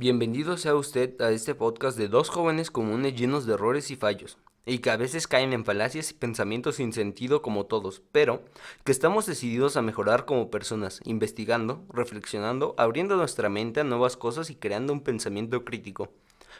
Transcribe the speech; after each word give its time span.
Bienvenido 0.00 0.56
sea 0.58 0.76
usted 0.76 1.20
a 1.20 1.32
este 1.32 1.56
podcast 1.56 1.98
de 1.98 2.06
dos 2.06 2.28
jóvenes 2.28 2.70
comunes 2.70 3.16
llenos 3.16 3.46
de 3.46 3.54
errores 3.54 3.90
y 3.90 3.96
fallos, 3.96 4.38
y 4.64 4.78
que 4.78 4.90
a 4.90 4.96
veces 4.96 5.26
caen 5.26 5.52
en 5.52 5.64
falacias 5.64 6.12
y 6.12 6.14
pensamientos 6.14 6.76
sin 6.76 6.92
sentido 6.92 7.42
como 7.42 7.66
todos, 7.66 8.00
pero 8.12 8.44
que 8.84 8.92
estamos 8.92 9.26
decididos 9.26 9.76
a 9.76 9.82
mejorar 9.82 10.24
como 10.24 10.52
personas, 10.52 11.00
investigando, 11.04 11.84
reflexionando, 11.92 12.76
abriendo 12.78 13.16
nuestra 13.16 13.48
mente 13.48 13.80
a 13.80 13.84
nuevas 13.84 14.16
cosas 14.16 14.50
y 14.50 14.54
creando 14.54 14.92
un 14.92 15.00
pensamiento 15.00 15.64
crítico, 15.64 16.12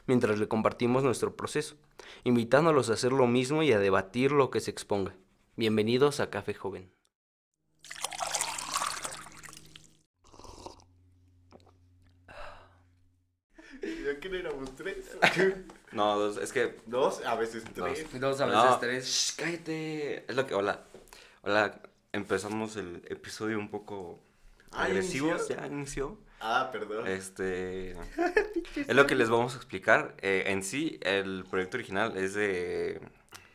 mientras 0.09 0.41
le 0.41 0.49
compartimos 0.49 1.05
nuestro 1.05 1.37
proceso, 1.37 1.77
invitándolos 2.25 2.91
a 2.91 2.95
hacer 2.95 3.13
lo 3.13 3.29
mismo 3.29 3.63
y 3.63 3.71
a 3.71 3.79
debatir 3.79 4.33
lo 4.33 4.51
que 4.51 4.59
se 4.59 4.73
exponga. 4.73 5.15
Bienvenidos 5.55 6.19
a 6.19 6.29
Café 6.29 6.55
Joven. 6.55 6.91
¿Ya 14.09 14.19
que 14.19 14.29
no 14.29 14.37
éramos 14.37 14.75
tres? 14.75 15.08
No, 15.93 16.19
dos, 16.19 16.37
es 16.37 16.53
que. 16.53 16.77
Dos, 16.87 17.25
a 17.25 17.35
veces 17.35 17.65
tres. 17.75 18.07
Dos 18.21 18.41
a 18.43 18.47
No, 18.47 18.63
veces 18.63 18.81
tres. 18.81 19.07
shh, 19.07 19.37
cállate. 19.37 20.31
Es 20.31 20.37
lo 20.37 20.47
que. 20.47 20.55
Hola. 20.55 20.81
Hola. 21.43 21.81
Empezamos 22.13 22.77
el 22.77 23.03
episodio 23.09 23.59
un 23.59 23.71
poco 23.71 24.19
Ah, 24.71 24.85
¿ya 24.85 24.93
agresivo. 24.93 25.29
inició? 25.31 25.57
Ya 25.57 25.67
inició. 25.67 26.19
Ah, 26.41 26.69
perdón. 26.71 27.07
Este. 27.09 27.93
es 28.77 28.95
lo 28.95 29.07
que 29.07 29.15
les 29.15 29.31
vamos 29.31 29.55
a 29.55 29.57
explicar. 29.57 30.15
Eh, 30.21 30.45
en 30.49 30.63
sí, 30.63 30.99
el 31.03 31.45
proyecto 31.51 31.79
original 31.79 32.17
es 32.19 32.35
de. 32.35 33.01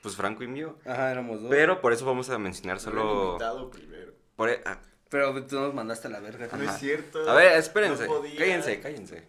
Pues 0.01 0.15
Franco 0.15 0.43
y 0.43 0.47
mío. 0.47 0.77
Ajá, 0.85 1.11
éramos 1.11 1.39
dos. 1.41 1.49
Pero 1.51 1.81
por 1.81 1.93
eso 1.93 2.03
vamos 2.05 2.29
a 2.31 2.39
mencionar 2.39 2.79
solo. 2.79 3.27
invitado 3.33 3.69
primero. 3.69 4.11
por 4.35 4.49
e- 4.49 4.61
ah, 4.65 4.79
Pero 5.09 5.45
tú 5.45 5.59
nos 5.59 5.73
mandaste 5.73 6.07
a 6.07 6.11
la 6.11 6.19
verga. 6.19 6.47
No 6.51 6.63
Ajá. 6.63 6.73
es 6.73 6.79
cierto. 6.79 7.29
A 7.29 7.35
ver, 7.35 7.57
espérense. 7.59 8.07
No 8.07 8.21
cállense, 8.37 8.79
cállense. 8.81 9.23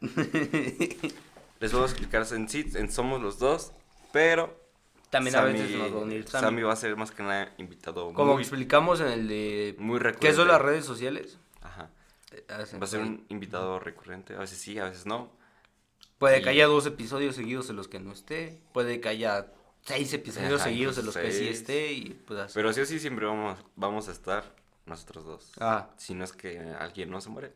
Les 1.60 1.72
vamos 1.72 1.90
a 1.90 1.92
explicar 1.92 2.26
en 2.32 2.48
sí. 2.48 2.66
en 2.74 2.90
somos 2.92 3.20
los 3.22 3.38
dos. 3.38 3.72
Pero. 4.12 4.64
También 5.10 5.36
a 5.36 5.40
Sammy- 5.42 5.52
veces 5.52 5.76
nos 5.76 5.92
va 5.94 5.96
a 5.98 6.02
unir 6.02 6.28
Sammy. 6.28 6.44
Sammy 6.44 6.62
va 6.62 6.72
a 6.72 6.76
ser 6.76 6.96
más 6.96 7.10
que 7.12 7.22
nada 7.22 7.54
invitado. 7.58 8.12
Como 8.12 8.34
muy, 8.34 8.42
explicamos 8.42 9.00
en 9.00 9.06
el 9.08 9.28
de... 9.28 9.76
muy 9.78 9.98
recurrente. 9.98 10.26
¿Qué 10.28 10.34
son 10.34 10.48
las 10.48 10.60
redes 10.60 10.84
sociales? 10.84 11.38
Ajá. 11.62 11.90
Eh, 12.32 12.44
Va 12.48 12.84
a 12.84 12.86
ser 12.86 13.00
un 13.00 13.24
invitado 13.28 13.78
recurrente, 13.78 14.34
a 14.34 14.38
veces 14.40 14.58
sí, 14.58 14.78
a 14.78 14.84
veces 14.84 15.06
no. 15.06 15.30
Puede 16.18 16.40
que 16.42 16.46
y- 16.46 16.54
haya 16.54 16.66
dos 16.66 16.86
episodios 16.86 17.36
seguidos 17.36 17.70
en 17.70 17.76
los 17.76 17.86
que 17.88 18.00
no 18.00 18.12
esté. 18.12 18.60
Puede 18.72 19.00
que 19.00 19.08
haya 19.08 19.52
seis 19.82 20.12
episodios 20.12 20.60
Ajá, 20.60 20.70
seguidos 20.70 20.98
en 20.98 21.06
los 21.06 21.14
incluso 21.16 21.28
que 21.28 21.38
sí 21.38 21.44
seis. 21.46 21.58
esté. 21.60 21.92
Y 21.92 22.04
pues 22.26 22.40
así. 22.40 22.52
Pero 22.54 22.72
sí 22.72 22.80
o 22.80 22.86
sí 22.86 22.98
siempre 22.98 23.26
vamos, 23.26 23.58
vamos 23.76 24.08
a 24.08 24.12
estar 24.12 24.44
nosotros 24.86 25.24
dos. 25.24 25.52
Ah, 25.60 25.90
Si 25.96 26.14
no 26.14 26.24
es 26.24 26.32
que 26.32 26.58
alguien 26.80 27.10
no 27.10 27.20
se 27.20 27.30
muere. 27.30 27.52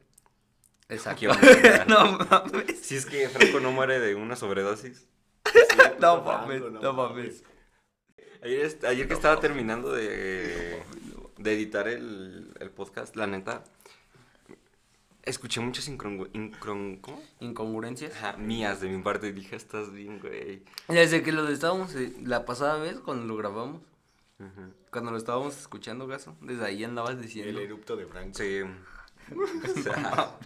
Exacto. 0.91 1.29
No 1.89 2.19
mames. 2.19 2.81
Si 2.81 2.97
es 2.97 3.07
que 3.07 3.29
Franco 3.29 3.61
no 3.61 3.73
muere 3.73 3.99
de 4.01 4.15
una 4.15 4.37
sobredosis. 4.37 5.07
No 6.01 6.23
mames, 6.23 6.63
no 6.63 6.93
mames. 6.93 7.43
Ayer, 8.43 9.07
que 9.07 9.13
estaba 9.15 9.39
terminando 9.41 9.93
de, 9.93 10.83
de 11.39 11.53
editar 11.53 11.89
el, 11.89 12.55
el 12.59 12.71
podcast, 12.71 13.17
la 13.17 13.27
neta, 13.27 13.65
escuché 15.23 15.61
muchas 15.61 15.89
incongru- 15.91 16.31
incron- 16.33 17.01
¿cómo? 17.01 17.23
Incongruencias. 17.41 18.15
Ajá, 18.17 18.37
mías 18.39 18.81
de 18.81 18.89
mi 18.89 19.03
parte 19.03 19.33
dije, 19.33 19.57
estás 19.57 19.93
bien, 19.93 20.19
güey. 20.21 20.63
Desde 20.89 21.23
que 21.23 21.33
lo 21.33 21.47
estábamos 21.49 21.95
eh, 21.95 22.15
la 22.23 22.45
pasada 22.47 22.79
vez 22.79 22.99
cuando 23.01 23.27
lo 23.27 23.37
grabamos. 23.37 23.83
Cuando 24.91 25.11
lo 25.11 25.19
estábamos 25.19 25.59
escuchando, 25.59 26.07
Gaso. 26.07 26.35
Desde 26.41 26.65
ahí 26.65 26.83
andabas 26.83 27.17
El 27.17 27.21
diciendo. 27.23 27.61
erupto 27.61 27.95
de 27.97 28.07
Franco. 28.07 28.39
Sí. 28.39 28.61
O 29.63 29.83
sea, 29.83 30.39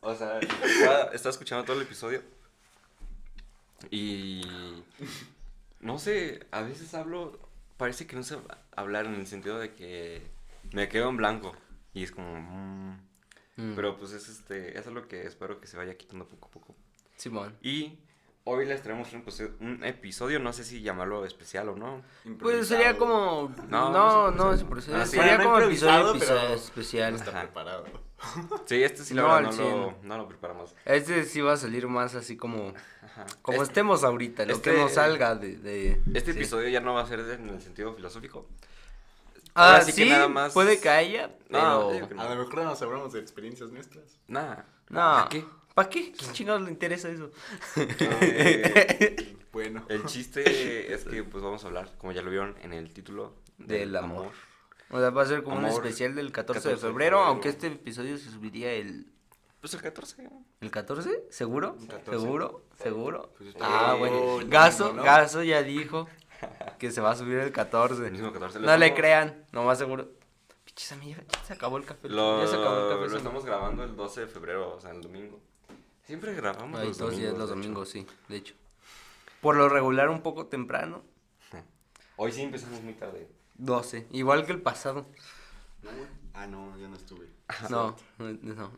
o 0.00 0.14
sea, 0.14 0.38
estaba, 0.40 1.02
estaba 1.12 1.30
escuchando 1.30 1.64
todo 1.64 1.76
el 1.76 1.82
episodio. 1.82 2.22
Y. 3.90 4.42
No 5.80 5.98
sé, 5.98 6.46
a 6.50 6.62
veces 6.62 6.94
hablo. 6.94 7.38
Parece 7.76 8.06
que 8.06 8.16
no 8.16 8.22
sé 8.22 8.36
hablar 8.76 9.06
en 9.06 9.14
el 9.14 9.26
sentido 9.26 9.58
de 9.58 9.74
que 9.74 10.22
me 10.72 10.88
quedo 10.88 11.08
en 11.08 11.16
blanco. 11.16 11.54
Y 11.94 12.04
es 12.04 12.12
como. 12.12 12.40
mm, 12.40 13.00
Mm, 13.56 13.74
Pero 13.74 13.98
pues 13.98 14.12
es 14.12 14.28
este. 14.30 14.78
Eso 14.78 14.88
es 14.88 14.94
lo 14.94 15.06
que 15.08 15.26
espero 15.26 15.60
que 15.60 15.66
se 15.66 15.76
vaya 15.76 15.94
quitando 15.96 16.26
poco 16.26 16.46
a 16.46 16.50
poco. 16.50 16.74
Simón. 17.16 17.54
Y 17.62 17.98
hoy 18.44 18.66
les 18.66 18.82
traemos 18.82 19.12
un 19.12 19.20
episodio, 19.20 19.52
un 19.60 19.84
episodio, 19.84 20.38
no 20.40 20.52
sé 20.52 20.64
si 20.64 20.82
llamarlo 20.82 21.24
especial 21.24 21.68
o 21.70 21.76
no. 21.76 22.02
Pues 22.40 22.68
sería 22.68 22.96
como. 22.98 23.54
No, 23.68 23.90
No, 23.90 24.30
no 24.30 24.30
no, 24.30 24.52
es 24.52 24.64
Ah, 24.92 25.04
sí. 25.06 25.16
Sería 25.16 25.38
como 25.42 25.58
episodio, 25.58 26.10
episodio 26.10 26.40
pero- 26.42 26.54
especial. 26.54 27.12
No 27.12 27.18
está 27.18 27.30
Ajá. 27.30 27.40
preparado. 27.42 27.84
Sí, 28.66 28.82
este 28.82 29.02
sí, 29.02 29.14
la 29.14 29.22
No, 29.22 29.28
verdad, 29.34 29.42
no, 29.50 29.52
cien. 29.52 29.70
lo, 29.80 29.94
no 30.02 30.16
lo 30.16 30.28
preparamos. 30.28 30.74
Este 30.84 31.24
sí 31.24 31.40
va 31.40 31.54
a 31.54 31.56
salir 31.56 31.88
más 31.88 32.14
así 32.14 32.36
como. 32.36 32.72
Ajá. 33.02 33.26
Como 33.42 33.56
Este- 33.62 33.72
estemos 33.72 34.04
ahorita, 34.04 34.44
lo 34.46 34.62
que 34.62 34.70
este- 34.70 34.80
nos 34.82 34.92
salga 34.92 35.34
de. 35.34 35.56
de- 35.56 36.00
Este 36.14 36.32
sí. 36.32 36.38
episodio 36.38 36.68
ya 36.68 36.80
no 36.80 36.94
va 36.94 37.02
a 37.02 37.06
ser 37.06 37.22
de- 37.24 37.34
en 37.34 37.48
el 37.48 37.60
sentido 37.60 37.92
filosófico. 37.94 38.46
Ah, 39.54 39.72
Ahora 39.72 39.80
sí, 39.84 39.92
sí 39.92 40.04
que 40.04 40.10
nada 40.10 40.28
más- 40.28 40.52
puede 40.54 40.80
que 40.80 40.88
haya, 40.88 41.28
No, 41.50 41.88
pero. 41.90 42.08
que 42.08 42.14
A 42.14 42.34
lo 42.34 42.44
mejor 42.44 42.64
nos 42.64 42.80
hablamos 42.80 43.12
de 43.12 43.20
experiencias 43.20 43.70
nuestras. 43.70 44.04
Nada. 44.28 44.64
No. 44.88 45.00
¿Para 45.00 45.28
qué? 45.28 45.44
¿Para 45.74 45.88
qué? 45.88 46.12
¿Qué 46.12 46.26
chingados 46.32 46.62
le 46.62 46.70
interesa 46.70 47.08
eso? 47.08 47.30
Eh, 47.76 49.36
Bueno. 49.52 49.84
el 49.90 50.06
chiste 50.06 50.94
es 50.94 51.04
que 51.04 51.24
pues 51.24 51.44
vamos 51.44 51.62
a 51.64 51.66
hablar, 51.66 51.90
como 51.98 52.12
ya 52.12 52.22
lo 52.22 52.30
vieron 52.30 52.56
en 52.62 52.72
el 52.72 52.90
título, 52.92 53.34
Del 53.58 53.94
amor. 53.96 54.30
O 54.90 54.98
sea, 54.98 55.10
va 55.10 55.22
a 55.22 55.26
ser 55.26 55.42
como 55.42 55.56
un 55.56 55.64
Amor. 55.64 55.84
especial 55.86 56.14
del 56.14 56.32
14, 56.32 56.58
14 56.60 56.68
de 56.68 56.74
de 56.74 56.80
febrero, 56.80 56.92
febrero. 56.92 57.20
aunque 57.24 57.48
este 57.50 57.66
episodio 57.68 58.16
se 58.18 58.30
subiría 58.30 58.72
el. 58.72 59.10
Pues 59.60 59.72
el 59.74 59.80
14. 59.82 60.28
¿El 60.60 60.70
14? 60.70 61.24
¿Seguro? 61.30 61.76
El 61.80 61.86
14. 61.86 62.10
¿Seguro? 62.18 62.62
¿Seguro? 62.82 63.34
Pues 63.38 63.54
ah, 63.60 63.94
bueno. 63.98 64.40
Gaso, 64.48 64.92
¿no? 64.92 65.02
Gaso 65.02 65.42
ya 65.42 65.62
dijo 65.62 66.08
que 66.78 66.90
se 66.90 67.00
va 67.00 67.12
a 67.12 67.16
subir 67.16 67.38
el 67.38 67.52
14. 67.52 68.06
El 68.06 68.12
mismo 68.12 68.32
14. 68.32 68.60
Lo 68.60 68.66
No 68.66 68.76
le 68.76 68.92
crean, 68.94 69.46
no 69.52 69.64
más 69.64 69.78
seguro. 69.78 70.10
Piches, 70.64 70.92
amiga, 70.92 71.22
ya 71.28 71.44
se 71.44 71.52
acabó 71.54 71.76
el 71.78 71.84
café. 71.84 72.08
Lo, 72.08 72.42
ya 72.42 72.48
se 72.48 72.56
acabó 72.56 72.76
el 72.76 72.82
lo 72.82 72.88
café. 72.90 73.04
solo. 73.06 73.16
estamos 73.18 73.44
grabando 73.44 73.84
el 73.84 73.96
12 73.96 74.20
de 74.22 74.26
febrero, 74.26 74.74
o 74.76 74.80
sea, 74.80 74.90
el 74.90 75.00
domingo. 75.00 75.40
Siempre 76.06 76.34
grabamos 76.34 76.80
Ahí 76.80 76.88
los 76.88 76.98
todos 76.98 77.12
domingos. 77.12 77.30
días 77.30 77.38
los 77.38 77.50
domingos, 77.50 77.88
sí, 77.88 78.06
de 78.28 78.36
hecho. 78.36 78.54
Por 79.40 79.56
lo 79.56 79.68
regular 79.68 80.08
un 80.08 80.22
poco 80.22 80.46
temprano, 80.46 81.02
Hoy 82.16 82.30
sí 82.30 82.42
empezamos 82.42 82.80
muy 82.82 82.92
tarde. 82.92 83.26
12, 83.54 84.06
igual 84.10 84.46
que 84.46 84.52
el 84.52 84.60
pasado. 84.60 85.06
Ah, 86.34 86.46
no, 86.46 86.76
yo 86.78 86.88
no 86.88 86.96
estuve. 86.96 87.26
No, 87.68 87.96
no. 88.18 88.72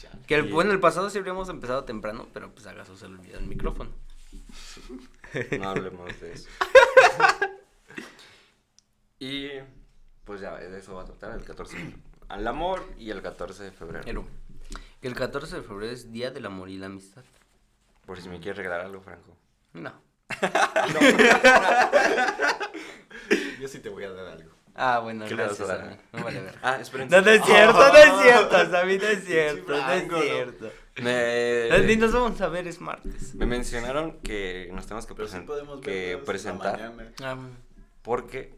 Chale. 0.00 0.22
Que 0.26 0.34
el, 0.34 0.52
bueno, 0.52 0.72
el 0.72 0.80
pasado 0.80 1.08
sí 1.08 1.18
habríamos 1.18 1.48
empezado 1.48 1.84
temprano, 1.84 2.26
pero 2.32 2.52
pues 2.52 2.66
a 2.66 2.72
Gaso 2.72 2.96
se 2.96 3.08
le 3.08 3.14
olvidó 3.14 3.38
el 3.38 3.46
micrófono. 3.46 3.90
No 5.58 5.68
hablemos 5.68 6.20
de 6.20 6.32
eso. 6.32 6.48
y 9.20 9.48
pues 10.24 10.40
ya, 10.40 10.56
de 10.56 10.78
eso 10.78 10.94
va 10.94 11.02
a 11.02 11.06
tratar 11.06 11.38
el 11.38 11.44
14. 11.44 11.94
Al 12.28 12.46
amor 12.46 12.84
y 12.98 13.10
el 13.10 13.22
14 13.22 13.64
de 13.64 13.72
febrero. 13.72 14.04
Que 15.00 15.08
el 15.08 15.14
14 15.14 15.56
de 15.56 15.62
febrero 15.62 15.92
es 15.92 16.10
Día 16.12 16.30
del 16.30 16.46
Amor 16.46 16.68
y 16.70 16.78
la 16.78 16.86
Amistad. 16.86 17.24
Por 18.06 18.20
si 18.20 18.28
me 18.28 18.38
quieres 18.40 18.56
regalar 18.56 18.80
algo, 18.82 19.00
Franco. 19.00 19.36
No. 19.74 19.92
Yo 23.60 23.68
sí 23.68 23.78
te 23.80 23.88
voy 23.88 24.04
a 24.04 24.10
dar 24.10 24.26
algo. 24.28 24.50
Ah, 24.80 25.00
bueno, 25.00 25.24
¿Qué 25.26 25.34
le 25.34 25.44
vas 25.46 25.60
a 25.60 25.64
gracias 25.64 25.88
a 25.88 25.90
mí. 25.90 25.96
No 26.12 26.24
vale 26.24 26.40
ver. 26.40 26.54
Ah, 26.62 26.78
esperen. 26.80 27.08
No, 27.10 27.20
no 27.20 27.30
es 27.30 27.44
cierto, 27.44 27.78
no 27.78 27.96
es 27.96 28.22
cierto, 28.22 28.66
Sammy, 28.70 28.98
no 28.98 29.04
es 29.08 29.24
cierto, 29.24 29.72
no 29.72 29.92
es 29.92 30.06
no. 30.06 30.20
cierto. 30.20 30.70
Ni 30.98 31.02
Me, 31.04 31.96
nos 31.96 32.12
vamos 32.12 32.40
a 32.40 32.48
ver, 32.48 32.68
es 32.68 32.80
martes. 32.80 33.34
me 33.34 33.46
mencionaron 33.46 34.20
que 34.20 34.70
nos 34.72 34.86
tenemos 34.86 35.06
que, 35.06 35.14
sí 35.14 35.20
presen- 35.20 35.46
podemos 35.46 35.80
que 35.80 36.20
presentar. 36.24 36.92
Ah, 37.22 37.36
porque 38.02 38.56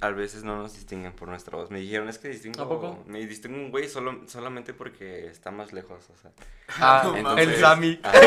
a 0.00 0.10
veces 0.10 0.44
no 0.44 0.56
nos 0.56 0.74
distinguen 0.74 1.12
por 1.12 1.28
nuestra 1.28 1.56
voz. 1.56 1.70
Me 1.70 1.80
dijeron, 1.80 2.08
es 2.08 2.18
que 2.18 2.28
distingo, 2.28 2.62
¿A 2.62 2.68
poco? 2.68 3.02
me 3.06 3.24
distingo 3.26 3.56
un 3.56 3.70
güey 3.70 3.88
solo, 3.88 4.22
solamente 4.26 4.72
porque 4.72 5.26
está 5.26 5.50
más 5.50 5.72
lejos, 5.72 6.08
o 6.10 6.16
sea. 6.16 6.32
ah, 6.78 7.12
No 7.22 7.36
el 7.36 7.56
Sammy. 7.56 8.00
Ajá, 8.02 8.18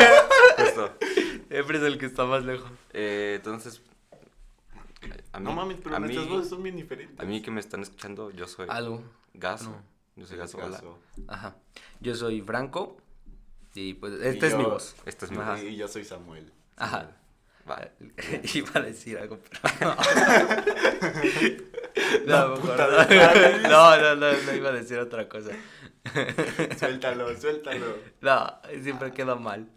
justo. 0.58 0.92
Siempre 1.48 1.78
es 1.78 1.84
el 1.84 1.98
que 1.98 2.06
está 2.06 2.24
más 2.24 2.44
lejos. 2.44 2.70
Eh, 2.92 3.34
entonces, 3.36 3.82
a 5.32 5.38
mí, 5.40 5.44
No 5.44 5.52
mames, 5.52 5.78
pero 5.82 5.96
a 5.96 5.98
nuestras 5.98 6.26
mí, 6.26 6.32
voces 6.32 6.48
son 6.48 6.62
bien 6.62 6.76
diferentes. 6.76 7.18
a 7.18 7.24
mí 7.24 7.42
que 7.42 7.50
me 7.50 7.60
están 7.60 7.82
escuchando, 7.82 8.30
yo 8.30 8.46
soy 8.46 8.66
Algo. 8.70 9.02
Gaso. 9.34 9.70
no. 9.70 9.82
Yo 10.16 10.26
soy 10.26 10.38
Gaso. 10.38 10.58
Gaso. 10.58 10.98
Ajá. 11.26 11.56
Yo 12.00 12.14
soy 12.14 12.40
Franco. 12.40 12.96
Y 13.74 13.94
pues, 13.94 14.12
esta 14.22 14.46
Y 14.46 14.48
es 14.50 14.56
mi 14.56 14.62
voz. 14.64 14.94
Esta 15.04 15.24
es 15.26 15.32
mi 15.32 15.38
voz. 15.38 15.60
Y 15.62 15.74
yo 15.76 15.88
soy 15.88 16.04
Samuel. 16.04 16.52
Ajá. 16.76 17.10
Va. 17.68 17.88
Iba 18.54 18.70
a 18.74 18.80
decir 18.80 19.18
algo, 19.18 19.38
pero 19.38 19.60
no. 19.80 19.96
No, 22.26 22.56
mejor 22.56 22.76
no, 22.76 23.96
no, 23.96 24.16
no, 24.16 24.32
no 24.32 24.52
iba 24.54 24.70
a 24.70 24.72
decir 24.72 24.98
otra 24.98 25.28
cosa. 25.28 25.52
Suéltalo, 26.78 27.36
suéltalo. 27.36 27.86
No, 28.20 28.58
siempre 28.82 29.12
queda 29.12 29.36
mal. 29.36 29.68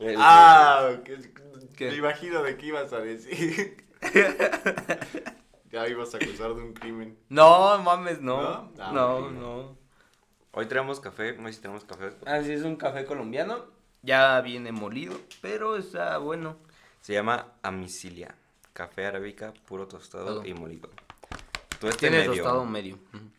El- 0.00 0.16
Ah, 0.18 0.96
¿qué? 1.04 1.18
¿Qué? 1.76 1.90
me 1.90 1.96
imagino 1.96 2.42
de 2.42 2.56
qué 2.56 2.66
ibas 2.66 2.92
a 2.92 2.98
decir. 3.00 3.84
ya 5.70 5.88
ibas 5.88 6.12
a 6.14 6.16
acusar 6.18 6.54
de 6.54 6.62
un 6.62 6.72
crimen. 6.74 7.16
No, 7.28 7.78
mames, 7.78 8.20
no. 8.20 8.42
¿No? 8.42 8.72
Ah, 8.78 8.90
No. 8.92 9.78
Hoy 10.52 10.66
traemos 10.66 11.00
café, 11.00 11.36
sé 11.46 11.52
si 11.54 11.60
tenemos 11.62 11.84
café. 11.84 12.10
Así 12.26 12.52
es 12.52 12.62
un 12.62 12.76
café 12.76 13.04
colombiano. 13.04 13.66
Ya 14.04 14.40
viene 14.42 14.70
molido, 14.72 15.18
pero 15.40 15.76
está 15.76 16.18
bueno. 16.18 16.56
Se 17.00 17.12
llama 17.14 17.46
Amicilia. 17.62 18.34
Café 18.72 19.06
arábica, 19.06 19.52
puro 19.66 19.86
tostado 19.88 20.26
Todo. 20.26 20.44
y 20.46 20.52
molido. 20.54 20.90
Todo 21.80 21.90
este 21.90 22.08
Tiene 22.08 22.18
medio. 22.28 22.34
tostado 22.42 22.64
medio. 22.66 22.96
Ujú. 22.96 23.30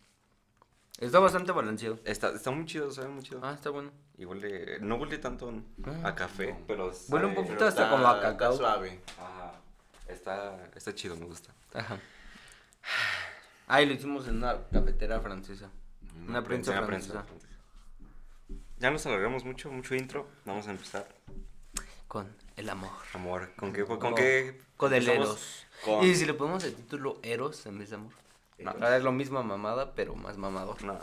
Está 0.99 1.19
bastante 1.19 1.51
balanceado. 1.51 1.99
Está, 2.05 2.29
está 2.29 2.51
muy 2.51 2.65
chido, 2.65 2.89
sabe 2.91 3.09
muy 3.09 3.21
chido. 3.21 3.41
Ah, 3.43 3.53
está 3.53 3.69
bueno. 3.69 3.91
Y 4.17 4.23
huele, 4.25 4.79
no 4.79 4.95
huele 4.95 5.17
tanto 5.17 5.53
Ah. 5.85 6.07
a 6.09 6.15
café, 6.15 6.55
pero 6.67 6.85
Huele 7.09 7.25
un 7.27 7.33
sabe- 7.35 7.43
poquito 7.47 7.65
hasta 7.65 7.89
como 7.89 8.07
a 8.07 8.21
cacao. 8.21 8.53
Está 8.53 8.57
suave. 8.63 9.01
Ajá. 9.19 9.51
Está, 10.07 10.69
está 10.75 10.95
chido, 10.95 11.15
me 11.17 11.25
gusta. 11.25 11.53
Ajá. 11.73 11.99
Ah, 13.67 13.81
y 13.81 13.87
lo 13.87 13.93
hicimos 13.93 14.27
en 14.27 14.37
una 14.37 14.55
cafetera 14.71 15.19
francesa. 15.19 15.69
Una 16.27 16.43
prensa 16.43 16.71
Una 16.71 16.83
francesa. 16.83 17.25
Ya 18.79 18.91
nos 18.91 19.05
alargamos 19.05 19.45
mucho, 19.45 19.71
mucho 19.71 19.95
intro. 19.95 20.27
Vamos 20.45 20.67
a 20.67 20.71
empezar. 20.71 21.07
Con 22.07 22.27
el 22.55 22.69
amor. 22.69 22.91
Amor, 23.13 23.51
¿con 23.55 23.73
qué? 23.73 23.85
¿Con, 23.85 23.99
Con- 23.99 24.15
qué? 24.15 24.61
Con 24.77 24.93
el? 24.93 25.07
Eros. 25.07 25.65
Con... 25.83 26.03
Y 26.03 26.15
si 26.15 26.25
le 26.25 26.33
ponemos 26.33 26.63
el 26.63 26.75
título 26.75 27.19
Eros 27.23 27.65
en 27.65 27.79
vez 27.79 27.89
de 27.89 27.95
amor. 27.97 28.13
No. 28.57 28.71
Ahora 28.71 28.97
es 28.97 29.03
lo 29.03 29.11
mismo 29.11 29.41
mamada, 29.43 29.93
pero 29.95 30.15
más 30.15 30.37
mamador. 30.37 30.81
No. 30.83 30.99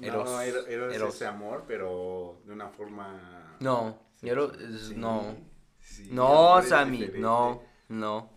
Eros. 0.00 0.24
No, 0.28 0.40
Eros, 0.40 0.68
Eros 0.68 0.94
Eros. 0.94 1.08
es 1.10 1.14
ese 1.16 1.26
amor, 1.26 1.64
pero 1.66 2.40
de 2.44 2.52
una 2.52 2.68
forma... 2.68 3.56
No, 3.60 3.98
Sí, 4.20 4.28
Eros 4.28 4.52
sí, 4.88 4.94
no. 4.96 5.36
sí, 5.80 6.08
No, 6.10 6.60
Sammy, 6.62 6.96
diferente. 6.98 7.20
no, 7.20 7.62
no. 7.88 8.30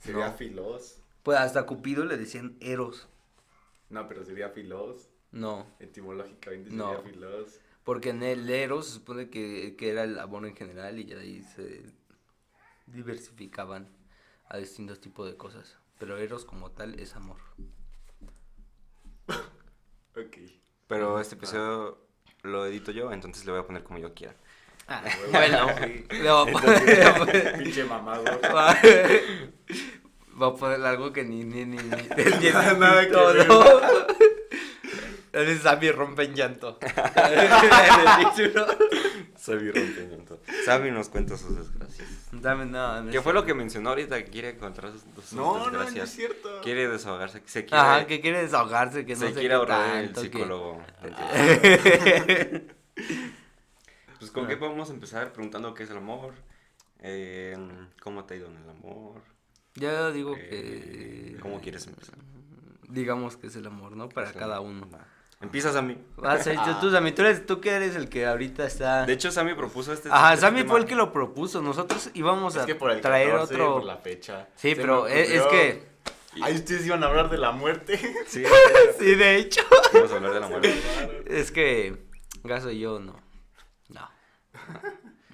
Sería 0.00 0.28
no. 0.28 0.32
filos. 0.34 0.96
Pues 1.22 1.38
hasta 1.38 1.64
Cupido 1.66 2.04
le 2.04 2.16
decían 2.16 2.56
Eros. 2.60 3.08
No, 3.90 4.06
pero 4.08 4.24
sería 4.24 4.48
filos. 4.50 5.08
No, 5.30 5.66
Etimológicamente 5.78 6.70
No. 6.70 6.96
sería 6.96 7.10
filos. 7.12 7.60
Porque 7.88 8.10
en 8.10 8.22
el 8.22 8.50
Eros 8.50 8.84
se 8.86 8.92
supone 8.92 9.30
que, 9.30 9.74
que 9.74 9.88
era 9.88 10.04
el 10.04 10.18
amor 10.18 10.44
en 10.44 10.54
general 10.54 10.98
y 10.98 11.04
de 11.04 11.18
ahí 11.18 11.42
se 11.42 11.86
diversificaban 12.84 13.88
a 14.46 14.58
distintos 14.58 15.00
tipos 15.00 15.26
de 15.26 15.38
cosas. 15.38 15.78
Pero 15.98 16.18
Eros 16.18 16.44
como 16.44 16.70
tal 16.70 17.00
es 17.00 17.16
amor. 17.16 17.38
Ok. 20.14 20.36
Pero 20.86 21.18
este 21.18 21.36
episodio 21.36 21.98
lo 22.42 22.66
edito 22.66 22.90
yo, 22.90 23.10
entonces 23.10 23.46
le 23.46 23.52
voy 23.52 23.60
a 23.62 23.66
poner 23.66 23.82
como 23.84 23.98
yo 23.98 24.12
quiera. 24.12 24.34
Ah, 24.86 25.02
Bueno, 25.30 25.64
bueno, 25.64 25.86
sí. 25.86 26.04
le 26.10 26.30
voy 26.30 26.48
a 26.48 26.52
poner- 26.52 26.84
le 26.84 26.94
voy 26.94 27.04
a 27.04 27.14
poner- 27.14 27.58
Pinche 27.62 27.84
mamado. 27.84 28.24
Va 30.40 30.46
a 30.48 30.54
poner 30.54 30.84
algo 30.84 31.10
que 31.12 31.24
ni, 31.24 31.42
ni, 31.42 31.64
ni, 31.64 31.78
ni, 31.78 31.82
ni 31.82 32.50
Nada 32.52 33.06
que 33.06 33.12
todo, 33.12 33.32
ver. 33.32 33.48
¿no? 33.48 33.60
Entonces 33.64 34.17
Sammy 35.62 35.90
rompe 35.90 36.24
en 36.24 36.34
llanto. 36.34 36.78
En 37.16 37.40
el 37.40 38.34
título. 38.34 38.66
Sabi 39.36 39.70
rompimiento. 39.70 40.40
Sabi 40.64 40.90
nos 40.90 41.08
cuenta 41.08 41.36
sus 41.36 41.56
desgracias. 41.56 42.08
Dame 42.32 42.66
nada. 42.66 43.02
no 43.02 43.10
¿Qué 43.10 43.20
fue 43.22 43.32
lo 43.32 43.44
que 43.44 43.54
mencionó 43.54 43.90
ahorita? 43.90 44.22
Que 44.24 44.30
quiere 44.30 44.50
encontrar 44.50 44.92
sus, 44.92 45.02
sus 45.02 45.32
No, 45.34 45.58
no, 45.58 45.70
no 45.70 45.78
es 45.82 45.86
desgracias. 45.94 46.10
cierto. 46.10 46.60
Quiere 46.62 46.88
desahogarse. 46.88 47.42
Se 47.46 47.64
quiere, 47.64 47.82
Ajá, 47.82 48.06
que 48.06 48.20
quiere 48.20 48.42
desahogarse, 48.42 49.06
que 49.06 49.14
no 49.14 49.20
se 49.20 49.28
sé 49.32 49.40
quiere 49.40 49.54
ahorrar 49.54 49.96
el 50.04 50.12
que- 50.12 50.20
psicólogo. 50.20 50.82
Pues 54.18 54.32
con 54.32 54.48
qué 54.48 54.56
podemos 54.56 54.90
empezar 54.90 55.32
preguntando 55.32 55.74
qué 55.74 55.84
es 55.84 55.90
el 55.90 55.98
amor. 55.98 56.34
Eh, 56.98 57.56
¿Cómo 58.02 58.24
te 58.24 58.34
ha 58.34 58.36
ido 58.38 58.48
en 58.48 58.56
el 58.56 58.68
amor? 58.68 59.22
Yo 59.76 60.10
digo 60.12 60.34
Eh, 60.36 61.34
que... 61.36 61.40
¿Cómo 61.40 61.60
quieres 61.60 61.86
empezar? 61.86 62.16
Digamos 62.88 63.36
que 63.36 63.46
es 63.46 63.54
el 63.54 63.66
amor, 63.66 63.92
¿no? 63.96 64.08
Para 64.08 64.32
cada 64.32 64.58
uno. 64.60 64.88
Va. 64.90 65.06
Empiezas 65.40 65.76
a 65.76 65.82
mí. 65.82 65.96
Ah, 66.22 66.36
sí, 66.38 66.50
tú, 66.64 66.80
tú, 66.80 66.90
Sammy, 66.90 67.12
tú, 67.12 67.22
eres, 67.22 67.46
tú 67.46 67.60
que 67.60 67.70
eres 67.70 67.94
el 67.94 68.08
que 68.08 68.26
ahorita 68.26 68.66
está... 68.66 69.06
De 69.06 69.12
hecho, 69.12 69.30
Sammy 69.30 69.54
propuso 69.54 69.92
este. 69.92 70.08
Ajá, 70.10 70.34
este 70.34 70.46
Sammy 70.46 70.58
tema. 70.60 70.70
fue 70.70 70.80
el 70.80 70.86
que 70.86 70.96
lo 70.96 71.12
propuso. 71.12 71.62
Nosotros 71.62 72.10
íbamos 72.14 72.56
a 72.56 72.60
Es 72.60 72.66
que 72.66 72.74
por 72.74 72.90
el 72.90 73.00
traer 73.00 73.30
14, 73.30 73.54
otro... 73.54 73.74
por 73.74 73.84
la 73.84 73.98
fecha. 73.98 74.48
Sí, 74.56 74.70
Se 74.70 74.76
pero 74.76 75.04
me 75.04 75.20
es, 75.20 75.42
que... 75.46 75.86
Ay, 76.42 76.56
ustedes 76.56 76.84
iban 76.86 77.04
a 77.04 77.06
hablar 77.06 77.30
de 77.30 77.38
la 77.38 77.52
muerte. 77.52 77.98
Sí, 78.26 78.42
Sí, 78.98 79.14
de 79.14 79.36
hecho. 79.36 79.62
vamos 79.92 80.10
a 80.10 80.16
hablar 80.16 80.32
de 80.32 80.40
la 80.40 80.48
muerte. 80.48 80.74
Es 81.26 81.52
que 81.52 82.04
Gaso 82.42 82.70
y 82.72 82.80
yo 82.80 82.98
no. 82.98 83.14
No. 83.90 84.10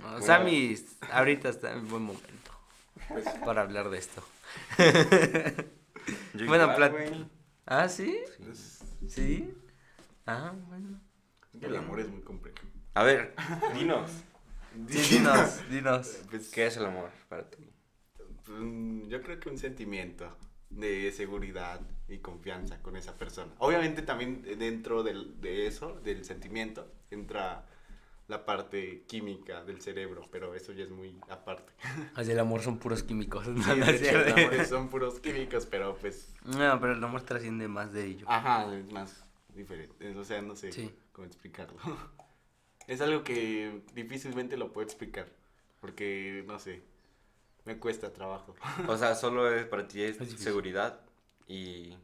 No, 0.02 0.20
Sammy 0.20 0.76
ahorita 1.12 1.48
está 1.48 1.72
en 1.72 1.88
buen 1.88 2.02
momento 2.02 2.50
para 3.44 3.62
hablar 3.62 3.88
de 3.88 3.98
esto. 3.98 4.22
Yo 6.34 6.46
Bueno, 6.46 6.64
igual, 6.64 6.76
plat-. 6.76 7.26
¿Ah, 7.66 7.88
sí? 7.88 8.20
¿Sí? 9.08 9.54
Ah, 10.26 10.52
bueno. 10.68 11.00
el 11.60 11.76
amor 11.76 12.00
es 12.00 12.08
muy 12.08 12.22
complejo. 12.22 12.58
A 12.94 13.02
ver, 13.02 13.34
dinos. 13.74 14.10
Sí, 14.88 15.16
dinos, 15.18 15.60
dinos. 15.70 16.18
Pues, 16.30 16.50
¿Qué 16.50 16.66
es 16.66 16.76
el 16.76 16.86
amor 16.86 17.10
para 17.28 17.48
ti? 17.48 17.70
mm, 18.48 19.06
yo 19.08 19.22
creo 19.22 19.38
que 19.40 19.48
un 19.48 19.58
sentimiento 19.58 20.36
de 20.70 21.12
seguridad 21.12 21.80
y 22.08 22.18
confianza 22.18 22.80
con 22.82 22.96
esa 22.96 23.16
persona. 23.16 23.52
Obviamente 23.58 24.02
también 24.02 24.42
dentro 24.58 25.02
del- 25.02 25.40
de 25.40 25.66
eso, 25.66 26.00
del 26.00 26.24
sentimiento, 26.24 26.90
entra 27.10 27.64
la 28.26 28.44
parte 28.44 29.04
química 29.06 29.62
del 29.64 29.80
cerebro, 29.82 30.22
pero 30.32 30.54
eso 30.54 30.72
ya 30.72 30.84
es 30.84 30.90
muy 30.90 31.16
aparte. 31.30 31.72
Así 32.14 32.32
el 32.32 32.38
amor 32.40 32.62
son 32.62 32.78
puros 32.78 33.02
químicos. 33.02 33.46
No, 33.48 33.62
Sí, 33.62 33.78
no 33.80 33.86
de 33.86 33.94
es 33.96 34.02
hecho, 34.02 34.20
el 34.20 34.32
amor 34.32 34.64
son 34.66 34.88
puros 34.88 35.20
químicos, 35.20 35.66
pero 35.66 35.96
pues, 35.96 36.34
No, 36.44 36.80
pero 36.80 36.94
el 36.94 37.04
amor 37.04 37.22
trasciende 37.22 37.68
más 37.68 37.92
de 37.92 38.04
ello. 38.06 38.26
ajá, 38.28 38.74
es 38.74 38.90
más 38.90 39.23
diferente. 39.54 40.14
O 40.16 40.24
sea, 40.24 40.42
no 40.42 40.56
sé 40.56 40.72
Sí. 40.72 40.94
cómo 41.12 41.26
explicarlo. 41.26 41.78
Es 42.86 43.00
algo 43.00 43.24
que 43.24 43.80
difícilmente 43.94 44.58
lo 44.58 44.70
puedo 44.70 44.84
explicar, 44.84 45.26
porque, 45.80 46.44
no 46.46 46.58
sé, 46.58 46.82
me 47.64 47.78
cuesta 47.78 48.12
trabajo. 48.12 48.54
O 48.88 48.98
sea, 48.98 49.14
solo 49.14 49.50
es 49.50 49.64
para 49.64 49.88
ti 49.88 50.02
es, 50.02 50.18
seguridad 50.38 51.00
y. 51.48 51.96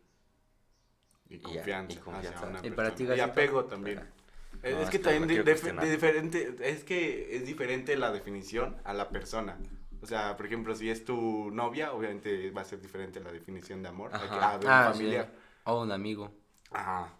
Y 1.29 1.39
confianza. 1.39 1.93
y 1.93 1.97
confianza. 2.03 2.31
hacia 2.47 2.49
una 2.49 2.67
Y 2.67 2.71
para 2.71 2.95
ti, 2.95 3.05
Y 3.05 3.21
apego 3.21 3.67
también. 3.67 3.99
No, 3.99 4.69
es 4.69 4.79
es 4.79 4.91
que 4.91 4.99
también 4.99 5.29
de, 5.29 5.45
diferente, 5.91 6.57
es 6.61 6.83
que 6.83 7.37
es 7.37 7.47
diferente 7.47 7.95
la 7.97 8.11
definición 8.11 8.77
a 8.85 8.93
la 8.95 9.11
persona. 9.11 9.59
O 10.03 10.07
sea, 10.07 10.37
por 10.37 10.47
ejemplo, 10.47 10.75
si 10.75 10.89
es 10.91 11.05
tu 11.05 11.51
novia, 11.51 11.93
obviamente 11.93 12.51
va 12.51 12.63
a 12.63 12.65
ser 12.65 12.81
diferente 12.81 13.21
la 13.21 13.31
definición 13.31 13.83
de 13.83 13.89
amor 13.91 14.15
a 14.15 14.19
que- 14.19 14.27
Ajá. 14.29 14.53
a 14.55 14.59
de 14.59 14.67
un 14.67 14.73
Ah, 14.73 14.91
sí. 14.93 14.99
familiar. 14.99 15.33
O 15.65 15.83
un 15.83 15.93
amigo. 15.93 16.33
Ajá. 16.73 17.15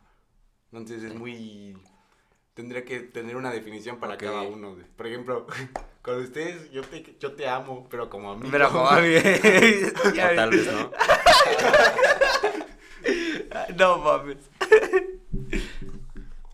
Entonces 0.73 1.03
es 1.03 1.15
muy... 1.15 1.77
Tendría 2.55 2.85
que 2.85 3.01
tener 3.01 3.37
una 3.37 3.51
definición 3.51 3.99
para 4.01 4.15
Ok. 4.15 4.21
cada 4.21 4.43
uno. 4.43 4.77
Por 4.97 5.07
ejemplo, 5.07 5.47
con 6.03 6.21
ustedes 6.21 6.71
yo 6.73 6.83
te, 6.83 7.17
yo 7.19 7.33
te 7.33 7.49
amo, 7.49 7.87
pero 7.91 8.11
como 8.11 8.33
amigo. 8.33 8.49
Pero 8.51 8.69
joder, 8.71 9.93
O 10.05 10.13
tal 10.35 10.51
vez 10.51 10.71
no. 10.73 10.91
No 13.77 13.99
mames. 13.99 14.37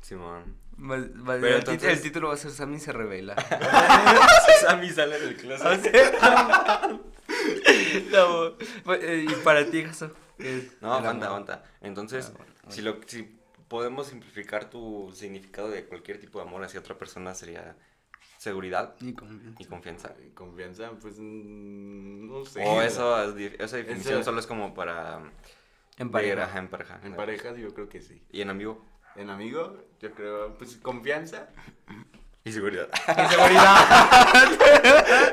Simón. 0.01 0.57
El, 0.79 1.45
entonces- 1.45 1.85
el 1.93 2.01
título 2.03 2.29
va 2.29 2.35
a 2.35 2.37
ser 2.37 2.51
Sammy 2.51 2.79
se 2.79 2.93
revela. 2.93 3.35
Sammy 4.61 4.91
sale 4.91 5.19
del 5.19 5.37
closet. 5.37 6.15
no, 8.13 8.53
pues, 8.85 9.03
eh, 9.03 9.27
y 9.29 9.33
para 9.43 9.65
ti, 9.67 9.83
Gaso. 9.83 10.13
¿qué 10.39 10.59
es 10.59 10.81
No, 10.83 10.93
aguanta, 10.95 11.27
aguanta. 11.27 11.65
Entonces, 11.81 12.31
Ah, 12.33 12.37
bueno, 12.37 12.53
si, 12.69 12.83
lo, 12.83 12.99
si 13.07 13.36
podemos 13.69 14.07
simplificar 14.09 14.71
tu 14.71 15.13
significado 15.15 15.69
de 15.69 15.85
cualquier 15.85 16.19
tipo 16.21 16.39
de 16.41 16.47
amor 16.47 16.63
hacia 16.65 16.81
otra 16.81 16.97
persona, 16.97 17.35
sería 17.35 17.77
seguridad 18.39 18.95
Y 19.01 19.13
confianza. 19.15 20.15
y 20.25 20.31
confianza. 20.35 20.91
Pues 21.01 21.15
mm, 21.19 22.29
no 22.29 22.45
sé. 22.45 22.63
O 22.65 22.83
eso, 22.83 23.33
esa 23.59 23.77
definición 23.77 24.15
Eso- 24.17 24.25
solo 24.25 24.41
es 24.41 24.47
como 24.47 24.75
para... 24.75 25.21
En 25.99 26.11
pareja. 26.11 26.45
ajá, 26.45 26.59
en 26.59 26.69
pareja. 26.69 27.01
En 27.05 27.15
parejas 27.17 27.57
yo 27.57 27.73
creo 27.73 27.89
que 27.89 28.03
sí. 28.03 28.23
Y 28.31 28.43
en 28.43 28.51
amigo. 28.51 28.85
En 29.17 29.31
amigo, 29.31 29.83
yo 29.99 30.13
creo, 30.13 30.53
pues 30.59 30.77
confianza. 30.77 31.49
Y 32.45 32.53
seguridad. 32.53 32.89
Y 33.09 33.29
seguridad. 33.35 33.77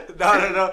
No, 0.17 0.35
no, 0.35 0.49
no. 0.49 0.67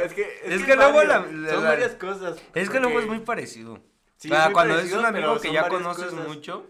Es 0.00 0.12
que- 0.12 0.14
es 0.14 0.14
que, 0.14 0.54
es 0.56 0.64
que 0.64 0.76
luego 0.76 1.02
la- 1.04 1.22
son 1.50 1.64
varias 1.64 1.92
cosas. 1.92 2.36
Es 2.54 2.70
que 2.70 2.80
luego 2.80 2.98
es 2.98 3.04
porque- 3.06 3.18
muy 3.18 3.24
parecido. 3.24 3.80
Sí, 4.16 4.28
O 4.30 4.34
sea, 4.34 4.52
cuando 4.52 4.74
parecido, 4.74 5.00
es 5.00 5.08
un 5.08 5.16
amigo 5.16 5.40
que 5.40 5.52
ya 5.52 5.68
conoces 5.68 6.06
cosas. 6.06 6.28
mucho, 6.28 6.66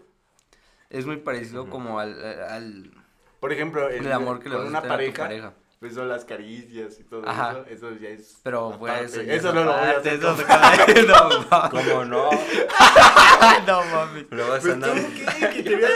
es 0.93 1.05
muy 1.05 1.17
parecido 1.17 1.63
Ujú. 1.63 1.71
como 1.71 1.99
al, 1.99 2.23
al, 2.49 2.91
Por 3.41 3.51
ejemplo, 3.51 3.89
el 3.89 4.09
amor 4.11 4.39
que 4.39 4.47
le 4.49 4.55
con 4.55 4.65
a 4.65 4.69
una 4.69 4.79
a 4.79 4.83
pareja, 4.83 5.23
pareja. 5.23 5.53
pues 5.79 5.93
son 5.95 6.07
las 6.07 6.23
caricias 6.23 6.97
y 6.99 7.03
todo 7.03 7.27
Ajá. 7.27 7.51
eso. 7.51 7.65
Eso 7.89 7.99
ya 7.99 8.09
es. 8.09 8.37
Pero 8.43 8.75
pues 8.79 9.01
eso, 9.01 9.21
ya 9.21 9.33
Eso 9.33 9.49
es 9.49 9.55
no 9.55 9.63
lo 9.65 9.73
voy 9.73 9.81
a 9.81 9.97
hacer. 9.97 10.13
eso 10.13 10.37
no, 11.07 11.29
no 11.29 11.45
mames. 11.49 11.69
¿Cómo 11.71 12.05
no? 12.05 12.29
No 13.67 13.83
mames. 13.85 14.25
Lo 14.31 14.47
vas 14.47 14.61
Pues 14.61 14.73
andando. 14.73 15.01
tú 15.01 15.09
qué, 15.39 15.49
que 15.49 15.63
querías 15.63 15.91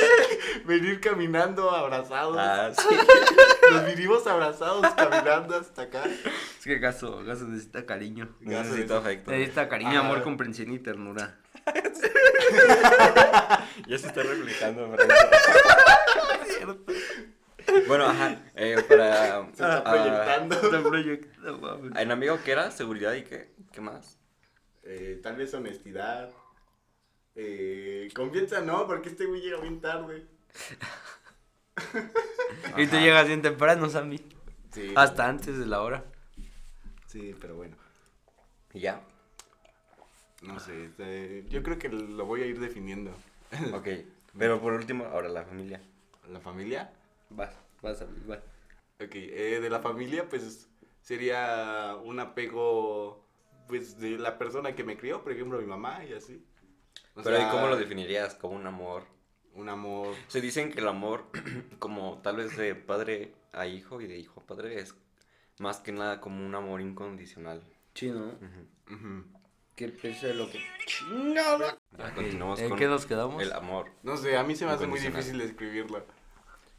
venir 0.66 1.00
caminando 1.00 1.72
abrazados. 1.72 2.36
Ah, 2.38 2.72
sí. 2.76 2.96
Nos 3.72 3.86
vinimos 3.86 4.28
abrazados 4.28 4.86
caminando 4.96 5.56
hasta 5.58 5.84
acá. 5.84 6.04
Es 6.06 6.64
que 6.64 6.78
Gaso, 6.80 7.24
Gaso 7.24 7.46
necesita 7.46 7.86
cariño. 7.86 8.30
Necesito 8.42 8.98
afecto. 8.98 9.32
Necesita 9.32 9.70
cariño, 9.70 10.00
Ah. 10.02 10.06
amor, 10.06 10.24
comprensión 10.24 10.72
y 10.74 10.80
ternura. 10.80 11.38
Ya 13.88 13.98
se 13.98 14.08
está 14.08 14.24
reflejando, 14.24 14.92
Franco. 14.92 15.14
cierto. 16.46 16.86
Bueno, 17.88 18.06
ajá. 18.06 18.42
eh, 18.56 18.76
para. 18.88 19.46
Se 19.46 19.52
está 19.52 19.78
ah, 19.78 19.84
proyectando. 19.84 20.56
Está 20.56 20.84
proyectado, 20.84 21.58
mames. 21.60 21.96
En 21.96 22.12
amigo, 22.12 22.40
¿qué 22.44 22.52
era? 22.52 22.72
Seguridad 22.72 23.14
y 23.14 23.24
qué? 23.24 23.54
¿Qué 23.72 23.82
más? 23.82 24.18
Eh, 24.84 25.20
tal 25.22 25.36
vez 25.36 25.54
honestidad. 25.54 26.32
Eh, 27.36 28.10
confianza 28.16 28.62
no, 28.62 28.88
porque 28.88 29.10
este 29.10 29.26
güey 29.26 29.42
llega 29.42 29.60
bien 29.60 29.80
tarde. 29.80 30.26
Y 32.78 32.88
tú 32.88 32.98
llegas 32.98 33.28
bien 33.28 33.42
temprano, 33.42 33.90
Sammy. 33.90 34.20
Sí. 34.72 34.94
Hasta 34.96 35.28
antes 35.28 35.58
de 35.58 35.66
la 35.66 35.82
hora. 35.82 36.06
Sí, 37.08 37.36
pero 37.40 37.56
bueno. 37.56 37.78
Y 38.74 38.82
ya. 38.82 39.02
No 40.48 40.60
sé. 40.60 40.90
eh, 41.00 41.46
yo 41.50 41.62
creo 41.64 41.78
que 41.78 41.90
lo 41.90 42.26
voy 42.26 42.42
a 42.42 42.46
ir 42.46 42.60
definiendo. 42.60 43.12
Ok. 43.74 43.88
Pero 44.38 44.62
por 44.62 44.74
último, 44.74 45.06
ahora 45.06 45.30
la 45.30 45.44
familia. 45.44 45.82
La 46.30 46.40
familia. 46.40 46.92
Vas, 47.30 47.58
vas, 47.82 48.06
vas. 48.28 48.40
Ok, 49.00 49.16
eh, 49.16 49.60
de 49.62 49.70
la 49.70 49.80
familia, 49.80 50.28
pues 50.30 50.70
sería 51.02 51.96
un 52.04 52.20
apego, 52.20 53.26
pues, 53.68 54.00
de 54.00 54.18
la 54.18 54.38
persona 54.38 54.76
que 54.76 54.84
me 54.84 54.98
crió, 54.98 55.24
por 55.24 55.32
ejemplo, 55.32 55.60
mi 55.60 55.66
mamá 55.66 56.04
y 56.06 56.14
así. 56.14 56.46
O 57.16 57.24
Pero 57.24 57.42
¿y 57.42 57.46
cómo 57.50 57.68
lo 57.68 57.78
definirías? 57.78 58.36
Como 58.36 58.56
un 58.56 58.68
amor. 58.68 59.04
Un 59.54 59.70
amor. 59.70 60.16
Se 60.28 60.42
dicen 60.42 60.72
que 60.72 60.82
el 60.82 60.88
amor, 60.88 61.26
como 61.80 62.20
tal 62.22 62.38
vez 62.38 62.56
de 62.58 62.76
padre 62.76 63.34
a 63.54 63.66
hijo 63.66 64.02
y 64.02 64.08
de 64.08 64.18
hijo 64.18 64.42
a 64.42 64.46
padre, 64.46 64.80
es 64.80 64.94
más 65.60 65.80
que 65.80 65.92
nada 65.92 66.22
como 66.22 66.46
un 66.46 66.54
amor 66.54 66.82
incondicional. 66.82 67.64
Sí, 67.94 68.12
¿no? 68.12 68.26
Ujú. 68.28 68.94
ujú. 68.94 69.37
Que 69.78 69.90
pese 69.90 70.34
lo 70.34 70.50
que... 70.50 70.60
¡Chingada! 70.88 71.78
Ya 71.98 72.12
continuamos 72.16 72.60
¿En 72.60 72.70
con 72.70 72.80
qué 72.80 72.88
nos 72.88 73.06
quedamos? 73.06 73.42
el 73.44 73.54
amor. 73.54 73.92
No 74.02 74.18
sé, 74.18 74.36
a 74.36 74.44
mí 74.44 74.56
se 74.56 74.66
me 74.66 74.72
hace 74.72 74.88
muy 74.88 74.98
Incondicional. 74.98 75.22
difícil 75.24 75.40
describirlo. 75.40 75.98
Es 76.00 76.06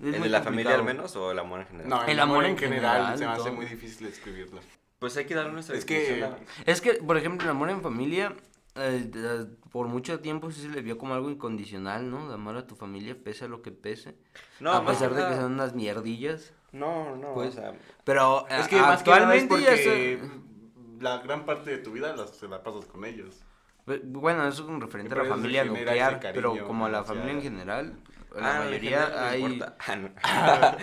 ¿El 0.07 0.11
muy 0.11 0.23
de 0.25 0.29
la 0.31 0.43
familia 0.43 0.75
al 0.75 0.83
menos 0.83 1.15
o 1.15 1.31
el 1.31 1.39
amor 1.39 1.61
en 1.61 1.67
general? 1.69 1.89
No, 1.89 2.03
el, 2.03 2.11
El 2.11 2.21
amor, 2.21 2.35
amor 2.39 2.45
en 2.47 2.51
en 2.51 2.59
general, 2.59 2.97
general, 2.97 3.19
se 3.19 3.25
me 3.25 3.31
hace 3.31 3.43
todo. 3.45 3.53
muy 3.53 3.67
difícil 3.67 4.07
describirlo. 4.09 4.61
Pues 4.99 5.17
hay 5.17 5.27
que 5.27 5.35
dar 5.37 5.53
nuestra 5.53 5.77
Es 5.77 5.85
que- 5.85 6.01
definición 6.01 6.33
a- 6.35 6.71
Es 6.71 6.81
que, 6.81 6.95
por 6.95 7.17
ejemplo, 7.17 7.45
el 7.45 7.51
amor 7.53 7.71
en 7.71 7.83
familia, 7.83 8.35
eh, 8.75 9.09
eh, 9.15 9.45
por 9.71 9.87
mucho 9.87 10.19
tiempo 10.19 10.51
sí 10.51 10.61
se 10.63 10.69
le 10.69 10.83
vio 10.83 10.99
como 10.99 11.15
algo 11.15 11.31
incondicional, 11.31 12.11
¿no? 12.11 12.27
De 12.29 12.35
amar 12.35 12.57
a 12.57 12.67
tu 12.67 12.75
familia, 12.75 13.17
pese 13.23 13.45
a 13.45 13.49
lo 13.49 13.63
que 13.63 13.71
pese. 13.71 14.17
No, 14.59 14.73
a 14.73 14.83
más 14.83 14.95
pesar 14.97 15.11
de 15.15 15.23
que 15.23 15.29
nada- 15.31 15.41
son 15.43 15.53
unas 15.53 15.73
mierdillas. 15.73 16.53
No, 16.73 17.15
no, 17.17 17.33
Pues, 17.35 17.51
o 17.51 17.61
sea... 17.61 17.75
Pero 18.05 18.47
Es 18.49 18.67
eh, 18.67 18.69
que 18.71 18.77
más 18.77 19.03
que 19.05 19.11
nada 19.11 19.35
es 19.37 19.43
actualmente 19.45 19.61
ya 19.61 19.71
porque 19.71 19.83
se... 19.85 20.48
la 21.01 21.19
gran 21.19 21.45
parte 21.45 21.71
de 21.71 21.79
tu 21.79 21.93
vida 21.93 22.15
la, 22.17 22.27
se 22.27 22.49
la 22.49 22.63
pasas 22.63 22.87
con 22.87 23.05
ellos. 23.05 23.41
Bueno, 24.05 24.47
eso 24.47 24.65
es 24.65 24.69
un 24.69 24.81
referente 24.83 25.15
a 25.15 25.17
Pero 25.17 25.29
la 25.29 25.35
familia 25.35 25.65
nuclear, 25.65 26.21
pero 26.35 26.67
como 26.67 26.87
a 26.87 26.89
la 26.91 27.05
familia 27.05 27.33
en 27.33 27.43
general, 27.43 27.99
la 28.37 28.57
Ah, 28.61 28.65
mayoría 28.65 29.31
hay... 29.31 29.61
Ah, 30.23 30.77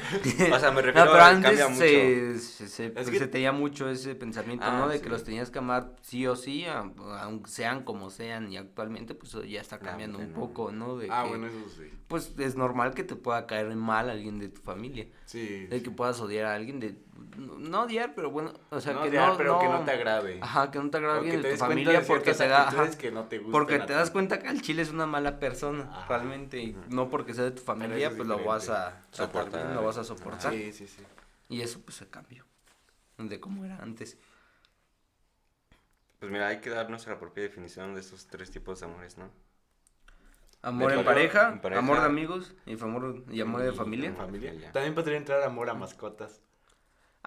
o 0.55 0.59
sea, 0.59 0.71
me 0.71 0.81
refiero 0.81 1.05
No, 1.05 1.11
pero 1.11 1.23
a 1.23 1.29
que 1.29 1.35
antes 1.35 1.49
cambia 1.51 1.67
mucho. 1.67 1.79
se, 1.81 2.39
se, 2.39 2.67
se- 2.67 2.93
Es 2.99 3.09
que- 3.11 3.19
se 3.19 3.27
tenía 3.27 3.51
mucho 3.51 3.87
ese 3.89 4.15
pensamiento, 4.15 4.65
Ah, 4.67 4.79
¿no? 4.79 4.87
De 4.87 4.97
sí. 4.97 5.03
que 5.03 5.09
los 5.09 5.23
tenías 5.23 5.51
que 5.51 5.59
amar 5.59 5.91
sí 6.01 6.25
o 6.25 6.35
sí, 6.35 6.65
aunque 6.65 7.49
sean 7.51 7.83
como 7.83 8.09
sean, 8.09 8.51
y 8.51 8.57
actualmente 8.57 9.13
pues 9.13 9.29
eso 9.29 9.43
ya 9.43 9.61
está 9.61 9.75
Ah, 9.75 9.79
cambiando 9.79 10.17
un 10.17 10.33
bueno. 10.33 10.39
poco, 10.39 10.71
¿no? 10.71 10.97
De 10.97 11.07
Ah, 11.11 11.21
que, 11.23 11.29
bueno, 11.29 11.45
eso 11.45 11.69
sí. 11.77 11.91
Pues 12.07 12.33
es 12.39 12.55
normal 12.55 12.95
que 12.95 13.03
te 13.03 13.15
pueda 13.15 13.45
caer 13.45 13.67
mal 13.75 14.09
alguien 14.09 14.39
de 14.39 14.49
tu 14.49 14.61
familia, 14.61 15.05
Sí. 15.25 15.67
de 15.67 15.83
que 15.83 15.91
puedas 15.91 16.19
odiar 16.21 16.45
a 16.47 16.55
alguien 16.55 16.79
de... 16.79 16.95
No 17.37 17.83
odiar, 17.83 18.13
pero 18.13 18.29
bueno, 18.29 18.53
o 18.69 18.81
sea, 18.81 18.93
no 18.93 19.03
que 19.03 19.09
odiar, 19.09 19.29
no... 19.31 19.37
pero 19.37 19.59
que 19.59 19.67
no 19.67 19.85
te 19.85 19.91
agrade. 19.91 20.39
Ajá, 20.41 20.69
que 20.71 20.79
no 20.79 20.89
te 20.89 20.97
agrade 20.97 21.37
de 21.37 21.51
tu 21.51 21.57
familia 21.57 22.01
de 22.01 22.05
porque 22.05 22.33
te 22.33 22.47
da... 22.47 22.67
ajá, 22.67 22.89
que 22.97 23.11
no 23.11 23.25
te 23.25 23.39
porque 23.39 23.79
te 23.79 23.93
das 23.93 24.11
cuenta 24.11 24.39
que 24.39 24.47
el 24.49 24.61
chile 24.61 24.81
es 24.81 24.89
una 24.91 25.05
mala 25.05 25.39
persona, 25.39 25.89
Ajá. 25.91 26.07
realmente, 26.07 26.59
y 26.59 26.77
no 26.89 27.09
porque 27.09 27.33
sea 27.33 27.45
de 27.45 27.51
tu 27.51 27.61
familia, 27.61 28.09
pues 28.09 28.27
lo 28.27 28.43
vas 28.43 28.69
a 28.69 29.05
Soportar. 29.11 29.63
bien, 29.63 29.75
lo 29.75 29.83
vas 29.83 29.97
a 29.97 30.03
soportar. 30.03 30.53
Sí, 30.53 30.73
sí, 30.73 30.87
sí. 30.87 31.03
Y 31.47 31.61
eso 31.61 31.79
pues 31.81 31.97
se 31.97 32.07
cambió 32.09 32.45
de 33.17 33.39
cómo 33.39 33.63
era 33.63 33.77
antes. 33.77 34.17
Pues 36.19 36.31
mira, 36.31 36.47
hay 36.47 36.59
que 36.59 36.69
dar 36.69 36.89
nuestra 36.89 37.19
propia 37.19 37.43
definición 37.43 37.93
de 37.93 38.01
estos 38.01 38.27
tres 38.27 38.51
tipos 38.51 38.79
de 38.79 38.87
amores, 38.87 39.17
¿no? 39.17 39.29
Amor 40.61 40.91
De 40.91 40.99
en 40.99 41.05
pareja, 41.05 41.33
pareja, 41.39 41.53
en 41.53 41.61
pareja. 41.61 41.79
amor 41.79 41.99
de 41.99 42.05
amigos 42.05 42.55
y 42.65 42.73
amor, 42.81 43.23
y 43.29 43.41
amor 43.41 43.61
de. 43.61 43.71
Familia. 43.71 44.15
También 44.71 44.95
podría 44.95 45.17
entrar 45.17 45.43
amor 45.43 45.69
a 45.69 45.75
mascotas. 45.75 46.41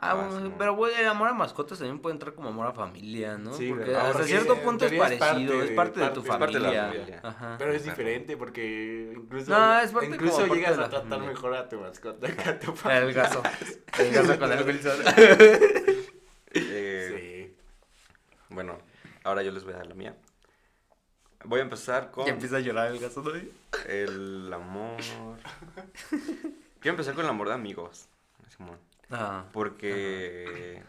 Ah, 0.01 0.11
Ah, 0.13 0.15
bueno, 0.15 0.39
sí, 0.39 0.49
no. 0.51 0.59
pero 0.59 0.77
güey, 0.77 0.95
el 0.95 1.09
amor 1.09 1.29
a 1.29 1.33
mascotas 1.35 1.79
también 1.79 1.99
puede 1.99 2.13
entrar 2.15 2.33
como 2.33 2.49
amor 2.51 2.69
a 2.69 2.73
familia, 2.73 3.37
¿no? 3.37 3.53
Sí, 3.53 3.69
porque 3.71 3.97
hasta 3.97 4.13
Porque 4.13 4.29
cierto 4.29 4.57
punto 4.63 4.87
es 4.87 4.93
es 4.93 4.99
parte 4.99 5.17
parecido, 5.19 5.63
es 5.63 5.71
parte 5.73 5.99
de 6.01 6.09
tu 6.11 6.23
parte- 6.23 6.29
es 6.31 6.39
parte 6.39 6.59
de 6.59 6.61
la 6.77 6.87
familia. 6.93 7.21
Ajá. 7.25 7.57
Pero 7.59 7.73
es 7.73 7.83
diferente 7.85 8.37
porque 8.37 9.13
incluso, 9.17 9.51
No, 9.51 9.79
es 9.81 9.91
parte 9.91 10.07
incluso 10.07 10.41
como 10.43 10.55
llegas 10.55 10.73
a 10.79 10.89
tratar 10.89 11.03
familia. 11.09 11.29
mejor 11.31 11.55
a 11.57 11.69
tu 11.69 11.81
mascota 11.81 12.29
que 12.37 12.49
a 12.49 12.59
tu 12.61 12.71
El 12.71 12.77
familia. 12.77 13.13
gaso. 13.23 13.43
El 13.99 14.13
gaso 14.13 14.39
con 14.39 14.53
el 14.53 14.63
Wilson. 14.65 14.97
Eh, 16.55 17.57
Bueno, 18.51 18.79
ahora 19.25 19.43
yo 19.43 19.51
les 19.51 19.65
voy 19.65 19.75
a 19.75 19.79
dar 19.79 19.87
la 19.89 19.95
mía. 19.95 20.17
Voy 21.45 21.61
a 21.61 21.63
empezar 21.63 22.11
con 22.11 22.27
Y 22.27 22.31
empieza 22.31 22.57
a 22.57 22.61
llorar 22.61 22.89
el 22.93 22.99
gaso, 22.99 23.23
¿no? 23.23 23.31
el 23.87 24.53
amor. 24.53 24.97
Quiero 26.81 26.91
empezar 26.95 27.15
con 27.15 27.25
el 27.25 27.31
amor 27.31 27.49
de 27.49 27.55
amigos. 27.55 28.09
Simón. 28.57 28.79
Ah. 29.11 29.47
Porque 29.53 30.83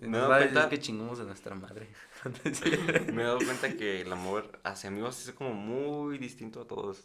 me 0.00 0.18
he 0.18 0.20
dado 0.20 0.36
cuenta, 0.36 0.68
que 0.68 0.78
chingamos 0.78 1.20
a 1.20 1.24
nuestra 1.24 1.54
madre. 1.54 1.88
me 3.12 3.22
he 3.22 3.24
dado 3.24 3.38
cuenta 3.38 3.76
que 3.76 4.00
el 4.02 4.12
amor 4.12 4.60
hacia 4.64 4.88
amigos 4.88 5.26
es 5.26 5.34
como 5.34 5.54
muy 5.54 6.18
distinto 6.18 6.62
a 6.62 6.66
todos. 6.66 7.04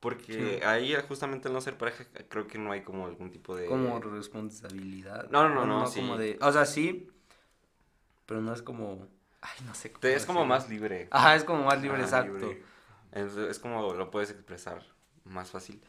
Porque 0.00 0.58
Sí. 0.58 0.64
ahí 0.66 0.94
justamente 1.08 1.48
al 1.48 1.54
no 1.54 1.60
ser 1.62 1.78
pareja 1.78 2.04
creo 2.28 2.46
que 2.46 2.58
no 2.58 2.72
hay 2.72 2.82
como 2.82 3.06
algún 3.06 3.30
tipo 3.30 3.56
de... 3.56 3.66
como 3.66 3.98
responsabilidad. 4.00 5.30
No, 5.30 5.48
no, 5.48 5.64
no, 5.64 5.66
no, 5.66 5.86
sí. 5.86 6.00
como 6.00 6.18
de, 6.18 6.38
o 6.42 6.52
sea, 6.52 6.66
sí, 6.66 7.08
pero 8.26 8.40
no 8.40 8.52
es 8.52 8.62
como, 8.62 9.06
ay, 9.40 9.58
no 9.66 9.74
sé 9.74 9.92
cómo 9.92 10.06
es 10.06 10.26
como 10.26 10.44
más 10.46 10.68
libre. 10.68 11.08
Ajá, 11.10 11.34
es 11.36 11.44
como 11.44 11.64
más 11.64 11.80
libre, 11.80 11.98
Ajá, 11.98 12.04
exacto. 12.04 12.38
libre. 12.38 12.62
Es, 13.12 13.36
es 13.36 13.58
como 13.58 13.94
lo 13.94 14.10
puedes 14.10 14.30
expresar 14.30 14.84
más 15.24 15.50
fácil. 15.50 15.82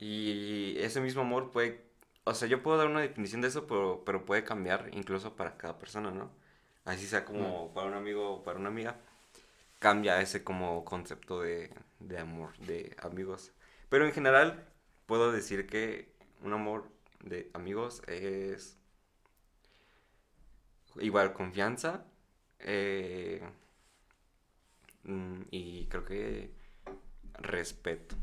Y 0.00 0.76
ese 0.78 1.00
mismo 1.00 1.22
amor 1.22 1.50
puede, 1.52 1.84
o 2.24 2.34
sea, 2.34 2.48
yo 2.48 2.62
puedo 2.62 2.78
dar 2.78 2.86
una 2.86 3.00
definición 3.00 3.40
de 3.40 3.48
eso, 3.48 3.66
pero, 3.66 4.02
pero 4.04 4.24
puede 4.24 4.44
cambiar 4.44 4.90
incluso 4.92 5.36
para 5.36 5.56
cada 5.56 5.78
persona, 5.78 6.10
¿no? 6.10 6.30
Así 6.84 7.06
sea 7.06 7.24
como 7.24 7.72
para 7.74 7.86
un 7.88 7.94
amigo 7.94 8.30
o 8.36 8.42
para 8.42 8.58
una 8.58 8.68
amiga, 8.68 8.96
cambia 9.78 10.20
ese 10.20 10.44
como 10.44 10.84
concepto 10.84 11.40
de, 11.40 11.72
de 11.98 12.18
amor, 12.18 12.56
de 12.58 12.96
amigos. 13.02 13.52
Pero 13.88 14.06
en 14.06 14.12
general, 14.12 14.66
puedo 15.06 15.32
decir 15.32 15.66
que 15.66 16.12
un 16.42 16.52
amor 16.52 16.84
de 17.22 17.50
amigos 17.54 18.02
es 18.06 18.78
igual 21.00 21.32
confianza 21.32 22.04
eh, 22.60 23.42
mm, 25.04 25.42
y 25.50 25.86
creo 25.86 26.04
que 26.04 26.54
respeto. 27.34 28.16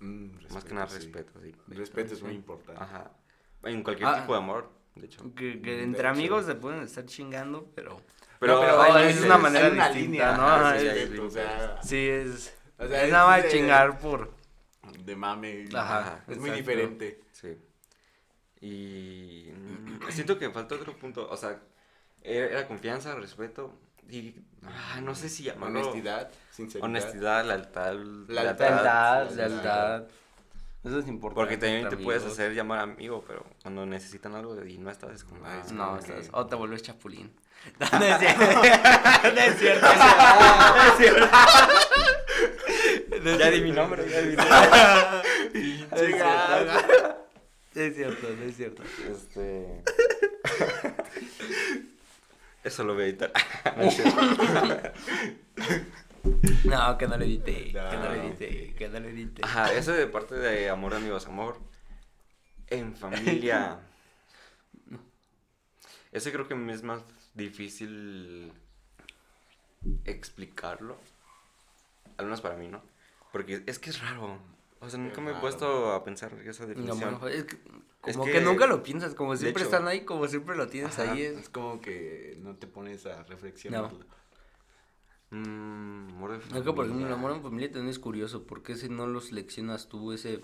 Mm, 0.00 0.52
Más 0.52 0.64
que 0.64 0.74
nada 0.74 0.88
sí. 0.88 0.96
respeto, 0.96 1.40
sí. 1.40 1.54
Respeto 1.68 2.14
es 2.14 2.22
muy 2.22 2.34
importante. 2.34 2.82
Ajá. 2.82 3.10
En 3.64 3.82
cualquier 3.82 4.08
Ah. 4.08 4.20
tipo 4.20 4.32
de 4.32 4.38
amor, 4.38 4.70
de 4.94 5.06
hecho. 5.06 5.22
Que, 5.34 5.60
que 5.60 5.76
De 5.76 5.82
entre 5.84 6.00
hecho. 6.02 6.08
amigos 6.10 6.46
se 6.46 6.54
pueden 6.54 6.82
estar 6.82 7.04
chingando, 7.06 7.70
pero... 7.74 8.00
Pero, 8.40 8.54
No, 8.56 8.60
pero 8.60 8.82
hay 8.82 9.06
es 9.12 9.22
una 9.22 9.38
manera 9.38 9.66
hay 9.66 9.72
una 9.72 9.88
distinta, 9.88 10.32
línea, 10.32 10.36
¿no? 10.36 10.78
sí, 10.78 10.86
es- 10.86 11.18
o 11.18 11.30
sea, 11.30 11.82
Sí, 11.82 12.08
es... 12.08 12.54
O 12.78 12.86
sea, 12.86 12.98
es 12.98 13.04
es 13.06 13.12
nada 13.12 13.26
más 13.28 13.42
de- 13.44 13.48
chingar 13.50 13.98
por... 13.98 14.34
de 14.98 15.16
mame. 15.16 15.66
Ajá, 15.74 16.24
Es 16.28 16.36
muy 16.38 16.50
diferente. 16.50 17.20
Sí. 17.32 17.56
Y 18.60 19.50
mm, 19.52 20.10
siento 20.10 20.38
que 20.38 20.50
falta 20.50 20.74
otro 20.74 20.96
punto. 20.96 21.28
O 21.30 21.36
sea, 21.36 21.60
era, 22.22 22.46
era 22.46 22.66
confianza, 22.66 23.14
respeto 23.14 23.78
y 24.10 24.34
ah, 24.66 25.00
no 25.02 25.14
sé 25.14 25.28
si 25.28 25.44
llamarlo 25.44 25.80
Honestidad, 25.80 26.30
sinceridad. 26.50 26.88
honestidad, 26.88 27.44
lealtad, 27.46 27.94
Lealtad. 27.94 28.28
Lealtad, 28.28 29.30
lealtad. 29.30 29.36
lealtad. 29.36 30.04
Eso 30.84 30.98
es 30.98 31.08
importante. 31.08 31.40
Porque 31.40 31.56
también 31.56 31.88
te 31.88 31.96
puedes 31.96 32.24
hacer 32.24 32.52
llamar 32.54 32.78
amigo, 32.80 33.24
pero 33.26 33.44
cuando 33.62 33.86
necesitan 33.86 34.34
algo 34.34 34.62
y 34.64 34.76
no 34.78 34.90
estás, 34.90 35.12
es 35.14 35.24
como. 35.24 35.44
Ah, 35.46 35.62
sí. 35.66 35.74
No, 35.74 35.86
como 35.86 35.98
estás... 35.98 36.28
que- 36.28 36.36
O 36.36 36.46
te 36.46 36.54
vuelves 36.56 36.82
chapulín. 36.82 37.32
No, 37.80 38.04
es 38.04 38.18
cierto. 38.18 38.44
No 39.34 39.40
es 39.40 39.56
cierto. 39.58 39.86
No 43.22 43.30
es 43.30 43.38
Ya 43.38 43.50
di 43.50 43.56
cierto. 43.56 43.62
mi 43.64 43.72
nombre, 43.72 44.10
ya 44.10 44.20
di 44.20 44.28
mi 44.30 44.36
nombre. 44.36 44.60
Es 45.92 46.00
cierto. 46.14 47.24
Es 47.74 47.94
cierto, 47.96 48.28
no 48.38 48.44
es 48.44 48.56
cierto. 48.56 48.82
Este. 49.10 49.82
Eso 52.64 52.84
lo 52.84 52.94
voy 52.94 53.02
a 53.04 53.06
editar. 53.06 53.32
No 53.76 53.82
es 53.82 53.94
cierto. 53.96 54.20
No, 56.64 56.96
que 56.98 57.06
no 57.06 57.16
lo 57.18 57.24
edité, 57.24 57.66
que 57.66 57.72
no 57.72 58.04
lo 58.04 58.16
No, 58.16 58.22
edité, 58.22 58.74
que 58.74 58.88
no 58.88 59.00
lo 59.00 59.08
edité. 59.08 59.42
Ajá, 59.44 59.72
eso 59.74 59.92
de 59.92 60.06
parte 60.06 60.34
de 60.34 60.70
amor, 60.70 60.94
amigos, 60.94 61.26
amor. 61.26 61.58
En 62.68 62.96
familia. 62.96 63.78
Ese 66.12 66.32
creo 66.32 66.48
que 66.48 66.54
me 66.54 66.72
es 66.72 66.82
más 66.82 67.02
difícil 67.34 68.52
explicarlo. 70.04 70.96
Al 72.16 72.26
menos 72.26 72.40
para 72.40 72.56
mí, 72.56 72.68
¿no? 72.68 72.82
Porque 73.32 73.62
es 73.66 73.78
que 73.78 73.90
es 73.90 74.00
raro. 74.00 74.38
O 74.80 74.88
sea, 74.88 74.98
nunca 74.98 75.20
me 75.20 75.32
he 75.32 75.34
puesto 75.34 75.92
a 75.92 76.04
pensar 76.04 76.32
esa 76.44 76.66
definición. 76.66 77.14
amor, 77.16 77.30
es 77.30 77.44
que- 77.44 77.58
Es 78.06 78.16
como 78.16 78.26
que, 78.26 78.32
que, 78.32 78.40
nunca 78.42 78.66
lo 78.66 78.82
piensas, 78.82 79.14
como 79.14 79.34
siempre 79.34 79.62
hecho- 79.62 79.70
están 79.74 79.88
ahí, 79.88 80.04
como 80.04 80.28
siempre 80.28 80.56
lo 80.56 80.68
tienes 80.68 80.98
Ajá, 80.98 81.12
ahí. 81.12 81.22
Es 81.22 81.38
Es, 81.38 81.48
como 81.48 81.80
que 81.80 82.36
no 82.42 82.54
te 82.56 82.66
pones 82.66 83.06
a 83.06 83.22
reflexionar. 83.24 83.90
Mm, 85.34 86.08
amor 86.10 86.30
de 86.32 86.36
es 86.38 86.44
que, 86.44 86.48
por 86.50 86.58
ejemplo, 86.62 86.82
el 86.84 86.90
familia. 86.90 87.14
amor 87.14 87.32
en 87.32 87.42
familia 87.42 87.70
también 87.72 87.90
es 87.90 87.98
curioso, 87.98 88.44
porque 88.46 88.72
ese 88.74 88.88
no 88.88 89.06
lo 89.06 89.20
seleccionas 89.20 89.88
tú, 89.88 90.12
ese 90.12 90.40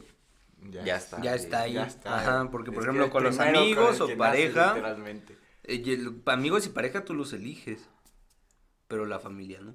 Ya 0.71 0.97
está. 0.97 1.21
ya 1.23 1.35
está 1.35 1.61
ahí. 1.63 1.75
Ya 1.75 1.85
está. 1.87 2.19
Ajá, 2.19 2.51
porque, 2.51 2.73
por 2.73 2.83
Es 2.83 2.89
ejemplo, 2.89 3.11
con 3.11 3.23
los 3.25 3.37
con 3.37 3.47
amigos 3.49 4.01
o 4.01 4.05
nace, 4.05 4.17
pareja, 4.17 4.75
literalmente. 4.75 5.37
eh, 5.65 5.83
y 5.85 5.93
el- 5.93 6.23
amigos 6.27 6.67
y 6.67 6.71
pareja 6.71 7.05
tú 7.05 7.15
los 7.15 7.33
eliges, 7.33 7.89
pero 8.89 9.07
la 9.07 9.19
familia, 9.21 9.61
¿no? 9.61 9.75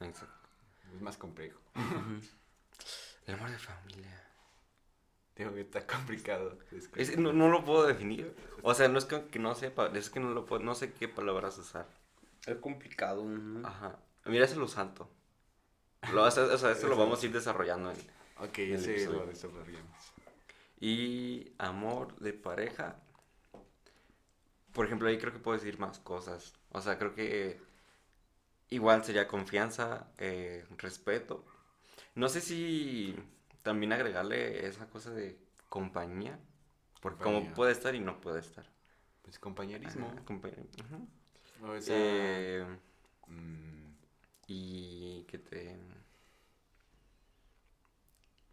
Exacto. 0.00 0.48
Es 0.94 1.00
más 1.00 1.16
complejo. 1.16 1.58
El 3.26 3.34
amor 3.34 3.50
de 3.50 3.58
familia. 3.58 4.18
Digo 5.36 5.54
que 5.54 5.60
está 5.62 5.86
complicado. 5.86 6.58
Es 6.72 6.88
que- 6.88 7.00
Es- 7.02 7.16
no, 7.16 7.32
no 7.32 7.48
lo 7.48 7.64
puedo 7.64 7.86
definir. 7.86 8.34
O 8.62 8.74
sea, 8.74 8.88
no 8.88 8.98
es 8.98 9.04
que, 9.06 9.24
que 9.26 9.38
no 9.38 9.54
sepa, 9.54 9.86
es 9.94 10.10
que 10.10 10.20
no 10.20 10.30
lo 10.34 10.44
puedo, 10.44 10.62
no 10.62 10.74
sé 10.74 10.92
qué 10.92 11.08
palabras 11.08 11.56
usar. 11.56 11.86
Es 12.46 12.56
complicado, 12.58 13.24
¿no? 13.24 13.66
Ajá. 13.66 13.98
Mira, 14.24 14.44
ese 14.44 14.56
lo 14.56 14.68
santo. 14.68 15.08
Lo, 16.12 16.24
o 16.24 16.30
sea, 16.30 16.44
esto 16.72 16.88
lo 16.88 16.96
vamos 16.96 17.22
a 17.22 17.26
ir 17.26 17.32
desarrollando. 17.32 17.90
en- 17.92 18.12
Ok, 18.38 18.58
el 18.58 18.72
ese 18.74 19.06
lo 19.06 19.26
desarrollamos. 19.26 20.12
Y 20.80 21.52
amor 21.58 22.16
de 22.18 22.32
pareja. 22.32 22.96
Por 24.72 24.86
ejemplo, 24.86 25.08
ahí 25.08 25.18
creo 25.18 25.32
que 25.32 25.38
puedo 25.38 25.56
decir 25.58 25.78
más 25.78 25.98
cosas. 26.00 26.54
O 26.70 26.80
sea, 26.80 26.98
creo 26.98 27.14
que 27.14 27.60
igual 28.70 29.04
sería 29.04 29.28
confianza, 29.28 30.08
eh, 30.18 30.64
respeto. 30.78 31.44
No 32.14 32.28
sé 32.28 32.40
si 32.40 33.14
también 33.62 33.92
agregarle 33.92 34.66
esa 34.66 34.86
cosa 34.88 35.10
de 35.10 35.38
compañía. 35.68 36.38
Porque 37.00 37.22
como 37.22 37.36
Compañía. 37.36 37.54
puede 37.54 37.72
estar 37.72 37.94
y 37.94 38.00
no 38.00 38.20
puede 38.20 38.40
estar. 38.40 38.66
Pues 39.22 39.38
compañerismo. 39.38 40.06
Ajá. 40.84 40.98
O 41.62 41.80
sea, 41.80 41.94
Eh, 41.96 42.66
mm, 43.28 43.92
y 44.48 45.22
que 45.24 45.38
te... 45.38 45.76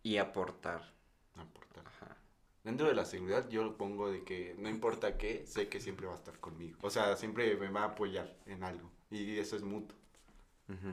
Y 0.04 0.18
aportar. 0.18 0.94
aportar. 1.36 1.86
Ajá. 1.88 2.16
Dentro 2.64 2.88
de 2.88 2.94
la 2.94 3.06
seguridad 3.06 3.50
yo 3.50 3.64
lo 3.64 3.78
pongo 3.78 4.12
de 4.12 4.24
que 4.24 4.56
no 4.58 4.70
importa 4.70 5.18
qué, 5.18 5.46
sé 5.46 5.68
que 5.70 5.80
siempre 5.80 6.08
va 6.08 6.14
a 6.14 6.18
estar 6.18 6.40
conmigo. 6.40 6.78
O 6.82 6.90
sea, 6.90 7.16
siempre 7.16 7.56
me 7.58 7.70
va 7.70 7.82
a 7.82 7.86
apoyar 7.86 8.36
en 8.46 8.64
algo. 8.64 8.90
Y 9.12 9.38
eso 9.38 9.56
es 9.56 9.64
mutuo. 9.64 9.98
Ese- 10.68 10.90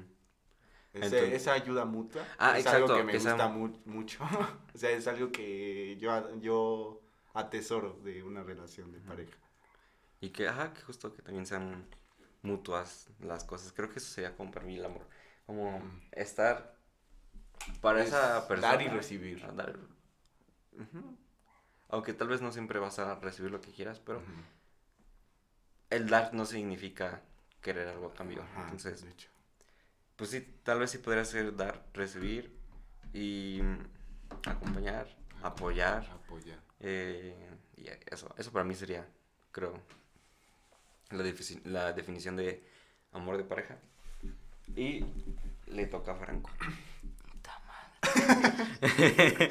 Entonces- 0.95 1.33
esa 1.35 1.53
ayuda 1.53 1.85
mutua 1.85 2.27
Ah, 2.39 2.59
es 2.59 2.67
algo 2.67 2.97
que 2.97 3.05
me 3.05 3.13
que 3.13 3.21
sea- 3.21 3.33
gusta 3.33 3.49
mu- 3.49 3.79
mucho. 3.85 4.25
o 4.75 4.79
sea, 4.79 4.91
es 4.91 5.07
algo 5.07 5.31
que 5.31 5.97
yo, 6.01 6.35
yo 6.41 7.03
atesoro 7.35 7.93
de 8.03 8.23
una 8.23 8.43
relación 8.43 8.91
de 8.93 9.01
pareja. 9.01 9.37
Y 10.21 10.31
que, 10.31 10.49
ajá, 10.49 10.73
que 10.73 10.81
justo 10.83 11.13
que 11.13 11.21
también 11.23 11.45
sean 11.47 11.87
mutuas 12.47 13.09
las 13.21 13.45
cosas. 13.45 13.73
Creo 13.73 13.91
que 13.91 13.99
eso 13.99 14.09
sería 14.13 14.37
como 14.37 14.51
para 14.51 14.65
mí 14.67 14.77
el 14.77 14.85
amor. 14.85 15.07
Como 15.47 15.79
Mm. 15.81 16.01
estar 16.13 16.77
para 17.81 18.01
Es 18.03 18.09
esa 18.09 18.47
persona. 18.49 18.73
dar 18.73 18.83
y 18.83 18.89
recibir. 18.89 19.41
dar-. 19.55 19.79
Aunque 21.89 22.13
tal 22.13 22.29
vez 22.29 22.41
no 22.43 22.53
siempre 22.53 22.79
vas 22.79 22.99
a 22.99 23.15
recibir 23.17 23.51
lo 23.51 23.61
que 23.61 23.71
quieras, 23.73 24.01
pero 24.01 24.21
el 25.91 26.09
dar 26.09 26.35
no 26.35 26.45
significa 26.45 27.23
querer 27.61 27.89
algo 27.89 28.07
a 28.07 28.15
cambio. 28.15 28.43
Ajá, 28.43 28.63
Entonces, 28.63 29.03
de 29.05 29.11
hecho. 29.11 29.29
pues 30.17 30.31
sí, 30.31 30.41
tal 30.63 30.81
vez 30.81 30.91
sí 30.91 30.99
podría 30.99 31.25
ser 31.25 31.55
dar, 31.57 31.85
recibir 31.95 32.57
y 33.13 33.61
acompañar, 34.47 35.09
apoyar. 35.43 36.09
Apoyar. 36.11 36.59
Eh, 36.81 37.51
y 37.77 37.87
eso, 38.13 38.35
eso 38.37 38.53
para 38.53 38.65
mí 38.65 38.75
sería, 38.75 39.09
creo, 39.53 39.81
la, 41.11 41.23
defici- 41.25 41.63
la 41.65 41.93
definición 41.93 42.37
de 42.37 42.63
amor 43.13 43.37
de 43.37 43.45
pareja. 43.45 43.79
Y 44.75 45.05
le 45.69 45.87
toca 45.87 46.13
a 46.13 46.17
Franco. 46.17 46.51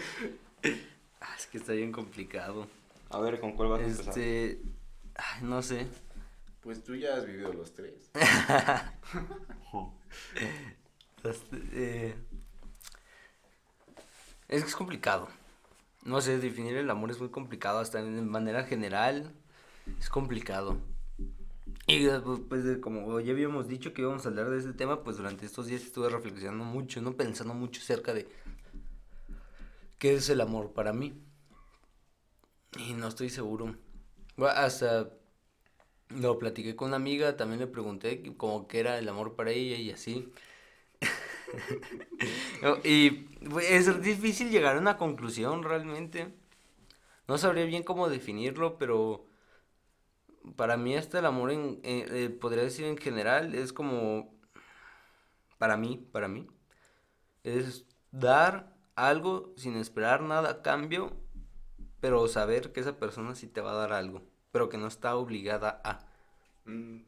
Ah, 1.21 1.35
es 1.37 1.47
que 1.47 1.57
está 1.57 1.73
bien 1.73 1.91
complicado. 1.91 2.67
A 3.09 3.19
ver, 3.19 3.39
¿con 3.39 3.53
cuál 3.53 3.69
vas 3.69 3.81
a 3.81 3.85
empezar? 3.85 4.09
Este, 4.09 4.61
ay, 5.15 5.41
no 5.43 5.61
sé. 5.61 5.87
Pues 6.61 6.83
tú 6.83 6.95
ya 6.95 7.15
has 7.15 7.25
vivido 7.25 7.53
los 7.53 7.73
tres. 7.73 7.93
Este, 11.23 11.57
eh, 11.73 12.15
es 14.47 14.61
que 14.61 14.69
es 14.69 14.75
complicado. 14.75 15.27
No 16.03 16.21
sé, 16.21 16.37
definir 16.37 16.77
el 16.77 16.89
amor 16.89 17.09
es 17.09 17.19
muy 17.19 17.29
complicado, 17.29 17.79
hasta 17.79 17.99
en 17.99 18.27
manera 18.29 18.63
general 18.65 19.33
es 19.99 20.07
complicado. 20.09 20.77
Y 21.87 22.05
eh, 22.07 22.19
pues, 22.23 22.39
pues, 22.47 22.63
de- 22.63 22.79
como 22.79 23.19
ya 23.19 23.31
habíamos 23.33 23.67
dicho 23.67 23.93
que 23.93 24.01
íbamos 24.03 24.25
a 24.25 24.29
hablar 24.29 24.49
de 24.49 24.59
este 24.59 24.73
tema, 24.73 25.03
pues 25.03 25.17
durante 25.17 25.45
estos 25.45 25.67
días 25.67 25.81
estuve 25.81 26.09
reflexionando 26.09 26.63
mucho, 26.63 27.01
¿no? 27.01 27.13
Pensando 27.15 27.53
mucho 27.53 27.81
acerca 27.81 28.13
de 28.13 28.27
qué 29.99 30.15
es 30.15 30.29
el 30.29 30.41
amor 30.41 30.71
para 30.73 30.93
mí. 30.93 31.13
Y 32.77 32.93
no 32.93 33.07
estoy 33.07 33.29
seguro. 33.29 33.75
Hasta 34.37 35.09
lo 36.09 36.39
platiqué 36.39 36.75
con 36.75 36.89
una 36.89 36.97
amiga, 36.97 37.37
también 37.37 37.59
le 37.59 37.67
pregunté 37.67 38.23
como 38.37 38.67
qué 38.67 38.79
era 38.79 38.97
el 38.99 39.07
amor 39.09 39.35
para 39.35 39.51
ella 39.51 39.77
y 39.77 39.91
así. 39.91 40.31
Y 42.83 43.27
es 43.61 44.01
difícil 44.01 44.49
llegar 44.49 44.75
a 44.75 44.79
una 44.79 44.97
conclusión 44.97 45.63
realmente. 45.63 46.33
No 47.27 47.37
sabría 47.37 47.65
bien 47.65 47.83
cómo 47.83 48.09
definirlo, 48.09 48.77
pero 48.77 49.24
para 50.55 50.77
mí 50.77 50.95
hasta 50.95 51.19
el 51.19 51.25
amor 51.25 51.51
en, 51.51 51.79
eh, 51.83 52.05
eh, 52.09 52.29
podría 52.29 52.63
decir 52.63 52.85
en 52.85 52.97
general 52.97 53.55
es 53.55 53.73
como 53.73 54.33
para 55.57 55.77
mí, 55.77 55.97
para 56.11 56.27
mí 56.27 56.47
es 57.43 57.85
dar 58.11 58.75
algo 58.95 59.53
sin 59.57 59.75
esperar 59.77 60.21
nada 60.21 60.49
a 60.51 60.61
cambio, 60.61 61.13
pero 61.99 62.27
saber 62.27 62.71
que 62.73 62.81
esa 62.81 62.99
persona 62.99 63.35
sí 63.35 63.47
te 63.47 63.61
va 63.61 63.71
a 63.73 63.75
dar 63.75 63.93
algo, 63.93 64.23
pero 64.51 64.69
que 64.69 64.77
no 64.77 64.87
está 64.87 65.15
obligada 65.15 65.81
a. 65.83 66.07
Mm, 66.65 66.99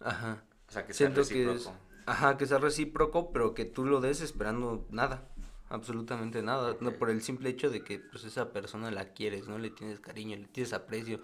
Ajá. 0.00 0.44
O 0.68 0.72
sea, 0.72 0.86
que 0.86 0.94
sea 0.94 1.10
Siento 1.10 1.28
que 1.28 1.52
es, 1.54 1.64
recíproco. 1.64 1.80
ajá, 2.06 2.36
que 2.36 2.46
sea 2.46 2.58
recíproco, 2.58 3.32
pero 3.32 3.54
que 3.54 3.64
tú 3.64 3.84
lo 3.86 4.00
des 4.00 4.20
esperando 4.20 4.86
nada, 4.90 5.28
absolutamente 5.68 6.42
nada, 6.42 6.76
no 6.80 6.98
por 6.98 7.10
el 7.10 7.22
simple 7.22 7.50
hecho 7.50 7.70
de 7.70 7.84
que 7.84 7.98
pues 8.00 8.24
esa 8.24 8.52
persona 8.52 8.90
la 8.90 9.12
quieres, 9.14 9.48
no 9.48 9.58
le 9.58 9.70
tienes 9.70 10.00
cariño, 10.00 10.36
le 10.36 10.48
tienes 10.48 10.72
aprecio, 10.72 11.20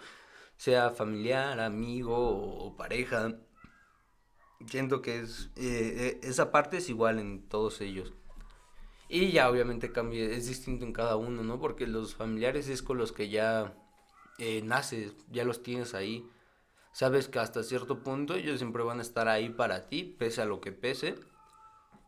sea 0.61 0.91
familiar, 0.91 1.59
amigo 1.59 2.15
o, 2.19 2.77
pareja. 2.77 3.33
Siento 4.67 5.01
que 5.01 5.21
es 5.21 5.49
eh, 5.57 6.19
eh, 6.21 6.21
esa 6.23 6.53
parte 6.53 6.77
es 6.77 6.91
igual 6.91 7.19
en 7.19 7.49
todos 7.49 7.81
ellos. 7.81 8.13
Y 9.09 9.33
ya 9.33 9.49
obviamente 9.49 9.91
cambia, 9.91 10.23
es 10.27 10.49
distinto 10.49 10.85
en 10.85 10.93
cada 10.93 11.17
uno, 11.17 11.43
¿no? 11.43 11.59
Porque 11.59 11.87
los 11.87 12.15
familiares 12.15 12.69
es 12.69 12.83
con 12.83 12.99
los 12.99 13.11
que 13.11 13.31
ya 13.31 13.75
eh, 14.37 14.61
naces, 14.63 15.15
ya 15.31 15.45
los 15.45 15.63
tienes 15.63 15.95
ahí. 15.95 16.29
Sabes 16.93 17.29
que 17.29 17.39
hasta 17.39 17.63
cierto 17.63 18.03
punto 18.03 18.35
ellos 18.35 18.59
siempre 18.59 18.83
van 18.83 18.99
a 18.99 19.03
estar 19.03 19.29
ahí 19.29 19.49
para 19.49 19.89
ti, 19.89 20.05
pese 20.05 20.43
a 20.43 20.45
lo 20.45 20.61
que 20.61 20.73
pese. 20.73 21.15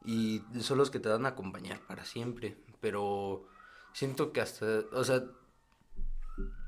Y 0.04 0.42
son 0.60 0.76
los 0.76 0.90
que 0.90 1.00
te 1.00 1.08
van 1.08 1.24
a 1.24 1.30
acompañar 1.30 1.80
para 1.86 2.04
siempre. 2.04 2.58
Pero 2.82 3.46
siento 3.94 4.30
que 4.30 4.42
hasta, 4.42 4.66
o 4.92 5.04
sea, 5.04 5.24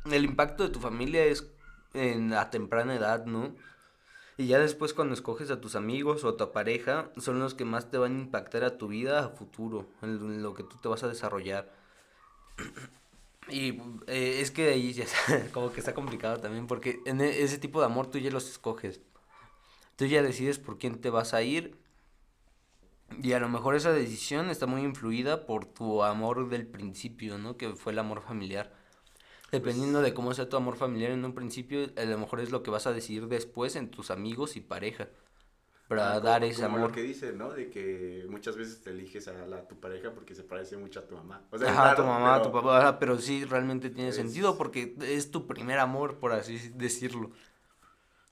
el 0.07 0.25
impacto 0.25 0.63
de 0.63 0.71
tu 0.71 0.81
familia 0.81 1.27
es 1.27 1.54
en 1.95 2.31
la 2.31 2.51
temprana 2.51 2.95
edad, 2.97 3.27
¿no? 3.27 3.55
Y 4.39 4.47
ya 4.49 4.59
después 4.61 4.95
cuando 4.95 5.15
escoges 5.15 5.51
a 5.51 5.61
tus 5.61 5.77
amigos 5.77 6.25
o 6.25 6.31
a 6.31 6.37
tu 6.37 6.53
pareja, 6.53 7.11
son 7.19 7.41
los 7.41 7.55
que 7.55 7.65
más 7.67 7.91
te 7.91 7.99
van 7.99 8.17
a 8.17 8.21
impactar 8.23 8.65
a 8.65 8.79
tu 8.79 8.89
vida 8.89 9.25
a 9.25 9.31
futuro, 9.31 9.87
en 10.03 10.43
lo- 10.43 10.55
que 10.55 10.65
tú 10.65 10.77
te 10.79 10.89
vas 10.89 11.05
a 11.05 11.09
desarrollar. 11.09 11.73
Y 13.49 13.71
eh, 14.07 14.41
es 14.41 14.51
que 14.51 14.71
ahí 14.71 14.93
ya 14.93 15.05
como 15.53 15.71
que 15.73 15.81
está 15.81 15.95
complicado 15.95 16.39
también, 16.41 16.67
porque 16.67 17.01
en 17.05 17.21
e- 17.21 17.43
ese 17.43 17.59
tipo 17.59 17.81
de 17.81 17.87
amor 17.87 18.07
tú 18.11 18.19
ya 18.19 18.31
los 18.31 18.49
escoges. 18.51 19.01
Tú 19.97 20.07
ya 20.07 20.23
decides 20.23 20.59
por 20.59 20.79
quién 20.79 21.01
te 21.01 21.11
vas 21.11 21.35
a 21.35 21.43
ir. 21.43 21.79
Y 23.23 23.33
a 23.33 23.39
lo 23.41 23.49
mejor 23.49 23.75
esa 23.75 23.93
decisión 23.93 24.51
está 24.51 24.67
muy 24.67 24.83
influida 24.83 25.47
por 25.47 25.67
tu 25.67 26.03
amor 26.03 26.49
del 26.49 26.67
principio, 26.67 27.39
¿no? 27.39 27.57
Que 27.57 27.75
fue 27.77 27.93
el 27.93 27.99
amor 27.99 28.23
familiar. 28.23 28.73
Dependiendo 29.59 30.03
de 30.03 30.15
cómo 30.15 30.35
sea 30.35 30.49
tu 30.49 30.57
amor 30.57 30.77
familiar 30.77 31.11
en 31.13 31.25
un 31.25 31.35
principio, 31.35 31.91
a 31.97 32.05
lo 32.05 32.19
mejor 32.19 32.41
es 32.41 32.51
lo 32.51 32.63
que 32.63 32.71
vas 32.71 32.87
a 32.87 32.93
decidir 32.93 33.27
después 33.29 33.77
en 33.77 33.91
tus 33.91 34.11
amigos 34.11 34.57
y 34.57 34.61
pareja. 34.61 35.09
Para 35.89 36.15
ah, 36.15 36.21
dar 36.21 36.43
ese 36.45 36.63
como 36.63 36.77
amor. 36.77 36.89
lo 36.91 36.95
que 36.95 37.03
dice, 37.03 37.33
¿no? 37.35 37.51
De 37.53 37.69
que 37.71 38.27
muchas 38.31 38.57
veces 38.57 38.81
te 38.83 38.91
eliges 38.91 39.29
a 39.29 39.33
la, 39.47 39.69
tu 39.69 39.79
pareja 39.79 40.13
porque 40.15 40.35
se 40.35 40.43
parece 40.43 40.79
mucho 40.79 41.01
a 41.01 41.07
tu 41.07 41.15
mamá. 41.15 41.43
O 41.51 41.59
sea, 41.59 41.69
es 41.69 41.75
Ajá, 41.77 41.95
tu 41.95 42.03
raro, 42.03 42.15
mamá, 42.15 42.39
pero- 42.39 42.51
tu 42.51 42.53
papá, 42.53 42.99
pero 42.99 43.19
sí, 43.19 43.45
realmente 43.45 43.91
tiene 43.91 44.09
Es- 44.09 44.17
sentido 44.17 44.57
porque 44.57 44.97
es 45.03 45.31
tu 45.31 45.47
primer 45.47 45.79
amor, 45.79 46.17
por 46.19 46.33
así 46.33 46.71
decirlo, 46.75 47.33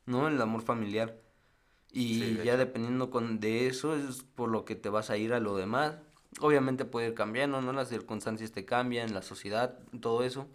¿no? 0.06 0.28
El 0.28 0.40
amor 0.40 0.62
familiar. 0.62 1.16
Y 1.92 2.20
Sí, 2.20 2.36
ya 2.38 2.52
hecho. 2.54 2.58
dependiendo 2.58 3.10
con, 3.10 3.38
de 3.38 3.66
eso 3.66 3.94
es 3.96 4.22
por 4.22 4.48
lo 4.48 4.64
que 4.64 4.74
te 4.74 4.88
vas 4.88 5.10
a 5.10 5.16
ir 5.18 5.34
a 5.34 5.40
lo 5.40 5.56
demás. 5.56 5.96
Obviamente 6.40 6.86
puede 6.86 7.08
ir 7.08 7.14
cambiando, 7.14 7.60
¿no? 7.60 7.72
Las 7.74 7.90
circunstancias 7.90 8.50
te 8.52 8.64
cambian, 8.64 9.12
la 9.12 9.20
sociedad, 9.22 9.78
todo 10.00 10.24
eso. 10.24 10.48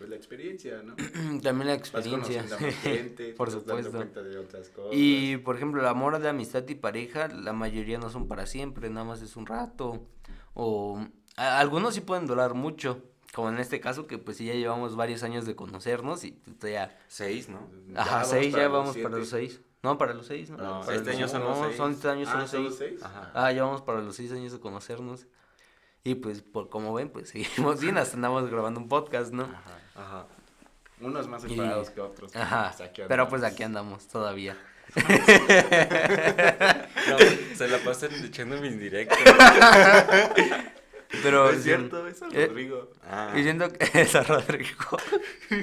Pues 0.00 0.08
la 0.08 0.16
experiencia, 0.16 0.82
¿no? 0.82 0.94
También 1.42 1.66
la 1.68 1.74
Vas 1.76 1.78
experiencia. 1.78 2.42
más 2.42 2.58
gente, 2.82 3.34
Por 3.34 3.48
vas 3.48 3.54
dando 3.66 3.76
supuesto. 3.82 3.90
cuenta 3.98 4.22
de 4.22 4.38
otras 4.38 4.70
cosas. 4.70 4.92
Y 4.94 5.36
por 5.36 5.56
ejemplo, 5.56 5.82
el 5.82 5.86
amor 5.86 6.18
de 6.18 6.26
amistad 6.30 6.66
y 6.66 6.74
pareja, 6.74 7.28
la 7.28 7.52
mayoría 7.52 7.98
no 7.98 8.08
son 8.08 8.26
para 8.26 8.46
siempre, 8.46 8.88
nada 8.88 9.04
más 9.04 9.20
es 9.20 9.36
un 9.36 9.44
rato. 9.44 10.06
O 10.54 11.04
a- 11.36 11.58
algunos 11.60 11.94
sí 11.94 12.00
pueden 12.00 12.26
durar 12.26 12.54
mucho, 12.54 13.02
como 13.34 13.50
en 13.50 13.58
este 13.58 13.78
caso 13.78 14.06
que 14.06 14.16
pues 14.16 14.38
sí 14.38 14.46
ya 14.46 14.54
llevamos 14.54 14.96
varios 14.96 15.22
años 15.22 15.44
de 15.44 15.54
conocernos 15.54 16.24
y 16.24 16.30
tú 16.58 16.66
ya... 16.68 16.98
Seis, 17.08 17.50
¿no? 17.50 17.68
Ajá, 17.94 18.24
seis, 18.24 18.54
ya 18.54 18.68
vamos 18.68 18.96
para 18.96 19.18
los 19.18 19.28
seis. 19.28 19.60
No, 19.82 19.98
para 19.98 20.14
los 20.14 20.26
seis, 20.26 20.48
¿no? 20.48 20.56
No, 20.56 20.80
Para 20.80 20.94
este 20.96 21.08
los- 21.10 21.16
año 21.16 21.28
son 21.28 21.42
los 21.44 21.58
no, 21.58 21.64
seis. 21.66 21.76
Son 21.76 21.92
este 21.92 22.08
año 22.08 22.24
son 22.24 22.36
Ah, 22.36 22.40
los 22.40 22.50
¿son 22.50 22.60
seis. 22.60 22.70
los 22.70 22.78
seis? 22.78 23.02
Ajá. 23.02 23.30
Ah, 23.34 23.52
ya 23.52 23.64
vamos 23.64 23.82
para 23.82 24.00
los 24.00 24.16
seis 24.16 24.32
años 24.32 24.52
de 24.52 24.60
conocernos. 24.60 25.26
Y 26.04 26.14
pues, 26.16 26.40
por 26.42 26.68
como 26.70 26.94
ven, 26.94 27.10
pues 27.10 27.28
seguimos 27.30 27.80
bien, 27.80 27.98
hasta 27.98 28.16
andamos 28.16 28.50
grabando 28.50 28.80
un 28.80 28.88
podcast, 28.88 29.32
¿no? 29.32 29.44
Ajá. 29.44 29.78
Ajá. 29.94 30.26
Unos 31.00 31.28
más 31.28 31.44
Y- 31.44 31.48
separados 31.50 31.90
que 31.90 32.00
otros. 32.00 32.30
pero 32.32 32.44
Ajá, 32.44 32.74
pues 32.76 32.88
aquí 32.88 33.02
pero 33.08 33.28
pues 33.28 33.42
andamos. 33.42 33.54
aquí 33.54 33.62
andamos 33.62 34.08
todavía. 34.08 34.56
No, 37.08 37.16
se 37.56 37.68
la 37.68 37.78
pasan 37.78 38.10
echando 38.24 38.60
mis 38.60 38.78
directos. 38.78 39.18
Pero 41.22 41.50
es 41.50 41.62
cierto, 41.64 42.06
es 42.06 42.20
eh, 42.32 42.46
Rodrigo. 42.46 42.90
Ah, 43.04 43.32
Y 43.36 43.42
siento 43.42 43.72
que 43.72 43.88
es 44.00 44.14
a 44.14 44.22
Rodrigo. 44.22 44.96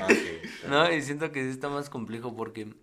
ah. 0.01 0.07
No, 0.67 0.91
y 0.91 1.01
siento 1.01 1.31
que 1.31 1.43
sí 1.43 1.49
está 1.49 1.69
más 1.69 1.89
complejo 1.89 2.35
porque 2.35 2.73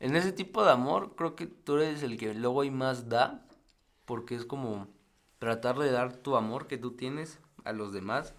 en 0.00 0.16
ese 0.16 0.32
tipo 0.32 0.64
de 0.64 0.70
amor 0.72 1.14
creo 1.16 1.36
que 1.36 1.46
tú 1.46 1.76
eres 1.76 2.02
el 2.02 2.16
que 2.18 2.34
luego 2.34 2.62
hay 2.62 2.70
más 2.70 3.08
da, 3.08 3.44
porque 4.04 4.34
es 4.36 4.44
como 4.44 4.88
tratar 5.42 5.76
de 5.76 5.90
dar 5.90 6.12
tu 6.18 6.36
amor 6.36 6.68
que 6.68 6.78
tú 6.78 6.92
tienes 6.92 7.40
a 7.64 7.72
los 7.72 7.92
demás. 7.92 8.32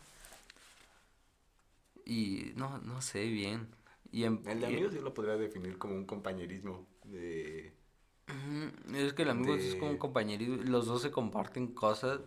Y 2.06 2.54
no, 2.56 2.78
no 2.78 3.02
sé 3.02 3.26
bien. 3.26 3.68
Y 4.10 4.24
en- 4.24 4.42
El 4.48 4.62
de 4.62 4.68
amigos 4.68 4.94
yo 4.94 5.02
lo 5.02 5.14
podría 5.14 5.36
definir 5.36 5.78
como 5.78 5.96
un 5.96 6.06
compañerismo 6.06 6.88
de... 7.04 7.74
Es 8.94 9.12
que 9.12 9.24
el 9.24 9.32
amigo 9.32 9.54
es 9.54 9.76
como 9.76 9.88
un 9.88 9.94
de- 9.94 10.00
compañerismo, 10.00 10.56
los 10.64 10.86
dos 10.86 11.02
se 11.02 11.12
comparten 11.12 11.68
cosas 11.74 12.22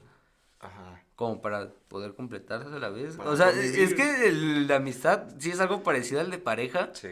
Ajá. 0.61 1.03
como 1.15 1.41
para 1.41 1.71
poder 1.89 2.15
completarse 2.15 2.69
a 2.69 2.79
la 2.79 2.91
vez. 2.91 3.17
Para 3.17 3.31
O 3.31 3.37
sea, 3.37 3.51
convivir. 3.51 3.81
es 3.81 3.95
que 3.95 4.29
el- 4.29 4.67
la 4.69 4.77
amistad 4.77 5.27
sí 5.39 5.53
es 5.53 5.61
algo 5.61 5.83
parecido 5.83 6.21
al 6.21 6.31
de 6.31 6.37
pareja, 6.39 6.91
Sí. 6.95 7.09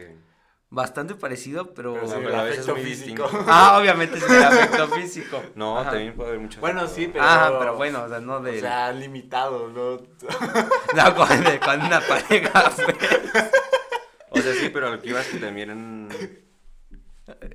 Bastante 0.69 1.15
parecido, 1.15 1.73
pero... 1.73 1.93
Pero 1.93 2.07
sí, 2.07 2.13
pero 2.17 2.29
el 2.29 2.35
a 2.35 2.43
veces 2.43 2.59
afecto 2.59 2.75
muy 2.75 2.83
físico. 2.91 3.23
distinto. 3.23 3.45
Ah, 3.51 3.77
obviamente 3.79 4.17
es 4.17 4.29
el 4.29 4.43
afecto 4.43 4.87
físico. 4.95 5.43
No, 5.55 5.79
Ajá. 5.79 5.91
también 5.91 6.15
puede 6.15 6.29
haber 6.29 6.41
muchas. 6.41 6.59
Bueno, 6.61 6.87
sí, 6.87 7.07
pero... 7.11 7.23
Ajá, 7.23 7.59
pero 7.59 7.75
bueno, 7.75 8.03
o 8.03 8.09
sea, 8.09 8.19
no 8.19 8.41
de... 8.41 8.57
O 8.57 8.59
sea, 8.59 8.91
limitado, 8.91 9.69
¿no? 9.69 9.91
no, 10.95 11.15
con, 11.15 11.81
una 11.81 12.01
pareja, 12.01 12.71
pues. 12.75 12.87
O 14.29 14.39
sea, 14.41 14.53
sí, 14.53 14.69
pero 14.69 14.89
lo 14.91 15.01
que 15.01 15.09
iba 15.09 15.21
es 15.21 15.27
que 15.27 15.37
también 15.37 16.09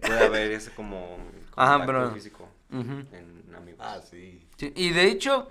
puede 0.01 0.25
haber 0.25 0.53
ese 0.53 0.71
como 0.71 1.19
Ajá, 1.57 1.85
pero- 1.85 2.11
físico 2.13 2.49
en 2.71 3.53
amigos. 3.55 3.81
Ah, 3.85 4.01
sí. 4.09 4.47
Sí, 4.57 4.73
y 4.77 4.91
de 4.91 5.05
hecho, 5.05 5.49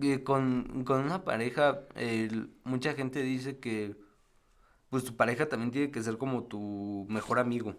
eh, 0.00 0.22
con, 0.22 0.84
con 0.84 1.00
una 1.00 1.24
pareja, 1.24 1.80
mucha 2.64 2.92
gente 2.94 3.22
dice 3.22 3.58
que 3.58 3.96
pues 4.90 5.04
tu 5.04 5.16
pareja 5.16 5.48
también 5.48 5.70
tiene 5.70 5.90
que 5.90 6.02
ser 6.02 6.18
como 6.18 6.44
tu 6.44 7.06
mejor 7.08 7.38
amigo, 7.38 7.74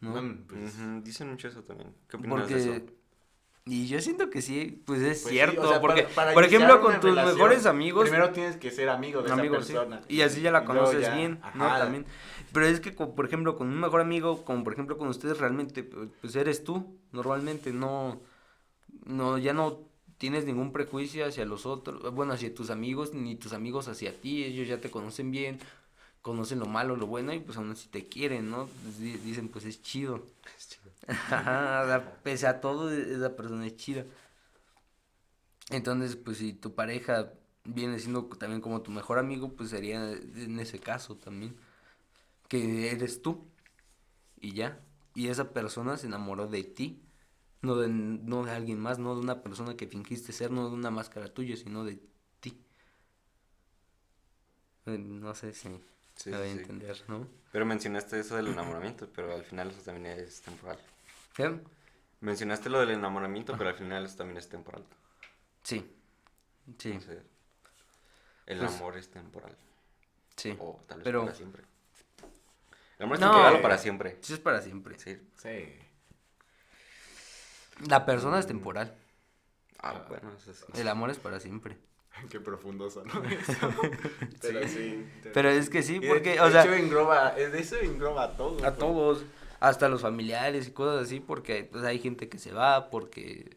¿no? 0.00 0.14
Pues, 0.48 0.74
Dicen 1.04 1.30
mucho 1.30 1.48
eso 1.48 1.62
también. 1.64 1.94
¿Qué 2.08 2.16
opinas 2.16 2.48
de 2.48 2.54
Porque... 2.54 2.76
eso? 2.76 2.94
Y 3.66 3.86
yo 3.86 3.98
siento 4.02 4.28
que 4.28 4.42
sí, 4.42 4.82
pues 4.84 5.00
es 5.00 5.06
pues 5.06 5.22
sí, 5.22 5.28
cierto, 5.30 5.62
o 5.62 5.66
sea, 5.66 5.80
porque, 5.80 6.02
para- 6.02 6.14
para 6.14 6.34
por 6.34 6.44
ejemplo, 6.44 6.82
con 6.82 7.00
tus 7.00 7.14
relación, 7.14 7.34
mejores 7.34 7.64
amigos, 7.64 8.02
Primero 8.10 8.30
tienes 8.30 8.58
que 8.58 8.70
ser 8.70 8.90
amigo 8.90 9.22
de 9.22 9.32
amigos, 9.32 9.60
esa 9.60 9.66
sí, 9.66 9.72
persona. 9.72 10.02
y 10.06 10.20
así 10.20 10.42
ya 10.42 10.50
la 10.50 10.66
conoces 10.66 11.00
ya- 11.00 11.14
bien, 11.14 11.40
¿no? 11.54 11.66
También, 11.78 12.04
pero 12.52 12.66
es 12.66 12.80
que, 12.80 12.92
por 12.92 13.24
ejemplo, 13.24 13.56
con 13.56 13.68
un 13.68 13.80
mejor 13.80 14.02
amigo, 14.02 14.44
como 14.44 14.62
por 14.64 14.74
ejemplo 14.74 14.98
con 14.98 15.08
ustedes, 15.08 15.38
realmente, 15.38 15.82
pues 15.82 16.36
eres 16.36 16.62
tú, 16.62 16.98
normalmente, 17.12 17.72
no, 17.72 18.20
no, 19.06 19.38
ya 19.38 19.54
no 19.54 19.80
tienes 20.18 20.44
ningún 20.44 20.70
prejuicio 20.70 21.24
hacia 21.26 21.46
los 21.46 21.64
otros, 21.64 22.14
bueno, 22.14 22.34
hacia 22.34 22.54
tus 22.54 22.68
amigos, 22.68 23.14
ni 23.14 23.34
tus 23.34 23.54
amigos 23.54 23.88
hacia 23.88 24.20
ti, 24.20 24.44
ellos 24.44 24.68
ya 24.68 24.78
te 24.80 24.90
conocen 24.90 25.30
bien, 25.30 25.58
conocen 26.24 26.60
lo 26.60 26.66
malo, 26.66 26.96
lo 26.96 27.06
bueno, 27.08 27.34
y 27.34 27.40
pues 27.40 27.58
aún 27.58 27.72
así 27.72 27.88
te 27.90 28.08
quieren, 28.08 28.50
¿no? 28.50 28.68
Pues, 28.84 28.98
di- 29.00 29.18
dicen, 29.18 29.50
pues 29.50 29.66
es 29.66 29.82
chido. 29.82 30.24
Ajá, 31.08 31.82
o 31.84 31.86
sea, 31.88 32.22
pese 32.24 32.48
a 32.48 32.60
todo, 32.62 32.92
e- 32.92 33.14
esa 33.14 33.36
persona 33.36 33.66
es 33.68 33.76
chida. 33.76 34.06
Entonces, 35.70 36.16
pues 36.16 36.38
si 36.38 36.52
tu 36.52 36.74
pareja 36.74 37.32
viene 37.64 37.98
siendo 37.98 38.24
también 38.26 38.60
como 38.60 38.82
tu 38.82 38.90
mejor 38.90 39.18
amigo, 39.18 39.54
pues 39.56 39.70
sería 39.70 40.12
en 40.12 40.60
ese 40.60 40.78
caso 40.78 41.16
también. 41.16 41.56
Que 42.48 42.92
eres 42.92 43.22
tú. 43.22 43.46
Y 44.40 44.54
ya. 44.54 44.80
Y 45.14 45.28
esa 45.28 45.52
persona 45.52 45.96
se 45.98 46.06
enamoró 46.08 46.46
de 46.48 46.64
ti. 46.64 47.02
No 47.62 47.76
de, 47.76 47.88
no 47.90 48.44
de 48.44 48.52
alguien 48.52 48.80
más, 48.80 48.98
no 49.00 49.14
de 49.16 49.22
una 49.22 49.42
persona 49.42 49.76
que 49.76 49.88
fingiste 49.88 50.32
ser, 50.32 50.50
no 50.52 50.68
de 50.70 50.74
una 50.76 50.90
máscara 50.90 51.32
tuya, 51.34 51.56
sino 51.56 51.84
de 51.84 52.00
ti. 52.40 52.58
Eh, 54.86 54.98
No 54.98 55.34
sé 55.34 55.52
si 55.52 55.68
Sí, 56.16 56.30
me 56.30 56.50
entender, 56.50 57.02
¿no? 57.08 57.26
Pero 57.52 57.64
mencionaste 57.66 58.20
eso 58.20 58.36
del 58.36 58.48
enamoramiento, 58.48 59.08
pero 59.14 59.34
al 59.34 59.44
final 59.44 59.70
eso 59.70 59.80
también 59.82 60.18
es 60.18 60.40
temporal. 60.42 60.78
¿Qué? 61.34 61.58
Mencionaste 62.20 62.68
lo 62.70 62.80
del 62.80 62.90
enamoramiento, 62.90 63.56
pero 63.58 63.70
al 63.70 63.76
final 63.76 64.04
eso 64.06 64.16
también 64.16 64.38
es 64.38 64.48
temporal. 64.48 64.84
Sí. 65.62 65.78
Sí, 66.78 66.90
Entonces, 66.92 67.22
el 68.46 68.58
Pues- 68.58 68.72
amor 68.74 68.96
es 68.96 69.08
temporal. 69.10 69.54
sí. 70.36 70.56
O 70.58 70.80
tal 70.86 70.98
vez 70.98 71.04
Pero- 71.04 71.24
para 71.24 71.34
siempre. 71.34 71.62
El 72.98 73.04
amor 73.04 73.16
es 73.16 73.20
No. 73.20 73.26
temporal 73.30 73.56
o 73.56 73.62
para 73.62 73.76
siempre. 73.78 74.18
Sí 74.22 74.32
es 74.34 74.38
para 74.38 74.62
siempre. 74.62 74.98
Sí. 74.98 75.20
Sí. 75.36 75.78
La 77.88 78.06
persona 78.06 78.38
es 78.38 78.46
temporal. 78.46 78.94
Ah, 79.80 80.04
bueno, 80.08 80.32
eso 80.36 80.54
sí. 80.54 80.64
El 80.80 80.88
amor 80.88 81.10
es 81.10 81.18
para 81.18 81.40
siempre. 81.40 81.76
Qué 82.30 82.40
profundo 82.40 82.90
sonó 82.90 83.22
eso. 83.30 83.70
Pero 84.40 84.68
sí. 84.68 85.04
Pero 85.32 85.48
es 85.50 85.68
que 85.70 85.82
sí, 85.82 85.98
de- 85.98 86.08
porque, 86.08 86.32
de 86.32 86.40
o 86.40 86.50
sea, 86.50 86.62
hecho 86.62 86.74
engloba, 86.74 87.32
de 87.32 87.58
eso 87.58 87.76
engloba 87.80 88.24
a 88.24 88.36
todos. 88.36 88.62
a 88.62 88.74
todos, 88.76 89.24
hasta 89.60 89.88
los 89.88 90.02
familiares 90.02 90.68
y 90.68 90.72
cosas 90.72 91.06
así, 91.06 91.20
porque 91.20 91.64
pues, 91.70 91.84
hay 91.84 91.98
gente 91.98 92.28
que 92.28 92.38
se 92.38 92.52
va 92.52 92.90
porque 92.90 93.56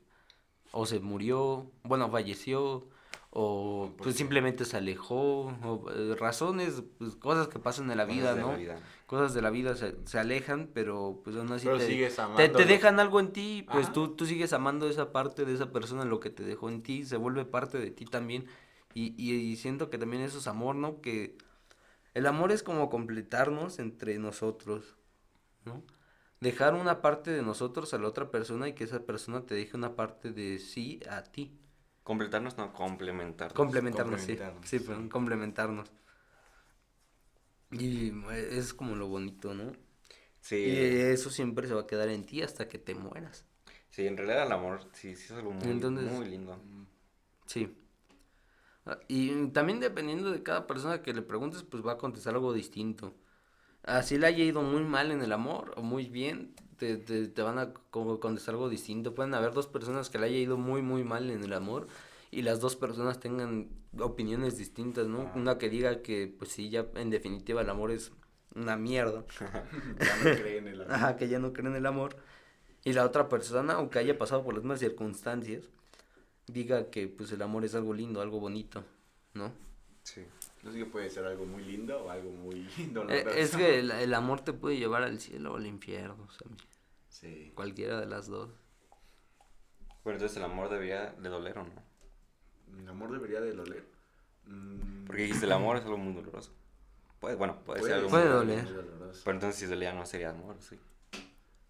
o 0.71 0.85
se 0.85 0.99
murió, 0.99 1.71
bueno, 1.83 2.09
falleció, 2.09 2.87
o 3.29 3.91
¿Por 3.97 4.05
pues 4.05 4.15
simplemente 4.15 4.65
se 4.65 4.77
alejó, 4.77 5.53
o 5.63 5.91
eh, 5.93 6.15
razones, 6.15 6.81
pues 6.97 7.15
cosas 7.15 7.47
que 7.47 7.59
pasan 7.59 7.91
en 7.91 7.97
la 7.97 8.05
vida, 8.05 8.35
¿no? 8.35 8.51
la 8.51 8.57
vida. 8.57 8.79
Cosas 9.05 9.33
de 9.33 9.41
la 9.41 9.49
vida 9.49 9.75
se, 9.75 9.95
se 10.05 10.19
alejan, 10.19 10.69
pero 10.73 11.21
pues 11.23 11.35
aún 11.35 11.51
así 11.51 11.65
Pero 11.65 11.77
te, 11.77 11.87
sigues 11.87 12.17
te, 12.35 12.65
dejan 12.65 12.99
algo 12.99 13.19
en 13.19 13.31
ti, 13.31 13.65
pues 13.71 13.85
Ajá. 13.85 13.93
tú, 13.93 14.15
tú 14.15 14.25
sigues 14.25 14.53
amando 14.53 14.89
esa 14.89 15.11
parte 15.11 15.45
de 15.45 15.53
esa 15.53 15.71
persona, 15.71 16.03
lo 16.03 16.19
que 16.19 16.29
te 16.29 16.43
dejó 16.43 16.69
en 16.69 16.83
ti, 16.83 17.05
se 17.05 17.17
vuelve 17.17 17.45
parte 17.45 17.77
de 17.77 17.91
ti 17.91 18.05
también. 18.05 18.45
Y, 18.93 19.13
y, 19.17 19.33
y 19.35 19.55
siento 19.57 19.89
que 19.89 19.97
también 19.97 20.23
eso 20.23 20.39
es 20.39 20.47
amor, 20.47 20.75
¿no? 20.75 21.01
Que 21.01 21.37
el 22.13 22.25
amor 22.25 22.51
es 22.51 22.63
como 22.63 22.89
completarnos 22.89 23.77
entre 23.77 24.17
nosotros, 24.17 24.97
¿no? 25.65 25.83
Dejar 26.39 26.73
una 26.73 27.01
parte 27.01 27.31
de 27.31 27.43
nosotros 27.43 27.93
a 27.93 27.99
la 27.99 28.07
otra 28.07 28.31
persona 28.31 28.67
y 28.67 28.73
que 28.73 28.83
esa 28.83 29.05
persona 29.05 29.45
te 29.45 29.53
deje 29.53 29.77
una 29.77 29.95
parte 29.95 30.31
de 30.31 30.57
sí 30.57 30.99
a 31.09 31.21
ti. 31.23 31.51
Completarnos, 32.07 32.57
no, 32.57 32.71
complementarnos. 32.71 33.53
Complementarnos, 33.53 34.21
sí. 34.21 34.27
complementarnos, 34.27 34.69
Sí, 34.69 34.79
sí. 34.79 34.85
perdón, 34.85 35.09
complementarnos. 35.09 35.91
Y 37.71 38.11
eh, 38.31 38.47
es 38.57 38.73
como 38.73 38.95
lo 38.95 39.07
bonito, 39.09 39.53
¿no? 39.53 39.73
sí, 40.39 40.55
Y 40.55 40.77
eso 40.77 41.29
siempre 41.29 41.67
se 41.67 41.73
va 41.73 41.81
a 41.81 41.87
quedar 41.87 42.07
en 42.07 42.25
ti 42.25 42.41
hasta 42.41 42.69
que 42.69 42.77
te 42.77 42.95
mueras. 42.95 43.43
sí, 43.89 44.07
en 44.07 44.15
realidad 44.15 44.45
el 44.45 44.53
amor 44.53 44.79
sí, 44.93 45.17
sí 45.17 45.25
es 45.25 45.31
algo 45.31 45.51
muy, 45.51 45.69
Entonces- 45.69 46.09
muy 46.09 46.29
lindo. 46.29 46.57
Sí. 47.45 47.75
Ah, 48.85 48.99
Y 49.09 49.47
también 49.47 49.81
dependiendo 49.81 50.31
de 50.31 50.41
cada 50.43 50.65
persona 50.65 51.01
que 51.01 51.13
le 51.13 51.21
preguntes, 51.21 51.63
pues 51.63 51.85
va 51.85 51.93
a 51.93 51.97
contestar 51.97 52.35
algo 52.35 52.53
distinto. 52.53 53.15
Así 53.83 54.17
le 54.17 54.27
haya 54.27 54.45
ido 54.45 54.61
muy 54.61 54.83
mal 54.85 55.11
en 55.11 55.21
el 55.21 55.33
amor 55.33 55.73
o 55.75 55.81
muy 55.81 56.05
bien, 56.07 56.55
te, 56.77 56.97
te, 56.97 57.27
te 57.27 57.41
van 57.41 57.59
a 57.59 57.73
co- 57.73 58.19
contestar 58.19 58.55
algo 58.55 58.69
distinto. 58.69 59.13
Pueden 59.15 59.33
haber 59.33 59.53
dos 59.53 59.67
personas 59.67 60.09
que 60.09 60.17
le 60.19 60.27
haya 60.27 60.37
ido 60.37 60.57
muy, 60.57 60.81
muy 60.81 61.03
mal 61.03 61.29
en 61.29 61.43
el 61.43 61.53
amor 61.53 61.87
y 62.31 62.41
las 62.43 62.59
dos 62.59 62.75
personas 62.75 63.19
tengan 63.19 63.69
opiniones 63.99 64.57
distintas, 64.57 65.07
¿no? 65.07 65.21
Ajá. 65.21 65.33
Una 65.39 65.57
que 65.57 65.69
diga 65.69 66.01
que, 66.01 66.33
pues 66.37 66.51
sí, 66.51 66.69
ya 66.69 66.85
en 66.95 67.09
definitiva 67.09 67.61
el 67.61 67.69
amor 67.69 67.91
es 67.91 68.11
una 68.55 68.77
mierda. 68.77 69.23
Ya 69.99 70.15
no 70.17 70.23
cree 70.23 70.57
en 70.57 70.67
el 70.67 70.81
amor. 70.81 70.93
Ajá, 70.93 71.15
que 71.17 71.27
ya 71.27 71.39
no 71.39 71.53
cree 71.53 71.67
en 71.69 71.75
el 71.75 71.85
amor. 71.85 72.15
Y 72.83 72.93
la 72.93 73.05
otra 73.05 73.27
persona, 73.29 73.73
aunque 73.73 73.99
haya 73.99 74.17
pasado 74.17 74.43
por 74.43 74.53
las 74.53 74.63
mismas 74.63 74.79
circunstancias, 74.79 75.65
diga 76.47 76.89
que 76.89 77.07
pues 77.07 77.31
el 77.31 77.41
amor 77.41 77.65
es 77.65 77.75
algo 77.75 77.93
lindo, 77.93 78.21
algo 78.21 78.39
bonito, 78.39 78.83
¿no? 79.33 79.51
Sí. 80.03 80.21
No 80.67 80.73
sé 80.73 80.79
que 80.79 80.85
puede 80.85 81.09
ser 81.09 81.25
algo 81.25 81.45
muy 81.45 81.63
lindo 81.63 82.03
o 82.03 82.09
algo 82.09 82.29
muy 82.29 82.67
Eh, 82.77 82.87
doloroso. 82.91 83.29
es 83.29 83.55
que 83.55 83.79
el, 83.79 83.89
el 83.91 84.13
amor 84.13 84.41
te 84.41 84.51
puede 84.51 84.77
llevar 84.77 85.01
al 85.03 85.19
cielo 85.21 85.53
o 85.53 85.55
al 85.57 85.65
infierno, 85.65 86.17
o 86.27 86.31
sea, 86.31 86.47
Sí. 87.09 87.51
cualquiera 87.55 87.99
de 87.99 88.05
las 88.05 88.27
dos. 88.27 88.49
Bueno, 90.03 90.17
entonces 90.17 90.35
el 90.37 90.43
amor 90.43 90.69
debía 90.69 91.11
de 91.17 91.29
doler 91.29 91.57
o 91.57 91.63
no. 91.63 91.71
El 92.79 92.87
amor 92.89 93.11
debería 93.13 93.39
de 93.39 93.53
doler. 93.53 93.85
Mm, 94.45 95.05
Porque 95.05 95.23
dijiste, 95.23 95.45
el 95.45 95.51
amor 95.53 95.77
es 95.77 95.83
algo 95.85 95.97
muy 95.97 96.13
doloroso. 96.13 96.51
Puede, 97.21 97.35
bueno, 97.35 97.59
puede, 97.65 97.81
ser 97.81 97.93
algo 97.93 98.09
Puede 98.09 98.25
muy 98.25 98.33
doler. 98.33 98.65
doloroso. 98.73 99.21
Pero 99.23 99.35
entonces 99.37 99.59
si 99.59 99.65
dolía 99.67 99.93
no 99.93 100.05
sería 100.05 100.29
amor, 100.31 100.57
sí. 100.59 100.77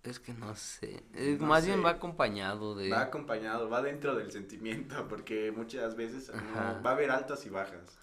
Es 0.04 0.20
que 0.20 0.34
no 0.34 0.56
sé. 0.56 1.04
Eh, 1.14 1.38
No 1.40 1.48
más 1.48 1.64
sé. 1.64 1.70
bien 1.70 1.86
va 1.86 1.92
acompañado 1.92 2.76
de. 2.76 2.90
Va 2.90 3.02
acompañado, 3.02 3.70
va 3.70 3.82
dentro 3.82 4.16
del 4.16 4.32
sentimiento, 4.32 5.08
porque 5.08 5.52
muchas 5.52 5.96
veces 5.96 6.32
no, 6.34 6.82
va 6.84 6.90
a 6.90 6.94
haber 6.94 7.12
altas 7.12 7.46
y 7.46 7.50
bajas. 7.50 7.98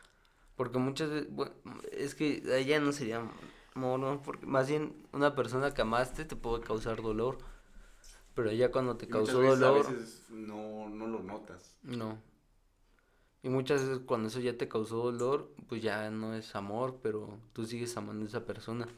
Porque 0.56 0.78
muchas 0.78 1.10
veces. 1.10 1.32
Bueno, 1.32 1.52
es 1.92 2.14
que 2.14 2.42
allá 2.54 2.80
no 2.80 2.92
sería 2.92 3.28
amor, 3.74 3.98
¿no? 3.98 4.22
Porque 4.22 4.46
más 4.46 4.68
bien 4.68 5.06
una 5.12 5.34
persona 5.34 5.72
que 5.74 5.82
amaste 5.82 6.24
te 6.24 6.36
puede 6.36 6.62
causar 6.62 7.02
dolor. 7.02 7.38
Pero 8.34 8.50
ya 8.52 8.70
cuando 8.70 8.96
te 8.96 9.06
Y 9.06 9.08
causó 9.08 9.40
veces, 9.40 9.60
dolor. 9.60 9.86
A 9.86 9.90
veces 9.90 10.26
no, 10.30 10.88
no 10.88 11.06
lo 11.06 11.22
notas. 11.22 11.76
No. 11.82 12.18
Y 13.42 13.48
muchas 13.48 13.82
veces 13.82 14.00
cuando 14.06 14.28
eso 14.28 14.40
ya 14.40 14.56
te 14.56 14.68
causó 14.68 15.12
dolor, 15.12 15.50
pues 15.68 15.82
ya 15.82 16.10
no 16.10 16.34
es 16.34 16.54
amor, 16.56 16.98
pero 17.02 17.38
tú 17.52 17.66
sigues 17.66 17.96
amando 17.96 18.24
a 18.24 18.28
esa 18.28 18.46
persona. 18.46 18.88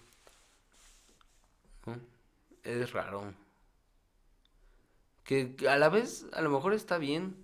¿No? 1.84 1.98
Es 2.62 2.92
raro. 2.92 3.34
Que 5.24 5.56
a 5.68 5.76
la 5.76 5.88
vez, 5.88 6.26
a 6.32 6.40
lo 6.42 6.50
mejor 6.50 6.72
está 6.72 6.98
bien, 6.98 7.36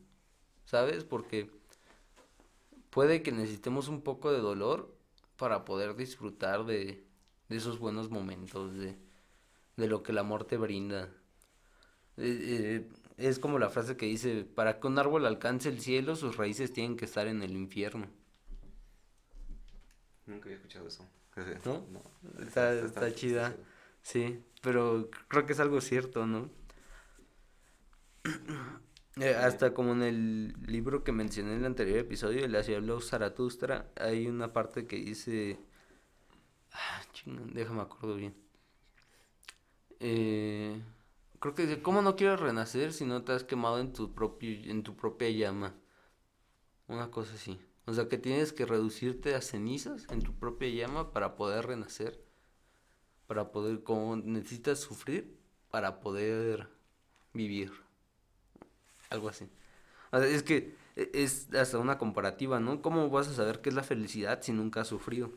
¿sabes? 0.64 1.02
Porque 1.02 1.50
puede 2.92 3.22
que 3.22 3.32
necesitemos 3.32 3.88
un 3.88 4.02
poco 4.02 4.30
de 4.30 4.38
dolor 4.38 4.94
para 5.38 5.64
poder 5.64 5.96
disfrutar 5.96 6.66
de, 6.66 7.02
de 7.48 7.56
esos 7.56 7.78
buenos 7.78 8.10
momentos, 8.10 8.76
de, 8.76 8.98
de 9.78 9.86
lo 9.86 10.02
que 10.02 10.12
el 10.12 10.18
amor 10.18 10.44
te 10.44 10.58
brinda. 10.58 11.08
Eh, 12.18 12.84
eh, 12.86 12.88
es 13.16 13.38
como 13.38 13.58
la 13.58 13.70
frase 13.70 13.96
que 13.96 14.04
dice, 14.04 14.44
para 14.44 14.78
que 14.78 14.86
un 14.86 14.98
árbol 14.98 15.24
alcance 15.24 15.70
el 15.70 15.80
cielo, 15.80 16.16
sus 16.16 16.36
raíces 16.36 16.70
tienen 16.70 16.98
que 16.98 17.06
estar 17.06 17.26
en 17.26 17.42
el 17.42 17.52
infierno. 17.52 18.06
Nunca 20.26 20.44
había 20.44 20.56
escuchado 20.56 20.86
eso. 20.86 21.08
¿No? 21.64 21.86
Está, 22.44 22.74
está 22.74 23.14
chida. 23.14 23.56
Sí, 24.02 24.44
pero 24.60 25.08
creo 25.28 25.46
que 25.46 25.54
es 25.54 25.60
algo 25.60 25.80
cierto, 25.80 26.26
¿no? 26.26 26.50
Eh, 29.20 29.34
hasta 29.34 29.74
como 29.74 29.92
en 29.92 30.02
el 30.02 30.54
libro 30.66 31.04
que 31.04 31.12
mencioné 31.12 31.52
en 31.52 31.58
el 31.58 31.66
anterior 31.66 31.98
episodio, 31.98 32.48
La 32.48 32.62
ciudad 32.62 32.80
habló 32.80 33.00
Zaratustra, 33.00 33.90
hay 33.96 34.26
una 34.26 34.52
parte 34.52 34.86
que 34.86 34.96
dice... 34.96 35.58
Ah, 36.72 37.02
chinga, 37.12 37.42
déjame 37.52 37.82
acuerdo 37.82 38.16
bien. 38.16 38.34
Eh, 40.00 40.82
creo 41.38 41.54
que 41.54 41.66
dice, 41.66 41.82
¿cómo 41.82 42.00
no 42.00 42.16
quieres 42.16 42.40
renacer 42.40 42.92
si 42.94 43.04
no 43.04 43.22
te 43.22 43.32
has 43.32 43.44
quemado 43.44 43.78
en 43.80 43.92
tu 43.92 44.14
propio, 44.14 44.50
en 44.70 44.82
tu 44.82 44.96
propia 44.96 45.28
llama? 45.30 45.74
Una 46.88 47.10
cosa 47.10 47.34
así. 47.34 47.60
O 47.84 47.92
sea, 47.92 48.08
que 48.08 48.18
tienes 48.18 48.52
que 48.52 48.64
reducirte 48.64 49.34
a 49.34 49.42
cenizas 49.42 50.06
en 50.10 50.22
tu 50.22 50.34
propia 50.34 50.68
llama 50.70 51.12
para 51.12 51.36
poder 51.36 51.66
renacer. 51.66 52.24
Para 53.26 53.52
poder, 53.52 53.82
como 53.82 54.16
necesitas 54.16 54.80
sufrir 54.80 55.38
para 55.70 56.00
poder 56.00 56.68
vivir. 57.32 57.72
Algo 59.12 59.28
así. 59.28 59.48
O 60.12 60.18
sea, 60.18 60.26
es 60.28 60.42
que 60.42 60.76
e- 60.96 61.10
es 61.14 61.52
hasta 61.54 61.78
una 61.78 61.98
comparativa, 61.98 62.60
¿no? 62.60 62.82
¿Cómo 62.82 63.08
vas 63.10 63.28
a 63.28 63.34
saber 63.34 63.60
qué 63.60 63.70
es 63.70 63.74
la 63.74 63.82
felicidad 63.84 64.42
si 64.42 64.52
nunca 64.52 64.82
has 64.82 64.88
sufrido? 64.88 65.32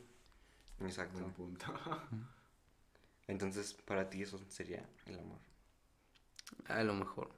Exacto. 0.80 1.20
Buen 1.20 1.34
punto. 1.34 1.66
Entonces, 3.28 3.74
para 3.74 4.10
ti 4.10 4.22
eso 4.24 4.40
sería 4.50 4.88
el 5.06 5.20
amor. 5.20 5.40
A 6.68 6.84
lo 6.84 6.94
mejor. 6.94 7.30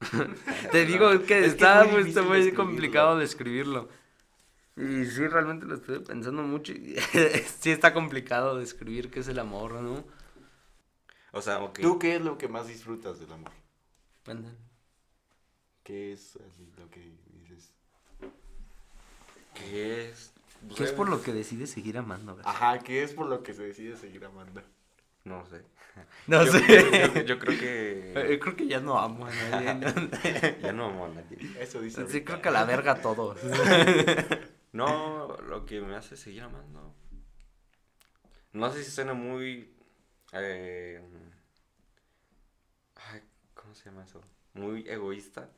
Te 0.72 0.84
digo 0.86 1.10
que 1.24 1.44
Es 1.44 1.54
que 1.56 1.70
es 1.70 1.76
está, 1.76 1.84
muy 1.84 1.92
pues, 1.92 2.06
difícil 2.06 2.22
muy 2.22 2.38
describirlo. 2.38 2.56
complicado 2.64 3.18
describirlo. 3.18 3.88
Y 4.76 5.04
sí, 5.06 5.26
realmente 5.28 5.66
lo 5.66 5.76
estoy 5.76 6.00
pensando 6.00 6.42
mucho. 6.42 6.72
y 6.72 6.96
sí 7.60 7.70
está 7.70 7.94
complicado 7.94 8.58
describir 8.58 9.10
qué 9.10 9.20
es 9.20 9.28
el 9.28 9.38
amor, 9.38 9.74
¿no? 9.74 10.04
O 11.32 11.42
sea, 11.42 11.62
ok. 11.62 11.80
¿Tú 11.80 11.98
qué 11.98 12.16
es 12.16 12.22
lo 12.22 12.38
que 12.38 12.48
más 12.48 12.66
disfrutas 12.68 13.18
del 13.20 13.32
amor? 13.32 13.52
¿Qué 15.84 16.12
es 16.12 16.36
así 16.36 16.68
lo 16.78 16.90
que 16.90 17.12
dices? 17.40 17.72
¿Qué 19.54 20.08
es? 20.10 20.32
Pues, 20.66 20.78
¿Qué 20.78 20.84
es 20.84 20.92
por 20.92 21.08
lo 21.08 21.22
que 21.22 21.32
decides 21.32 21.70
seguir 21.70 21.98
amando? 21.98 22.38
Ajá, 22.44 22.78
¿qué 22.80 23.02
es 23.02 23.12
por 23.12 23.26
lo 23.26 23.42
que 23.42 23.52
se 23.54 23.64
decide 23.64 23.96
seguir 23.96 24.24
amando? 24.24 24.62
No 25.24 25.38
lo 25.40 25.46
sé. 25.46 25.62
No 26.26 26.44
Yo- 26.44 26.52
sé. 26.52 26.60
Yo, 26.66 27.14
yo- 27.14 27.22
yo 27.22 27.38
creo 27.38 27.54
Eh, 27.62 28.12
que. 28.28 28.38
creo 28.40 28.56
que 28.56 28.66
ya 28.66 28.80
no 28.80 28.98
amo 28.98 29.26
a 29.26 29.30
nadie. 29.30 30.58
ya 30.62 30.72
no 30.72 30.86
amo 30.86 31.04
a 31.06 31.08
nadie. 31.10 31.38
Eso 31.60 31.80
dice. 31.80 31.96
Sí, 31.96 32.02
ahorita. 32.02 32.24
creo 32.24 32.42
que 32.42 32.48
a 32.48 32.52
la 32.52 32.64
verga 32.64 32.92
a 32.92 33.00
todos. 33.02 33.38
No, 34.72 35.36
lo 35.46 35.64
que 35.66 35.80
me 35.80 35.94
hace 35.94 36.16
seguir 36.16 36.42
amando. 36.42 36.94
No 38.52 38.72
sé 38.72 38.82
si 38.82 38.90
suena 38.90 39.14
muy. 39.14 39.72
eh, 40.32 41.00
ay, 42.96 43.20
¿Cómo 43.54 43.74
se 43.74 43.84
llama 43.84 44.04
eso? 44.04 44.20
Muy 44.54 44.88
egoísta. 44.88 45.48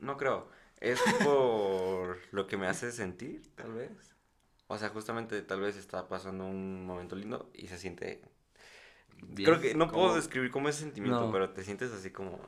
No 0.00 0.16
creo. 0.16 0.48
Es 0.80 1.00
por 1.24 2.18
lo 2.32 2.46
que 2.46 2.56
me 2.56 2.66
hace 2.66 2.92
sentir, 2.92 3.42
tal 3.54 3.72
vez. 3.72 3.90
O 4.68 4.76
sea, 4.78 4.90
justamente 4.90 5.40
tal 5.42 5.60
vez 5.60 5.76
está 5.76 6.08
pasando 6.08 6.44
un 6.46 6.84
momento 6.86 7.16
lindo 7.16 7.50
y 7.54 7.68
se 7.68 7.78
siente. 7.78 8.20
Bien. 9.22 9.48
Creo 9.50 9.60
que 9.60 9.74
no 9.74 9.90
puedo 9.90 10.14
describir 10.14 10.50
cómo 10.50 10.68
es 10.68 10.76
ese 10.76 10.84
sentimiento, 10.84 11.20
No. 11.26 11.32
pero 11.32 11.50
te 11.50 11.64
sientes 11.64 11.90
así 11.92 12.10
como. 12.10 12.38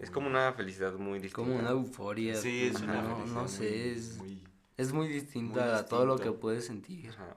Es 0.00 0.10
como 0.10 0.28
una 0.28 0.52
felicidad 0.52 0.92
muy 0.94 1.18
distinta. 1.18 1.36
Como 1.50 1.56
una 1.58 1.70
euforia. 1.70 2.34
Sí, 2.36 2.66
es 2.66 2.80
una 2.80 3.02
no, 3.02 3.16
felicidad 3.16 3.42
no 3.42 3.48
sé, 3.48 3.60
muy- 3.70 3.90
es, 3.90 4.16
muy- 4.18 4.44
es 4.76 4.92
muy 4.92 5.08
distinta 5.08 5.64
muy 5.64 5.74
a 5.74 5.86
todo 5.86 6.06
lo 6.06 6.18
que 6.18 6.30
puedes 6.32 6.66
sentir. 6.66 7.10
Ajá. 7.10 7.36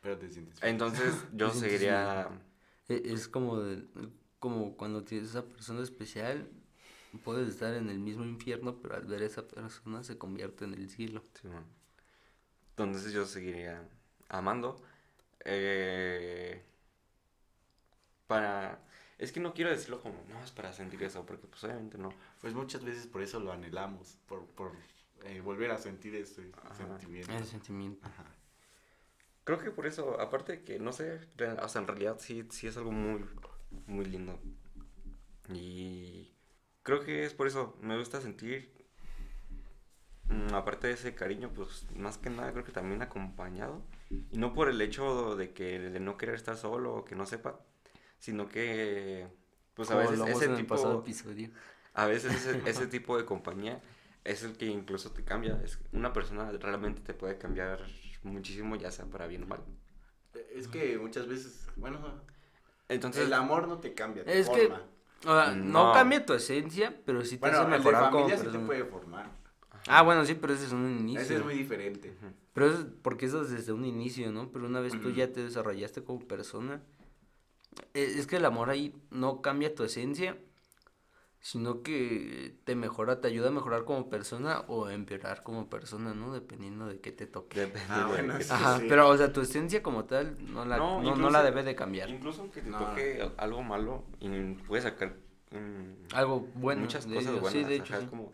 Pero 0.00 0.18
te 0.18 0.28
sientes 0.28 0.58
feliz. 0.58 0.72
Entonces 0.72 1.14
yo 1.32 1.50
seguiría. 1.50 2.28
E- 2.88 3.02
Es 3.06 3.28
como, 3.28 3.60
de- 3.60 3.86
como 4.40 4.76
cuando 4.76 5.04
tienes 5.04 5.30
esa 5.30 5.44
persona 5.44 5.82
especial, 5.82 6.48
puedes 7.18 7.48
estar 7.48 7.74
en 7.74 7.88
el 7.90 7.98
mismo 7.98 8.24
infierno, 8.24 8.80
pero 8.80 8.96
al 8.96 9.06
ver 9.06 9.22
a 9.22 9.26
esa 9.26 9.46
persona 9.48 10.02
se 10.04 10.18
convierte 10.18 10.64
en 10.64 10.74
el 10.74 10.88
cielo. 10.90 11.22
Simón. 11.40 11.64
Entonces 12.70 13.12
yo 13.12 13.24
seguiría 13.26 13.88
amando. 14.28 14.82
eh, 15.44 16.64
para. 18.26 18.80
Es 19.18 19.30
que 19.32 19.40
no 19.40 19.54
quiero 19.54 19.70
decirlo 19.70 20.00
como, 20.00 20.24
no, 20.28 20.42
es 20.42 20.50
para 20.50 20.72
sentir 20.72 21.02
eso, 21.04 21.24
porque 21.26 21.46
pues 21.46 21.62
obviamente 21.64 21.98
no. 21.98 22.10
Pues 22.40 22.54
muchas 22.54 22.84
veces 22.84 23.06
por 23.06 23.22
eso 23.22 23.38
lo 23.40 23.52
anhelamos, 23.52 24.18
por, 24.26 24.46
por 24.46 24.72
eh, 25.24 25.40
volver 25.40 25.70
a 25.70 25.78
sentir 25.78 26.14
ese 26.16 26.50
Ajá. 26.64 26.74
sentimiento. 26.74 27.32
El 27.32 27.44
sentimiento. 27.46 28.04
Ajá. 28.06 28.24
Creo 29.44 29.58
que 29.58 29.70
por 29.70 29.86
eso, 29.86 30.20
aparte 30.20 30.52
de 30.52 30.64
que, 30.64 30.78
no 30.78 30.92
sé, 30.92 31.20
sea, 31.36 31.80
en 31.80 31.86
realidad 31.86 32.16
sí, 32.20 32.46
sí 32.50 32.66
es 32.68 32.76
algo 32.76 32.92
muy, 32.92 33.24
muy 33.86 34.04
lindo. 34.04 34.38
Y 35.52 36.31
creo 36.82 37.00
que 37.04 37.24
es 37.24 37.34
por 37.34 37.46
eso, 37.46 37.76
me 37.80 37.96
gusta 37.98 38.20
sentir, 38.20 38.72
mm, 40.28 40.54
aparte 40.54 40.86
de 40.88 40.94
ese 40.94 41.14
cariño, 41.14 41.50
pues 41.54 41.86
más 41.94 42.18
que 42.18 42.30
nada 42.30 42.52
creo 42.52 42.64
que 42.64 42.72
también 42.72 43.02
acompañado. 43.02 43.82
Y 44.30 44.38
no 44.38 44.52
por 44.52 44.68
el 44.68 44.80
hecho 44.80 45.36
de 45.36 45.52
que 45.52 45.78
de 45.78 46.00
no 46.00 46.16
querer 46.16 46.34
estar 46.34 46.56
solo 46.56 46.94
o 46.96 47.04
que 47.04 47.14
no 47.16 47.26
sepa, 47.26 47.60
sino 48.18 48.48
que, 48.48 49.26
pues 49.74 49.90
a 49.90 49.94
Como 49.94 50.10
veces 50.10 50.28
ese 50.36 50.44
en 50.46 50.50
el 50.52 50.56
tipo, 50.58 50.74
episodio. 51.00 51.50
a 51.94 52.06
veces 52.06 52.34
ese, 52.34 52.62
ese 52.68 52.86
tipo 52.86 53.16
de 53.16 53.24
compañía 53.24 53.80
es 54.24 54.42
el 54.44 54.56
que 54.56 54.66
incluso 54.66 55.10
te 55.12 55.24
cambia. 55.24 55.60
Es, 55.64 55.78
una 55.92 56.12
persona 56.12 56.50
realmente 56.52 57.00
te 57.00 57.14
puede 57.14 57.38
cambiar 57.38 57.80
muchísimo, 58.22 58.76
ya 58.76 58.90
sea 58.90 59.06
para 59.06 59.26
bien 59.26 59.42
o 59.44 59.46
mal. 59.46 59.60
Es 60.54 60.68
que 60.68 60.96
muchas 60.98 61.26
veces, 61.26 61.66
bueno, 61.76 61.98
Entonces, 62.88 63.26
el 63.26 63.32
amor 63.32 63.66
no 63.68 63.78
te 63.78 63.94
cambia, 63.94 64.24
te 64.24 64.38
Es 64.38 64.48
que- 64.48 64.68
forma. 64.68 64.82
O 65.26 65.34
sea, 65.34 65.52
no. 65.54 65.88
No. 65.88 65.92
cambia 65.92 66.24
tu 66.24 66.32
esencia, 66.32 66.96
pero 67.04 67.24
sí 67.24 67.36
te 67.36 67.40
Bueno, 67.40 67.56
hace 67.58 67.64
el 67.66 67.70
de 67.72 67.78
mejorar 67.78 68.10
como 68.10 68.28
familia 68.28 68.38
sí 68.38 68.48
te 68.50 68.58
puede 68.58 68.84
formar. 68.84 69.30
Ah, 69.88 70.02
bueno, 70.02 70.24
sí, 70.24 70.34
pero 70.34 70.54
ese 70.54 70.66
es 70.66 70.72
un 70.72 70.98
inicio. 71.00 71.20
Ese 71.20 71.36
es 71.36 71.44
muy 71.44 71.54
diferente. 71.54 72.14
Pero 72.52 72.66
es 72.70 72.86
porque 73.02 73.26
eso 73.26 73.42
es 73.42 73.50
desde 73.50 73.72
un 73.72 73.84
inicio, 73.84 74.30
¿no? 74.30 74.50
Pero 74.52 74.66
una 74.66 74.80
vez 74.80 74.98
tú 75.00 75.10
ya 75.10 75.32
te 75.32 75.42
desarrollaste 75.42 76.04
como 76.04 76.20
persona, 76.20 76.80
e- 77.94 78.04
es 78.18 78.26
que 78.26 78.36
el 78.36 78.44
amor 78.44 78.70
ahí 78.70 78.94
no 79.10 79.40
cambia 79.42 79.74
tu 79.74 79.82
esencia, 79.84 80.36
sino 81.44 81.82
que 81.82 82.56
te 82.64 82.76
mejora, 82.76 83.20
te 83.20 83.26
ayuda 83.26 83.48
a 83.48 83.50
mejorar 83.50 83.84
como 83.84 84.08
persona 84.08 84.60
o 84.68 84.86
a 84.86 84.94
empeorar 84.94 85.42
como 85.42 85.68
persona, 85.68 86.14
¿no? 86.14 86.32
Dependiendo 86.32 86.86
de 86.86 87.00
qué 87.00 87.10
te 87.10 87.26
toque. 87.26 87.60
Depende 87.60 87.86
Ah, 87.90 88.08
de 88.16 88.38
qué 88.38 88.44
te- 88.44 88.52
Ajá, 88.52 88.78
sí. 88.78 88.86
pero 88.88 89.08
o 89.08 89.16
sea, 89.16 89.32
tu 89.32 89.40
esencia 89.40 89.82
como 89.82 90.04
tal 90.04 90.36
no 90.54 90.64
la, 90.64 90.76
No, 90.76 90.98
no, 90.98 91.02
no 91.02 91.08
incluso- 91.10 91.30
la 91.30 91.42
debe 91.42 91.64
de 91.64 91.74
cambiar. 91.74 92.08
Incluso 92.10 92.42
aunque 92.42 92.62
te 92.62 92.70
No. 92.70 92.78
toque 92.78 93.20
al- 93.20 93.34
algo 93.38 93.62
malo 93.64 94.04
y 94.20 94.28
puedes 94.54 94.84
sacar 94.84 95.16
mm, 95.50 96.14
Algo 96.14 96.48
bueno. 96.54 96.80
muchas 96.82 97.06
de 97.08 97.16
cosas 97.16 97.30
ello, 97.32 97.40
buenas. 97.40 97.58
Sí, 97.60 97.68
de 97.68 97.74
hecho. 97.74 97.92
ajá, 97.92 97.98
sí. 97.98 98.04
es 98.04 98.10
como 98.10 98.32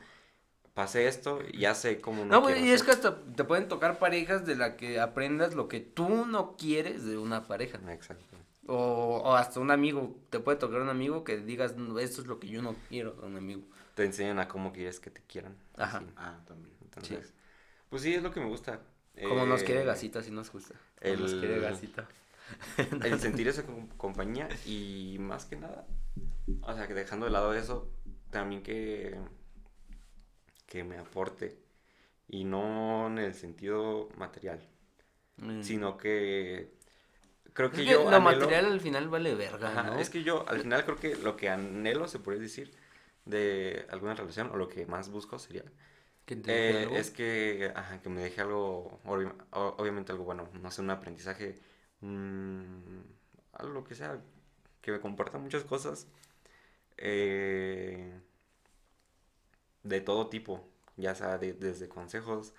pasé 0.74 1.08
esto 1.08 1.40
y 1.50 1.58
ya 1.60 1.74
sé 1.74 2.00
cómo 2.00 2.24
no, 2.24 2.40
No, 2.42 2.50
y 2.56 2.68
es 2.70 2.82
que 2.84 2.90
hasta 2.92 3.20
te 3.24 3.42
pueden 3.42 3.66
tocar 3.68 3.98
parejas 3.98 4.46
de 4.46 4.54
la 4.54 4.76
que 4.76 5.00
aprendas 5.00 5.54
lo 5.54 5.66
que 5.66 5.80
tú 5.80 6.26
no 6.26 6.56
quieres 6.56 7.04
de 7.04 7.16
una 7.18 7.48
pareja. 7.48 7.80
Exacto. 7.90 8.36
O, 8.70 9.22
o 9.24 9.34
hasta 9.34 9.60
un 9.60 9.70
amigo, 9.70 10.14
te 10.30 10.38
puede 10.40 10.58
tocar 10.58 10.80
un 10.82 10.90
amigo 10.90 11.24
que 11.24 11.38
digas, 11.38 11.76
"No, 11.76 11.98
esto 11.98 12.20
es 12.20 12.26
lo 12.28 12.38
que 12.38 12.48
yo 12.48 12.60
no 12.62 12.76
quiero 12.88 13.12
de 13.12 13.26
un 13.26 13.36
amigo. 13.36 13.62
te 13.94 14.04
enseñan 14.04 14.38
a 14.38 14.46
cómo 14.46 14.72
quieres 14.72 15.00
que 15.00 15.10
te 15.10 15.22
quieran. 15.22 15.56
Ajá. 15.76 15.98
así. 15.98 16.06
Ah, 16.16 16.38
también. 16.46 16.76
Entonces, 16.82 17.32
pues 17.88 18.02
sí, 18.02 18.14
es 18.14 18.22
lo 18.22 18.30
que 18.30 18.38
me 18.40 18.46
gusta. 18.46 18.80
Como 19.28 19.44
nos 19.46 19.64
quiere 19.64 19.82
Eh, 19.82 19.84
Gasita, 19.86 20.20
así 20.20 20.30
nos 20.30 20.52
gusta. 20.52 20.74
Como 21.02 21.16
nos 21.16 21.32
el- 21.32 21.40
quiere 21.40 21.58
Gasita. 21.60 22.06
el 23.04 23.18
sentir 23.20 23.48
esa 23.48 23.64
com- 23.66 23.88
compañía 23.96 24.48
y 24.66 25.16
más 25.18 25.46
que 25.46 25.56
nada, 25.56 25.86
o 26.62 26.72
sea, 26.74 26.86
que 26.86 26.94
dejando 26.94 27.26
de 27.26 27.32
lado 27.32 27.52
eso, 27.54 27.90
también 28.30 28.62
que, 28.62 29.18
que 30.66 30.84
me 30.84 30.98
aporte 30.98 31.58
y 32.28 32.44
no 32.44 33.06
en 33.08 33.18
el 33.18 33.34
sentido 33.34 34.08
material, 34.16 34.60
Mm. 35.38 35.62
sino 35.62 35.96
que 35.98 36.72
creo 37.58 37.70
Es 37.70 37.74
que 37.74 37.84
que 37.84 37.90
yo 37.90 38.04
lo 38.04 38.16
anhelo- 38.16 38.20
material 38.20 38.66
al 38.66 38.80
final 38.80 39.08
vale 39.08 39.34
verga, 39.34 39.68
Ajá, 39.68 39.82
¿no? 39.90 39.98
es 39.98 40.10
que 40.10 40.22
yo 40.22 40.48
al 40.48 40.60
final 40.60 40.84
creo 40.84 40.96
que 40.96 41.16
lo 41.16 41.36
que 41.36 41.48
anhelo, 41.48 42.06
se 42.06 42.20
puede 42.20 42.38
decir, 42.38 42.70
de 43.24 43.84
alguna 43.90 44.14
relación 44.14 44.48
o 44.52 44.56
lo 44.56 44.68
que 44.68 44.86
más 44.86 45.10
busco 45.10 45.40
sería 45.40 45.64
Que 46.24 46.36
te 46.36 46.52
eh, 46.52 46.82
algo. 46.84 46.96
es 46.96 47.10
que, 47.10 47.72
ajá, 47.74 48.00
que 48.00 48.08
me 48.10 48.22
deje 48.22 48.40
algo, 48.42 49.00
obviamente 49.02 50.12
algo 50.12 50.22
bueno, 50.24 50.48
no 50.62 50.70
sé, 50.70 50.82
un 50.82 50.90
aprendizaje, 50.90 51.56
mm, 52.00 53.00
algo 53.54 53.82
que 53.82 53.96
sea, 53.96 54.20
que 54.80 54.92
me 54.92 55.00
comparta 55.00 55.38
muchas 55.38 55.64
cosas 55.64 56.06
eh, 56.96 58.20
de 59.82 60.00
todo 60.00 60.28
tipo, 60.28 60.64
ya 60.96 61.14
sea 61.16 61.38
de- 61.38 61.54
desde 61.54 61.88
consejos, 61.88 62.54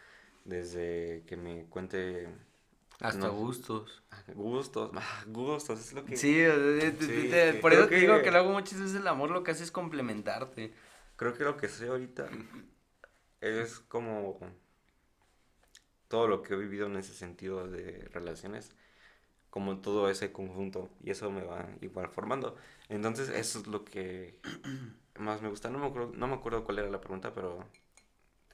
desde 0.46 1.24
que 1.28 1.38
me 1.38 1.66
cuente 1.66 2.28
Hasta 3.02 3.28
no. 3.28 3.34
gustos. 3.34 4.04
gustos, 4.36 4.92
ah, 4.96 5.24
gustos, 5.28 5.80
es 5.80 5.94
lo 5.94 6.06
que... 6.06 6.18
Sí, 6.18 6.46
Sí, 7.00 7.28
te- 7.30 7.54
sí. 7.54 7.60
por 7.60 7.74
eso 7.74 7.88
te 7.88 7.96
digo 7.96 8.18
que- 8.18 8.24
que 8.24 8.32
luego 8.32 8.52
muchas 8.52 8.80
veces 8.80 8.96
el 8.96 9.08
amor 9.08 9.32
lo 9.32 9.44
que 9.44 9.52
hace 9.52 9.64
es 9.64 9.72
complementarte. 9.72 10.74
Creo 11.16 11.34
que 11.34 11.44
lo 11.44 11.58
que 11.58 11.68
sé 11.68 11.88
ahorita 11.88 12.30
es 13.42 13.80
como 13.80 14.38
todo 16.08 16.28
lo 16.28 16.42
que 16.42 16.54
he 16.54 16.58
vivido 16.58 16.88
en 16.88 16.98
ese 16.98 17.14
sentido 17.14 17.68
de 17.68 18.08
relaciones, 18.12 18.72
como 19.50 19.80
todo 19.80 20.10
ese 20.10 20.32
conjunto, 20.32 20.90
y 21.04 21.12
eso 21.12 21.32
me 21.32 21.44
va 21.44 21.70
igual 21.82 22.10
formando. 22.10 22.56
Entonces, 22.90 23.30
eso 23.30 23.60
es 23.60 23.68
lo 23.68 23.86
que 23.86 24.40
más 25.20 25.42
me 25.42 25.50
gusta. 25.50 25.70
No 25.70 25.80
me 25.80 25.88
acuerdo, 25.88 26.12
no 26.16 26.28
me 26.28 26.36
acuerdo 26.36 26.64
cuál 26.64 26.80
era 26.80 26.90
la 26.90 27.02
pregunta, 27.02 27.34
pero. 27.34 27.66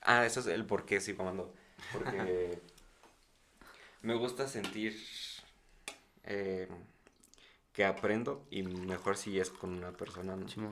Ah, 0.02 0.26
eso 0.26 0.40
es 0.40 0.48
el 0.48 0.66
por 0.66 0.86
qué 0.86 1.02
sigo 1.02 1.24
amando. 1.24 1.54
Porque 1.92 2.62
me 4.06 4.16
gusta 4.16 4.48
sentir 4.48 4.96
eh, 6.24 6.68
que 7.74 7.86
aprendo 7.86 8.46
y 8.50 8.64
mejor 8.64 9.18
si 9.18 9.40
es 9.40 9.50
con 9.50 9.72
una 9.72 9.92
persona. 9.92 10.36
¿no? 10.36 10.48
Simón. 10.48 10.72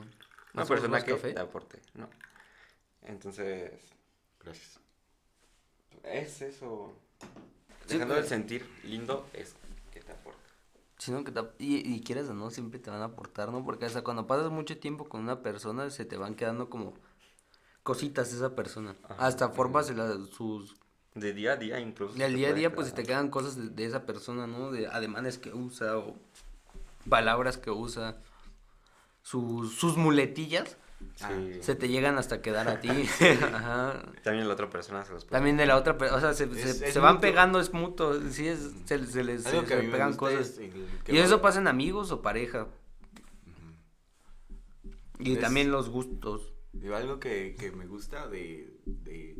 Una 0.54 0.62
¿Más 0.62 0.68
persona 0.68 1.02
que 1.04 1.12
café? 1.12 1.32
te 1.34 1.40
aporte, 1.40 1.80
¿no? 1.94 2.08
Entonces, 3.02 3.72
Gracias. 4.40 4.80
es 6.04 6.42
eso. 6.42 6.94
Sí, 7.86 7.94
Dejando 7.94 8.14
pues- 8.14 8.24
el 8.24 8.28
sentir 8.30 8.66
lindo 8.84 9.28
es 9.32 9.54
que 9.92 10.00
te 10.00 10.12
aporte. 10.12 10.38
Sino 10.98 11.24
que 11.24 11.32
te- 11.32 11.40
y, 11.58 11.94
y 11.94 12.00
quieras 12.02 12.28
o 12.28 12.34
no, 12.34 12.50
siempre 12.50 12.78
te 12.78 12.88
van 12.90 13.02
a 13.02 13.06
aportar, 13.06 13.50
¿no? 13.50 13.64
Porque 13.64 13.84
hasta 13.84 14.02
cuando 14.02 14.26
pasas 14.26 14.50
mucho 14.50 14.78
tiempo 14.78 15.06
con 15.08 15.20
una 15.22 15.42
persona, 15.42 15.90
se 15.90 16.04
te 16.04 16.16
van 16.16 16.34
quedando 16.36 16.70
como 16.70 16.94
cositas 17.82 18.30
de 18.30 18.36
esa 18.38 18.54
persona. 18.54 18.96
Ajá. 19.02 19.26
Hasta 19.26 19.48
formas 19.50 19.88
de 19.88 19.94
la- 19.94 20.24
sus... 20.32 20.76
De 21.14 21.32
día 21.32 21.52
a 21.52 21.56
día 21.56 21.78
incluso. 21.78 22.14
Del 22.14 22.34
día 22.34 22.48
a 22.48 22.52
día, 22.54 22.74
pues 22.74 22.88
se 22.88 22.92
te 22.94 23.04
quedan 23.04 23.30
cosas 23.30 23.56
de, 23.56 23.68
de 23.68 23.84
esa 23.84 24.04
persona, 24.04 24.46
¿no? 24.48 24.72
De 24.72 24.88
ademanes 24.88 25.38
que 25.38 25.52
usa 25.54 25.96
o 25.98 26.16
palabras 27.08 27.56
que 27.56 27.70
usa. 27.70 28.16
Sus, 29.22 29.74
sus 29.74 29.96
muletillas 29.96 30.76
Sí. 31.16 31.58
se 31.62 31.74
te 31.74 31.88
llegan 31.88 32.16
hasta 32.18 32.40
quedar 32.40 32.66
a 32.68 32.80
ti. 32.80 32.88
Ajá. 33.52 34.02
También 34.22 34.48
la 34.48 34.54
otra 34.54 34.70
persona 34.70 35.04
se 35.04 35.12
los 35.12 35.24
puede. 35.24 35.32
También 35.38 35.56
de 35.56 35.66
la 35.66 35.76
otra 35.76 35.96
persona, 35.98 36.18
o 36.18 36.20
sea, 36.20 36.34
se, 36.34 36.44
Es- 36.44 36.78
se, 36.78 36.88
es 36.88 36.94
se 36.94 36.98
van 36.98 37.20
pegando, 37.20 37.60
es 37.60 37.72
mutuo, 37.72 38.18
sí, 38.30 38.48
es, 38.48 38.72
se, 38.86 39.06
se 39.06 39.22
les 39.22 39.42
se- 39.44 39.64
que 39.64 39.76
pegan 39.76 40.14
cosas. 40.16 40.58
Y 41.06 41.18
eso 41.18 41.40
pasa 41.42 41.60
en 41.60 41.68
amigos 41.68 42.10
o 42.10 42.22
pareja. 42.22 42.66
Y 45.18 45.34
Es- 45.34 45.40
también 45.40 45.70
los 45.70 45.90
gustos. 45.90 46.52
Digo, 46.72 46.96
algo 46.96 47.20
que, 47.20 47.54
que 47.58 47.70
me 47.70 47.86
gusta 47.86 48.26
de, 48.26 48.74
de 48.86 49.36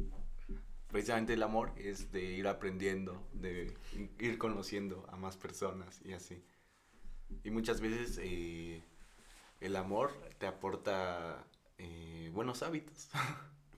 precisamente 0.95 1.33
el 1.33 1.43
amor 1.43 1.73
es 1.77 2.13
de 2.13 2.23
ir 2.23 2.47
aprendiendo, 2.47 3.21
de 3.33 3.77
ir 4.21 4.39
conociendo 4.39 5.05
a 5.11 5.17
más 5.17 5.37
personas 5.37 6.01
y 6.05 6.13
así. 6.13 6.41
Y 7.43 7.51
muchas 7.51 7.81
veces 7.81 8.21
eh, 8.23 8.81
el 9.61 9.75
amor 9.75 10.13
te 10.39 10.47
aporta 10.47 11.45
eh, 11.79 12.31
buenos 12.33 12.63
hábitos, 12.63 13.09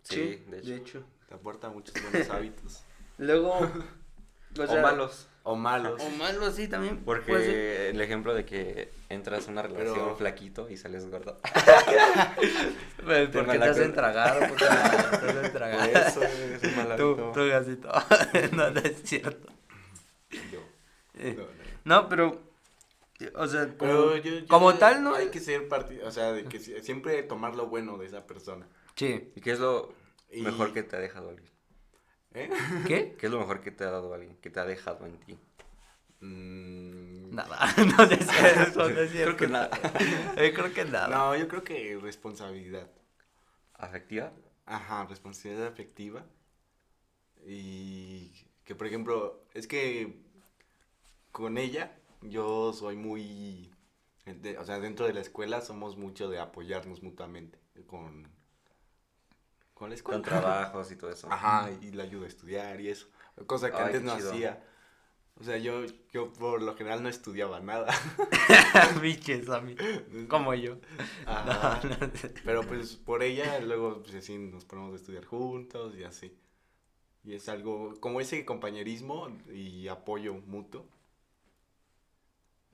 Sí, 0.02 0.44
de 0.50 0.58
hecho. 0.58 0.74
hecho. 0.74 1.06
te 1.26 1.34
aporta 1.34 1.70
muchos 1.70 1.94
buenos 2.02 2.28
hábitos. 2.30 2.84
Luego, 3.16 3.60
o, 4.58 4.76
malos. 4.80 5.28
O 5.44 5.54
malos. 5.56 6.02
O 6.02 6.10
malos, 6.10 6.54
sí, 6.54 6.66
también. 6.68 7.02
Porque 7.04 7.30
puede 7.32 7.46
ser. 7.46 7.94
el 7.94 8.00
ejemplo 8.00 8.34
de 8.34 8.44
que 8.44 8.92
entras 9.08 9.46
a 9.46 9.50
una 9.52 9.62
relación 9.62 9.94
Pero- 9.94 10.16
flaquito 10.16 10.68
y 10.68 10.76
sales 10.76 11.08
gordo. 11.10 11.38
Pues, 13.04 13.30
te 13.30 13.38
porque 13.38 13.58
te 13.58 13.68
cosa. 13.68 13.92
tragar, 13.92 14.48
porque 14.48 14.64
te 14.64 14.70
hacen 14.70 15.40
Por 15.42 15.50
tragar. 15.50 15.88
eso 15.90 16.22
es 16.22 16.62
un 16.64 16.76
mal 16.76 16.96
Tú, 16.96 17.10
hábito. 17.12 17.32
tú, 17.32 17.48
gasito. 17.48 17.88
no, 18.56 18.70
no 18.70 18.80
es 18.80 19.02
cierto. 19.04 19.48
Yo. 20.52 20.60
Eh, 21.14 21.34
No, 21.36 21.42
no. 21.44 21.56
No, 22.02 22.08
pero, 22.08 22.42
o 23.36 23.46
sea, 23.46 23.66
como, 23.68 23.76
Pero 23.78 24.16
yo- 24.16 24.38
yo- 24.40 24.46
como 24.48 24.74
tal, 24.74 25.04
¿no? 25.04 25.14
Hay 25.14 25.28
que 25.28 25.38
ser 25.38 25.68
parte, 25.68 26.02
o 26.02 26.10
sea, 26.10 26.32
de 26.32 26.44
que 26.44 26.58
si- 26.58 26.80
siempre 26.82 27.22
tomar 27.22 27.54
lo 27.54 27.68
bueno 27.68 27.96
de 27.98 28.06
esa 28.06 28.26
persona. 28.26 28.66
Sí. 28.96 29.30
¿Y 29.36 29.40
qué 29.40 29.52
es 29.52 29.60
lo 29.60 29.92
Y- 30.32 30.42
mejor 30.42 30.72
que 30.72 30.82
te 30.82 30.96
ha 30.96 30.98
dejado 30.98 31.28
alguien? 31.30 31.48
¿Eh? 32.36 32.50
¿Qué? 32.86 33.16
¿Qué 33.18 33.26
es 33.26 33.32
lo 33.32 33.40
mejor 33.40 33.60
que 33.62 33.70
te 33.72 33.84
ha 33.84 33.90
dado 33.90 34.12
alguien? 34.14 34.36
Que 34.36 34.50
te 34.50 34.60
ha 34.60 34.64
dejado 34.64 35.06
en 35.06 35.18
ti. 35.20 35.38
Mm, 36.20 37.34
Nada, 37.34 37.58
no 37.98 38.02
es 38.04 38.26
cierto, 38.26 38.90
no 38.90 39.00
es 39.00 39.10
cierto. 39.10 39.36
Creo 39.36 39.36
que 39.36 39.48
nada. 39.48 39.70
Eh, 40.36 40.52
creo 40.54 40.72
que 40.72 40.84
nada. 40.84 41.08
No, 41.08 41.36
yo 41.36 41.48
creo 41.48 41.64
que 41.64 41.98
responsabilidad. 42.00 42.90
¿Afectiva? 43.74 44.32
Ajá, 44.66 45.06
responsabilidad 45.06 45.66
afectiva. 45.68 46.24
Y 47.46 48.32
que, 48.64 48.74
por 48.74 48.86
ejemplo, 48.86 49.44
es 49.54 49.66
que 49.66 50.16
con 51.32 51.58
ella 51.58 51.96
yo 52.22 52.72
soy 52.72 52.96
muy... 52.96 53.70
de- 54.24 54.58
o 54.58 54.64
sea, 54.64 54.80
dentro 54.80 55.06
de 55.06 55.14
la 55.14 55.20
escuela 55.20 55.60
somos 55.60 55.96
mucho 55.96 56.28
de 56.28 56.40
apoyarnos 56.40 57.02
mutuamente 57.02 57.58
con... 57.86 58.28
Con 59.76 59.90
la 59.90 59.94
escuela. 59.94 60.22
Con 60.22 60.30
trabajos 60.30 60.90
y 60.90 60.96
todo 60.96 61.10
eso. 61.10 61.28
Ajá, 61.30 61.70
y 61.82 61.92
la 61.92 62.04
ayuda 62.04 62.24
a 62.24 62.28
estudiar 62.28 62.80
y 62.80 62.88
eso. 62.88 63.08
Cosa 63.46 63.70
que 63.70 63.76
Ay, 63.76 63.84
antes 63.84 64.02
no 64.02 64.16
chido. 64.16 64.30
hacía. 64.30 64.64
O 65.38 65.44
sea, 65.44 65.58
yo, 65.58 65.84
yo 66.14 66.32
por 66.32 66.62
lo 66.62 66.74
general 66.76 67.02
no 67.02 67.10
estudiaba 67.10 67.60
nada. 67.60 67.86
Biches 69.02 69.50
a 69.50 69.60
mí. 69.60 69.76
Como 70.30 70.54
yo. 70.54 70.78
Ajá. 71.26 71.78
No, 71.84 71.90
no. 72.06 72.12
Pero 72.42 72.62
pues 72.62 72.96
por 72.96 73.22
ella 73.22 73.60
luego 73.60 74.02
pues 74.02 74.14
así 74.14 74.38
nos 74.38 74.64
ponemos 74.64 74.94
a 74.94 74.96
estudiar 74.96 75.26
juntos 75.26 75.94
y 75.94 76.04
así. 76.04 76.34
Y 77.22 77.34
es 77.34 77.46
algo 77.50 78.00
como 78.00 78.22
ese 78.22 78.46
compañerismo 78.46 79.28
y 79.52 79.88
apoyo 79.88 80.32
mutuo. 80.46 80.86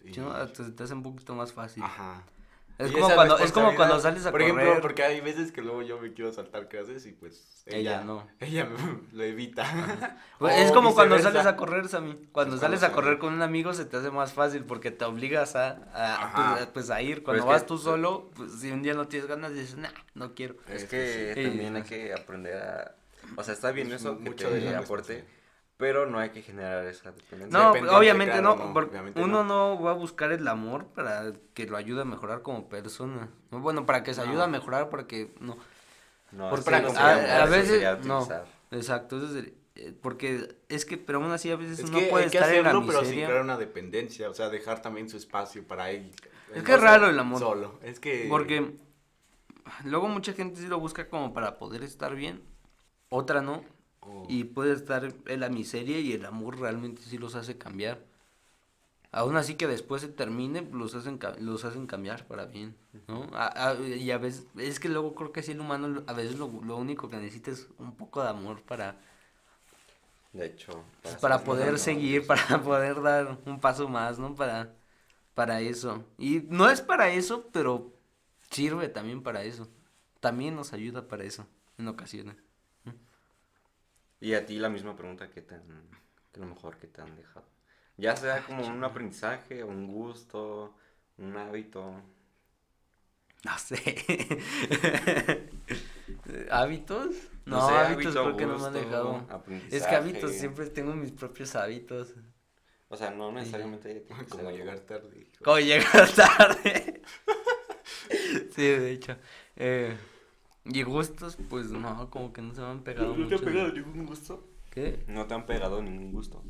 Y- 0.04 0.12
no, 0.20 0.46
te, 0.52 0.70
te 0.70 0.82
hace 0.84 0.94
un 0.94 1.02
poquito 1.02 1.34
más 1.34 1.52
fácil. 1.52 1.82
Ajá. 1.82 2.24
Es 2.86 2.92
como, 2.92 3.14
cuando, 3.14 3.38
es 3.38 3.52
como 3.52 3.74
cuando 3.74 4.00
sales 4.00 4.26
a 4.26 4.30
Por 4.30 4.40
correr. 4.40 4.58
ejemplo, 4.58 4.80
porque 4.82 5.02
hay 5.02 5.20
veces 5.20 5.52
que 5.52 5.62
luego 5.62 5.82
yo 5.82 5.98
me 6.00 6.12
quiero 6.12 6.32
saltar 6.32 6.68
clases 6.68 7.06
y 7.06 7.12
pues 7.12 7.62
Ella 7.66 7.78
ella, 7.78 8.04
no. 8.04 8.26
Ella 8.40 8.66
me- 8.66 9.00
lo 9.12 9.22
evita. 9.24 9.64
Pues, 10.38 10.56
es 10.58 10.72
como 10.72 10.92
cuando 10.94 11.18
sales 11.20 11.46
a 11.46 11.56
correr, 11.56 11.88
Sammy. 11.88 12.16
Cuando 12.32 12.56
Es 12.56 12.60
sales 12.60 12.80
cuando 12.80 12.98
a 12.98 13.00
correr 13.00 13.18
con 13.18 13.32
un 13.32 13.42
amigo 13.42 13.74
se 13.74 13.84
te 13.84 13.96
hace 13.96 14.10
más 14.10 14.32
fácil 14.32 14.64
porque 14.64 14.90
te 14.90 15.04
obligas 15.04 15.54
a, 15.54 15.78
a- 15.94 16.54
pues, 16.56 16.66
pues, 16.74 16.90
a 16.90 17.00
ir. 17.00 17.22
Cuando 17.22 17.42
es 17.42 17.46
que- 17.46 17.52
vas 17.52 17.66
tú 17.66 17.78
solo, 17.78 18.30
pues 18.34 18.52
si 18.60 18.70
un 18.72 18.82
día 18.82 18.94
no 18.94 19.06
tienes 19.06 19.28
ganas, 19.28 19.54
dices, 19.54 19.76
nah, 19.76 19.90
no 20.14 20.34
quiero. 20.34 20.56
Es 20.68 20.82
Es 20.82 20.88
que 20.88 21.32
sí. 21.36 21.42
también 21.44 21.74
Sí. 21.74 21.76
hay 21.76 21.82
que 21.84 22.12
aprender 22.14 22.56
a... 22.56 22.94
O 23.36 23.44
sea, 23.44 23.54
está 23.54 23.70
bien 23.70 23.86
Es 23.92 24.00
eso, 24.00 24.14
mu- 24.14 24.24
que 24.24 24.30
mucho 24.30 24.48
te 24.48 24.60
de 24.60 24.74
aporte. 24.76 25.24
Pero 25.82 26.06
no 26.06 26.20
hay 26.20 26.30
que 26.30 26.42
generar 26.42 26.86
esa 26.86 27.10
dependencia. 27.10 27.58
No, 27.58 27.72
obviamente 27.98 28.34
claro, 28.38 28.54
no, 28.56 28.72
no, 28.72 28.80
obviamente 28.80 29.20
uno 29.20 29.42
no. 29.42 29.82
va 29.82 29.90
a 29.90 29.94
buscar 29.94 30.30
el 30.30 30.46
amor 30.46 30.86
para 30.94 31.32
que 31.54 31.66
lo 31.66 31.76
ayude 31.76 32.02
a 32.02 32.04
mejorar 32.04 32.42
como 32.42 32.68
persona. 32.68 33.28
No, 33.50 33.58
Bueno, 33.58 33.84
para 33.84 34.04
que 34.04 34.14
se 34.14 34.24
No. 34.24 34.30
ayude 34.30 34.44
a 34.44 34.46
mejorar, 34.46 34.90
para 34.90 35.08
que 35.08 35.34
no. 35.40 35.56
No, 36.30 36.50
Porque 36.50 36.60
eso 36.60 36.64
para 36.70 36.80
no 36.82 36.88
sería 36.90 37.04
a- 37.08 37.12
amor, 37.14 37.24
a 37.30 37.42
eso 37.42 37.50
veces- 37.50 37.68
sería 37.70 37.96
no. 37.96 38.28
Exacto, 38.70 39.16
eso 39.16 39.36
es, 39.38 39.46
eh, 39.74 39.92
porque 40.00 40.54
es 40.68 40.84
que, 40.84 40.98
pero 40.98 41.18
aún 41.20 41.32
así 41.32 41.50
a 41.50 41.56
veces 41.56 41.80
Es 41.80 41.88
uno 41.90 41.98
que 41.98 42.06
puede 42.06 42.24
hay 42.26 42.30
que 42.30 42.38
estar 42.38 42.54
en 42.54 42.62
la 42.62 42.68
hacerlo, 42.70 42.86
pero 42.86 42.98
sin 43.00 43.08
miseria. 43.08 43.26
crear 43.26 43.42
una 43.42 43.56
dependencia, 43.58 44.30
o 44.30 44.34
sea, 44.34 44.50
dejar 44.50 44.82
también 44.82 45.08
su 45.10 45.16
espacio 45.16 45.66
para 45.66 45.90
él. 45.90 46.12
Es 46.54 46.62
que 46.62 46.74
es 46.74 46.80
raro 46.80 47.08
el 47.08 47.18
amor. 47.18 47.40
Solo, 47.40 47.80
es 47.82 47.98
que... 47.98 48.26
Porque 48.30 48.76
luego 49.84 50.06
mucha 50.06 50.32
gente 50.32 50.60
sí 50.60 50.68
lo 50.68 50.78
busca 50.78 51.08
como 51.08 51.34
para 51.34 51.58
poder 51.58 51.82
estar 51.82 52.14
bien, 52.14 52.40
otra 53.08 53.42
no. 53.42 53.64
Oh, 54.06 54.28
Y 54.28 54.44
puede 54.44 54.72
estar 54.74 55.14
en 55.26 55.40
la 55.40 55.48
miseria 55.48 56.00
y 56.00 56.12
el 56.12 56.24
amor 56.26 56.58
realmente 56.60 57.02
sí 57.02 57.18
los 57.18 57.34
hace 57.36 57.58
cambiar. 57.58 58.04
aún 59.12 59.36
así 59.36 59.54
que 59.56 59.66
después 59.66 60.02
se 60.02 60.08
termine, 60.08 60.62
los 60.72 60.94
hacen, 60.94 61.18
los 61.40 61.64
hacen 61.64 61.86
cambiar 61.86 62.26
para 62.26 62.46
bien, 62.46 62.76
¿no? 63.08 63.28
A- 63.34 63.70
a- 63.70 63.74
y 63.80 64.10
a 64.10 64.18
veces, 64.18 64.46
es 64.56 64.80
que 64.80 64.88
luego 64.88 65.14
creo 65.14 65.32
que 65.32 65.42
sí 65.42 65.52
el 65.52 65.60
humano 65.60 66.02
a 66.06 66.12
veces 66.14 66.38
lo, 66.38 66.48
lo 66.64 66.76
único 66.76 67.08
que 67.10 67.16
necesita 67.16 67.50
es 67.50 67.68
un 67.78 67.94
poco 67.96 68.22
de 68.22 68.30
amor 68.30 68.62
para, 68.62 68.96
De 70.32 70.46
hecho, 70.46 70.84
pues, 71.02 71.16
para 71.20 71.44
poder 71.44 71.78
seguir, 71.78 72.26
para 72.26 72.62
poder 72.62 73.02
dar 73.02 73.38
un 73.46 73.60
paso 73.60 73.88
más, 73.88 74.18
¿no? 74.18 74.34
Para, 74.34 74.74
para 75.34 75.60
eso. 75.60 76.04
Y 76.18 76.40
no 76.50 76.70
es 76.70 76.80
para 76.80 77.10
eso, 77.10 77.48
pero 77.52 77.92
sirve 78.50 78.88
también 78.88 79.22
para 79.22 79.44
eso. 79.44 79.68
También 80.20 80.56
nos 80.56 80.72
ayuda 80.72 81.08
para 81.08 81.24
eso, 81.24 81.46
en 81.78 81.88
ocasiones. 81.88 82.36
Y 84.22 84.34
a 84.34 84.46
ti 84.46 84.56
la 84.60 84.68
misma 84.68 84.94
pregunta 84.94 85.28
que 85.28 85.42
te 85.42 85.56
han, 85.56 85.90
que 86.32 86.38
lo 86.38 86.46
mejor 86.46 86.78
que 86.78 86.86
te 86.86 87.02
han 87.02 87.16
dejado. 87.16 87.44
Ya 87.96 88.16
sea 88.16 88.44
como 88.46 88.64
un 88.64 88.84
aprendizaje, 88.84 89.64
un 89.64 89.88
gusto, 89.88 90.76
un 91.18 91.36
hábito. 91.36 92.00
No 93.44 93.58
sé. 93.58 93.76
¿Hábitos? 96.52 97.16
No, 97.46 97.56
No 97.56 97.68
sé, 97.68 97.74
hábitos 97.74 98.14
hábito, 98.16 98.22
creo 98.22 98.36
que 98.36 98.46
no 98.46 98.58
me 98.60 98.66
han 98.66 98.72
dejado. 98.74 99.26
Es 99.72 99.86
que 99.88 99.96
hábitos 99.96 100.30
siempre 100.30 100.66
tengo 100.66 100.94
mis 100.94 101.10
propios 101.10 101.56
hábitos. 101.56 102.14
O 102.88 102.96
sea, 102.96 103.10
no 103.10 103.32
necesariamente 103.32 103.92
tiene 104.02 104.22
que 104.24 104.28
Como 104.30 104.52
llegar 104.52 104.78
tarde. 104.80 105.18
hijo. 105.18 105.44
Como 105.44 105.58
llegar 105.58 106.08
tarde. 106.14 107.02
sí, 108.54 108.62
de 108.62 108.92
hecho. 108.92 109.16
Eh, 109.56 109.96
y 110.64 110.82
gustos, 110.82 111.36
pues 111.48 111.70
no, 111.70 112.08
como 112.10 112.32
que 112.32 112.42
no 112.42 112.54
se 112.54 112.60
me 112.60 112.66
han 112.68 112.82
pegado 112.82 113.08
¿No 113.08 113.14
te 113.14 113.20
mucho. 113.22 113.36
han 113.36 113.44
pegado 113.44 113.72
ningún 113.72 114.06
gusto? 114.06 114.48
¿Qué? 114.70 115.04
No 115.08 115.26
te 115.26 115.34
han 115.34 115.44
pegado 115.46 115.82
ningún 115.82 116.12
gusto. 116.12 116.42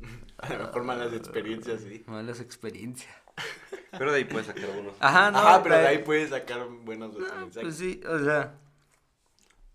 A 0.38 0.52
lo 0.52 0.58
mejor 0.66 0.84
malas 0.84 1.12
experiencias, 1.12 1.82
sí. 1.82 2.04
Malas 2.06 2.40
experiencias. 2.40 3.14
Pero 3.96 4.10
de 4.12 4.18
ahí 4.18 4.24
puedes 4.24 4.46
sacar 4.46 4.64
algunos. 4.64 4.94
Ajá, 5.00 5.30
no. 5.30 5.38
Ajá, 5.38 5.62
pero 5.62 5.76
de 5.76 5.86
ahí 5.86 5.98
puedes 5.98 6.30
sacar 6.30 6.66
buenos 6.84 7.14
Pues 7.14 7.30
aprendizajes. 7.30 7.76
sí, 7.76 8.00
o 8.08 8.18
sea. 8.24 8.54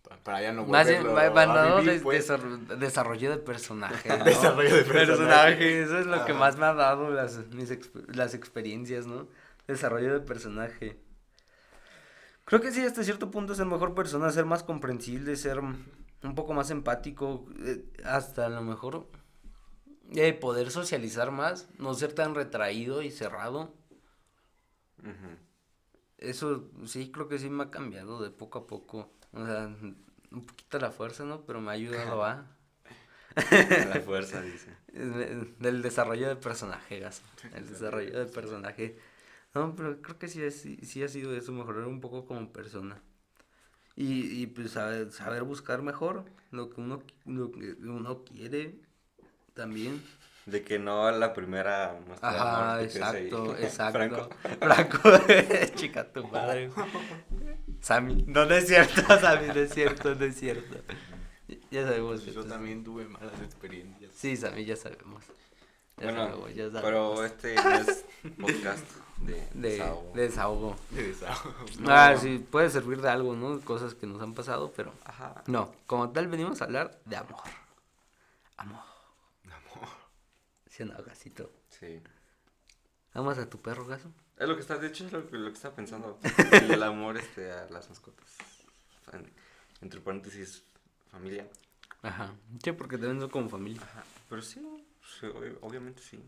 Pa- 0.07 0.17
Para 0.23 0.41
ya 0.41 0.51
no 0.53 0.65
Más 0.65 0.87
bien, 0.87 1.03
volverlo 1.03 1.39
a 1.39 1.45
dado 1.45 1.81
vivir, 1.81 2.01
pues. 2.01 2.27
desarro- 2.29 2.57
desarrollo 2.77 3.31
de 3.31 3.37
personaje. 3.37 4.09
¿no? 4.17 4.23
Desarrollo 4.25 4.75
de 4.75 4.83
personaje. 4.83 5.81
Eso 5.83 5.99
es 5.99 6.05
lo 6.05 6.25
que 6.25 6.33
más 6.33 6.57
me 6.57 6.65
ha 6.65 6.73
dado 6.73 7.09
las, 7.11 7.37
mis 7.53 7.71
exp- 7.71 8.07
las 8.13 8.33
experiencias, 8.33 9.07
¿no? 9.07 9.27
Desarrollo 9.67 10.13
de 10.13 10.19
personaje. 10.21 10.99
Creo 12.49 12.61
que 12.61 12.71
sí, 12.71 12.83
hasta 12.83 13.03
cierto 13.03 13.29
punto 13.29 13.53
ser 13.53 13.67
mejor 13.67 13.93
persona, 13.93 14.31
ser 14.31 14.45
más 14.45 14.63
comprensible, 14.63 15.35
ser 15.35 15.59
un 15.59 16.33
poco 16.35 16.55
más 16.55 16.71
empático, 16.71 17.45
eh, 17.63 17.85
hasta 18.03 18.47
a 18.47 18.49
lo 18.49 18.63
mejor 18.63 19.07
eh, 20.15 20.33
poder 20.33 20.71
socializar 20.71 21.29
más, 21.29 21.69
no 21.77 21.93
ser 21.93 22.13
tan 22.13 22.33
retraído 22.33 23.03
y 23.03 23.11
cerrado. 23.11 23.75
Eso 26.17 26.71
sí, 26.85 27.11
creo 27.11 27.27
que 27.27 27.37
sí 27.37 27.51
me 27.51 27.65
ha 27.65 27.69
cambiado 27.69 28.19
de 28.19 28.31
poco 28.31 28.57
a 28.57 28.65
poco. 28.65 29.13
O 29.31 29.45
sea, 29.45 29.67
un 30.31 30.45
poquito 30.47 30.79
la 30.79 30.89
fuerza, 30.89 31.25
¿no? 31.25 31.45
Pero 31.45 31.61
me 31.61 31.69
ha 31.69 31.75
ayudado 31.75 32.23
a... 32.23 32.47
La 33.93 34.01
fuerza, 34.01 34.41
dice. 34.41 34.75
Es 34.91 35.59
Del 35.59 35.83
desarrollo 35.83 36.27
de 36.27 36.35
personaje, 36.35 36.99
Gas. 36.99 37.21
El 37.53 37.69
desarrollo 37.69 38.17
de 38.17 38.25
personaje. 38.25 38.97
No, 39.55 39.75
pero 39.75 40.01
creo 40.01 40.17
que 40.19 40.27
sí, 40.27 40.41
es- 40.43 40.61
sí, 40.61 40.77
sí 40.83 41.03
ha 41.03 41.07
sido 41.07 41.35
eso, 41.35 41.51
mejorar 41.51 41.85
un 41.87 41.99
poco 42.01 42.25
como 42.25 42.51
persona. 42.51 43.01
Y, 43.95 44.41
y 44.41 44.47
pues 44.47 44.71
saber, 44.71 45.11
saber 45.11 45.43
buscar 45.43 45.81
mejor 45.81 46.25
lo 46.51 46.69
que 46.69 46.79
uno, 46.81 47.03
lo 47.25 47.51
que 47.51 47.73
uno 47.81 48.23
quiere 48.23 48.79
también. 49.53 50.01
De 50.45 50.63
que 50.63 50.79
no 50.79 51.05
a 51.05 51.11
la 51.11 51.33
primera 51.33 51.99
muestra 52.07 52.31
de 52.31 52.37
amor 52.39 52.49
Ajá, 52.49 52.75
ahí. 52.77 52.85
exacto, 52.85 53.57
exacto. 53.59 53.97
Franco. 53.99 54.29
Franco, 54.59 54.99
chica 55.75 56.11
tu 56.11 56.25
madre. 56.27 56.69
Sammy, 57.81 58.23
no, 58.27 58.45
no 58.45 58.55
es 58.55 58.67
cierto, 58.67 59.01
Sammy, 59.19 59.47
no 59.47 59.53
es 59.55 59.73
cierto, 59.73 60.15
no 60.15 60.25
es 60.25 60.35
cierto. 60.39 60.77
Ya 61.71 61.83
sabemos. 61.87 62.21
que 62.21 62.31
Yo 62.31 62.45
también 62.45 62.83
tuve 62.83 63.05
malas 63.05 63.39
experiencias. 63.41 64.11
Sí, 64.15 64.37
Sammy, 64.37 64.63
ya 64.65 64.75
sabemos. 64.75 65.23
Ya 65.97 66.05
Bueno, 66.05 66.27
sabemos, 66.27 66.55
ya 66.55 66.71
sabemos. 66.71 66.81
pero 66.83 67.25
este 67.25 67.55
es 67.55 68.05
podcast 68.39 68.85
de, 69.21 69.33
de, 69.53 69.69
desahogo. 69.71 70.11
de 70.15 70.21
desahogo. 70.23 70.75
De 70.91 71.07
desahogo. 71.07 71.55
Ah, 71.87 72.15
sí, 72.19 72.39
puede 72.39 72.69
servir 72.69 73.01
de 73.01 73.09
algo, 73.09 73.35
¿no? 73.35 73.59
Cosas 73.61 73.93
que 73.95 74.07
nos 74.07 74.21
han 74.21 74.33
pasado, 74.33 74.71
pero 74.75 74.93
Ajá. 75.05 75.43
no, 75.47 75.73
como 75.87 76.09
tal 76.11 76.27
venimos 76.27 76.61
a 76.61 76.65
hablar 76.65 76.99
de 77.05 77.15
amor. 77.17 77.41
Amor. 78.57 78.83
Amor. 79.45 79.87
¿Sí 80.67 80.83
no, 80.83 81.01
Gasito? 81.03 81.51
Sí. 81.69 82.01
¿Amas 83.13 83.37
a 83.39 83.49
tu 83.49 83.59
perro, 83.61 83.85
Gaso? 83.85 84.11
Es 84.37 84.47
lo 84.47 84.55
que 84.55 84.61
está, 84.61 84.77
de 84.77 84.87
hecho 84.87 85.05
es 85.05 85.11
lo, 85.11 85.27
que- 85.29 85.37
lo 85.37 85.47
que 85.49 85.55
estaba 85.55 85.75
pensando. 85.75 86.19
El 86.51 86.81
amor 86.83 87.17
este 87.17 87.51
a 87.51 87.67
las 87.69 87.89
mascotas. 87.89 88.37
En- 89.11 89.31
Entre 89.81 89.99
paréntesis, 90.01 90.63
familia. 91.11 91.47
Ajá. 92.01 92.33
Sí, 92.63 92.71
porque 92.71 92.97
también 92.97 93.19
son 93.19 93.29
como 93.29 93.49
familia. 93.49 93.81
Ajá. 93.81 94.03
Pero 94.29 94.41
sí, 94.41 94.61
sí, 95.19 95.25
ob- 95.25 95.57
obviamente 95.61 96.01
sí. 96.01 96.23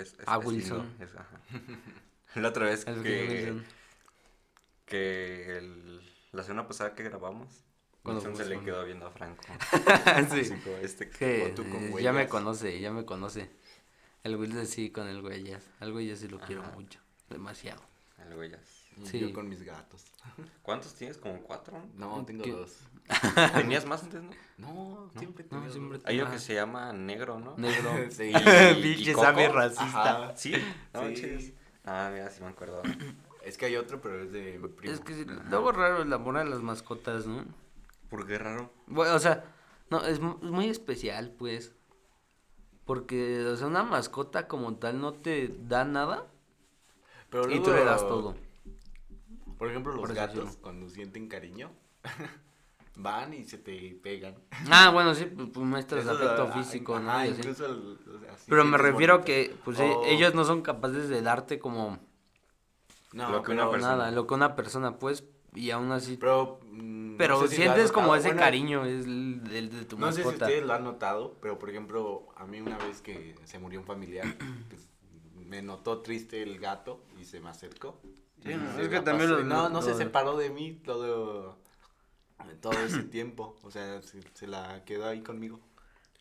Es, 0.00 0.12
es, 0.14 0.18
Ah, 0.26 0.38
Wilson. 0.38 0.78
lindo, 0.88 1.04
es- 1.04 1.14
ajá. 1.14 1.40
La 2.40 2.48
otra 2.48 2.66
vez 2.66 2.86
El 2.86 3.02
que, 3.02 3.62
que 4.86 5.56
el- 5.58 6.00
la 6.32 6.42
semana 6.42 6.66
pasada 6.68 6.94
que 6.94 7.02
grabamos, 7.02 7.48
Cuando 8.02 8.22
Wilson 8.22 8.36
se 8.44 8.48
le 8.50 8.60
quedó 8.64 8.84
viendo 8.84 9.06
a 9.06 9.10
Franco. 9.10 9.42
sí. 10.30 10.40
Así 10.40 10.54
como 10.62 10.76
este 10.78 11.08
que- 11.10 11.52
tú 11.56 11.64
con 11.68 11.98
ya 12.00 12.12
me 12.12 12.28
conoce, 12.28 12.80
ya 12.80 12.92
me 12.92 13.04
conoce. 13.04 13.50
El 14.24 14.36
Wilson 14.36 14.66
sí 14.66 14.90
con 14.90 15.06
el 15.08 15.22
huellas. 15.22 15.64
Al 15.80 15.92
huellas 15.92 16.18
sí 16.20 16.28
lo 16.28 16.38
quiero 16.40 16.62
mucho. 16.74 17.00
Demasiado. 17.28 17.82
el 18.18 18.36
huellas. 18.36 18.77
Sí. 19.04 19.20
Yo 19.20 19.32
con 19.32 19.48
mis 19.48 19.62
gatos. 19.62 20.04
¿Cuántos 20.62 20.94
tienes? 20.94 21.18
¿Como 21.18 21.40
cuatro? 21.42 21.78
No, 21.94 22.24
tengo 22.24 22.44
¿Qué? 22.44 22.52
dos. 22.52 22.76
¿Tenías 23.54 23.86
más 23.86 24.02
antes, 24.02 24.22
no? 24.22 24.30
No, 24.58 25.10
siempre 25.18 25.44
No, 25.44 25.50
tengo 25.60 25.70
siempre-. 25.72 26.00
Hay 26.04 26.16
uno 26.16 26.24
Ajá. 26.26 26.34
que 26.34 26.40
se 26.40 26.54
llama 26.54 26.92
Negro, 26.92 27.38
¿no? 27.40 27.56
Negro. 27.56 27.90
Sí. 28.10 28.32
Pinche 28.82 29.12
Coco. 29.14 29.52
racista. 29.52 30.24
Ajá. 30.26 30.36
¿Sí? 30.36 30.52
No, 30.92 31.00
Sí. 31.00 31.04
manches. 31.06 31.52
Ah, 31.84 32.10
mira, 32.12 32.28
sí 32.30 32.42
me 32.42 32.48
acuerdo. 32.48 32.82
Es 33.44 33.56
que 33.56 33.64
hay 33.66 33.76
otro, 33.76 33.98
pero 34.02 34.20
es 34.24 34.30
de 34.30 34.58
mi 34.58 34.68
primo. 34.68 34.92
Es 34.92 35.00
que 35.00 35.14
sí, 35.14 35.24
luego 35.48 35.72
raro 35.72 36.02
el 36.02 36.12
amor 36.12 36.36
a 36.36 36.44
las 36.44 36.60
mascotas, 36.60 37.26
¿no? 37.26 37.46
¿Por 38.10 38.26
qué 38.26 38.36
raro? 38.36 38.70
Bueno, 38.88 39.14
o 39.14 39.18
sea, 39.18 39.42
no, 39.88 40.04
es 40.04 40.20
mu- 40.20 40.36
es 40.42 40.50
muy 40.50 40.68
especial, 40.68 41.30
pues. 41.38 41.72
Porque, 42.84 43.44
o 43.46 43.56
sea, 43.56 43.66
una 43.68 43.84
mascota 43.84 44.48
como 44.48 44.74
tal 44.76 45.00
no 45.00 45.14
te 45.14 45.54
da 45.60 45.84
nada 45.84 46.26
Pero 47.30 47.50
y 47.50 47.60
tú 47.62 47.72
le 47.72 47.84
das 47.84 48.06
todo. 48.06 48.34
Por 49.58 49.68
ejemplo, 49.70 49.92
los 49.92 50.00
Por 50.00 50.14
gatos, 50.14 50.36
decirlo. 50.44 50.62
cuando 50.62 50.88
sienten 50.88 51.28
cariño, 51.28 51.70
van 52.96 53.34
y 53.34 53.44
se 53.44 53.58
te 53.58 53.98
pegan. 54.02 54.36
Ah, 54.70 54.90
bueno, 54.90 55.14
sí, 55.14 55.24
pues, 55.26 55.48
pues 55.52 55.66
muestras 55.66 56.02
Eso, 56.04 56.12
afecto 56.12 56.48
ah, 56.50 56.52
físico, 56.52 56.98
¿no? 57.00 57.10
ajá, 57.10 57.26
incluso 57.26 57.66
el- 57.66 57.98
o 58.16 58.18
sea, 58.20 58.36
sí 58.36 58.44
Pero 58.48 58.64
me 58.64 58.78
refiero 58.78 59.14
a 59.14 59.16
bonito. 59.18 59.26
que, 59.26 59.56
pues, 59.64 59.78
Oh, 59.80 60.02
ellos 60.06 60.34
no 60.34 60.44
son 60.44 60.62
capaces 60.62 61.08
de 61.08 61.22
darte 61.22 61.58
como 61.58 61.98
no, 63.12 63.30
lo 63.30 63.42
que 63.42 63.52
una 63.52 63.70
persona- 63.70 63.96
nada, 63.96 64.10
lo 64.10 64.26
que 64.26 64.34
una 64.34 64.54
persona, 64.56 64.98
pues, 64.98 65.24
y 65.54 65.70
aún 65.70 65.90
así. 65.92 66.16
Pero, 66.18 66.60
mm, 66.70 67.16
Pero 67.16 67.34
no 67.36 67.42
sé 67.42 67.48
si 67.48 67.56
sientes 67.56 67.90
como 67.90 68.14
ese 68.14 68.28
Bueno, 68.28 68.40
cariño, 68.42 68.84
es 68.84 69.06
el, 69.06 69.42
el 69.52 69.70
de 69.70 69.84
tu 69.86 69.98
No 69.98 70.12
sé 70.12 70.20
si 70.22 70.26
mascota. 70.28 70.44
ustedes 70.46 70.64
lo 70.66 70.74
han 70.74 70.84
notado, 70.84 71.36
pero 71.40 71.58
por 71.58 71.70
ejemplo, 71.70 72.28
a 72.36 72.46
mí 72.46 72.60
una 72.60 72.78
vez 72.78 73.00
que 73.00 73.34
se 73.44 73.58
murió 73.58 73.80
un 73.80 73.86
familiar, 73.86 74.26
pues, 74.68 74.86
me 75.34 75.62
notó 75.62 76.00
triste 76.02 76.42
el 76.42 76.58
gato 76.58 77.02
y 77.18 77.24
se 77.24 77.40
me 77.40 77.48
acercó. 77.48 78.00
Sí, 78.42 78.54
no, 78.54 78.74
se 78.74 78.82
es 78.82 78.88
que 78.88 78.94
la 78.96 79.04
también 79.04 79.30
lo- 79.30 79.42
no, 79.44 79.68
no 79.68 79.82
se 79.82 79.94
separó 79.94 80.36
de 80.36 80.50
mí 80.50 80.72
todo, 80.84 81.56
todo 82.60 82.72
ese 82.72 83.02
tiempo. 83.04 83.56
O 83.62 83.70
sea, 83.70 84.00
se, 84.02 84.20
se 84.34 84.46
la 84.46 84.84
quedó 84.84 85.06
ahí 85.06 85.20
conmigo. 85.22 85.60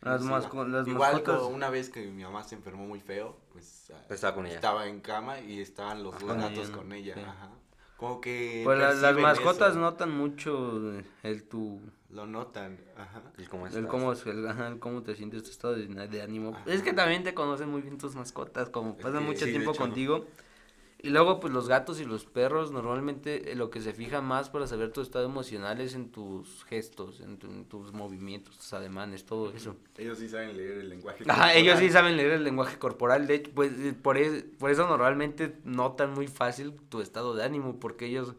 Las 0.02 0.22
Sí, 0.22 0.28
masco- 0.28 0.58
va. 0.60 0.68
las 0.68 0.88
Igual 0.88 1.14
mascotas- 1.16 1.40
como 1.40 1.56
una 1.56 1.70
vez 1.70 1.90
que 1.90 2.06
mi 2.08 2.24
mamá 2.24 2.44
se 2.44 2.56
enfermó 2.56 2.86
muy 2.86 3.00
feo, 3.00 3.38
pues 3.52 3.92
ah, 3.96 4.02
Estaba 4.14 4.36
con 4.36 4.46
ella. 4.46 4.56
estaba 4.56 4.88
en 4.88 5.00
cama 5.02 5.40
y 5.40 5.60
estaban 5.60 6.04
los 6.04 6.14
dos 6.14 6.24
Con 6.24 6.38
gatos 6.40 6.58
ella, 6.60 6.70
¿no? 6.70 6.78
con 6.78 6.92
ella. 6.94 7.14
Sí. 7.16 7.20
Ajá. 7.22 7.50
Como 7.98 8.22
que 8.22 8.62
Pues 8.64 8.78
la- 8.78 8.90
las 8.90 8.96
perciben 9.00 9.24
mascotas 9.24 9.72
eso, 9.72 9.80
notan 9.80 10.12
mucho 10.16 10.80
el 11.24 11.44
tu 11.50 11.82
Lo 12.12 12.28
notan, 12.28 12.80
ajá. 12.96 13.24
¿Y 13.40 13.46
cómo 13.48 13.66
el 13.66 13.74
estás? 13.74 13.90
cómo, 13.90 14.12
es- 14.14 14.26
el, 14.28 14.48
ajá, 14.48 14.68
el 14.68 14.78
cómo 14.80 15.02
te 15.02 15.16
sientes 15.16 15.44
tu 15.44 15.50
estado 15.50 15.74
de, 15.74 15.88
de 15.88 16.22
ánimo. 16.22 16.52
Ajá. 16.56 16.64
Es 16.68 16.84
que 16.84 16.94
también 16.94 17.24
te 17.24 17.34
conocen 17.34 17.70
muy 17.70 17.82
bien 17.82 17.98
tus 17.98 18.16
mascotas, 18.16 18.70
como 18.70 18.96
pasan 18.98 19.14
que 19.14 19.20
mucho 19.26 19.46
sí, 19.46 19.52
tiempo 19.52 19.72
hecho. 19.72 19.80
contigo. 19.80 20.26
Y 21.00 21.10
luego, 21.10 21.40
pues 21.40 21.54
los 21.54 21.68
gatos 21.68 22.00
y 22.00 22.06
los 22.06 22.26
perros, 22.26 22.72
normalmente 22.72 23.52
eh, 23.52 23.56
lo 23.56 23.70
que 23.70 23.82
se 23.82 23.94
fija 23.94 24.20
más 24.22 24.50
para 24.50 24.66
saber 24.66 24.92
tu 24.92 25.02
estado 25.02 25.26
emocional 25.26 25.80
es 25.80 25.94
en 25.94 26.12
tus 26.12 26.64
gestos, 26.66 27.20
en, 27.20 27.38
tu- 27.38 27.48
en 27.52 27.66
tus 27.66 27.94
movimientos, 27.94 28.58
tus 28.58 28.74
ademanes, 28.74 29.24
todo 29.26 29.52
eso. 29.52 29.76
Ellos 29.98 30.18
sí 30.18 30.28
saben 30.28 30.58
leer 30.58 30.80
el 30.80 30.90
lenguaje. 30.90 31.24
Ajá, 31.28 31.54
ellos 31.54 31.78
sí 31.80 31.86
corporal. 31.86 31.92
saben 31.92 32.18
leer 32.18 32.32
el 32.32 32.44
lenguaje 32.44 32.80
corporal, 32.80 33.28
de 33.28 33.36
hecho, 33.36 33.52
pues 33.54 33.72
eh, 33.80 33.94
por, 33.94 34.18
es- 34.18 34.44
por 34.58 34.72
eso 34.72 34.88
normalmente 34.88 35.60
notan 35.64 36.14
muy 36.14 36.28
fácil 36.28 36.74
tu 36.90 37.00
estado 37.02 37.36
de 37.36 37.44
ánimo, 37.44 37.80
porque 37.80 38.08
ellos 38.08 38.34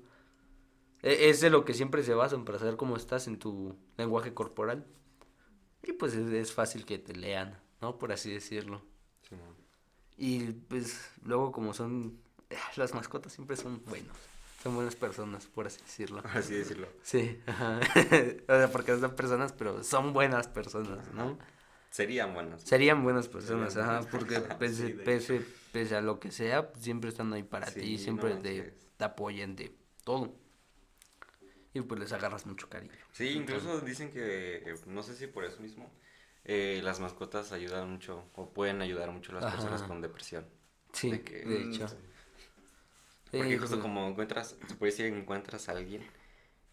e- 1.03 1.29
es 1.31 1.41
de 1.41 1.51
lo 1.51 1.65
que 1.65 1.75
siempre 1.75 2.03
se 2.03 2.15
basan 2.15 2.45
para 2.45 2.59
saber 2.59 2.77
cómo 2.77 2.97
estás 2.97 3.27
en 3.29 3.39
tu 3.39 3.77
lenguaje 3.97 4.35
corporal. 4.35 4.87
Y 5.83 5.93
pues 5.93 6.15
es, 6.15 6.31
es 6.33 6.53
fácil 6.53 6.85
que 6.85 6.99
te 6.99 7.15
lean, 7.15 7.59
¿no? 7.81 7.99
Por 7.99 8.13
así 8.13 8.33
decirlo. 8.33 8.83
Sí. 9.29 9.37
Y 10.17 10.53
pues 10.53 11.11
luego 11.25 11.53
como 11.53 11.73
son, 11.75 12.19
las 12.77 12.95
mascotas 12.95 13.33
siempre 13.33 13.57
son 13.57 13.83
buenos. 13.85 14.17
Son 14.63 14.75
buenas 14.75 14.97
personas, 14.97 15.47
por 15.47 15.67
así 15.67 15.81
decirlo. 15.83 16.23
Así 16.35 16.55
decirlo. 16.55 16.89
Sí, 17.03 17.41
ajá. 17.47 17.79
o 18.49 18.53
sea, 18.57 18.69
porque 18.73 18.99
son 18.99 19.15
personas, 19.15 19.53
pero 19.53 19.85
son 19.85 20.13
buenas 20.13 20.49
personas, 20.49 21.13
¿no? 21.15 21.39
Serían 21.91 22.35
buenas. 22.35 22.63
Serían 22.63 23.03
buenas 23.05 23.29
personas, 23.29 23.73
Serían 23.73 23.89
ajá, 23.89 24.01
buenas 24.01 24.13
porque 24.13 24.41
pese, 24.59 24.89
sí, 24.89 24.93
pese, 25.05 25.43
pese 25.73 25.97
a 25.97 26.01
lo 26.01 26.19
que 26.19 26.33
sea, 26.33 26.71
pues, 26.73 26.85
siempre 26.85 27.09
están 27.09 27.33
ahí 27.33 27.45
para 27.45 27.67
ti, 27.67 27.99
siempre 27.99 28.35
no, 28.35 28.41
te, 28.41 28.75
te 28.97 29.05
apoyan 29.05 29.55
de 29.57 29.73
todo. 30.05 30.35
Y 31.73 31.81
pues 31.83 32.01
les 32.01 32.13
agarras 32.13 32.45
mucho 32.47 32.69
cariño. 32.69 32.93
Sí, 33.13 33.29
incluso 33.29 33.81
dicen 33.81 34.11
que, 34.11 34.57
eh, 34.57 34.75
no 34.87 35.03
sé 35.03 35.15
si 35.15 35.29
por 35.29 35.45
eso 35.45 35.61
mismo, 35.61 35.91
eh, 36.45 36.81
las 36.83 36.99
mascotas 36.99 37.53
ayudan 37.53 37.91
mucho 37.91 38.25
o 38.35 38.51
pueden 38.53 38.81
ayudar 38.83 39.11
mucho 39.13 39.33
a 39.33 39.37
las 39.41 39.53
personas 39.53 39.83
con 39.83 40.01
depresión. 40.01 40.47
Sí, 40.93 41.11
De 41.11 41.23
que- 41.23 41.45
de 41.45 41.59
Mm, 41.61 41.73
hecho. 41.75 41.87
Sí. 43.31 43.37
Porque 43.39 43.55
Eh, 43.55 43.59
justo 43.59 43.81
como 43.81 44.09
encuentras, 44.09 44.57
se 44.67 44.75
puede 44.77 44.93
decir 44.93 45.07
encuentras 45.07 45.69
a 45.69 45.73
alguien 45.73 46.03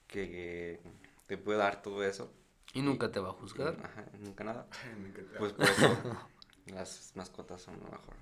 que 0.08 0.80
te 1.28 1.38
puede 1.38 1.60
dar 1.60 1.82
todo 1.82 2.04
eso. 2.04 2.32
Y 2.74 2.82
nunca 2.82 3.12
te 3.12 3.20
va 3.20 3.30
a 3.30 3.34
juzgar. 3.34 3.78
Ajá, 3.84 4.06
nunca 4.20 4.44
nada. 4.44 4.68
Pues 5.40 5.54
por 5.54 5.66
eso 5.66 5.98
las 6.68 7.12
mascotas 7.16 7.62
son 7.62 7.76
lo 7.80 7.86
mejor. 7.86 8.16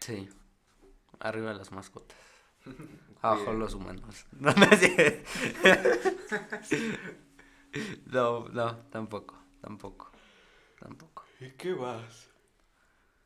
Sí. 0.00 0.28
Arriba 1.20 1.52
las 1.54 1.72
mascotas. 1.72 2.18
Abajo 3.22 3.52
los 3.52 3.74
humanos. 3.74 4.26
No, 4.32 4.52
no, 4.52 4.66
no, 8.06 8.48
no, 8.48 8.76
tampoco, 8.90 9.38
tampoco, 9.60 10.10
tampoco. 10.78 11.24
¿Y 11.40 11.50
qué 11.52 11.72
vas? 11.72 12.28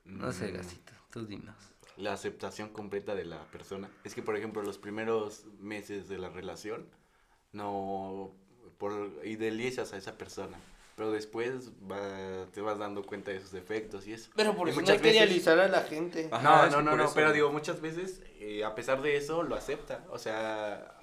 No 0.05 0.32
sé, 0.32 0.51
Mm, 0.51 0.57
Gasito, 0.57 0.93
tú 1.11 1.26
dinos. 1.26 1.57
La 2.01 2.12
aceptación 2.14 2.70
completa 2.70 3.14
de 3.14 3.24
la 3.24 3.44
persona. 3.51 3.90
Es 4.05 4.14
que, 4.14 4.22
por 4.22 4.36
ejemplo, 4.36 4.62
los 4.62 4.78
primeros 4.78 5.44
meses 5.59 6.09
de 6.09 6.18
la 6.18 6.28
relación, 6.30 6.86
no 7.53 8.32
por 8.78 9.12
idealizas 9.24 9.92
a 9.92 9.96
esa 9.96 10.16
persona. 10.16 10.57
Pero 10.96 11.12
después 11.12 11.70
va- 11.90 12.46
te 12.53 12.61
vas 12.61 12.78
dando 12.78 13.03
cuenta 13.05 13.30
de 13.30 13.40
sus 13.40 13.53
defectos 13.53 14.07
y 14.07 14.12
eso. 14.12 14.30
Pero 14.36 14.55
por 14.55 14.68
Y 14.68 14.70
eso 14.70 14.80
no 14.80 14.82
muchas 14.82 14.96
hay 14.96 15.03
que 15.03 15.09
veces- 15.09 15.22
idealizar 15.22 15.59
a 15.59 15.68
la 15.68 15.82
gente. 15.82 16.28
Ajá, 16.30 16.42
no, 16.42 16.64
es 16.66 16.72
no, 16.72 16.78
que 16.78 16.84
no, 16.84 16.96
no, 16.96 17.05
eso- 17.05 17.14
pero 17.14 17.32
digo, 17.32 17.51
muchas 17.53 17.80
veces, 17.80 18.22
eh, 18.38 18.64
a 18.64 18.74
pesar 18.74 19.01
de 19.03 19.16
eso, 19.16 19.42
lo 19.42 19.55
acepta. 19.55 20.05
O 20.11 20.18
sea, 20.18 20.96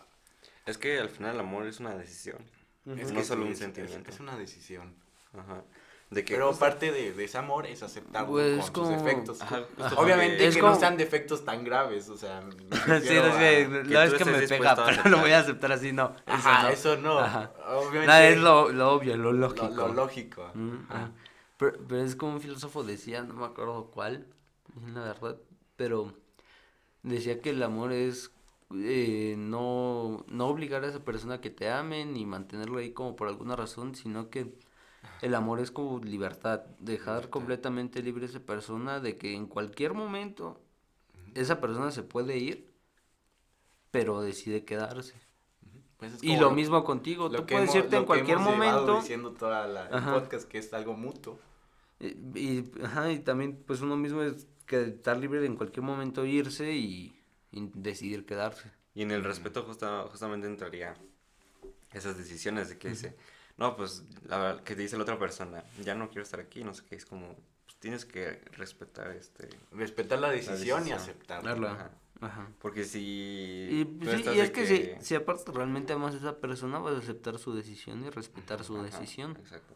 Es 0.66 0.78
que 0.78 1.00
al 1.00 1.10
final 1.10 1.36
el 1.36 1.40
amor 1.40 1.66
es 1.68 1.80
una 1.80 1.96
decisión. 1.96 2.38
es 2.86 3.12
no 3.12 3.20
que 3.20 3.26
solo 3.26 3.42
sí, 3.44 3.48
un 3.48 3.54
es- 3.54 3.60
sentimiento. 3.60 4.10
Es, 4.10 4.16
es 4.16 4.20
una 4.22 4.38
decisión. 4.38 4.96
Ajá. 5.34 5.64
De 6.10 6.24
que 6.24 6.36
Pero 6.36 6.48
justo- 6.48 6.62
parte 6.62 6.92
de, 6.94 7.12
de 7.12 7.24
ese 7.26 7.38
amor 7.38 7.66
es 7.66 7.84
aceptarlo 7.84 8.30
Pues, 8.30 8.72
con 8.72 8.86
como- 8.86 8.96
sus 8.96 9.04
defectos. 9.04 9.42
Ajá, 9.42 9.58
justo 9.68 9.84
Ajá. 9.86 9.96
Obviamente 10.02 10.48
Es 10.48 10.56
que 10.56 10.62
como- 10.62 10.74
no 10.74 10.80
sean 10.80 10.96
defectos 10.96 11.44
tan 11.44 11.66
graves, 11.66 12.08
o 12.08 12.18
sea, 12.18 12.42
Sí, 12.50 13.14
no 13.16 13.34
sé, 13.38 13.68
no 13.68 14.02
es 14.02 14.14
que 14.14 14.24
me 14.26 14.48
pega, 14.48 14.74
pero 14.76 14.86
lo 14.86 14.92
aceptar. 14.92 15.20
voy 15.20 15.32
a 15.32 15.40
aceptar 15.40 15.72
así, 15.74 15.92
no. 15.92 16.14
Ajá, 16.26 16.64
no. 16.64 16.70
eso 16.70 16.96
no. 16.98 17.20
Ajá. 17.20 17.52
Obviamente. 17.70 18.08
Nada, 18.08 18.28
es 18.30 18.38
lo, 18.38 18.70
lo 18.72 18.94
obvio, 18.94 19.18
lo 19.18 19.34
lógico. 19.34 19.68
lo, 19.68 19.88
lo 19.90 19.94
lógico. 19.94 20.50
Mm, 20.54 20.76
Ajá. 20.90 21.04
ah. 21.06 21.12
Pero, 21.58 21.78
pero 21.88 22.02
es 22.02 22.16
como 22.16 22.34
un 22.34 22.42
filósofo 22.42 22.84
decía, 22.84 23.24
no 23.24 23.34
me 23.34 23.46
acuerdo 23.46 23.88
cuál, 23.92 24.28
la 24.94 25.02
verdad, 25.02 25.38
pero 25.76 26.14
decía 27.04 27.42
que 27.42 27.50
el 27.50 27.62
amor 27.64 27.92
es 27.92 28.32
eh, 28.74 29.36
no, 29.38 30.24
no 30.28 30.48
obligar 30.48 30.84
a 30.84 30.88
esa 30.88 31.00
persona 31.04 31.36
a 31.36 31.42
que 31.42 31.50
te 31.50 31.70
amen 31.70 32.16
y 32.16 32.26
mantenerlo 32.26 32.78
ahí 32.80 32.92
como 32.92 33.16
por 33.16 33.28
alguna 33.28 33.56
razón, 33.56 33.96
sino 33.96 34.30
que 34.30 34.54
el 35.22 35.36
amor 35.36 35.60
es 35.60 35.72
como 35.72 36.00
libertad, 36.00 36.62
dejar 36.80 37.16
Libertad. 37.16 37.30
completamente 37.30 38.02
libre 38.04 38.26
a 38.26 38.30
esa 38.30 38.40
persona 38.40 39.00
de 39.00 39.18
que 39.18 39.34
en 39.34 39.48
cualquier 39.48 39.94
momento 39.94 40.60
esa 41.36 41.60
persona 41.62 41.92
se 41.92 42.04
puede 42.04 42.38
ir, 42.38 42.68
pero 43.92 44.22
decide 44.22 44.66
quedarse. 44.66 45.16
Pues 45.98 46.14
es 46.14 46.24
Y 46.24 46.38
lo 46.38 46.52
mismo 46.52 46.84
contigo, 46.84 47.30
tú 47.32 47.46
puedes 47.46 47.74
hemos- 47.74 47.86
irte 47.86 47.98
en 47.98 48.06
cualquier 48.06 48.38
momento. 48.38 48.98
diciendo 48.98 49.32
toda 49.32 49.66
la 49.68 49.88
el 49.88 50.04
podcast 50.04 50.48
que 50.48 50.60
es 50.60 50.72
algo 50.74 50.94
mutuo. 50.94 51.40
Y, 52.00 52.08
y, 52.40 52.72
ajá, 52.84 53.12
y 53.12 53.20
también, 53.20 53.64
pues 53.66 53.82
uno 53.82 53.96
mismo 53.98 54.22
es 54.22 54.46
que 54.68 54.84
estar 54.84 55.18
libre 55.18 55.40
de 55.40 55.48
en 55.48 55.56
cualquier 55.56 55.84
momento 55.84 56.24
irse 56.26 56.72
y, 56.74 57.20
y 57.52 57.72
decidir 57.74 58.26
quedarse. 58.28 58.72
Y 58.94 59.02
en 59.02 59.10
el 59.12 59.24
respeto 59.24 59.64
justa- 59.64 60.06
justamente 60.12 60.46
entraría 60.46 60.94
esas 61.92 62.16
decisiones 62.18 62.70
de 62.70 62.78
que 62.78 62.90
dice, 62.90 63.16
no, 63.58 63.76
pues, 63.76 64.04
la 64.28 64.38
verdad, 64.38 64.64
que 64.64 64.76
te 64.76 64.82
dice 64.84 64.98
la 64.98 65.04
otra 65.04 65.18
persona, 65.20 65.64
ya 65.84 65.96
no 65.96 66.08
quiero 66.10 66.24
estar 66.24 66.40
aquí, 66.40 66.64
no 66.64 66.74
sé 66.74 66.84
qué, 66.90 66.96
es 66.96 67.06
como, 67.06 67.36
pues, 67.66 67.78
tienes 67.80 68.06
que 68.06 68.42
respetar 68.54 69.12
este... 69.12 69.50
Respetar 69.72 70.20
la 70.20 70.30
decisión, 70.30 70.58
y 70.88 70.90
decisión. 70.92 71.00
aceptarla. 71.00 71.72
Ajá. 71.72 71.92
Ajá. 72.20 72.48
Porque 72.60 72.84
si... 72.84 73.68
Y, 73.72 73.86
pues, 73.86 74.22
sí, 74.22 74.30
y 74.34 74.40
es 74.40 74.50
que, 74.52 74.66
si, 74.66 74.92
si 75.06 75.14
aparte 75.16 75.52
realmente 75.52 75.94
amas 75.94 76.16
a 76.16 76.18
esa 76.18 76.38
persona, 76.40 76.80
vas 76.80 76.96
a 76.96 77.00
aceptar 77.00 77.38
su 77.38 77.54
decisión 77.56 78.04
y 78.06 78.10
respetar 78.10 78.64
su 78.64 78.76
Ajá, 78.76 78.86
decisión. 78.86 79.38
Exacto. 79.40 79.76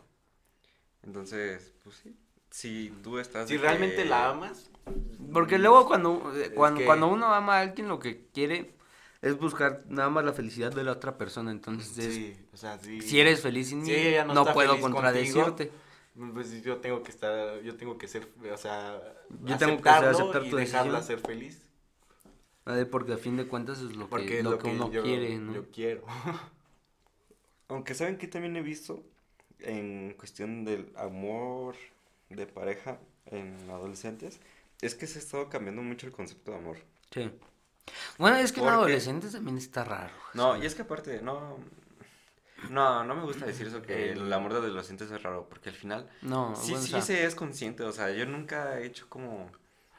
Entonces, 1.03 1.73
pues 1.83 1.95
sí, 1.97 2.15
si 2.49 2.93
tú 3.03 3.17
estás... 3.19 3.47
Si 3.47 3.57
realmente 3.57 3.97
que- 3.97 4.05
la 4.05 4.29
amas, 4.29 4.69
Porque 5.33 5.57
luego 5.57 5.85
cuando, 5.87 6.33
Es 6.35 6.49
cuando, 6.49 6.79
que- 6.79 6.85
cuando 6.85 7.07
uno 7.07 7.33
ama 7.33 7.57
a 7.57 7.61
alguien, 7.61 7.87
lo 7.87 7.99
que 7.99 8.27
quiere 8.33 8.73
es 9.21 9.37
buscar 9.37 9.83
nada 9.87 10.09
más 10.09 10.25
la 10.25 10.33
felicidad 10.33 10.73
de 10.73 10.83
la 10.83 10.93
otra 10.93 11.17
persona. 11.17 11.51
Entonces, 11.51 11.97
es- 12.05 12.15
sí, 12.15 12.35
o 12.53 12.57
sea, 12.57 12.79
sí. 12.79 13.01
si 13.01 13.19
eres 13.19 13.41
feliz 13.41 13.69
sin 13.69 13.79
mí, 13.79 13.85
Si 13.85 13.93
ella 13.95 14.25
no, 14.25 14.33
no 14.33 14.41
está 14.41 14.53
puedo 14.53 14.69
feliz 14.69 14.81
contigo, 14.81 15.01
contradecirte. 15.01 15.71
Pues 16.33 16.61
yo 16.63 16.77
tengo 16.77 17.03
que 17.03 17.11
estar, 17.11 17.61
yo 17.61 17.77
tengo 17.77 17.97
que 17.97 18.07
ser, 18.07 18.27
o 18.51 18.57
sea, 18.57 19.01
Yo 19.45 19.57
tengo 19.57 19.81
que 19.81 19.89
aceptar 19.89 20.45
y 20.45 20.49
tu 20.49 20.57
dejarla 20.57 20.97
decisión. 20.99 21.19
ser 21.19 21.19
feliz. 21.27 21.61
Ah, 22.65 22.83
Porque 22.91 23.13
a 23.13 23.17
fin 23.17 23.37
de 23.37 23.47
cuentas 23.47 23.79
es 23.79 23.95
lo 23.95 24.09
que, 24.09 24.39
es 24.39 24.43
lo 24.43 24.59
que 24.59 24.67
uno 24.69 24.91
yo, 24.91 25.03
quiere, 25.03 25.37
¿no? 25.37 25.53
yo 25.55 25.65
quiero. 25.71 26.03
Aunque 27.69 27.93
saben 27.95 28.17
que 28.17 28.27
también 28.27 28.55
he 28.57 28.61
visto 28.61 29.03
en 29.59 30.13
cuestión 30.17 30.65
del 30.65 30.91
amor 30.95 31.75
de 32.29 32.45
pareja 32.47 32.99
en 33.27 33.55
adolescentes, 33.69 34.39
es 34.81 34.95
que 34.95 35.07
se 35.07 35.19
ha 35.19 35.21
estado 35.21 35.49
cambiando 35.49 35.81
mucho 35.81 36.05
el 36.07 36.11
concepto 36.11 36.51
de 36.51 36.57
amor. 36.57 36.77
Sí. 37.11 37.31
Bueno, 38.17 38.37
es 38.37 38.51
que 38.51 38.59
en 38.59 38.65
Porque- 38.65 38.77
adolescentes 38.77 39.31
también 39.33 39.57
está 39.57 39.83
raro. 39.83 40.13
No, 40.33 40.61
y 40.61 40.65
es 40.65 40.75
que 40.75 40.83
aparte, 40.83 41.21
no... 41.21 41.57
No, 42.69 43.03
no 43.03 43.15
me 43.15 43.23
gusta 43.23 43.45
decir 43.47 43.65
eso, 43.67 43.81
que 43.81 44.11
el 44.11 44.31
amor 44.31 44.51
de 44.53 44.59
adolescentes 44.59 45.09
es 45.09 45.23
raro, 45.23 45.47
porque 45.49 45.69
al 45.69 45.75
final 45.75 46.07
No, 46.21 46.55
sí, 46.55 46.71
bueno, 46.73 46.77
o 46.77 46.85
sí 46.85 46.91
sea, 46.91 47.01
se 47.01 47.25
es 47.25 47.33
consciente, 47.33 47.81
o 47.83 47.91
sea, 47.91 48.11
yo 48.11 48.25
nunca 48.27 48.77
he 48.79 48.85
hecho 48.85 49.09
como... 49.09 49.51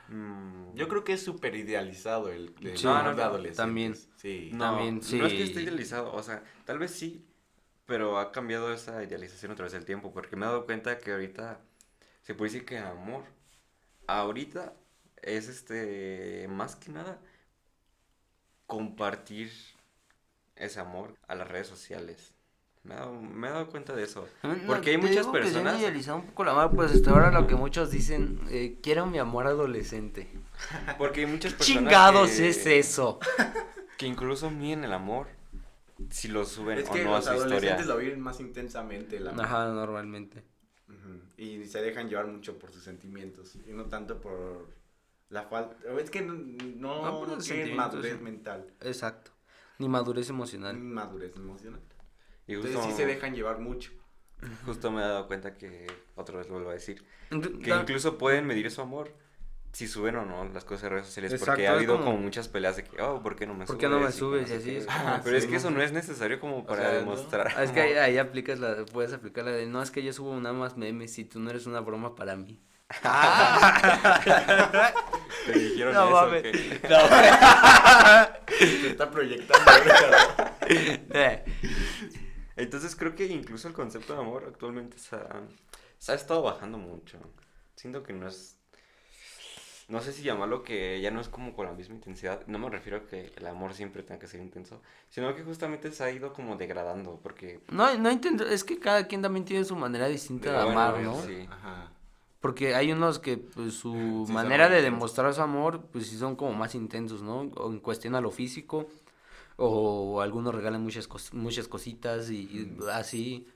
mm, 0.09 0.75
Yo 0.77 0.87
creo 0.87 1.03
que 1.03 1.15
es 1.15 1.25
súper 1.25 1.57
idealizado 1.57 2.29
el, 2.31 2.55
el 2.61 2.79
Sí, 2.79 2.87
amor 2.87 2.99
no, 2.99 3.11
no, 3.11 3.11
de 3.11 3.17
no, 3.17 3.23
adolescentes. 3.25 3.57
también. 3.57 3.97
Sí. 4.17 4.51
No, 4.55 4.65
También, 4.77 4.95
no 4.97 5.27
es 5.27 5.33
que 5.33 5.39
sí. 5.39 5.43
esté 5.43 5.63
idealizado, 5.63 6.13
o 6.13 6.23
sea, 6.23 6.45
tal 6.65 6.79
vez 6.79 6.93
sí, 6.93 7.27
pero 7.85 8.19
ha 8.21 8.31
cambiado 8.31 8.73
esa 8.73 9.03
idealización 9.03 9.51
a 9.51 9.55
través 9.57 9.73
del 9.73 9.85
tiempo, 9.85 10.13
porque 10.13 10.37
me 10.37 10.47
he 10.47 10.49
dado 10.49 10.65
cuenta 10.65 10.99
que 10.99 11.11
ahorita 11.11 11.61
se 12.23 12.35
puede 12.35 12.53
decir 12.53 12.65
que 12.65 12.79
amor, 12.79 13.25
ahorita 14.07 14.73
es 15.21 15.49
este, 15.49 16.47
más 16.49 16.77
que 16.77 16.91
nada, 16.93 17.19
compartir 18.73 19.53
ese 20.57 20.81
amor 20.81 21.15
a 21.29 21.35
las 21.35 21.47
redes 21.47 21.67
sociales. 21.67 22.33
Me 22.85 22.95
he 22.95 22.97
dado, 22.97 23.13
me 23.13 23.47
he 23.47 23.51
dado 23.51 23.69
cuenta 23.69 23.95
de 23.95 24.05
eso. 24.05 24.27
no, 24.43 24.57
Porque 24.67 24.93
hay 24.93 24.97
muchas 24.97 25.17
digo 25.17 25.33
que 25.33 25.41
personas... 25.41 25.79
idealizado 25.79 26.17
un 26.17 26.27
poco 26.29 26.45
el 26.45 26.49
amor, 26.49 26.75
pues 26.75 26.91
hasta 26.93 27.11
ahora 27.11 27.31
lo 27.31 27.47
que 27.47 27.55
muchos 27.55 27.91
dicen, 27.91 28.41
eh, 28.49 28.79
quiero 28.83 29.05
mi 29.05 29.19
amor 29.19 29.47
adolescente. 29.47 30.27
Porque 30.99 31.21
hay 31.21 31.27
muchas 31.27 31.53
personas 31.53 31.83
Chingados 31.83 32.31
que, 32.31 32.49
es 32.49 32.67
eso. 32.67 33.21
que 33.99 34.07
incluso 34.07 34.51
miden 34.51 34.85
el 34.85 34.95
amor 34.95 35.27
si 36.09 36.29
lo 36.29 36.47
suben 36.47 36.79
Es 36.79 36.89
o 36.89 36.93
que 36.95 37.05
no 37.05 37.15
a 37.15 37.17
los 37.17 37.27
su 37.27 37.35
historia. 37.35 37.57
adolescentes 37.57 37.87
lo 37.87 37.99
viven 37.99 38.21
más 38.21 38.41
intensamente. 38.41 39.19
amor. 39.19 39.45
Ajá, 39.45 39.67
normalmente. 39.67 40.43
Y 41.37 41.67
se 41.67 41.83
dejan 41.83 42.09
llevar 42.09 42.27
mucho 42.27 42.59
por 42.59 42.73
sus 42.73 42.83
sentimientos 42.83 43.55
y 43.69 43.73
no 43.73 43.85
tanto 43.85 44.19
por 44.19 44.67
la 45.33 45.43
falta. 45.45 45.77
Es 45.99 46.11
que 46.11 46.23
no, 46.23 46.35
no, 46.35 47.03
No, 47.05 47.19
por 47.21 47.29
no 47.29 47.35
los 47.37 47.45
tienen 47.45 47.75
madurez 47.75 48.17
sí. 48.19 48.23
mental, 48.23 48.67
Exacto. 48.81 49.31
Ni 49.79 49.89
madurez 49.89 50.29
ni 50.29 50.35
emocional. 50.37 50.77
madurez 50.79 51.35
emocional. 51.35 51.81
Y 52.47 52.55
Entonces 52.55 52.77
justo, 52.77 52.91
sí 52.91 52.97
se 52.97 53.07
dejan 53.07 53.35
llevar 53.35 53.59
mucho. 53.59 53.91
justo 54.67 54.91
me 54.91 55.01
he 55.01 55.05
dado 55.05 55.27
cuenta 55.27 55.57
que, 55.57 55.87
otra 56.17 56.39
vez 56.39 56.47
lo 56.49 56.55
vuelvo 56.55 56.71
a 56.71 56.75
decir, 56.75 57.05
que 57.63 57.71
da- 57.71 57.81
incluso 57.81 58.19
pueden 58.19 58.47
medir 58.47 58.71
su 58.71 58.81
amor 58.83 59.13
si 59.73 59.89
suben 59.89 60.17
o 60.17 60.27
no 60.27 60.45
las 60.53 60.65
cosas 60.67 60.85
en 60.85 60.91
redes 60.91 61.07
sociales. 61.07 61.31
porque 61.33 61.45
Exacto, 61.45 61.63
ha 61.63 61.65
es 61.65 61.71
habido 61.79 61.95
como- 61.95 62.05
como, 62.13 62.19
muchas 62.19 62.47
peleas 62.49 62.77
de 62.77 62.85
que, 62.85 63.01
oh, 63.01 63.23
¿por 63.23 63.37
qué 63.37 63.47
no 63.47 63.55
me 63.55 63.61
¿Por 63.61 63.69
subes? 63.77 63.81
qué 63.81 63.89
no 63.89 64.01
me 64.01 64.13
subes? 64.13 64.49
no 64.51 64.55
Y 64.55 64.59
así 64.59 64.71
qué. 64.71 64.79
es 64.79 64.87
como- 64.87 65.21
Pero 65.25 65.37
es 65.37 65.45
sí, 65.45 65.49
que 65.51 65.57
eso 65.57 65.71
¿no? 65.71 65.79
no 65.79 65.83
es 65.83 65.93
necesario 65.93 66.39
como 66.41 66.67
para 66.67 66.83
sea, 66.83 66.93
¿no? 66.93 66.99
demostrar. 66.99 67.53
Ah, 67.57 67.65
es 67.65 67.71
que 67.73 67.81
ahí, 67.81 67.93
ahí 67.95 68.19
aplicas 68.19 68.59
la, 68.61 68.85
puedes 68.85 69.13
aplicar 69.15 69.45
la 69.45 69.53
de, 69.53 69.65
no, 69.67 69.81
es 69.83 69.91
que 69.91 70.03
yo 70.03 70.13
subo 70.13 70.39
nada 70.39 70.55
más 70.55 70.77
memes 70.77 71.17
y 71.19 71.25
tú 71.25 71.41
no 71.41 71.49
eres 71.51 71.67
una 71.67 71.81
broma 71.81 72.15
para 72.15 72.37
mí. 72.37 72.61
Te 75.47 75.53
dijeron 75.59 75.95
No 75.95 76.05
eso, 76.05 76.13
mames. 76.13 76.43
que- 76.43 76.81
Se 78.59 78.91
está 78.91 79.11
proyectando. 79.11 79.71
Eh, 80.69 81.45
Entonces 82.57 82.95
creo 82.97 83.15
que 83.15 83.27
incluso 83.27 83.69
el 83.69 83.75
concepto 83.75 84.15
de 84.15 84.21
amor 84.21 84.45
actualmente 84.47 84.99
se 84.99 85.17
ha, 85.17 85.41
se 85.99 86.13
ha 86.13 86.15
estado 86.15 86.43
bajando 86.43 86.79
mucho. 86.79 87.19
Siento 87.77 88.03
que 88.03 88.13
no 88.13 88.29
es... 88.29 88.59
no 89.89 90.01
sé 90.01 90.13
si 90.13 90.23
llamarlo 90.23 90.63
que 90.63 91.01
ya 91.01 91.11
no 91.11 91.21
es 91.21 91.29
como 91.29 91.55
con 91.57 91.67
la 91.67 91.73
misma 91.73 91.95
intensidad. 91.97 92.43
No 92.47 92.59
me 92.59 92.71
refiero 92.71 92.99
a 92.99 93.07
que 93.07 93.33
el 93.37 93.47
amor 93.47 93.75
siempre 93.75 94.03
tenga 94.03 94.21
que 94.21 94.29
ser 94.29 94.41
intenso, 94.41 94.81
sino 95.11 95.35
que 95.35 95.43
justamente 95.43 95.91
se 95.91 96.05
ha 96.05 96.11
ido 96.11 96.33
como 96.33 96.57
degradando, 96.57 97.19
porque... 97.23 97.61
No, 97.69 97.93
no 97.99 98.11
intento, 98.11 98.47
es 98.47 98.63
que 98.65 98.79
cada 98.79 99.07
quien 99.09 99.23
también 99.23 99.45
tiene 99.45 99.65
su 99.65 99.75
manera 99.75 100.07
distinta 100.07 100.53
de, 100.53 100.59
de- 100.59 100.65
bueno, 100.65 100.81
amar, 100.81 100.95
bueno, 100.95 101.17
¿no? 101.17 101.23
sí. 101.27 101.49
Ajá. 101.51 101.91
Porque 102.43 102.77
hay 102.77 102.93
unos 102.93 103.21
que 103.21 103.39
pues, 103.39 103.75
su 103.77 104.27
Sí, 104.27 104.33
manera 104.35 104.69
de 104.71 104.83
demostrar 104.83 105.35
su 105.35 105.43
amor, 105.43 105.87
pues 105.93 106.09
sí 106.09 106.19
son 106.19 106.37
como 106.37 106.55
más 106.55 106.75
intensos, 106.77 107.23
¿no? 107.23 107.43
O 107.57 107.73
en 107.73 107.81
cuestión 107.81 108.17
a 108.17 108.23
lo 108.23 108.33
físico, 108.33 108.89
o 109.57 110.21
algunos 110.23 110.55
regalan 110.55 110.83
muchas, 110.83 111.09
cos- 111.09 111.35
muchas 111.35 111.69
cositas 111.69 112.31
y, 112.31 112.43
y 112.43 112.79
así, 112.93 113.49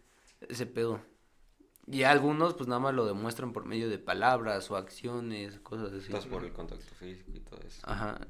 ese 0.49 0.67
pedo. 0.67 1.01
Y 1.89 2.05
algunos 2.05 2.55
pues 2.55 2.69
nada 2.69 2.81
más 2.81 2.95
lo 2.95 3.07
demuestran 3.07 3.53
por 3.53 3.65
medio 3.67 3.89
de 3.89 3.99
palabras 3.99 4.71
o 4.71 4.77
acciones, 4.77 5.61
cosas 5.61 5.93
así. 5.93 6.13
Estás 6.15 6.27
por 6.27 6.45
el 6.45 6.53
contacto 6.53 6.95
físico 6.95 7.31
y 7.35 7.41
todo 7.41 7.61
eso. 7.67 7.83
Ajá. 7.83 8.21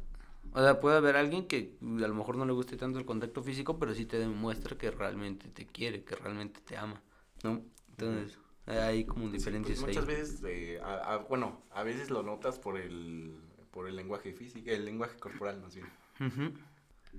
O 0.52 0.60
sea, 0.60 0.80
puede 0.80 0.96
haber 0.96 1.16
alguien 1.16 1.46
que 1.46 1.76
mm, 1.80 2.02
a 2.04 2.08
lo 2.08 2.14
mejor 2.14 2.36
no 2.36 2.46
le 2.46 2.52
guste 2.52 2.76
tanto 2.76 2.98
el 2.98 3.04
contacto 3.06 3.42
físico, 3.42 3.78
pero 3.78 3.94
sí 3.94 4.06
te 4.06 4.18
demuestra 4.18 4.76
que 4.78 4.90
realmente 4.90 5.48
te 5.48 5.66
quiere, 5.66 6.04
que 6.04 6.16
realmente 6.16 6.60
te 6.60 6.76
ama, 6.76 7.02
¿no? 7.42 7.62
Entonces, 7.90 8.38
hay 8.66 9.04
como 9.04 9.26
Sí, 9.30 9.38
pues, 9.38 9.46
ahí. 9.46 9.60
muchas 9.86 10.06
veces, 10.06 10.42
eh, 10.46 10.80
a- 10.82 11.14
a- 11.14 11.16
bueno, 11.18 11.62
a 11.70 11.82
veces 11.82 12.10
lo 12.10 12.22
notas 12.22 12.58
por 12.58 12.78
el, 12.78 13.36
por 13.70 13.88
el 13.88 13.94
lenguaje 13.96 14.32
físico, 14.32 14.70
el 14.70 14.84
lenguaje 14.84 15.18
corporal 15.18 15.60
más 15.60 15.74
bien. 15.74 15.86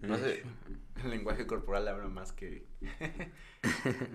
No 0.02 0.18
sé, 0.18 0.43
El 1.04 1.10
lenguaje 1.10 1.48
corporal 1.48 1.88
habla 1.88 2.08
más 2.08 2.32
que, 2.32 2.66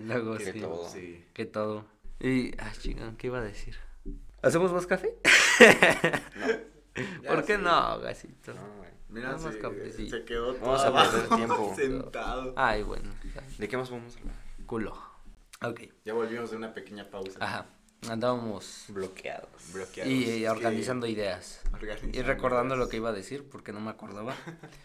Luego 0.05 0.37
Que 0.37 0.53
sí. 0.53 0.59
todo. 0.61 0.89
sí. 0.89 1.25
Que 1.33 1.45
todo. 1.45 1.85
Y, 2.19 2.51
ah, 2.59 2.71
chingón, 2.79 3.15
¿qué 3.17 3.27
iba 3.27 3.39
a 3.39 3.43
decir? 3.43 3.75
¿Hacemos 4.41 4.71
más 4.71 4.85
café? 4.87 5.17
¿Por 7.27 7.43
qué 7.45 7.57
no, 7.57 7.99
gasito? 7.99 8.53
no, 8.53 8.61
güey. 8.77 8.91
Mira, 9.09 9.37
se, 9.37 9.59
quedó 10.25 10.53
todo 10.55 10.71
Vamos 10.71 10.83
a 10.85 11.11
perder 11.11 11.29
tiempo. 11.29 11.73
sentado. 11.75 12.53
Ay, 12.55 12.83
bueno, 12.83 13.09
¿De 13.57 13.67
qué 13.67 13.77
más 13.77 13.89
podemos 13.89 14.15
hablar? 14.17 14.35
culo. 14.65 15.12
Ok, 15.63 15.81
Ya 16.05 16.13
volvimos 16.13 16.51
de 16.51 16.57
una 16.57 16.73
pequeña 16.73 17.09
pausa. 17.09 17.39
aja. 17.39 17.65
Andábamos 18.09 18.85
Bloqueados. 18.87 19.49
Bloqueados. 19.73 20.11
y, 20.11 20.29
y 20.39 20.45
organizando 20.47 21.07
ideas. 21.07 21.61
organizando 21.73 22.17
Y 22.17 22.21
recordando 22.21 22.75
lo 22.75 22.83
ideas. 22.83 22.89
que 22.89 22.97
iba 22.97 23.09
a 23.09 23.13
decir, 23.13 23.47
porque 23.49 23.71
no 23.73 23.79
me 23.81 23.89
acordaba. 23.91 24.35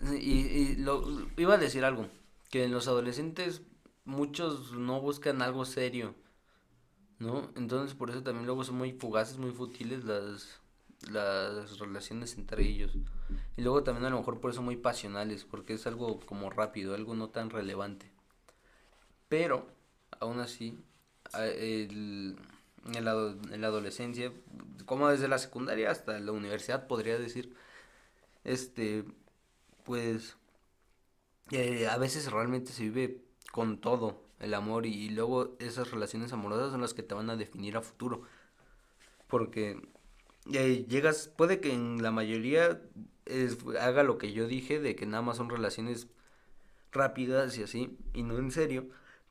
Y, 0.00 0.32
y 0.46 0.76
lo, 0.76 1.02
iba 1.36 1.54
a 1.54 1.58
decir 1.58 1.84
algo, 1.84 2.06
que 2.50 2.64
en 2.64 2.72
los 2.72 2.88
adolescentes 2.88 3.62
muchos 4.04 4.72
no 4.72 5.00
buscan 5.00 5.42
algo 5.42 5.64
serio, 5.66 6.14
¿no? 7.18 7.50
Entonces 7.56 7.94
por 7.94 8.10
eso 8.10 8.22
también 8.22 8.46
luego 8.46 8.64
son 8.64 8.76
muy 8.76 8.92
fugaces, 8.92 9.38
muy 9.38 9.50
futiles 9.52 10.04
las, 10.04 10.60
las 11.10 11.78
relaciones 11.78 12.36
entre 12.36 12.64
ellos. 12.66 12.92
Y 13.56 13.62
luego 13.62 13.82
también 13.84 14.06
a 14.06 14.10
lo 14.10 14.18
mejor 14.18 14.40
por 14.40 14.50
eso 14.52 14.62
muy 14.62 14.76
pasionales, 14.76 15.44
porque 15.44 15.74
es 15.74 15.86
algo 15.86 16.20
como 16.20 16.50
rápido, 16.50 16.94
algo 16.94 17.14
no 17.14 17.28
tan 17.28 17.50
relevante. 17.50 18.10
Pero, 19.28 19.66
aún 20.20 20.40
así, 20.40 20.78
el, 21.34 22.36
en, 22.94 23.04
la, 23.04 23.12
ado- 23.12 23.38
en 23.52 23.60
la 23.60 23.68
adolescencia, 23.68 24.32
como 24.86 25.08
desde 25.08 25.28
la 25.28 25.38
secundaria 25.38 25.90
hasta 25.90 26.18
la 26.20 26.32
universidad, 26.32 26.86
podría 26.86 27.18
decir, 27.18 27.54
este, 28.44 29.04
pues, 29.84 30.36
eh, 31.50 31.88
a 31.88 31.98
veces 31.98 32.30
realmente 32.30 32.72
se 32.72 32.84
vive 32.84 33.22
con 33.52 33.78
todo 33.80 34.22
el 34.38 34.54
amor 34.54 34.86
y, 34.86 35.10
luego 35.10 35.56
esas 35.58 35.90
relaciones 35.90 36.32
amorosas 36.32 36.70
son 36.70 36.80
las 36.80 36.94
que 36.94 37.02
te 37.02 37.14
van 37.14 37.30
a 37.30 37.36
definir 37.36 37.76
a 37.76 37.82
futuro. 37.82 38.22
Porque 39.28 39.80
eh, 40.52 40.86
llegas, 40.88 41.28
puede 41.28 41.60
que 41.60 41.72
en 41.72 42.02
la 42.02 42.10
mayoría 42.10 42.80
haga 43.80 44.02
lo 44.02 44.18
que 44.18 44.32
yo 44.32 44.46
dije, 44.46 44.80
de 44.80 44.96
que 44.96 45.06
nada 45.06 45.22
más 45.22 45.36
son 45.38 45.50
relaciones 45.50 46.08
rápidas 46.92 47.58
y 47.58 47.64
así, 47.64 47.98
y 48.14 48.24
no 48.24 48.38
en 48.38 48.52
serio. 48.52 48.88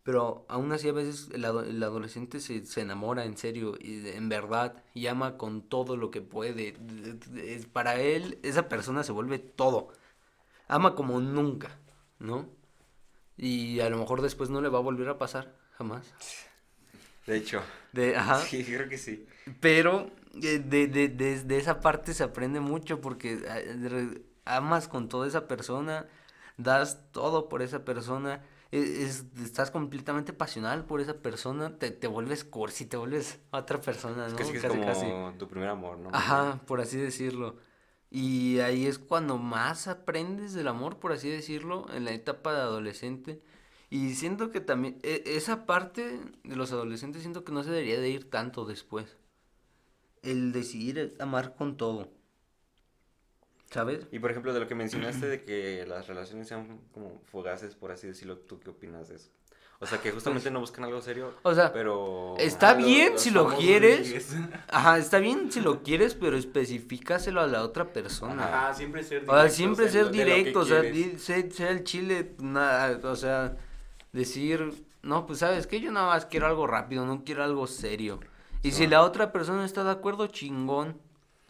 Pero 0.09 0.43
aún 0.49 0.71
así 0.71 0.89
a 0.89 0.91
veces 0.91 1.29
el, 1.35 1.45
ado- 1.45 1.63
el 1.63 1.83
adolescente 1.83 2.39
se, 2.39 2.65
se 2.65 2.81
enamora 2.81 3.25
en 3.25 3.37
serio 3.37 3.75
y 3.79 4.07
en 4.09 4.27
verdad 4.27 4.83
y 4.95 5.05
ama 5.05 5.37
con 5.37 5.61
todo 5.61 5.97
lo 5.97 6.09
que 6.09 6.19
puede. 6.19 6.75
Para 7.73 8.01
él 8.01 8.39
esa 8.41 8.67
persona 8.69 9.03
se 9.03 9.11
vuelve 9.11 9.37
todo. 9.37 9.89
Ama 10.67 10.95
como 10.95 11.19
nunca, 11.21 11.79
¿no? 12.19 12.49
Y 13.37 13.81
a 13.81 13.89
lo 13.89 13.97
mejor 13.97 14.21
después 14.21 14.49
no 14.49 14.61
le 14.61 14.69
va 14.69 14.79
a 14.79 14.81
volver 14.81 15.09
a 15.09 15.17
pasar, 15.19 15.55
jamás. 15.77 16.13
De 17.25 17.37
hecho, 17.37 17.61
De, 17.93 18.15
ajá. 18.15 18.39
sí, 18.47 18.63
creo 18.63 18.89
que 18.89 18.97
sí. 18.97 19.27
Pero 19.59 20.09
eh, 20.41 20.59
de, 20.59 20.87
de, 20.87 21.07
de, 21.09 21.43
de 21.43 21.57
esa 21.57 21.81
parte 21.81 22.13
se 22.13 22.23
aprende 22.23 22.59
mucho 22.59 23.01
porque 23.01 23.39
eh, 23.45 24.21
amas 24.45 24.87
con 24.87 25.09
toda 25.09 25.27
esa 25.27 25.47
persona, 25.47 26.07
das 26.57 27.11
todo 27.11 27.49
por 27.49 27.61
esa 27.61 27.85
persona, 27.85 28.41
es, 28.71 29.25
estás 29.41 29.71
completamente 29.71 30.33
pasional 30.33 30.85
por 30.85 31.01
esa 31.01 31.15
persona, 31.21 31.77
te, 31.77 31.91
te 31.91 32.07
vuelves 32.07 32.43
cursi, 32.43 32.85
te 32.85 32.97
vuelves 32.97 33.39
otra 33.51 33.81
persona, 33.81 34.27
Es 34.27 34.31
¿no? 34.33 34.37
que 34.37 34.45
sí 34.45 34.51
que 34.53 34.57
es 34.59 34.65
como 34.65 34.85
casi. 34.85 35.37
tu 35.37 35.47
primer 35.47 35.69
amor, 35.69 35.97
¿no? 35.97 36.09
Ajá, 36.13 36.61
por 36.67 36.81
así 36.81 36.97
decirlo. 36.97 37.57
Y 38.11 38.59
ahí 38.59 38.85
es 38.87 38.97
cuando 38.99 39.37
más 39.37 39.87
aprendes 39.87 40.53
del 40.53 40.67
amor, 40.67 40.97
por 40.99 41.11
así 41.11 41.29
decirlo, 41.29 41.85
en 41.93 42.05
la 42.05 42.11
etapa 42.11 42.53
de 42.53 42.59
adolescente. 42.61 43.41
Y 43.91 44.13
siento 44.15 44.51
que 44.51 44.61
también, 44.61 44.99
e- 45.03 45.23
esa 45.25 45.65
parte 45.65 46.19
de 46.43 46.55
los 46.55 46.71
adolescentes 46.71 47.21
siento 47.21 47.43
que 47.43 47.51
no 47.51 47.63
se 47.63 47.71
debería 47.71 47.99
de 47.99 48.09
ir 48.09 48.29
tanto 48.29 48.65
después. 48.65 49.17
El 50.21 50.51
decidir 50.51 51.15
amar 51.19 51.55
con 51.55 51.77
todo. 51.77 52.09
¿Sabes? 53.69 54.07
Y 54.11 54.19
por 54.19 54.31
ejemplo, 54.31 54.51
de 54.53 54.59
lo 54.61 54.67
que 54.67 54.73
mencionaste 54.75 55.27
de 55.27 55.43
que 55.43 55.85
las 55.87 56.07
relaciones 56.07 56.47
sean 56.47 56.79
como 56.91 57.21
fugaces, 57.31 57.75
por 57.75 57.91
así 57.91 58.07
decirlo, 58.07 58.37
¿tú 58.37 58.59
qué 58.59 58.69
opinas 58.71 59.09
de 59.09 59.15
eso? 59.17 59.29
O 59.81 59.85
sea, 59.85 60.01
que 60.01 60.11
justamente 60.11 60.51
no 60.51 60.59
buscan 60.59 60.83
algo 60.83 61.01
serio, 61.01 61.33
O 61.43 61.53
sea, 61.53 61.71
pero... 61.71 62.35
está 62.37 62.71
Ah, 62.71 62.73
bien 62.73 63.17
si 63.17 63.29
lo 63.29 63.47
quieres. 63.55 64.07
ligues. 64.07 64.35
Ajá, 64.67 64.97
está 64.97 65.19
bien 65.19 65.49
si 65.51 65.61
lo 65.61 65.83
quieres, 65.83 66.15
pero 66.15 66.35
especificáselo 66.35 67.39
a 67.39 67.47
la 67.47 67.63
otra 67.63 67.93
persona. 67.93 68.43
Ajá, 68.43 68.73
siempre 68.73 69.03
ser 69.03 69.23
O 69.25 69.33
sea, 69.33 69.49
siempre 69.49 69.87
ser 69.87 70.05
lo- 70.07 70.11
directo, 70.11 70.59
o 70.61 70.65
sea, 70.65 70.81
di- 70.81 71.15
el 71.59 71.83
chile, 71.85 72.35
nada, 72.39 72.99
o 73.09 73.15
sea, 73.15 73.55
decir, 74.11 74.83
no, 75.01 75.25
pues 75.25 75.39
sabes 75.39 75.65
que 75.67 75.79
yo 75.79 75.91
nada 75.91 76.07
más 76.07 76.25
quiero 76.25 76.47
algo 76.47 76.67
rápido, 76.67 77.05
no 77.05 77.23
quiero 77.23 77.43
algo 77.43 77.65
serio. 77.67 78.19
Y 78.63 78.71
si 78.71 78.87
la 78.87 79.01
otra 79.03 79.31
persona 79.31 79.63
está 79.63 79.83
de 79.85 79.91
acuerdo, 79.91 80.27
chingón. 80.27 80.97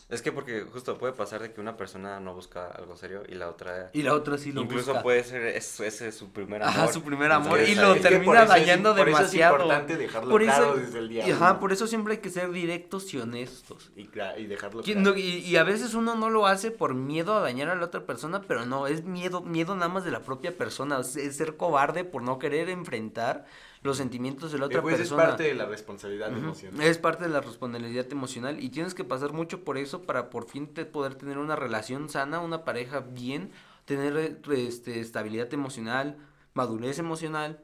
Es 0.09 0.23
que 0.23 0.31
porque 0.31 0.61
justo 0.63 0.97
puede 0.97 1.13
pasar 1.13 1.39
de 1.43 1.53
que 1.53 1.61
una 1.61 1.77
persona 1.77 2.19
no 2.19 2.33
busca 2.33 2.65
algo 2.71 2.97
serio 2.97 3.21
y 3.29 3.35
la 3.35 3.47
otra... 3.47 3.91
Y 3.93 4.01
la 4.01 4.15
otra 4.15 4.39
sí 4.39 4.51
lo 4.51 4.61
Incluso 4.63 4.87
busca. 4.87 5.03
puede 5.03 5.23
ser, 5.23 5.43
es- 5.45 5.79
ese 5.81 6.07
es 6.07 6.15
su 6.17 6.31
primer 6.31 6.63
amor. 6.63 6.75
Ajá, 6.75 6.91
su 6.91 7.03
primer 7.03 7.31
amor. 7.31 7.59
Entonces, 7.59 7.69
Y 7.69 7.79
lo 7.79 7.95
termina 8.01 8.41
es- 8.41 8.49
dañando 8.49 8.95
por 8.95 9.07
eso 9.07 9.17
es 9.17 9.17
demasiado. 9.31 9.55
importante 9.57 9.97
dejarlo 9.97 10.31
Por 10.31 10.41
claro 10.43 10.75
desde 10.77 10.97
el 10.97 11.09
día 11.09 11.27
y 11.27 11.31
ajá, 11.31 11.59
por 11.59 11.71
eso 11.71 11.85
siempre 11.85 12.13
hay 12.15 12.19
que 12.21 12.31
ser 12.31 12.49
directos 12.51 13.13
y 13.13 13.19
honestos. 13.19 13.91
Y, 13.95 14.09
y 14.37 14.45
dejarlo 14.47 14.81
Que 14.81 14.93
claro. 14.93 15.11
no- 15.11 15.15
y, 15.15 15.21
y 15.45 15.57
a 15.57 15.63
veces 15.63 15.93
uno 15.93 16.15
no 16.15 16.31
lo 16.31 16.47
hace 16.47 16.71
por 16.71 16.95
miedo 16.95 17.37
a 17.37 17.41
dañar 17.41 17.69
a 17.69 17.75
la 17.75 17.85
otra 17.85 18.07
persona, 18.07 18.41
pero 18.47 18.65
no, 18.65 18.87
es 18.87 19.03
miedo, 19.03 19.41
miedo 19.41 19.75
nada 19.75 19.89
más 19.89 20.03
de 20.05 20.09
la 20.11 20.21
propia 20.21 20.57
persona, 20.57 20.99
es, 21.01 21.17
es 21.17 21.37
ser 21.37 21.55
cobarde 21.55 22.03
por 22.03 22.23
no 22.23 22.39
querer 22.39 22.69
enfrentar 22.69 23.45
los 23.81 23.97
sentimientos 23.97 24.51
de 24.51 24.59
la 24.59 24.65
Eh, 24.65 24.67
otra 24.67 24.81
pues 24.81 24.97
persona. 24.97 25.23
es 25.23 25.27
parte 25.27 25.43
de 25.43 25.53
la 25.55 25.65
responsabilidad 25.65 26.29
emocional. 26.37 26.81
Es 26.81 26.97
parte 26.97 27.23
de 27.25 27.29
la 27.29 27.41
responsabilidad 27.41 28.11
emocional 28.11 28.61
y 28.63 28.69
tienes 28.69 28.93
que 28.93 29.03
pasar 29.03 29.33
mucho 29.33 29.63
por 29.63 29.77
eso 29.77 30.03
para 30.03 30.29
por 30.29 30.47
fin 30.49 30.73
te 30.73 30.85
poder 30.85 31.15
tener 31.15 31.37
una 31.37 31.55
relación 31.55 32.09
sana, 32.09 32.39
una 32.39 32.65
pareja 32.65 32.99
bien, 33.01 33.51
tener 33.85 34.39
este, 34.51 34.99
estabilidad 34.99 35.53
emocional, 35.53 36.17
madurez 36.53 36.99
emocional, 36.99 37.63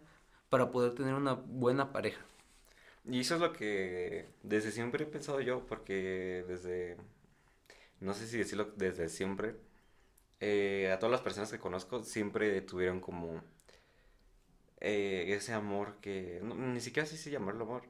para 0.50 0.72
poder 0.72 0.94
tener 0.96 1.16
una 1.16 1.34
buena 1.34 1.92
pareja. 1.92 2.22
Y 3.06 3.20
eso 3.20 3.36
es 3.36 3.42
lo 3.42 3.54
que 3.54 4.30
desde 4.44 4.72
siempre 4.72 5.04
he 5.04 5.08
pensado 5.08 5.40
yo, 5.42 5.66
porque 5.68 6.44
desde, 6.48 6.98
no 8.00 8.14
sé 8.14 8.28
si 8.28 8.38
decirlo 8.38 8.72
desde 8.76 9.10
siempre, 9.10 9.56
eh, 10.40 10.92
a 10.94 11.00
todas 11.00 11.12
las 11.12 11.22
personas 11.22 11.52
que 11.52 11.60
conozco 11.60 12.04
siempre 12.04 12.62
tuvieron 12.62 13.00
como 13.02 13.42
eh, 14.82 15.26
ese 15.36 15.54
amor 15.54 15.98
que, 16.02 16.40
no, 16.44 16.56
ni 16.56 16.80
siquiera 16.82 17.08
sé 17.08 17.18
si 17.18 17.32
llamarlo 17.32 17.66
amor, 17.66 17.84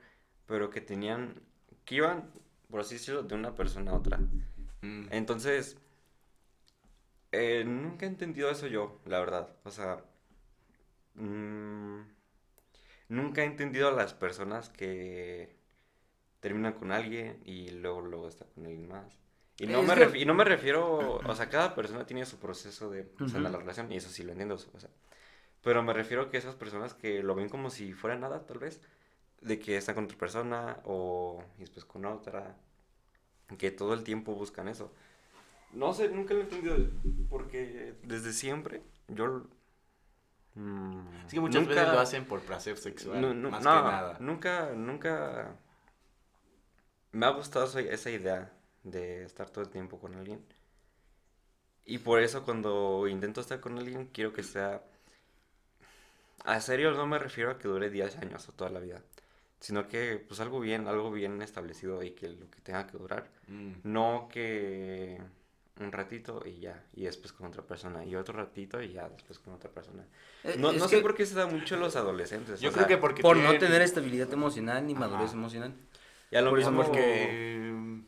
pero 0.45 0.69
que 0.69 0.81
tenían, 0.81 1.41
que 1.85 1.95
iban, 1.95 2.31
por 2.69 2.81
así 2.81 2.95
decirlo, 2.95 3.23
de 3.23 3.35
una 3.35 3.55
persona 3.55 3.91
a 3.91 3.95
otra. 3.95 4.19
Mm. 4.81 5.07
Entonces, 5.11 5.77
eh, 7.31 7.63
nunca 7.65 8.05
he 8.05 8.09
entendido 8.09 8.49
eso 8.49 8.67
yo, 8.67 8.99
la 9.05 9.19
verdad. 9.19 9.49
O 9.63 9.71
sea, 9.71 10.03
mm, 11.15 12.01
nunca 13.09 13.43
he 13.43 13.45
entendido 13.45 13.87
a 13.89 13.91
las 13.91 14.13
personas 14.13 14.69
que 14.69 15.55
terminan 16.39 16.73
con 16.73 16.91
alguien 16.91 17.41
y 17.45 17.69
luego 17.71 18.01
luego 18.01 18.27
está 18.27 18.45
con 18.45 18.65
alguien 18.65 18.87
más. 18.87 19.19
Y 19.57 19.67
no, 19.67 19.81
Es 19.81 19.87
me 19.87 19.95
que- 19.95 20.17
y 20.19 20.25
no 20.25 20.33
me 20.33 20.43
refiero, 20.43 21.15
o 21.17 21.35
sea, 21.35 21.49
cada 21.49 21.75
persona 21.75 22.05
tiene 22.05 22.25
su 22.25 22.37
proceso 22.39 22.89
de 22.91 23.09
sanar 23.25 23.43
Ujú. 23.43 23.53
la 23.53 23.57
relación 23.59 23.91
y 23.91 23.97
eso 23.97 24.09
sí 24.09 24.23
lo 24.23 24.31
entiendo, 24.31 24.55
o 24.55 24.79
sea. 24.79 24.89
Pero 25.65 25.83
me 25.83 25.91
refiero 25.93 26.29
que 26.29 26.37
esas 26.37 26.55
personas 26.55 26.93
que 26.93 27.21
lo 27.23 27.35
ven 27.35 27.49
como 27.49 27.69
si 27.69 27.91
fuera 27.93 28.17
nada, 28.17 28.45
tal 28.45 28.59
vez, 28.59 28.79
de 29.41 29.59
que 29.59 29.75
están 29.75 29.95
con 29.95 30.05
otra 30.05 30.17
persona 30.17 30.79
o 30.85 31.43
después 31.57 31.83
con 31.85 32.05
otra. 32.05 32.55
que 33.57 33.71
todo 33.71 33.93
el 33.93 34.03
tiempo 34.03 34.33
buscan 34.35 34.67
eso. 34.69 34.93
No 35.73 35.93
sé, 35.93 36.09
nunca 36.09 36.33
lo 36.33 36.41
he 36.41 36.43
entendido, 36.43 36.77
porque 37.29 37.95
desde 38.03 38.31
siempre 38.31 38.81
yo... 39.07 39.47
mm, 40.55 41.25
Es 41.27 41.33
que 41.33 41.39
muchas 41.39 41.63
nunca- 41.63 41.75
veces 41.81 41.93
lo 41.93 41.99
hacen 41.99 42.25
por 42.25 42.41
placer 42.41 42.77
sexual, 42.77 43.19
no, 43.21 43.33
no, 43.33 43.49
más 43.51 43.63
no, 43.63 43.71
que 43.71 43.75
nada. 43.91 44.17
Nunca, 44.19 44.71
nunca 44.73 45.55
me 47.11 47.25
ha 47.25 47.29
gustado 47.29 47.65
esa 47.79 48.09
idea 48.11 48.53
de 48.83 49.23
estar 49.23 49.49
todo 49.49 49.63
el 49.63 49.69
tiempo 49.69 49.99
con 49.99 50.15
alguien. 50.15 50.45
Y 51.85 51.99
por 51.99 52.19
eso 52.21 52.43
cuando 52.45 53.07
intento 53.07 53.41
estar 53.41 53.59
con 53.59 53.77
alguien, 53.77 54.07
quiero 54.13 54.31
que 54.33 54.43
sea... 54.43 54.83
A 56.45 56.61
serio 56.61 56.91
no 56.91 57.05
me 57.07 57.17
refiero 57.19 57.51
a 57.51 57.57
que 57.57 57.67
dure 57.67 57.89
10 57.89 58.17
años 58.17 58.47
o 58.49 58.51
toda 58.53 58.69
la 58.69 58.79
vida, 58.79 59.01
sino 59.59 59.87
que 59.87 60.23
pues 60.27 60.39
algo 60.39 60.59
bien, 60.59 60.87
algo 60.87 61.11
bien 61.11 61.41
establecido 61.41 62.03
y 62.03 62.11
que 62.11 62.29
lo 62.29 62.49
que 62.51 62.61
tenga 62.61 62.85
que 62.87 62.97
durar. 62.97 63.29
Mm. 63.47 63.71
No 63.83 64.27
que 64.31 65.19
un 65.79 65.91
ratito 65.91 66.41
y 66.45 66.59
ya, 66.59 66.81
y 66.93 67.03
después 67.03 67.33
con 67.33 67.47
otra 67.47 67.61
persona, 67.63 68.05
y 68.05 68.15
otro 68.15 68.33
ratito 68.37 68.81
y 68.81 68.93
ya, 68.93 69.09
después 69.09 69.39
con 69.39 69.53
otra 69.53 69.69
persona. 69.69 70.03
Eh, 70.43 70.55
No, 70.57 70.71
no 70.71 70.83
que 70.87 70.95
sé 70.97 71.01
por 71.01 71.15
qué 71.15 71.25
se 71.25 71.35
da 71.35 71.47
mucho 71.47 71.75
a 71.75 71.77
los 71.79 71.95
adolescentes. 71.97 72.61
Yo 72.61 72.69
o 72.69 72.71
creo 72.71 72.85
sea, 72.85 72.95
que 72.95 73.01
porque 73.01 73.21
por 73.21 73.35
no 73.37 73.57
tener 73.57 73.81
estabilidad 73.81 74.31
emocional 74.31 74.85
ni 74.87 74.93
Ajá. 74.93 75.01
madurez 75.07 75.33
emocional. 75.33 75.73
ya 76.31 76.41
lo 76.41 76.49
por 76.51 76.59
eso 76.59 76.71
mismo- 76.71 76.85
Porque 76.85 77.71
mm, 77.73 77.99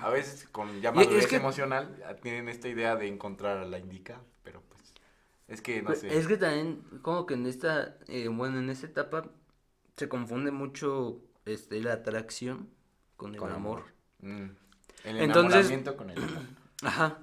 a 0.00 0.08
veces 0.10 0.48
con 0.50 0.80
ya 0.80 0.88
Y 0.90 0.92
es 1.00 1.06
madurez 1.08 1.26
que- 1.26 1.36
emocional 1.36 1.96
tienen 2.22 2.48
esta 2.48 2.68
idea 2.68 2.96
de 2.96 3.06
encontrar 3.08 3.58
a 3.58 3.64
la 3.66 3.78
indicada, 3.78 4.22
pero 4.42 4.62
es 5.48 5.60
que 5.62 5.80
no 5.82 5.86
Pues, 5.88 6.00
sé. 6.00 6.16
Es 6.16 6.26
que 6.28 6.36
también, 6.36 6.82
como 7.02 7.26
que 7.26 7.34
en 7.34 7.46
esta, 7.46 7.96
eh, 8.06 8.28
bueno, 8.28 8.58
en 8.58 8.70
esta 8.70 8.86
etapa 8.86 9.28
se 9.96 10.08
confunde 10.08 10.50
mucho 10.50 11.20
este, 11.44 11.80
la 11.80 11.94
atracción 11.94 12.68
con 13.16 13.34
el 13.34 13.40
Con 13.40 13.52
amor. 13.52 13.84
amor. 14.20 14.38
Mm. 14.46 14.50
El 15.04 15.16
Entonces- 15.18 15.52
enamoramiento 15.70 15.96
con 15.96 16.10
el 16.10 16.18
amor. 16.22 16.42
Ajá. 16.82 17.18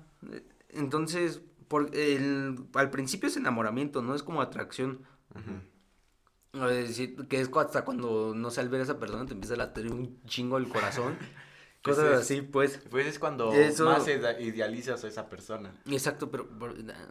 Entonces, 0.70 1.42
por 1.68 1.96
el, 1.96 2.66
al 2.74 2.90
principio 2.90 3.28
es 3.30 3.38
enamoramiento, 3.38 4.02
no 4.02 4.14
es 4.16 4.24
como 4.24 4.42
atracción. 4.42 5.02
Ujú. 5.34 6.64
Es 6.70 6.88
decir, 6.90 7.28
que 7.28 7.42
es 7.42 7.50
hasta 7.56 7.84
cuando 7.84 8.34
no 8.36 8.50
sé, 8.50 8.62
al 8.62 8.70
ver 8.70 8.80
a 8.82 8.84
esa 8.84 9.00
persona 9.00 9.26
te 9.26 9.34
empieza 9.34 9.56
a 9.56 9.58
latir 9.58 9.92
un 9.92 10.22
chingo 10.26 10.58
el 10.58 10.68
corazón. 10.70 11.18
Cosas 11.86 12.14
es- 12.14 12.20
así, 12.20 12.42
pues. 12.42 12.80
Pues 12.90 13.06
es 13.06 13.20
cuando 13.20 13.54
Eso- 13.54 13.86
más 13.86 14.08
idealizas 14.08 15.04
a 15.04 15.08
esa 15.08 15.30
persona. 15.30 15.74
Exacto, 15.90 16.30
pero 16.32 16.50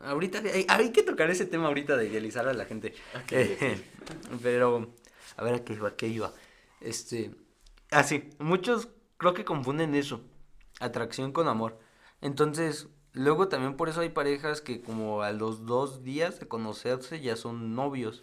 ahorita 0.03 0.39
hay, 0.53 0.66
hay 0.68 0.91
que 0.93 1.03
tocar 1.03 1.31
ese 1.31 1.47
tema 1.47 1.66
ahorita 1.68 1.97
de 1.97 2.09
idealizar 2.09 2.49
a 2.49 2.53
la 2.53 2.64
gente. 2.64 2.95
Eh, 3.31 3.81
pero, 4.43 4.93
a 5.37 5.45
ver, 5.45 5.55
¿a 5.55 5.64
qué 5.64 5.75
iba? 5.75 5.89
¿A 5.89 5.97
qué 5.97 6.09
iba? 6.09 6.33
Este, 6.81 7.31
así, 7.91 8.31
muchos 8.39 8.89
creo 9.16 9.33
que 9.35 9.45
confunden 9.45 9.95
eso, 9.95 10.20
atracción 10.81 11.33
con 11.33 11.49
amor. 11.49 11.79
Entonces, 12.20 12.89
luego 13.12 13.49
también 13.49 13.77
por 13.77 13.89
eso 13.89 14.01
hay 14.01 14.09
parejas 14.09 14.61
que 14.61 14.83
como 14.83 15.22
a 15.22 15.33
los 15.33 15.66
dos 15.66 16.03
días 16.03 16.41
de 16.41 16.49
conocerse 16.49 17.20
ya 17.20 17.37
son 17.37 17.75
novios. 17.75 18.22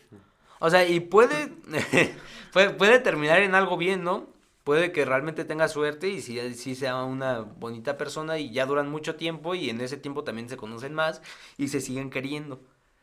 O 0.59 0.69
sea, 0.69 0.87
y 0.87 0.99
puede, 0.99 1.53
puede, 2.53 2.69
puede 2.71 2.99
terminar 2.99 3.41
en 3.41 3.55
algo 3.55 3.77
bien, 3.77 4.03
¿no? 4.03 4.27
Puede 4.71 4.93
que 4.93 5.03
realmente 5.03 5.43
tenga 5.43 5.67
suerte 5.67 6.07
y 6.07 6.21
si 6.21 6.53
sí 6.53 6.75
sea 6.75 7.03
una 7.03 7.41
bonita 7.41 7.97
persona 7.97 8.37
y 8.37 8.53
ya 8.53 8.65
duran 8.65 8.89
mucho 8.89 9.17
tiempo 9.17 9.53
y 9.53 9.69
en 9.69 9.81
ese 9.81 9.97
tiempo 9.97 10.23
también 10.23 10.47
se 10.47 10.55
conocen 10.55 10.93
más 10.93 11.21
y 11.57 11.67
se 11.67 11.81
siguen 11.81 12.09
queriendo. 12.09 12.61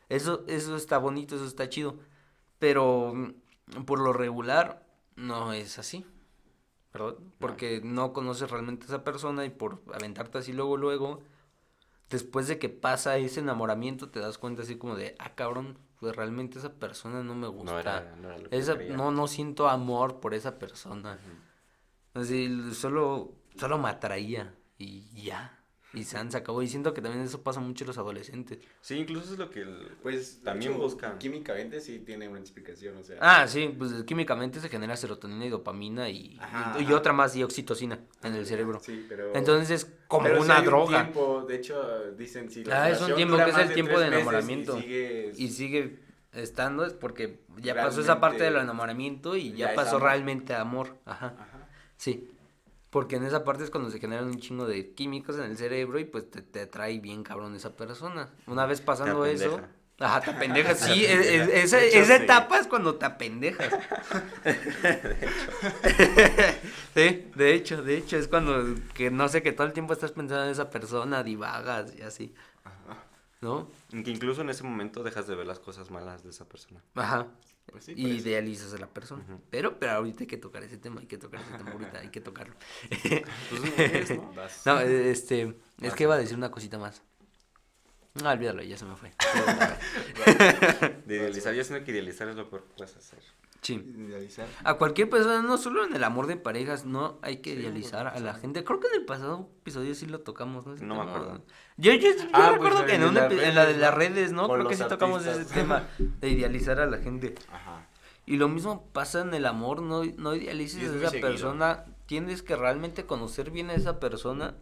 Eso, 0.09 0.43
eso 0.47 0.75
está 0.75 0.97
bonito, 0.97 1.35
eso 1.35 1.45
está 1.45 1.69
chido. 1.69 1.99
Pero 2.57 3.13
mm, 3.13 3.83
por 3.83 3.99
lo 3.99 4.13
regular 4.13 4.83
no 5.15 5.53
es 5.53 5.77
así. 5.77 6.07
¿Verdad? 6.91 7.17
Porque 7.37 7.81
no 7.83 8.13
conoces 8.13 8.49
realmente 8.49 8.85
a 8.85 8.87
esa 8.87 9.03
persona 9.03 9.45
y 9.45 9.51
por 9.51 9.83
aventarte 9.93 10.39
así 10.39 10.53
luego, 10.53 10.75
luego, 10.75 11.21
después 12.09 12.47
de 12.47 12.57
que 12.57 12.69
pasa 12.69 13.17
ese 13.17 13.41
enamoramiento 13.41 14.09
te 14.09 14.19
das 14.19 14.39
cuenta 14.39 14.63
así 14.63 14.75
como 14.75 14.95
de, 14.95 15.15
ah, 15.19 15.35
cabrón, 15.35 15.77
pues 15.99 16.15
realmente 16.15 16.57
esa 16.57 16.73
persona 16.73 17.21
no 17.21 17.35
me 17.35 17.47
gusta. 17.47 17.71
No 17.71 17.79
era, 17.79 18.15
no 18.15 18.27
era 18.29 18.39
lo 18.39 18.49
que 18.49 18.57
Esa, 18.57 18.73
no, 18.73 19.11
no 19.11 19.27
siento 19.27 19.69
amor 19.69 20.19
por 20.19 20.33
esa 20.33 20.57
persona. 20.57 21.19
Así, 22.13 22.73
solo, 22.73 23.33
solo 23.57 23.77
me 23.77 23.89
atraía 23.89 24.53
y 24.77 25.01
ya. 25.23 25.55
Y 25.91 26.03
se, 26.03 26.29
se 26.29 26.37
acabó. 26.37 26.61
Y 26.61 26.67
siento 26.67 26.93
que 26.93 27.01
también 27.01 27.23
eso 27.23 27.41
pasa 27.41 27.59
mucho 27.59 27.83
en 27.83 27.87
los 27.87 27.97
adolescentes. 27.97 28.59
Sí, 28.79 28.95
incluso 28.95 29.33
es 29.33 29.39
lo 29.39 29.49
que 29.49 29.61
el- 29.61 29.91
Pues 30.03 30.41
también 30.43 30.73
hecho, 30.73 30.81
buscan. 30.81 31.17
Químicamente 31.17 31.79
sí 31.81 31.99
tiene 32.05 32.27
una 32.27 32.39
explicación, 32.39 32.97
o 32.97 33.03
sea. 33.03 33.17
Ah, 33.19 33.47
sí, 33.47 33.73
pues 33.75 34.03
químicamente 34.03 34.59
se 34.59 34.69
genera 34.69 34.95
serotonina 34.95 35.45
y 35.47 35.49
dopamina 35.49 36.07
y, 36.07 36.37
Ajá, 36.39 36.79
y, 36.79 36.93
otra 36.93 37.11
más 37.11 37.35
y 37.35 37.41
oxitocina 37.43 37.99
en 38.21 38.35
el 38.35 38.45
cerebro. 38.45 38.79
Sí, 38.79 39.03
pero. 39.09 39.35
Entonces 39.35 39.71
es 39.71 39.91
como 40.07 40.25
pero 40.25 40.35
si 40.37 40.41
una 40.43 40.55
hay 40.57 40.59
un 40.59 40.65
droga. 40.67 41.01
tiempo, 41.03 41.41
de 41.47 41.55
hecho, 41.55 42.11
dicen 42.11 42.51
si 42.51 42.63
la 42.63 42.83
Ah, 42.83 42.89
es 42.91 43.01
un 43.01 43.15
tiempo 43.15 43.37
que 43.37 43.49
es 43.49 43.57
el 43.57 43.73
tiempo 43.73 43.99
de 43.99 44.07
enamoramiento. 44.07 44.77
Y 44.77 44.81
sigue. 44.83 45.33
Y 45.37 45.47
sigue 45.49 45.99
estando 46.33 46.85
es 46.85 46.93
porque 46.93 47.39
ya 47.57 47.73
pasó 47.73 48.01
esa 48.01 48.19
parte 48.19 48.43
del 48.43 48.57
enamoramiento 48.57 49.35
y 49.35 49.53
ya 49.53 49.73
pasó 49.73 49.95
amor. 49.95 50.03
realmente 50.09 50.53
amor. 50.53 50.97
Ajá. 51.05 51.33
Ajá. 51.39 51.48
Sí. 51.99 52.29
Porque 52.89 53.17
en 53.17 53.23
esa 53.25 53.43
parte 53.43 53.63
es 53.63 53.69
cuando 53.69 53.91
se 53.91 53.99
generan 53.99 54.25
un 54.25 54.39
chingo 54.39 54.65
de 54.65 54.93
químicos 54.93 55.35
en 55.37 55.43
el 55.43 55.57
cerebro 55.57 55.99
y 55.99 56.05
pues 56.05 56.31
te, 56.31 56.41
te 56.41 56.61
atrae 56.61 56.99
bien 56.99 57.21
cabrón 57.23 57.53
esa 57.55 57.75
persona. 57.75 58.29
Una 58.47 58.65
vez 58.65 58.81
pasando 58.81 59.25
eso. 59.25 59.61
Ajá, 59.99 60.21
te 60.21 60.31
apendejas. 60.31 60.79
Sí, 60.87 61.05
es- 61.05 61.27
es- 61.27 61.49
esa, 61.49 61.77
De 61.77 61.89
hecho, 61.89 61.99
esa 61.99 62.17
sí. 62.17 62.23
etapa 62.23 62.57
es 62.57 62.67
cuando 62.67 62.95
te 62.95 63.05
apendejas. 63.05 63.71
sí, 66.95 67.29
de 67.35 67.53
hecho, 67.53 67.81
de 67.83 67.97
hecho, 67.97 68.17
es 68.17 68.27
cuando 68.27 68.75
que 68.93 69.11
no 69.11 69.27
sé, 69.29 69.41
que 69.43 69.51
todo 69.51 69.67
el 69.67 69.73
tiempo 69.73 69.93
estás 69.93 70.11
pensando 70.11 70.45
en 70.45 70.51
esa 70.51 70.69
persona, 70.69 71.23
divagas 71.23 71.93
y 71.97 72.01
así. 72.01 72.33
¿No? 73.41 73.69
Que 73.89 74.11
incluso 74.11 74.41
en 74.41 74.49
ese 74.49 74.63
momento 74.63 75.01
dejas 75.03 75.25
de 75.27 75.35
ver 75.35 75.47
las 75.47 75.59
cosas 75.59 75.89
malas 75.91 76.23
de 76.23 76.31
esa 76.31 76.45
persona. 76.45 76.81
Ajá. 76.95 77.27
Pues 77.71 77.85
sí, 77.85 77.93
idealizas 77.95 78.73
a 78.73 78.77
la 78.77 78.87
persona. 78.87 79.23
Pero, 79.49 79.79
pero 79.79 79.93
ahorita 79.93 80.21
hay 80.21 80.27
que 80.27 80.37
tocar 80.37 80.63
ese 80.63 80.77
tema, 80.77 81.01
hay 81.01 81.07
que 81.07 81.17
tocar 81.17 81.41
ese 81.41 81.57
tema 81.57 81.71
ahorita, 81.71 81.99
hay 81.99 82.09
que 82.09 82.21
tocarlo. 82.21 82.55
Pues 83.49 84.65
no 84.65 84.79
eh, 84.81 85.11
este, 85.11 85.55
es 85.81 85.93
que 85.93 86.03
iba 86.03 86.15
a 86.15 86.17
decir 86.17 86.37
una 86.37 86.51
cosita 86.51 86.77
más. 86.77 87.01
No, 88.21 88.29
olvídalo, 88.29 88.63
ya 88.63 88.77
se 88.77 88.85
me 88.85 88.95
fue. 88.95 89.11
De 91.05 91.15
idealizar, 91.15 91.53
yo 91.53 91.63
siento 91.63 91.85
que 91.85 91.91
idealizar 91.91 92.27
es 92.27 92.35
lo 92.35 92.49
peor 92.49 92.63
que 92.63 92.73
puedes 92.75 92.95
hacer. 92.95 93.19
Sí. 93.61 93.73
Idealizar. 93.73 94.47
A 94.63 94.75
cualquier 94.75 95.09
persona, 95.09 95.41
no 95.41 95.57
solo 95.57 95.85
en 95.85 95.93
el 95.93 96.03
amor 96.03 96.27
de 96.27 96.37
parejas, 96.37 96.85
no 96.85 97.19
hay 97.21 97.37
que 97.37 97.53
Sí, 97.53 97.59
idealizar 97.59 98.07
a 98.07 98.19
la 98.19 98.33
gente. 98.33 98.63
Creo 98.63 98.79
que 98.79 98.87
en 98.87 98.95
el 98.95 99.05
pasado 99.05 99.49
episodio 99.61 99.93
sí 99.95 100.05
lo 100.05 100.21
tocamos, 100.21 100.65
¿no? 100.65 100.73
Ese 100.75 100.85
No 100.85 100.95
me 100.95 101.01
tema. 101.01 101.11
acuerdo. 101.15 101.45
Yo, 101.77 101.93
yo, 101.93 102.09
yo 102.15 102.23
Ah, 102.33 102.51
recuerdo 102.53 102.77
pues, 102.79 102.91
que 102.91 102.95
en, 102.95 103.55
la 103.55 103.65
de 103.65 103.77
las 103.77 103.93
redes, 103.93 104.31
¿no? 104.31 104.47
Creo 104.47 104.67
que 104.67 104.75
sí 104.75 104.83
tocamos 104.87 105.25
ese 105.25 105.45
tema 105.53 105.87
de 106.21 106.29
idealizar 106.29 106.79
a 106.79 106.85
la 106.85 106.99
gente. 106.99 107.35
Ajá. 107.51 107.85
Y 108.25 108.37
lo 108.37 108.47
mismo 108.47 108.87
pasa 108.93 109.21
en 109.21 109.33
el 109.33 109.45
amor, 109.45 109.81
no, 109.81 110.03
no 110.05 110.35
idealices 110.35 110.89
a 110.91 110.95
esa 110.95 111.09
seguido. 111.09 111.27
persona, 111.27 111.83
tienes 112.05 112.43
que 112.43 112.55
realmente 112.55 113.05
conocer 113.05 113.49
bien 113.51 113.71
a 113.71 113.73
esa 113.73 113.99
persona, 113.99 114.55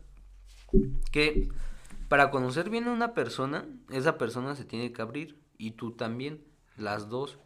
que 1.11 1.49
para 2.07 2.29
conocer 2.31 2.69
bien 2.69 2.87
a 2.87 2.91
una 2.93 3.13
persona, 3.13 3.65
esa 3.89 4.17
persona 4.17 4.55
se 4.55 4.63
tiene 4.65 4.91
que 4.93 5.01
abrir, 5.01 5.37
y 5.57 5.71
tú 5.71 5.91
también, 5.91 6.41
las 6.77 7.09
dos, 7.09 7.37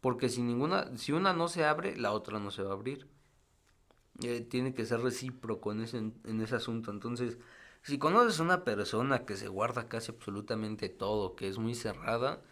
porque 0.00 0.28
si 0.28 0.42
ninguna, 0.42 0.96
si 0.96 1.12
una 1.12 1.32
no 1.32 1.48
se 1.48 1.64
abre, 1.64 1.96
la 1.96 2.12
otra 2.12 2.38
no 2.40 2.50
se 2.50 2.62
va 2.62 2.70
a 2.70 2.74
abrir. 2.74 3.08
Eh, 4.22 4.40
tiene 4.40 4.74
que 4.74 4.84
ser 4.84 5.00
recíproco 5.00 5.70
en 5.72 5.82
ese, 5.82 5.98
en 5.98 6.40
ese 6.42 6.56
asunto, 6.56 6.90
entonces, 6.90 7.38
si 7.82 7.98
conoces 7.98 8.40
a 8.40 8.42
una 8.42 8.64
persona 8.64 9.24
que 9.24 9.36
se 9.36 9.46
guarda 9.48 9.88
casi 9.88 10.10
absolutamente 10.10 10.88
todo, 10.88 11.36
que 11.36 11.46
es 11.48 11.58
muy 11.58 11.74
cerrada, 11.76 12.42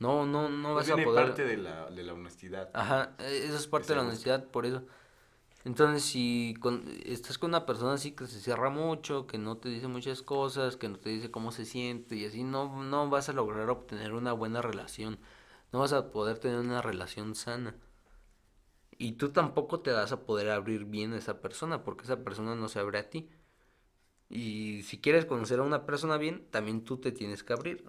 no, 0.00 0.26
no, 0.26 0.48
no 0.48 0.74
Pues 0.74 0.86
vas 0.86 0.90
a 0.90 0.96
poder... 1.04 1.26
parte 1.26 1.44
de 1.44 1.56
la, 1.56 1.90
de 1.90 2.02
la 2.02 2.12
honestidad. 2.14 2.70
Ajá, 2.74 3.14
eh, 3.18 3.44
eso 3.46 3.56
es 3.56 3.66
parte 3.66 3.88
de 3.88 3.96
la 3.96 4.02
honestidad, 4.02 4.44
por 4.46 4.66
eso. 4.66 4.82
Entonces, 5.64 6.04
si 6.04 6.54
con- 6.60 6.84
estás 7.06 7.38
con 7.38 7.50
una 7.50 7.66
persona 7.66 7.94
así 7.94 8.12
que 8.12 8.26
se 8.26 8.40
cierra 8.40 8.70
mucho, 8.70 9.26
que 9.26 9.38
no 9.38 9.58
te 9.58 9.68
dice 9.70 9.88
muchas 9.88 10.22
cosas, 10.22 10.76
que 10.76 10.88
no 10.88 10.98
te 10.98 11.10
dice 11.10 11.30
cómo 11.30 11.52
se 11.52 11.64
siente 11.66 12.16
y 12.16 12.26
así, 12.26 12.44
no, 12.44 12.82
no 12.84 13.10
vas 13.10 13.28
a 13.28 13.32
lograr 13.34 13.70
obtener 13.70 14.14
una 14.14 14.32
buena 14.32 14.62
relación. 14.62 15.18
No 15.72 15.80
vas 15.80 15.92
a 15.92 16.10
poder 16.12 16.38
tener 16.38 16.58
una 16.60 16.82
relación 16.82 17.34
sana. 17.34 17.74
Y 18.96 19.12
tú 19.12 19.30
tampoco 19.32 19.80
te 19.80 19.90
vas 19.92 20.12
a 20.12 20.24
poder 20.24 20.48
abrir 20.50 20.84
bien 20.86 21.12
a 21.12 21.18
esa 21.18 21.40
persona, 21.42 21.82
porque 21.84 22.04
esa 22.04 22.24
persona 22.24 22.54
no 22.54 22.68
se 22.68 22.78
abre 22.78 22.98
a 23.00 23.10
ti. 23.10 23.28
Y 24.28 24.82
si 24.84 24.98
quieres 24.98 25.26
conocer 25.26 25.58
a 25.60 25.62
una 25.62 25.84
persona 25.86 26.16
bien, 26.16 26.46
también 26.50 26.84
tú 26.84 26.98
te 26.98 27.12
tienes 27.12 27.42
que 27.44 27.52
abrir. 27.52 27.84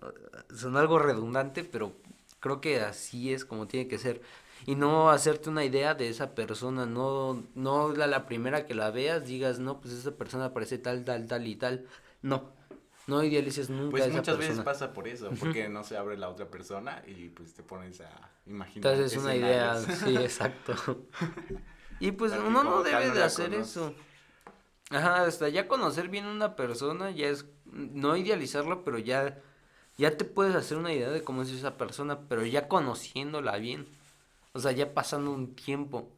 Son 0.55 0.75
algo 0.77 0.99
redundante, 0.99 1.63
pero 1.63 1.95
creo 2.39 2.59
que 2.61 2.81
así 2.81 3.33
es 3.33 3.45
como 3.45 3.67
tiene 3.67 3.87
que 3.87 3.97
ser. 3.97 4.21
Y 4.65 4.75
no 4.75 5.09
hacerte 5.09 5.49
una 5.49 5.63
idea 5.65 5.93
de 5.95 6.09
esa 6.09 6.35
persona, 6.35 6.85
no, 6.85 7.43
no 7.55 7.93
la, 7.93 8.07
la 8.07 8.25
primera 8.25 8.65
que 8.65 8.75
la 8.75 8.91
veas 8.91 9.25
digas, 9.25 9.59
no, 9.59 9.79
pues 9.81 9.93
esa 9.93 10.11
persona 10.17 10.53
parece 10.53 10.77
tal, 10.77 11.03
tal, 11.05 11.27
tal 11.27 11.47
y 11.47 11.55
tal. 11.55 11.85
No, 12.21 12.51
no 13.07 13.23
idealices 13.23 13.69
nunca 13.69 13.87
a 13.87 13.91
Pues 13.91 14.03
esa 14.05 14.11
muchas 14.17 14.35
persona. 14.35 14.49
veces 14.49 14.65
pasa 14.65 14.93
por 14.93 15.07
eso, 15.07 15.29
porque 15.39 15.69
no 15.69 15.83
se 15.83 15.97
abre 15.97 16.17
la 16.17 16.29
otra 16.29 16.49
persona 16.49 17.03
y 17.07 17.29
pues 17.29 17.53
te 17.53 17.63
pones 17.63 18.01
a 18.01 18.09
imaginar. 18.45 18.93
Entonces 18.93 19.13
es 19.13 19.23
una 19.23 19.35
idea, 19.35 19.79
sí, 19.79 20.15
exacto. 20.17 21.05
Y 21.99 22.11
pues 22.11 22.33
uno 22.33 22.63
no 22.63 22.83
debe 22.83 23.07
no 23.07 23.13
de 23.15 23.23
hacer 23.23 23.53
eso. 23.53 23.93
Ajá, 24.89 25.23
hasta 25.23 25.47
ya 25.49 25.67
conocer 25.67 26.09
bien 26.09 26.25
una 26.25 26.55
persona, 26.55 27.11
ya 27.11 27.27
es, 27.27 27.45
no 27.65 28.15
idealizarla, 28.17 28.83
pero 28.83 28.97
ya, 28.99 29.39
ya 29.97 30.17
te 30.17 30.25
puedes 30.25 30.55
hacer 30.55 30.77
una 30.77 30.91
idea 30.91 31.09
de 31.09 31.23
cómo 31.23 31.43
es 31.43 31.49
esa 31.51 31.77
persona, 31.77 32.19
pero 32.27 32.45
ya 32.45 32.67
conociéndola 32.67 33.57
bien. 33.57 33.87
O 34.53 34.59
sea, 34.59 34.71
ya 34.71 34.93
pasando 34.93 35.31
un 35.31 35.55
tiempo. 35.55 36.11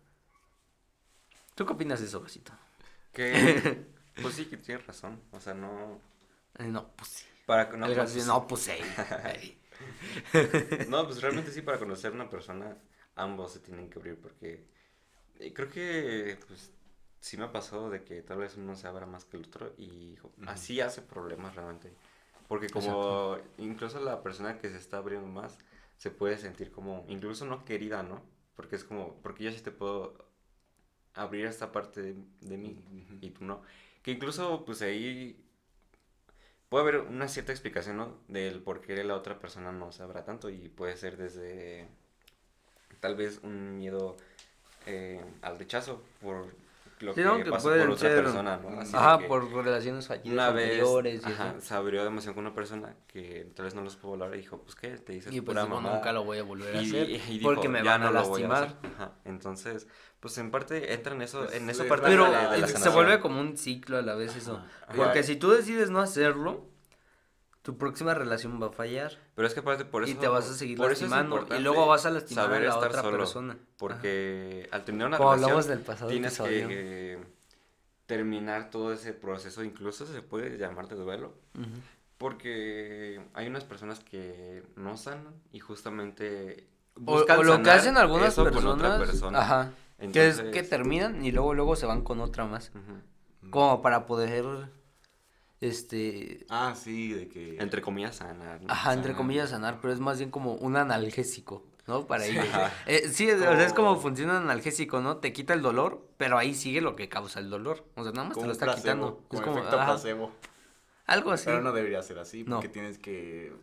¿Tú 1.55 1.65
qué 1.65 1.73
opinas 1.73 1.99
de 1.99 2.07
eso, 2.07 2.21
Gasito? 2.21 2.51
Que, 3.13 3.85
pues 4.21 4.35
sí, 4.35 4.45
que 4.45 4.57
tienes 4.57 4.85
razón. 4.85 5.19
O 5.31 5.39
sea, 5.39 5.53
no. 5.53 5.99
Eh, 6.59 6.67
no, 6.67 6.87
pues 6.95 7.09
sí. 7.09 7.25
Para, 7.45 7.65
no, 7.77 7.85
El 7.85 7.95
pues, 7.95 7.97
Gasito, 7.97 8.25
no, 8.25 8.47
pues 8.47 8.61
sí. 8.61 8.71
Ey. 8.71 9.59
no, 10.89 11.05
pues 11.05 11.21
realmente 11.21 11.51
sí, 11.51 11.61
para 11.61 11.79
conocer 11.79 12.11
a 12.11 12.15
una 12.15 12.29
persona, 12.29 12.77
ambos 13.15 13.53
se 13.53 13.59
tienen 13.59 13.89
que 13.89 13.99
abrir 13.99 14.19
porque 14.19 14.65
eh, 15.39 15.53
creo 15.53 15.69
que, 15.69 16.37
pues, 16.47 16.71
sí 17.19 17.37
me 17.37 17.45
ha 17.45 17.51
pasado 17.51 17.89
de 17.89 18.03
que 18.03 18.21
tal 18.21 18.39
vez 18.39 18.55
uno 18.57 18.75
se 18.75 18.87
abra 18.87 19.05
más 19.05 19.25
que 19.25 19.37
el 19.37 19.45
otro 19.45 19.73
y 19.77 20.17
así 20.45 20.81
hace 20.81 21.01
problemas 21.01 21.55
realmente. 21.55 21.91
Porque 22.47 22.69
como 22.69 23.37
incluso 23.57 23.99
la 23.99 24.21
persona 24.21 24.59
que 24.59 24.69
se 24.69 24.77
está 24.77 24.97
abriendo 24.97 25.27
más 25.27 25.57
se 25.97 26.11
puede 26.11 26.37
sentir 26.37 26.71
como, 26.71 27.05
incluso 27.07 27.45
no 27.45 27.65
querida, 27.65 28.03
¿no? 28.03 28.21
Porque 28.55 28.75
es 28.75 28.83
como, 28.83 29.15
porque 29.21 29.45
yo 29.45 29.51
sí 29.51 29.61
te 29.61 29.71
puedo 29.71 30.25
abrir 31.13 31.45
esta 31.45 31.71
parte 31.71 32.01
de, 32.01 32.15
de 32.41 32.57
mí 32.57 32.83
Ujú. 32.91 33.17
y 33.21 33.29
tú 33.31 33.43
no. 33.45 33.61
Que 34.03 34.11
incluso, 34.11 34.63
pues 34.65 34.81
ahí 34.81 35.44
puede 36.69 36.83
haber 36.83 36.97
una 37.01 37.27
cierta 37.27 37.51
explicación, 37.51 37.97
¿no? 37.97 38.17
Del 38.27 38.61
por 38.61 38.81
qué 38.81 39.03
la 39.03 39.15
otra 39.15 39.39
persona 39.39 39.71
no 39.71 39.91
sabrá 39.91 40.23
tanto 40.25 40.49
y 40.49 40.69
puede 40.69 40.97
ser 40.97 41.17
desde 41.17 41.87
tal 42.99 43.15
vez 43.15 43.39
un 43.43 43.77
miedo 43.77 44.17
eh, 44.85 45.23
al 45.41 45.57
rechazo 45.59 46.01
por 46.21 46.55
lo 46.99 47.13
Sí, 47.13 47.21
que 47.21 47.25
¿no? 47.25 47.37
Que 47.43 47.49
pasó 47.51 47.67
pueden 47.69 47.87
por 47.87 47.95
otra 47.95 48.09
ser- 48.09 48.23
persona, 48.23 48.57
¿no? 48.63 48.79
Así 48.79 48.91
de 48.93 48.97
Ajá, 48.97 49.17
que 49.19 49.25
por 49.27 49.51
relaciones 49.53 50.07
fallidas 50.07 50.31
una 50.33 50.49
vez 50.51 50.65
anteriores 50.65 51.21
y 51.23 51.31
ajá, 51.31 51.49
eso. 51.57 51.61
se 51.67 51.73
abrió 51.73 52.01
de 52.01 52.07
emoción 52.07 52.33
con 52.33 52.45
una 52.45 52.55
persona 52.55 52.95
que 53.07 53.51
tal 53.55 53.65
vez 53.65 53.75
no 53.75 53.81
los 53.81 53.95
pudo 53.97 54.13
hablar 54.13 54.33
y 54.35 54.37
dijo, 54.37 54.59
pues 54.61 54.75
qué, 54.75 54.89
te 54.97 55.13
dices 55.13 55.33
Y 55.33 55.41
pues 55.41 55.53
pura 55.55 55.63
digo, 55.63 55.75
mamada". 55.75 55.95
nunca 55.97 56.13
lo 56.13 56.23
voy 56.23 56.37
a 56.39 56.43
volver 56.43 56.75
a 56.75 56.81
Y- 56.81 56.87
hacer. 56.87 57.09
y 57.09 57.17
dijo, 57.17 57.49
porque 57.53 57.67
me 57.69 57.83
"Ya 57.83 57.91
van 57.91 58.03
a 58.03 58.05
no 58.05 58.11
lastimar. 58.13 58.63
hacer". 58.63 58.77
Ajá, 58.95 59.11
Entonces, 59.25 59.87
pues 60.19 60.37
en 60.37 60.51
parte 60.51 60.93
entra 60.93 61.13
en 61.13 61.21
eso, 61.21 61.39
Pues, 61.43 61.55
en 61.55 61.69
esa 61.69 61.83
es 61.83 61.89
parte 61.89 62.05
de 62.05 62.11
Pero 62.11 62.31
la, 62.31 62.51
de 62.51 62.57
la 62.59 62.65
eh, 62.67 62.69
se 62.69 62.89
vuelve 62.89 63.19
como 63.19 63.39
un 63.41 63.57
ciclo 63.57 63.97
a 63.97 64.01
la 64.01 64.15
vez 64.15 64.35
eso. 64.35 64.61
Ajá. 64.87 64.93
Porque 64.95 65.23
si 65.23 65.35
tú 65.35 65.51
decides 65.51 65.89
no 65.89 65.99
hacerlo, 65.99 66.69
tu 67.65 67.77
próxima 67.79 68.13
relación 68.13 68.61
va 68.61 68.67
a 68.67 68.71
fallar. 68.71 69.11
Pero 69.33 69.47
es 69.47 69.53
que 69.55 69.61
aparte 69.61 69.85
por 69.85 70.03
eso... 70.03 70.11
y 70.11 70.15
te 70.15 70.27
vas 70.27 70.47
a 70.47 70.53
seguir 70.53 70.77
lastimando. 70.79 71.47
Y 71.57 71.59
luego 71.61 71.87
vas 71.87 72.05
a 72.05 72.11
lastimar 72.11 72.45
a 72.45 72.47
saber 72.47 72.61
la 72.61 72.69
estar 72.69 72.89
otra 72.89 73.01
solo, 73.01 73.17
persona. 73.17 73.57
Porque 73.77 74.69
al 74.71 74.85
terminar 74.85 75.07
una 75.07 75.17
Como 75.17 75.31
relación 75.31 75.49
hablamos 75.51 75.67
del 75.67 75.79
pasado 75.79 76.11
tienes 76.11 76.39
episodio. 76.39 76.67
que 76.67 77.13
eh, 77.13 77.19
terminar 78.05 78.69
todo 78.69 78.93
ese 78.93 79.13
proceso, 79.13 79.63
incluso 79.63 80.05
se 80.05 80.21
puede 80.21 80.59
llamar 80.59 80.87
de 80.87 80.95
duelo, 80.95 81.33
porque 82.17 83.19
hay 83.33 83.47
unas 83.47 83.63
personas 83.63 83.99
que 83.99 84.63
no 84.75 84.95
sanan 84.97 85.33
y 85.51 85.59
justamente 85.59 86.67
O, 86.95 87.01
buscan 87.01 87.39
o 87.39 87.43
lo 87.43 87.61
que 87.63 87.71
hacen 87.71 87.97
algunas 87.97 88.29
eso 88.29 88.43
con 88.43 88.53
personas, 88.53 88.85
otra 88.93 88.97
persona. 89.05 89.39
ajá, 89.41 89.71
que 90.11 90.27
es 90.27 90.37
que 90.37 90.43
Entonces- 90.45 90.69
terminan 90.69 91.25
y 91.25 91.31
luego 91.31 91.53
luego 91.53 91.75
se 91.75 91.85
van 91.85 92.03
con 92.03 92.19
otra 92.21 92.45
más, 92.45 92.71
como 93.49 93.81
para 93.81 94.05
poder, 94.05 94.69
este, 95.67 96.45
Ah, 96.49 96.73
sí, 96.75 97.13
de 97.13 97.27
que... 97.27 97.57
Entre 97.59 97.81
comillas, 97.81 98.17
sanar. 98.17 98.61
¿no? 98.61 98.71
ajá, 98.71 98.93
entre 98.93 99.09
sanar. 99.11 99.17
comillas 99.17 99.49
sanar, 99.49 99.79
pero 99.81 99.93
es 99.93 99.99
más 99.99 100.17
bien 100.17 100.31
como 100.31 100.53
un 100.55 100.75
analgésico, 100.77 101.63
¿no? 101.87 102.07
Para 102.07 102.23
Sí. 102.23 102.31
ellos. 102.31 102.45
Eh, 102.87 103.09
sí, 103.09 103.29
o 103.31 103.37
sea, 103.39 103.63
es 103.63 103.73
como 103.73 103.97
funciona 103.99 104.33
un 104.39 104.43
analgésico, 104.43 105.01
¿no? 105.01 105.17
Te 105.17 105.33
quita 105.33 105.53
el 105.53 105.61
dolor, 105.61 106.07
pero 106.17 106.37
ahí 106.37 106.53
sigue 106.53 106.81
lo 106.81 106.95
que 106.95 107.09
causa 107.09 107.39
el 107.39 107.49
dolor, 107.49 107.85
o 107.95 108.03
sea, 108.03 108.11
nada 108.11 108.25
más 108.29 108.33
como 108.33 108.43
te 108.43 108.47
lo 108.47 108.53
está 108.53 108.65
placebo, 108.65 108.81
quitando, 108.83 109.23
como 109.27 109.41
es 109.41 109.45
como, 109.47 109.57
efecto 109.59 109.79
ajá, 109.79 109.91
placebo. 109.93 110.31
algo 111.07 111.31
así. 111.31 111.45
Pero 111.45 111.61
no 111.61 111.71
debería 111.71 112.01
ser 112.01 112.19
así, 112.19 112.43
No. 112.43 112.55
porque 112.57 112.69
tienes 112.69 112.97
que 112.97 113.53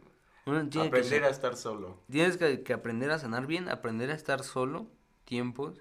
Uno 0.46 0.58
tiene 0.68 0.70
que 0.70 0.78
aprender 0.88 1.04
ser- 1.08 1.24
a 1.24 1.28
estar 1.30 1.56
solo. 1.56 1.98
Tienes 2.10 2.36
que, 2.36 2.62
que 2.62 2.72
aprender 2.72 3.10
a 3.10 3.18
sanar 3.18 3.46
bien, 3.46 3.68
aprender 3.68 4.10
a 4.10 4.14
estar 4.14 4.42
solo 4.44 4.86
tiempos 5.24 5.80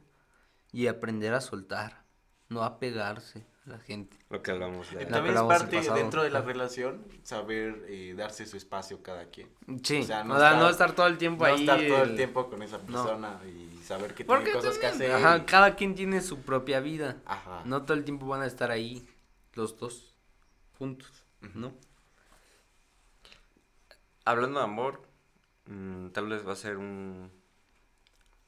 y 0.71 0.87
aprender 0.87 1.33
a 1.33 1.41
soltar, 1.41 2.03
no 2.49 2.63
a 2.63 2.79
pegarse 2.79 3.45
la 3.65 3.77
gente. 3.79 4.17
Lo 4.29 4.41
que 4.41 4.51
hablamos 4.51 4.89
de... 4.91 5.03
La 5.05 5.07
También 5.09 5.35
es 5.37 5.41
parte 5.43 5.77
pasado. 5.77 5.95
dentro 5.95 6.23
de 6.23 6.29
la 6.31 6.41
relación 6.41 7.05
saber 7.23 7.85
eh, 7.87 8.13
darse 8.17 8.45
su 8.47 8.57
espacio 8.57 9.03
cada 9.03 9.25
quien. 9.29 9.49
Sí, 9.83 9.99
O 9.99 10.03
sea, 10.03 10.21
o 10.21 10.23
no 10.25 10.37
sea, 10.39 10.49
estar- 10.51 10.59
no 10.61 10.69
estar 10.69 10.91
todo 10.93 11.07
el 11.07 11.17
tiempo 11.17 11.45
no 11.45 11.53
ahí. 11.53 11.59
estar 11.61 11.77
todo 11.87 12.03
el 12.03 12.09
el- 12.11 12.15
tiempo 12.15 12.49
con 12.49 12.61
esa 12.63 12.77
No. 12.79 12.85
persona 12.85 13.39
y 13.45 13.77
saber 13.83 14.13
que 14.15 14.25
Porque 14.25 14.45
tiene 14.45 14.59
cosas 14.59 14.77
que 14.79 14.87
hacer. 14.87 15.11
Ajá, 15.11 15.45
cada 15.45 15.75
quien 15.75 15.93
tiene 15.95 16.21
su 16.21 16.41
propia 16.41 16.79
vida. 16.79 17.17
Ajá. 17.25 17.61
No 17.65 17.83
todo 17.83 17.95
el 17.95 18.03
tiempo 18.03 18.25
van 18.27 18.41
a 18.41 18.47
estar 18.47 18.71
ahí 18.71 19.07
los 19.53 19.77
dos 19.77 20.15
juntos, 20.79 21.11
¿no? 21.53 21.71
Hablando 24.25 24.59
de 24.59 24.65
amor, 24.65 25.01
mm, 25.65 26.07
tal 26.09 26.27
vez 26.27 26.47
va 26.47 26.53
a 26.53 26.55
ser 26.55 26.77
un... 26.77 27.31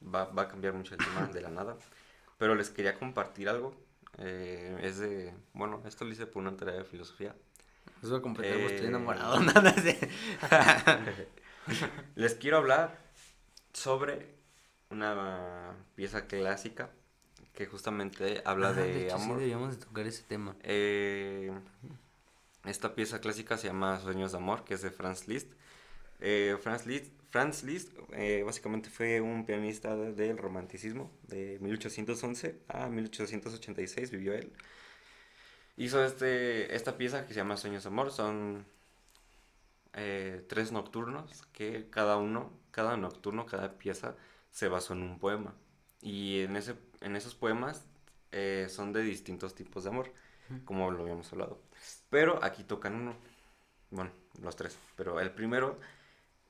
Va, 0.02 0.24
va 0.26 0.42
a 0.42 0.48
cambiar 0.48 0.74
mucho 0.74 0.94
el 0.94 1.04
tema 1.04 1.26
de 1.26 1.40
la 1.40 1.48
nada, 1.48 1.76
pero 2.36 2.54
les 2.54 2.68
quería 2.70 2.98
compartir 2.98 3.48
algo. 3.48 3.74
Eh, 4.18 4.78
es 4.82 4.98
de... 4.98 5.32
Bueno, 5.52 5.82
esto 5.86 6.04
lo 6.04 6.12
hice 6.12 6.26
por 6.26 6.42
una 6.42 6.56
tarea 6.56 6.74
de 6.74 6.84
filosofía. 6.84 7.34
Eso 8.02 8.10
voy 8.10 8.18
a 8.18 8.22
completar, 8.22 8.56
Eh, 8.58 8.66
estoy 8.66 8.86
enamorado. 8.88 9.40
nada 9.40 9.70
de- 9.72 11.28
Les 12.14 12.34
quiero 12.34 12.58
hablar 12.58 12.96
sobre 13.72 14.34
una 14.90 15.74
pieza 15.94 16.26
clásica 16.26 16.90
que 17.54 17.66
justamente 17.66 18.42
habla 18.44 18.68
Ah, 18.68 18.72
de, 18.72 19.06
hecho, 19.06 19.16
sí, 19.16 19.22
amor. 19.24 19.36
deberíamos 19.38 19.78
de 19.78 19.84
tocar 19.84 20.06
ese 20.06 20.22
tema. 20.24 20.56
Eh, 20.62 21.52
esta 22.64 22.94
pieza 22.94 23.20
clásica 23.20 23.56
se 23.58 23.68
llama 23.68 24.00
Sueños 24.00 24.32
de 24.32 24.38
Amor, 24.38 24.64
que 24.64 24.74
es 24.74 24.82
de 24.82 24.90
Franz 24.90 25.28
Liszt. 25.28 25.52
Eh, 26.20 26.56
Franz 26.62 26.86
Liszt, 26.86 27.12
Franz 27.34 27.64
Liszt 27.64 27.90
eh, 28.12 28.44
básicamente 28.46 28.90
fue 28.90 29.20
un 29.20 29.44
pianista 29.44 29.96
de- 29.96 30.12
del 30.14 30.38
romanticismo 30.38 31.10
de 31.24 31.58
1811 31.60 32.60
a 32.68 32.86
1886 32.88 34.12
vivió 34.12 34.34
él. 34.34 34.52
Hizo 35.76 36.04
este, 36.04 36.76
esta 36.76 36.96
pieza 36.96 37.26
que 37.26 37.34
se 37.34 37.40
llama 37.40 37.56
Sueños 37.56 37.82
de 37.82 37.88
Amor. 37.88 38.12
Son 38.12 38.64
eh, 39.94 40.44
tres 40.48 40.70
nocturnos 40.70 41.42
que 41.52 41.88
cada 41.90 42.16
uno, 42.18 42.52
cada 42.70 42.96
nocturno, 42.96 43.46
cada 43.46 43.78
pieza 43.78 44.14
se 44.52 44.68
basó 44.68 44.92
en 44.94 45.02
un 45.02 45.18
poema. 45.18 45.54
Y 46.02 46.42
en, 46.42 46.54
ese, 46.56 46.76
en 47.00 47.16
esos 47.16 47.34
poemas 47.34 47.84
eh, 48.30 48.66
son 48.70 48.92
de 48.92 49.02
distintos 49.02 49.56
tipos 49.56 49.82
de 49.82 49.90
amor, 49.90 50.12
como 50.64 50.88
lo 50.92 51.02
habíamos 51.02 51.32
hablado. 51.32 51.60
Pero 52.10 52.44
aquí 52.44 52.62
tocan 52.62 52.94
uno. 52.94 53.16
Bueno, 53.90 54.12
los 54.40 54.56
tres. 54.56 54.78
Pero 54.96 55.20
el 55.20 55.30
primero, 55.32 55.80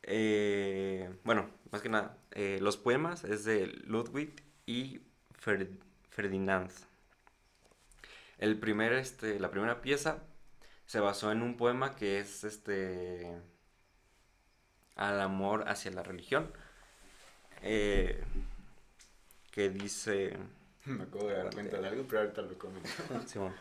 eh, 0.06 1.10
bueno, 1.24 1.48
más 1.70 1.82
que 1.82 1.88
nada, 1.88 2.16
eh, 2.32 2.58
los 2.60 2.76
poemas 2.76 3.24
es 3.24 3.44
de 3.44 3.66
Ludwig 3.66 4.42
y 4.66 5.00
Fer- 5.42 5.78
Ferdinand. 6.10 6.70
El 8.38 8.58
primer, 8.58 8.92
este, 8.92 9.38
la 9.40 9.50
primera 9.50 9.80
pieza 9.80 10.18
se 10.86 11.00
basó 11.00 11.32
en 11.32 11.42
un 11.42 11.56
poema 11.56 11.94
que 11.96 12.18
es 12.20 12.44
este 12.44 13.34
al 14.96 15.20
amor 15.20 15.68
hacia 15.68 15.90
la 15.90 16.02
religión. 16.02 16.52
eh, 17.62 18.22
que 19.50 19.70
dice. 19.70 20.36
Me 20.84 21.04
acabo 21.04 21.28
de 21.28 21.34
dar 21.36 21.54
cuenta 21.54 21.80
de 21.80 21.88
algo, 21.88 22.04
pero 22.08 22.20
ahorita 22.22 22.42
lo 22.42 22.58
comento. 22.58 22.88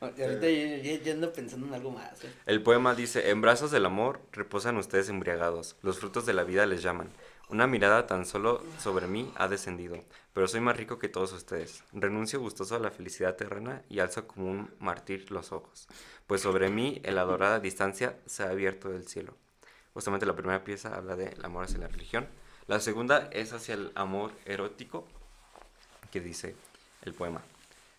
Simón. 0.00 0.14
Ahorita 0.20 0.48
yo, 0.48 0.76
yo- 0.96 1.02
yo 1.04 1.12
ando 1.12 1.32
pensando 1.32 1.66
en 1.66 1.74
algo 1.74 1.90
más. 1.90 2.24
¿eh? 2.24 2.32
El 2.46 2.62
poema 2.62 2.94
dice, 2.94 3.30
en 3.30 3.40
brazos 3.40 3.70
del 3.70 3.84
amor 3.86 4.20
reposan 4.32 4.76
ustedes 4.78 5.08
embriagados, 5.08 5.76
los 5.82 5.98
frutos 5.98 6.26
de 6.26 6.32
la 6.32 6.44
vida 6.44 6.66
les 6.66 6.82
llaman. 6.82 7.10
Una 7.50 7.66
mirada 7.66 8.06
tan 8.06 8.26
solo 8.26 8.62
sobre 8.78 9.08
mí 9.08 9.30
ha 9.36 9.48
descendido, 9.48 9.98
pero 10.32 10.46
soy 10.46 10.60
más 10.60 10.76
rico 10.76 10.98
que 10.98 11.08
todos 11.08 11.32
ustedes. 11.32 11.82
Renuncio 11.92 12.40
gustoso 12.40 12.76
a 12.76 12.78
la 12.78 12.92
felicidad 12.92 13.34
terrena 13.36 13.82
y 13.88 13.98
alzo 13.98 14.26
como 14.28 14.48
un 14.50 14.70
mártir 14.78 15.30
los 15.32 15.50
ojos, 15.52 15.88
pues 16.28 16.40
sobre 16.42 16.70
mí 16.70 17.00
en 17.04 17.16
la 17.16 17.24
dorada 17.24 17.58
distancia 17.58 18.16
se 18.26 18.44
ha 18.44 18.50
abierto 18.50 18.94
el 18.94 19.06
cielo. 19.08 19.36
Justamente 19.94 20.26
la 20.26 20.36
primera 20.36 20.62
pieza 20.62 20.94
habla 20.94 21.16
del 21.16 21.44
amor 21.44 21.64
hacia 21.64 21.78
la 21.78 21.88
religión. 21.88 22.28
La 22.68 22.78
segunda 22.78 23.28
es 23.32 23.52
hacia 23.52 23.74
el 23.74 23.90
amor 23.96 24.30
erótico, 24.44 25.08
que 26.12 26.20
dice 26.20 26.54
el 27.02 27.14
poema. 27.14 27.42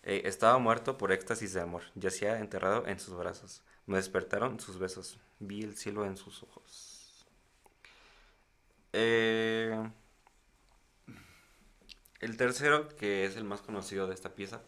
Eh, 0.04 0.22
estaba 0.24 0.58
muerto 0.58 0.98
por 0.98 1.12
éxtasis 1.12 1.52
de 1.52 1.60
amor, 1.60 1.82
yacía 1.94 2.38
enterrado 2.38 2.86
en 2.86 2.98
sus 2.98 3.16
brazos. 3.16 3.62
Me 3.86 3.96
despertaron 3.96 4.58
sus 4.60 4.78
besos, 4.78 5.18
vi 5.38 5.62
el 5.62 5.76
cielo 5.76 6.04
en 6.04 6.16
sus 6.16 6.42
ojos. 6.42 7.24
Eh, 8.92 9.90
el 12.20 12.36
tercero, 12.36 12.88
que 12.88 13.24
es 13.24 13.36
el 13.36 13.44
más 13.44 13.60
conocido 13.62 14.06
de 14.06 14.14
esta 14.14 14.34
pieza. 14.34 14.60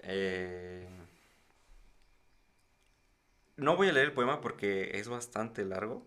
eh, 0.00 0.88
no 3.56 3.76
voy 3.76 3.88
a 3.88 3.92
leer 3.92 4.06
el 4.06 4.12
poema 4.12 4.40
porque 4.40 4.98
es 4.98 5.08
bastante 5.08 5.64
largo, 5.64 6.04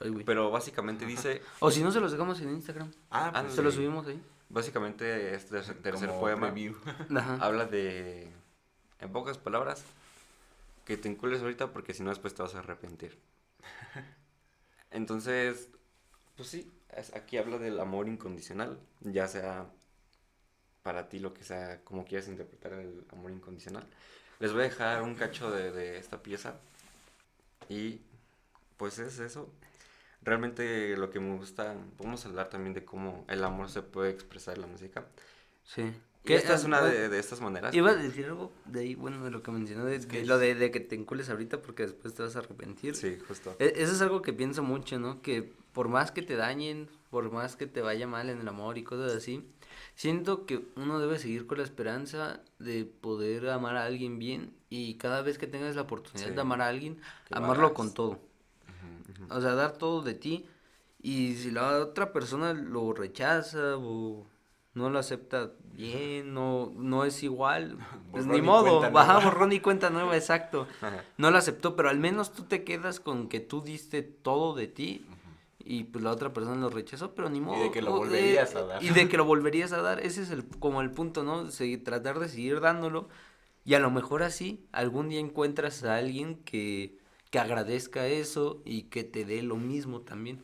Ay, 0.00 0.22
pero 0.26 0.50
básicamente 0.50 1.06
dice, 1.06 1.40
O 1.60 1.70
si 1.70 1.82
no, 1.82 1.90
se 1.90 1.98
los 1.98 2.12
dejamos 2.12 2.40
en 2.40 2.50
Instagram. 2.50 2.92
Ah, 3.10 3.32
Ah, 3.34 3.42
pues 3.42 3.54
Se 3.54 3.62
los 3.62 3.74
subimos 3.74 4.06
ahí. 4.06 4.22
Básicamente 4.48 5.34
este 5.34 5.60
tercer 5.74 6.08
Como 6.08 6.20
poema 6.20 6.48
habla 7.42 7.66
de 7.66 8.30
En 9.00 9.12
pocas 9.12 9.38
palabras, 9.38 9.84
que 10.84 10.96
te 10.96 11.08
encules 11.08 11.40
ahorita 11.42 11.72
porque 11.72 11.94
si 11.94 12.02
no 12.02 12.10
después 12.10 12.34
te 12.34 12.42
vas 12.42 12.54
a 12.54 12.60
arrepentir. 12.60 13.18
Entonces, 14.90 15.68
pues 16.36 16.48
sí, 16.48 16.70
es- 16.96 17.14
aquí 17.14 17.36
habla 17.36 17.58
del 17.58 17.78
amor 17.80 18.08
incondicional, 18.08 18.78
ya 19.00 19.28
sea 19.28 19.66
para 20.82 21.08
ti 21.08 21.18
lo 21.18 21.34
que 21.34 21.44
sea, 21.44 21.82
como 21.84 22.04
quieras 22.04 22.28
interpretar 22.28 22.72
el 22.72 23.04
amor 23.12 23.30
incondicional. 23.30 23.86
Les 24.40 24.52
voy 24.52 24.62
a 24.62 24.64
dejar 24.64 25.02
un 25.02 25.14
cacho 25.14 25.50
de, 25.50 25.70
de 25.72 25.98
esta 25.98 26.22
pieza 26.22 26.54
y 27.68 28.00
pues 28.76 28.98
es 28.98 29.18
eso. 29.18 29.50
Realmente 30.22 30.96
lo 30.96 31.10
que 31.10 31.20
me 31.20 31.36
gusta, 31.36 31.74
podemos 31.96 32.24
hablar 32.26 32.48
también 32.50 32.74
de 32.74 32.84
cómo 32.84 33.24
el 33.28 33.42
amor 33.44 33.70
se 33.70 33.82
puede 33.82 34.10
expresar 34.10 34.56
en 34.56 34.62
la 34.62 34.66
música. 34.66 35.06
Sí. 35.64 35.92
Que 36.24 36.34
esta 36.34 36.54
es 36.54 36.64
una 36.64 36.78
ah, 36.78 36.84
de, 36.84 37.08
de 37.08 37.18
estas 37.18 37.40
maneras. 37.40 37.72
Iba 37.74 37.90
a 37.92 37.94
decir 37.94 38.26
algo 38.26 38.52
de 38.66 38.80
ahí, 38.80 38.94
bueno, 38.94 39.24
de 39.24 39.30
lo 39.30 39.42
que 39.42 39.50
mencionó, 39.50 39.84
de 39.86 39.98
que 40.06 40.26
lo 40.26 40.38
de, 40.38 40.54
de 40.54 40.70
que 40.70 40.80
te 40.80 40.94
encules 40.94 41.30
ahorita 41.30 41.62
porque 41.62 41.84
después 41.84 42.12
te 42.12 42.22
vas 42.22 42.36
a 42.36 42.40
arrepentir. 42.40 42.96
Sí, 42.96 43.16
justo. 43.26 43.54
E- 43.58 43.72
Eso 43.76 43.92
es 43.92 44.02
algo 44.02 44.20
que 44.20 44.32
pienso 44.34 44.62
mucho, 44.62 44.98
¿no? 44.98 45.22
Que 45.22 45.54
por 45.72 45.88
más 45.88 46.10
que 46.10 46.20
te 46.20 46.36
dañen, 46.36 46.90
por 47.10 47.30
más 47.30 47.56
que 47.56 47.66
te 47.66 47.80
vaya 47.80 48.06
mal 48.06 48.28
en 48.28 48.40
el 48.40 48.48
amor 48.48 48.76
y 48.76 48.82
cosas 48.84 49.12
así, 49.16 49.48
siento 49.94 50.44
que 50.44 50.66
uno 50.76 50.98
debe 50.98 51.18
seguir 51.18 51.46
con 51.46 51.58
la 51.58 51.64
esperanza 51.64 52.42
de 52.58 52.84
poder 52.84 53.48
amar 53.48 53.76
a 53.76 53.84
alguien 53.86 54.18
bien 54.18 54.52
y 54.68 54.94
cada 54.98 55.22
vez 55.22 55.38
que 55.38 55.46
tengas 55.46 55.76
la 55.76 55.82
oportunidad 55.82 56.28
Sí. 56.28 56.34
de 56.34 56.40
amar 56.40 56.60
a 56.60 56.66
alguien, 56.68 56.96
Que 57.28 57.36
amarlo 57.38 57.66
hagas. 57.66 57.76
con 57.76 57.94
todo. 57.94 58.20
Ujú. 59.24 59.34
O 59.34 59.40
sea, 59.40 59.54
dar 59.54 59.72
todo 59.78 60.02
de 60.02 60.14
ti 60.14 60.46
y 61.02 61.34
si 61.36 61.50
la 61.50 61.78
otra 61.78 62.12
persona 62.12 62.52
lo 62.54 62.92
rechaza 62.92 63.76
o 63.76 64.26
no 64.74 64.90
lo 64.90 64.98
acepta 64.98 65.50
bien, 65.72 66.34
no, 66.34 66.72
no 66.76 67.04
es 67.04 67.22
igual, 67.22 67.78
pues 68.12 68.26
ni 68.26 68.38
y 68.38 68.42
modo, 68.42 68.78
cuenta 68.80 68.90
baja 68.90 69.12
nueva. 69.14 69.30
borrón 69.30 69.52
y 69.52 69.60
cuenta 69.60 69.90
nueva, 69.90 70.16
exacto. 70.16 70.66
Ajá. 70.80 71.04
No 71.16 71.30
lo 71.30 71.38
aceptó, 71.38 71.74
pero 71.76 71.88
al 71.88 71.98
menos 71.98 72.32
tú 72.32 72.44
te 72.44 72.64
quedas 72.64 73.00
con 73.00 73.28
que 73.28 73.40
tú 73.40 73.60
diste 73.62 74.02
todo 74.02 74.54
de 74.54 74.66
ti 74.68 75.04
y 75.60 75.84
pues 75.84 76.02
la 76.02 76.10
otra 76.12 76.32
persona 76.32 76.56
lo 76.56 76.70
rechazó, 76.70 77.14
pero 77.14 77.28
ni 77.28 77.40
modo. 77.40 77.62
de 77.62 77.70
que 77.70 77.82
lo 77.82 77.92
o- 77.94 77.98
volverías 77.98 78.54
a 78.54 78.62
dar. 78.62 78.82
Y 78.82 78.90
de 78.90 79.08
que 79.08 79.16
lo 79.16 79.24
volverías 79.24 79.72
a 79.72 79.82
dar, 79.82 80.00
ese 80.00 80.22
es 80.22 80.30
el 80.30 80.46
como 80.46 80.80
el 80.80 80.90
punto, 80.90 81.24
¿no? 81.24 81.50
Seguir, 81.50 81.84
tratar 81.84 82.18
de 82.20 82.28
seguir 82.28 82.60
dándolo 82.60 83.08
y 83.64 83.74
a 83.74 83.80
lo 83.80 83.90
mejor 83.90 84.22
así 84.22 84.64
algún 84.72 85.08
día 85.10 85.20
encuentras 85.20 85.84
a 85.84 85.96
alguien 85.96 86.36
que, 86.44 86.97
que 87.30 87.38
agradezca 87.38 88.06
eso 88.06 88.62
y 88.64 88.84
que 88.84 89.04
te 89.04 89.24
dé 89.24 89.42
lo 89.42 89.56
mismo 89.56 90.00
también. 90.02 90.42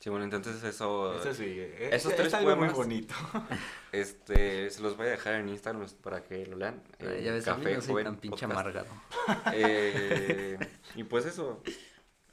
Sí, 0.00 0.08
bueno, 0.08 0.24
entonces 0.24 0.62
eso, 0.64 1.14
Eso 1.20 1.34
sí, 1.34 1.44
eh, 1.46 1.90
Esos 1.92 2.12
es, 2.12 2.16
tres 2.16 2.28
es 2.28 2.34
algo 2.34 2.56
muy 2.56 2.68
poemas- 2.68 2.76
bonito. 2.76 3.14
este, 3.92 4.70
se 4.70 4.80
los 4.82 4.96
voy 4.96 5.08
a 5.08 5.10
dejar 5.10 5.34
en 5.34 5.48
Instagram 5.50 5.86
para 6.02 6.24
que 6.24 6.46
lo 6.46 6.56
lean. 6.56 6.82
Ah, 6.92 6.96
eh, 7.00 7.22
ya 7.22 7.32
ves, 7.32 7.46
a 7.48 7.56
mí 7.56 7.64
Café 7.64 7.74
no 7.76 7.80
soy 7.82 7.90
Joven 7.90 8.04
tan 8.06 8.16
pinche 8.16 8.46
Podcast. 8.48 8.60
amargado. 8.60 8.88
Eh, 9.54 10.58
y 10.96 11.04
pues 11.04 11.26
eso, 11.26 11.62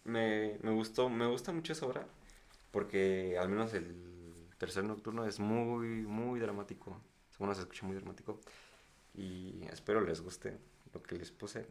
me, 0.06 0.58
me 0.64 0.72
gustó, 0.72 1.10
me 1.10 1.28
gusta 1.28 1.52
mucho 1.52 1.74
esa 1.74 1.86
obra, 1.86 2.08
porque 2.72 3.38
al 3.38 3.50
menos 3.50 3.74
el 3.74 4.48
tercer 4.58 4.86
nocturno 4.86 5.26
es 5.26 5.40
muy, 5.40 5.88
muy 6.04 6.40
dramático. 6.40 7.00
Bueno, 7.38 7.54
se 7.54 7.62
escucha 7.62 7.86
muy 7.86 7.96
dramático. 7.98 8.40
Y 9.14 9.62
espero 9.72 10.00
les 10.02 10.22
guste 10.22 10.58
lo 10.94 11.04
que 11.04 11.16
les 11.16 11.32
puse. 11.32 11.68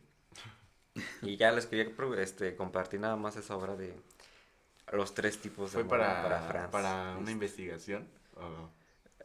Y 1.22 1.36
ya 1.36 1.52
les 1.52 1.66
quería 1.66 1.92
este, 2.18 2.56
compartir 2.56 3.00
nada 3.00 3.16
más 3.16 3.36
esa 3.36 3.56
obra 3.56 3.76
de 3.76 3.94
los 4.92 5.14
tres 5.14 5.38
tipos 5.38 5.72
de 5.72 5.74
Fue 5.74 5.82
amor 5.82 5.98
para, 5.98 6.22
para 6.22 6.40
Franz 6.42 6.70
para 6.70 7.10
una 7.12 7.20
Liszt. 7.20 7.32
investigación. 7.32 8.08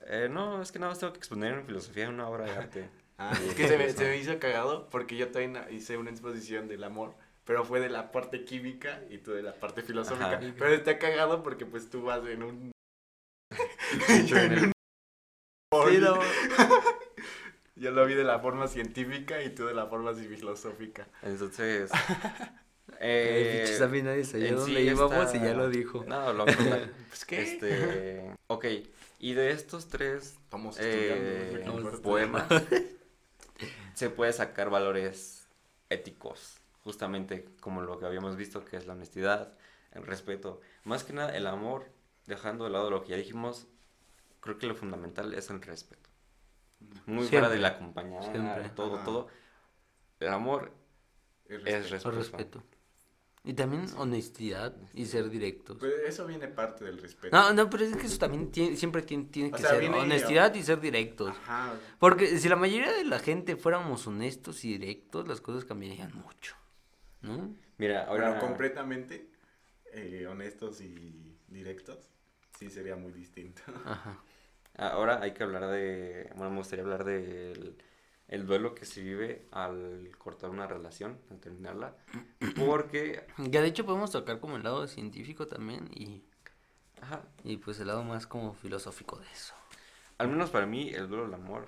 Eh, 0.08 0.28
no, 0.30 0.62
es 0.62 0.72
que 0.72 0.80
nada 0.80 0.92
más 0.92 1.00
tengo 1.00 1.14
que 1.14 1.20
exponer 1.20 1.54
en 1.54 1.66
filosofía 1.66 2.10
una 2.10 2.28
obra 2.28 2.46
de 2.46 2.52
arte. 2.52 2.90
Ah, 3.24 3.34
es 3.48 3.54
que 3.54 3.68
se 3.68 3.78
me, 3.78 3.88
se 3.88 4.04
me 4.04 4.18
hizo 4.18 4.40
cagado 4.40 4.90
porque 4.90 5.16
yo 5.16 5.30
también 5.30 5.64
hice 5.70 5.96
una 5.96 6.10
exposición 6.10 6.68
del 6.68 6.84
amor, 6.84 7.14
pero 7.46 7.64
fue 7.64 7.80
de 7.80 7.88
la 7.88 8.12
parte 8.12 8.46
química 8.46 9.00
y 9.12 9.20
tú 9.20 9.32
de 9.34 9.44
la 9.44 9.54
parte 9.54 9.84
filosófica. 9.84 10.38
Ajá. 10.38 10.54
Pero 10.58 10.74
está 10.74 10.98
cagado 10.98 11.44
porque 11.44 11.68
pues 11.68 11.88
tú 11.88 12.02
vas 12.02 12.26
en 12.26 12.42
un... 12.42 12.72
Yo 14.26 14.38
en 14.38 14.72
Sí, 15.72 15.98
no, 16.00 16.20
Yo 17.82 17.90
lo 17.90 18.06
vi 18.06 18.14
de 18.14 18.24
la 18.24 18.38
forma 18.38 18.68
científica 18.68 19.42
y 19.42 19.50
tú 19.56 19.66
de 19.66 19.74
la 19.74 19.88
forma 19.88 20.14
filosófica. 20.14 21.08
Entonces. 21.24 21.90
eh, 23.00 23.00
eh, 23.00 23.58
pinches, 23.64 23.82
a 23.82 23.88
mí 23.88 24.04
nadie 24.04 24.24
sabía 24.24 24.54
dónde 24.54 24.82
sí 24.82 24.88
íbamos 24.88 25.34
y 25.34 25.40
ya 25.40 25.54
lo 25.56 25.68
dijo. 25.68 26.06
No, 26.08 26.32
lo 26.32 26.46
lo- 26.46 26.54
Pues 27.10 27.26
qué. 27.26 27.42
Este. 27.42 28.36
Ok, 28.46 28.66
y 29.18 29.34
de 29.34 29.50
estos 29.50 29.88
tres 29.88 30.36
Estamos 30.44 30.78
eh, 30.80 31.64
poemas 32.04 32.48
se 33.96 34.12
puede 34.12 34.32
sacar 34.32 34.70
valores 34.70 35.48
éticos, 35.90 36.58
justamente 36.84 37.46
como 37.62 37.82
lo 37.82 37.98
que 37.98 38.06
habíamos 38.06 38.36
visto, 38.36 38.64
que 38.64 38.78
es 38.78 38.86
la 38.86 38.94
honestidad, 38.94 39.54
el 39.92 40.06
respeto, 40.06 40.62
más 40.84 41.04
que 41.04 41.14
nada 41.14 41.36
el 41.36 41.48
amor, 41.48 41.92
dejando 42.28 42.66
de 42.66 42.70
lado 42.70 42.92
lo 42.92 43.04
que 43.04 43.10
ya 43.10 43.18
dijimos, 43.18 43.68
creo 44.40 44.60
que 44.60 44.68
lo 44.68 44.76
fundamental 44.76 45.34
es 45.34 45.50
el 45.50 45.62
respeto. 45.62 46.11
Muy 47.06 47.28
fuera 47.28 47.48
Siempre, 47.48 47.50
del 47.56 47.66
acompañar, 47.66 48.24
siempre. 48.24 48.70
todo, 48.70 48.96
Ajá. 48.96 49.06
todo. 49.06 49.28
El 50.20 50.28
amor 50.30 50.72
El 51.48 51.68
es 51.68 51.90
respeto. 51.90 52.04
Por 52.04 52.16
respeto. 52.16 52.60
respeto. 52.60 52.78
Y 53.44 53.54
también 53.54 53.88
honestidad 53.98 54.76
y 54.94 55.06
ser 55.08 55.28
directos. 55.32 55.78
Pues 55.80 55.94
eso 56.06 56.28
viene 56.28 56.48
parte 56.48 56.86
del 56.86 57.00
respeto. 57.02 57.36
No, 57.36 57.52
no, 57.54 57.70
pero 57.72 57.86
es 57.86 57.96
que 57.98 58.06
eso 58.06 58.20
también 58.20 58.52
tiene- 58.52 58.78
siempre 58.78 59.02
tiene, 59.02 59.24
tiene 59.26 59.52
que 59.52 59.58
sea, 59.58 59.72
ser 59.72 59.80
viene- 59.80 59.98
honestidad 59.98 60.54
y 60.54 60.62
ser 60.62 60.80
directos. 60.80 61.30
Ajá. 61.30 61.74
Porque 61.98 62.38
si 62.38 62.48
la 62.48 62.56
mayoría 62.56 62.92
de 62.94 63.04
la 63.04 63.18
gente 63.18 63.56
fuéramos 63.56 64.06
honestos 64.06 64.64
y 64.64 64.78
directos, 64.78 65.28
las 65.28 65.42
cosas 65.42 65.66
cambiarían 65.66 66.16
mucho. 66.16 66.56
¿No? 67.22 67.56
Mira, 67.80 68.06
ahora 68.06 68.30
Bueno, 68.30 68.42
completamente 68.46 69.28
eh, 69.94 70.28
honestos 70.30 70.80
y 70.82 71.36
directos, 71.48 71.98
sí 72.60 72.70
sería 72.70 72.96
muy 72.96 73.12
distinto. 73.12 73.64
Ajá. 73.86 74.22
Ahora 74.78 75.22
hay 75.22 75.34
que 75.34 75.44
hablar 75.44 75.68
de, 75.68 76.30
bueno, 76.36 76.52
me 76.52 76.58
gustaría 76.58 76.84
hablar 76.84 77.04
del 77.04 77.78
el 78.28 78.46
duelo 78.46 78.74
que 78.74 78.86
se 78.86 79.02
vive 79.02 79.46
al 79.52 80.10
cortar 80.18 80.50
una 80.52 80.66
relación, 80.66 81.20
al 81.30 81.40
terminarla, 81.42 81.98
porque, 82.56 83.28
Ya 83.38 83.62
de 83.62 83.68
hecho 83.68 83.86
podemos 83.86 84.10
tocar 84.12 84.40
como 84.40 84.56
el 84.56 84.64
lado 84.64 84.88
científico 84.88 85.48
también 85.48 85.90
y, 85.94 86.24
ajá, 87.02 87.24
y 87.44 87.58
pues 87.58 87.80
el 87.82 87.88
lado 87.88 88.04
más 88.06 88.28
como 88.28 88.54
filosófico 88.54 89.18
de 89.20 89.26
eso. 89.34 89.54
al 90.18 90.30
menos 90.30 90.50
para 90.50 90.66
mí 90.66 90.90
el 90.90 91.10
duelo 91.10 91.26
del 91.26 91.34
amor 91.34 91.68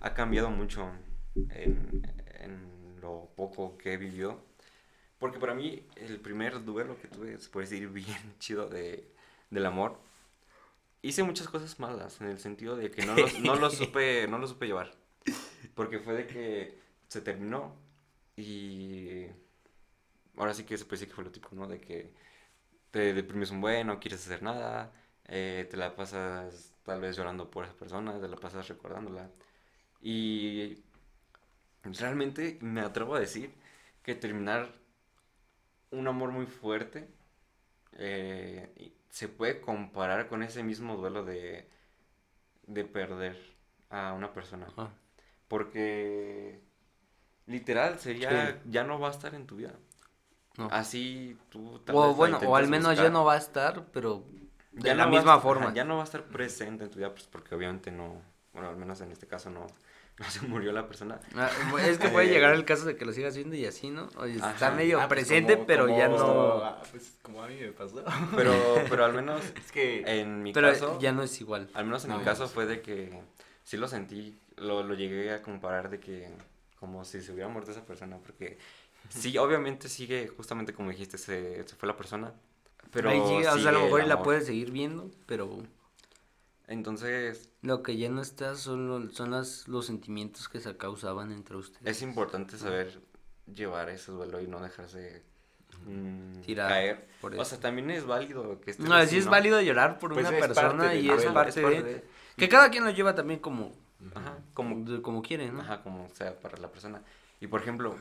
ha 0.00 0.12
cambiado 0.14 0.50
mucho 0.50 0.90
en, 1.50 2.02
en 2.40 2.98
lo 3.00 3.30
poco 3.36 3.78
que 3.78 3.92
he 3.92 3.96
vivido, 3.96 4.42
porque 5.18 5.38
para 5.38 5.54
mí 5.54 5.86
el 5.96 6.18
primer 6.20 6.64
duelo 6.64 6.98
que 7.00 7.06
tuve, 7.08 7.38
se 7.38 7.48
puede 7.50 7.68
decir, 7.68 7.88
bien 7.88 8.34
chido 8.40 8.68
de, 8.68 9.12
del 9.50 9.66
amor, 9.66 9.98
hice 11.02 11.22
muchas 11.22 11.48
cosas 11.48 11.78
malas, 11.78 12.20
en 12.20 12.28
el 12.28 12.38
sentido 12.38 12.76
de 12.76 12.90
que 12.90 13.04
no 13.04 13.14
lo, 13.14 13.26
no 13.40 13.56
lo 13.56 13.70
supe, 13.70 14.26
no 14.28 14.38
lo 14.38 14.46
supe 14.46 14.66
llevar. 14.66 14.92
Porque 15.74 15.98
fue 15.98 16.14
de 16.14 16.26
que 16.26 16.78
se 17.08 17.20
terminó 17.20 17.76
y 18.36 19.26
ahora 20.36 20.54
sí 20.54 20.64
que 20.64 20.76
puede 20.78 20.90
decir 20.92 21.08
que 21.08 21.14
fue 21.14 21.24
lo 21.24 21.30
típico, 21.30 21.54
¿no? 21.54 21.66
De 21.66 21.80
que 21.80 22.12
te 22.90 23.14
deprimes 23.14 23.50
un 23.50 23.60
buen, 23.60 23.86
no 23.86 24.00
quieres 24.00 24.24
hacer 24.24 24.42
nada, 24.42 24.92
eh, 25.26 25.66
te 25.70 25.76
la 25.76 25.94
pasas 25.94 26.74
tal 26.84 27.00
vez 27.00 27.16
llorando 27.16 27.50
por 27.50 27.64
esa 27.64 27.74
persona, 27.74 28.20
te 28.20 28.28
la 28.28 28.36
pasas 28.36 28.68
recordándola. 28.68 29.30
Y 30.02 30.82
realmente 31.84 32.58
me 32.62 32.80
atrevo 32.80 33.14
a 33.14 33.20
decir 33.20 33.54
que 34.02 34.14
terminar 34.14 34.72
un 35.90 36.08
amor 36.08 36.30
muy 36.30 36.46
fuerte 36.46 37.08
eh, 37.92 38.92
se 39.10 39.28
puede 39.28 39.60
comparar 39.60 40.28
con 40.28 40.42
ese 40.42 40.62
mismo 40.62 40.96
duelo 40.96 41.24
de, 41.24 41.68
de 42.66 42.84
perder 42.84 43.36
a 43.90 44.12
una 44.14 44.32
persona. 44.32 44.66
Ajá. 44.68 44.90
Porque 45.48 46.60
literal 47.46 47.98
sería, 47.98 48.60
ya 48.66 48.84
no 48.84 48.98
va 49.00 49.08
a 49.08 49.10
estar 49.10 49.34
en 49.34 49.46
tu 49.46 49.56
vida. 49.56 49.72
No. 50.56 50.68
Así 50.70 51.36
tú 51.48 51.78
tal 51.80 51.94
O 51.96 52.14
bueno, 52.14 52.38
o 52.38 52.56
al 52.56 52.68
menos 52.68 52.96
ya 52.96 53.08
no 53.10 53.24
va 53.24 53.34
a 53.34 53.38
estar, 53.38 53.86
pero 53.92 54.24
de 54.72 54.82
Ya 54.88 54.94
la 54.94 55.04
no 55.06 55.10
misma 55.10 55.32
estar- 55.34 55.42
forma. 55.42 55.74
ya 55.74 55.84
no 55.84 55.96
va 55.96 56.02
a 56.02 56.04
estar 56.04 56.24
presente 56.24 56.84
en 56.84 56.90
tu 56.90 56.98
vida, 56.98 57.10
pues 57.10 57.24
porque 57.26 57.54
obviamente 57.54 57.90
no, 57.90 58.22
bueno, 58.52 58.68
al 58.68 58.76
menos 58.76 59.00
en 59.00 59.10
este 59.12 59.26
caso 59.26 59.50
no, 59.50 59.66
no 60.20 60.30
se 60.30 60.46
murió 60.46 60.70
la 60.72 60.86
persona. 60.86 61.18
Ah, 61.34 61.50
es 61.84 61.98
que 61.98 62.08
puede 62.10 62.28
llegar 62.28 62.54
el 62.54 62.64
caso 62.64 62.84
de 62.84 62.96
que 62.96 63.04
lo 63.04 63.12
sigas 63.12 63.34
viendo 63.34 63.56
y 63.56 63.66
así, 63.66 63.90
¿no? 63.90 64.08
Oye, 64.16 64.34
está 64.34 64.50
Ajá. 64.50 64.70
medio 64.72 65.00
Ah, 65.00 65.08
pues 65.08 65.20
presente, 65.20 65.54
como- 65.54 65.66
pero 65.66 65.88
ya 65.98 66.06
como- 66.08 66.18
no. 66.18 66.64
ah, 66.64 66.82
Pues 66.90 67.14
como 67.22 67.42
a 67.42 67.48
mí 67.48 67.56
me 67.56 67.72
pasó. 67.72 68.04
Pero, 68.36 68.52
pero 68.88 69.04
al 69.04 69.14
menos 69.14 69.42
Es 69.56 69.72
que 69.72 70.02
en 70.20 70.42
mi 70.42 70.52
Pero 70.52 70.68
caso, 70.68 70.98
ya 71.00 71.10
no 71.12 71.22
es 71.22 71.40
igual. 71.40 71.68
al 71.74 71.84
menos 71.86 72.04
en 72.04 72.10
No, 72.10 72.18
mi 72.18 72.24
caso 72.24 72.42
no 72.44 72.48
fue 72.48 72.66
de 72.66 72.80
que 72.82 73.20
sí 73.64 73.76
lo 73.76 73.88
sentí, 73.88 74.38
lo, 74.56 74.82
lo 74.82 74.94
llegué 74.94 75.32
a 75.32 75.42
comparar 75.42 75.88
de 75.90 75.98
que 76.00 76.28
como 76.78 77.04
si 77.04 77.20
se 77.20 77.32
hubiera 77.32 77.48
muerto 77.48 77.70
esa 77.72 77.84
persona, 77.84 78.18
porque 78.18 78.58
sí, 79.08 79.36
obviamente 79.38 79.88
sigue, 79.88 80.28
justamente 80.28 80.72
como 80.72 80.90
dijiste, 80.90 81.18
se, 81.18 81.66
se 81.68 81.76
fue 81.76 81.86
la 81.86 81.96
persona, 81.96 82.32
pero 82.90 83.10
Ahí 83.10 83.20
llega, 83.20 83.52
o 83.54 83.58
sea, 83.58 83.68
a 83.70 83.72
lo 83.72 83.82
mejor 83.84 84.06
la 84.06 84.22
puedes 84.22 84.46
seguir 84.46 84.70
viendo, 84.70 85.10
pero 85.26 85.58
Entonces, 86.70 87.50
Lo 87.62 87.82
que 87.82 87.96
ya 87.96 88.08
no 88.08 88.22
está 88.22 88.54
son, 88.54 88.86
lo- 88.86 89.10
son 89.10 89.32
las, 89.32 89.66
los 89.66 89.86
sentimientos 89.86 90.48
que 90.48 90.60
se 90.60 90.76
causaban 90.76 91.32
entre 91.32 91.56
ustedes. 91.56 91.84
es 91.84 92.00
importante 92.00 92.56
saber 92.56 93.02
llevar 93.52 93.88
ese 93.90 94.12
duelo 94.12 94.40
y 94.40 94.46
no 94.46 94.60
dejarse 94.60 95.24
mm, 95.84 96.40
Tirar 96.42 96.68
caer. 96.68 97.08
por 97.20 97.32
O 97.34 97.42
eso. 97.42 97.44
sea, 97.50 97.60
también 97.60 97.90
es 97.90 98.06
válido 98.06 98.60
que 98.60 98.72
No, 98.78 98.94
así, 98.94 99.10
sí 99.10 99.16
es 99.18 99.26
válido 99.26 99.60
llorar 99.60 99.98
por 99.98 100.14
Pues 100.14 100.28
una 100.28 100.38
persona 100.38 100.94
y 100.94 101.10
es 101.10 101.24
parte, 101.26 101.60
de... 101.60 101.82
de- 101.82 102.04
Que 102.36 102.48
cada 102.48 102.70
quien 102.70 102.84
lo 102.84 102.90
lleva 102.92 103.16
también 103.16 103.40
como, 103.40 103.72
Ajá, 104.14 104.38
como, 104.54 104.88
de- 104.88 105.02
como 105.02 105.22
quiere, 105.22 105.50
¿no? 105.50 105.62
ajá, 105.62 105.82
como 105.82 106.08
sea 106.10 106.38
para 106.38 106.56
la 106.58 106.70
persona. 106.70 107.02
Y 107.40 107.48
por 107.48 107.62
ejemplo, 107.62 107.96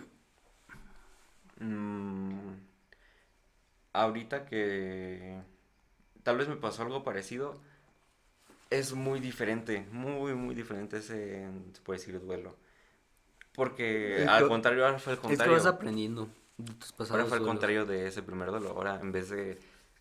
mm, 1.59 2.51
ahorita 3.93 4.45
que 4.45 5.41
tal 6.21 6.37
vez 6.37 6.47
me 6.47 6.55
pasó 6.55 6.83
algo 6.83 7.03
parecido, 7.03 7.59
es 8.69 8.93
muy 8.93 9.19
diferente, 9.19 9.85
muy, 9.91 10.33
muy 10.35 10.53
diferente 10.55 10.97
ese, 10.97 11.47
se 11.73 11.81
puede 11.81 11.99
decir, 11.99 12.19
duelo. 12.19 12.55
Porque 13.53 14.23
Es 14.23 14.27
al 14.27 14.47
contrario, 14.47 14.85
ahora 14.85 14.99
fue 14.99 15.13
el 15.13 15.17
Es 15.17 15.21
que 15.21 15.27
contrario. 15.27 15.53
vas 15.53 15.65
aprendiendo 15.65 16.29
de 16.57 16.73
tus 16.73 16.91
pasados 16.91 17.11
Ahora 17.11 17.25
fue 17.25 17.37
duelos. 17.39 17.47
contrario 17.53 17.85
de 17.85 18.07
ese 18.07 18.21
primer 18.21 18.49
duelo. 18.49 18.69
Ahora, 18.69 18.99
en 19.01 19.11
vez 19.11 19.29
de 19.29 19.57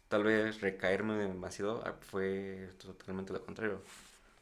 tal 0.09 0.25
vez 0.25 0.61
recaerme 0.61 1.15
demasiado, 1.15 1.83
ah, 1.85 1.95
fue 2.01 2.71
totalmente 2.79 3.33
lo 3.33 3.45
contrario. 3.45 3.83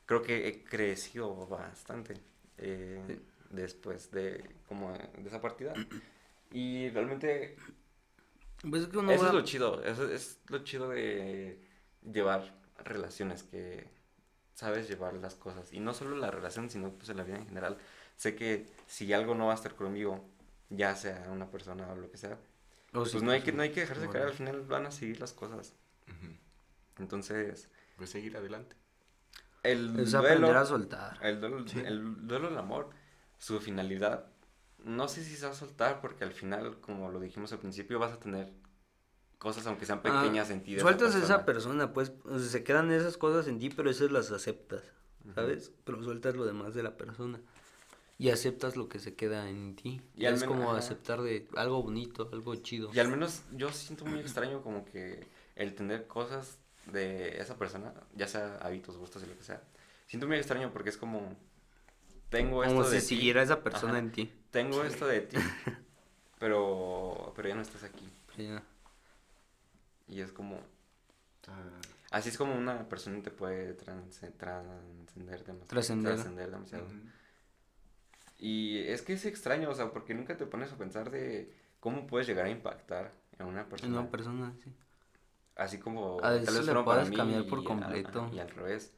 Creo 0.07 0.23
que 0.23 0.49
he 0.49 0.63
crecido 0.65 1.47
bastante 1.47 2.15
eh, 2.59 3.03
Sí. 3.07 3.21
después 3.51 4.11
de, 4.11 4.45
como, 4.69 4.93
de 4.93 5.27
esa 5.29 5.41
partida. 5.41 5.73
Y 6.53 6.89
realmente, 6.91 7.57
Pues 8.69 8.83
es 8.83 8.89
que 8.89 8.99
uno 8.99 9.11
eso 9.13 9.23
va- 9.23 9.29
es 9.29 9.35
lo 9.35 9.43
chido. 9.43 9.83
Eso 9.85 10.11
es 10.11 10.41
lo 10.49 10.59
chido 10.65 10.89
de 10.91 11.59
llevar 12.13 12.55
relaciones, 12.85 13.43
que 13.43 13.89
sabes 14.57 14.89
llevar 14.89 15.13
las 15.15 15.35
cosas. 15.35 15.73
Y 15.75 15.81
no 15.81 15.93
solo 15.93 16.17
la 16.17 16.31
relación, 16.31 16.71
sino 16.71 16.91
pues 16.91 17.11
en 17.11 17.19
la 17.19 17.25
vida 17.25 17.37
en 17.37 17.47
general. 17.47 17.77
Sé 18.17 18.35
que 18.35 18.67
si 18.87 19.13
algo 19.13 19.35
no 19.35 19.47
va 19.47 19.53
a 19.53 19.55
estar 19.55 19.75
conmigo, 19.75 20.25
ya 20.71 20.97
sea 20.97 21.29
una 21.31 21.51
persona 21.51 21.87
o 21.93 21.97
lo 21.97 22.11
que 22.11 22.17
sea, 22.17 22.39
o 22.95 23.01
pues 23.01 23.11
sí, 23.11 23.21
no 23.21 23.31
hay 23.33 23.43
que, 23.43 23.53
no 23.53 23.63
hay 23.63 23.71
que 23.71 23.81
dejarse 23.81 24.09
caer, 24.09 24.25
al 24.29 24.33
final 24.33 24.63
van 24.63 24.87
a 24.87 24.91
seguir 24.91 25.21
las 25.21 25.33
cosas. 25.35 25.75
Ujú. 26.09 26.33
Entonces, 26.99 27.69
Pues 27.99 28.11
seguir 28.11 28.37
adelante. 28.37 28.75
el 29.63 29.99
Es 30.01 30.13
duelo, 30.13 30.19
aprender 30.29 30.57
a 30.57 30.65
soltar. 30.65 31.19
el 31.23 31.39
duelo, 31.41 31.69
Sí. 31.69 31.81
el 31.85 32.27
duelo 32.27 32.49
del 32.49 32.59
amor, 32.59 32.89
su 33.39 33.61
finalidad, 33.61 34.27
no 34.79 35.07
sé 35.09 35.23
si 35.23 35.37
se 35.37 35.45
va 35.47 35.53
a 35.53 35.55
soltar 35.55 36.01
porque 36.01 36.25
al 36.25 36.33
final, 36.33 36.81
como 36.81 37.11
lo 37.11 37.21
dijimos 37.21 37.53
al 37.53 37.59
principio, 37.59 37.99
vas 37.99 38.13
a 38.13 38.19
tener 38.21 38.53
cosas 39.47 39.65
aunque 39.69 39.87
sean 39.87 40.01
Ah, 40.05 40.23
pequeñas 40.23 40.51
en 40.51 40.63
ti. 40.65 40.75
de 40.75 40.81
Sueltas 40.81 41.11
a 41.11 41.13
persona. 41.19 41.25
esa 41.37 41.45
persona, 41.47 41.93
pues, 41.93 42.13
o 42.25 42.39
sea, 42.41 42.49
se 42.49 42.65
quedan 42.65 42.91
esas 42.91 43.17
cosas 43.17 43.47
en 43.47 43.61
ti, 43.61 43.71
pero 43.71 43.89
esas 43.91 44.11
las 44.11 44.33
aceptas, 44.33 44.83
¿sabes? 45.37 45.71
Pero 45.85 46.03
sueltas 46.03 46.35
lo 46.35 46.45
demás 46.45 46.75
de 46.75 46.83
la 46.83 46.97
persona. 46.97 47.41
Y 48.19 48.31
aceptas 48.31 48.77
lo 48.77 48.89
que 48.89 48.99
se 48.99 49.15
queda 49.15 49.49
en 49.49 49.77
ti. 49.77 50.01
Y 50.17 50.25
es 50.27 50.43
como 50.43 50.71
ajá. 50.71 50.79
aceptar 50.79 51.23
de 51.23 51.47
algo 51.55 51.81
bonito, 51.83 52.29
algo 52.33 52.55
chido. 52.57 52.91
Y 52.93 52.99
al 52.99 53.09
menos 53.09 53.43
yo 53.53 53.71
siento 53.71 54.05
muy 54.05 54.19
extraño 54.21 54.63
como 54.63 54.85
que 54.85 55.25
el 55.55 55.75
tener 55.77 56.07
cosas 56.09 56.59
de 56.93 57.41
esa 57.41 57.57
persona, 57.57 57.93
ya 58.17 58.27
sea 58.27 58.57
hábitos, 58.63 58.97
gustos 58.97 59.23
y 59.23 59.27
lo 59.27 59.37
que 59.37 59.45
sea, 59.45 59.63
siento 60.07 60.27
muy 60.27 60.39
extraño 60.39 60.73
porque 60.73 60.89
es 60.91 60.97
como, 60.97 61.37
tengo 62.31 62.65
esto 62.65 62.75
como 62.75 62.89
de 62.89 63.01
si 63.01 63.09
ti, 63.09 63.15
siguiera 63.17 63.43
esa 63.43 63.63
persona 63.63 63.93
ajá, 63.95 64.01
en 64.01 64.13
ti. 64.13 64.33
tengo 64.51 64.83
esto 64.83 65.07
de 65.07 65.21
ti, 65.21 65.37
pero, 66.39 67.33
pero 67.37 67.49
ya 67.49 67.55
no 67.55 67.63
estás 67.63 67.83
aquí. 67.85 68.09
Ya. 68.39 68.63
Y 70.09 70.21
es 70.21 70.33
como, 70.33 70.61
Ah, 71.49 71.63
así 72.11 72.29
es 72.31 72.37
como 72.39 72.57
una 72.57 72.89
persona 72.89 73.23
te 73.23 73.31
puede 73.31 73.75
trans- 73.75 74.21
trascender 74.37 75.45
demasiado. 75.45 75.67
Trascender. 75.69 76.15
trascender 76.15 76.51
demasiado. 76.51 76.87
Y 78.39 78.79
es 78.81 79.03
que 79.03 79.15
es 79.15 79.25
extraño, 79.25 79.71
o 79.71 79.75
sea, 79.75 79.91
porque 79.93 80.15
nunca 80.15 80.37
te 80.37 80.47
pones 80.47 80.73
a 80.73 80.77
pensar 80.77 81.11
de 81.11 81.53
cómo 81.81 82.07
puedes 82.07 82.27
llegar 82.27 82.47
a 82.47 82.51
impactar 82.51 83.13
en 83.39 83.47
una 83.47 83.63
En 83.63 83.69
persona. 83.69 84.01
una 84.01 84.11
persona, 84.11 84.53
sí. 84.63 84.73
Así 85.55 85.79
como 85.79 86.21
A 86.23 86.33
veces 86.33 86.53
le 86.55 86.63
fueron 86.63 86.85
para 86.85 87.03
puedes 87.03 87.17
cambiar 87.17 87.47
por 87.47 87.61
y 87.61 87.65
completo. 87.65 88.31
y 88.33 88.39
al 88.41 88.51
revés. 88.51 88.93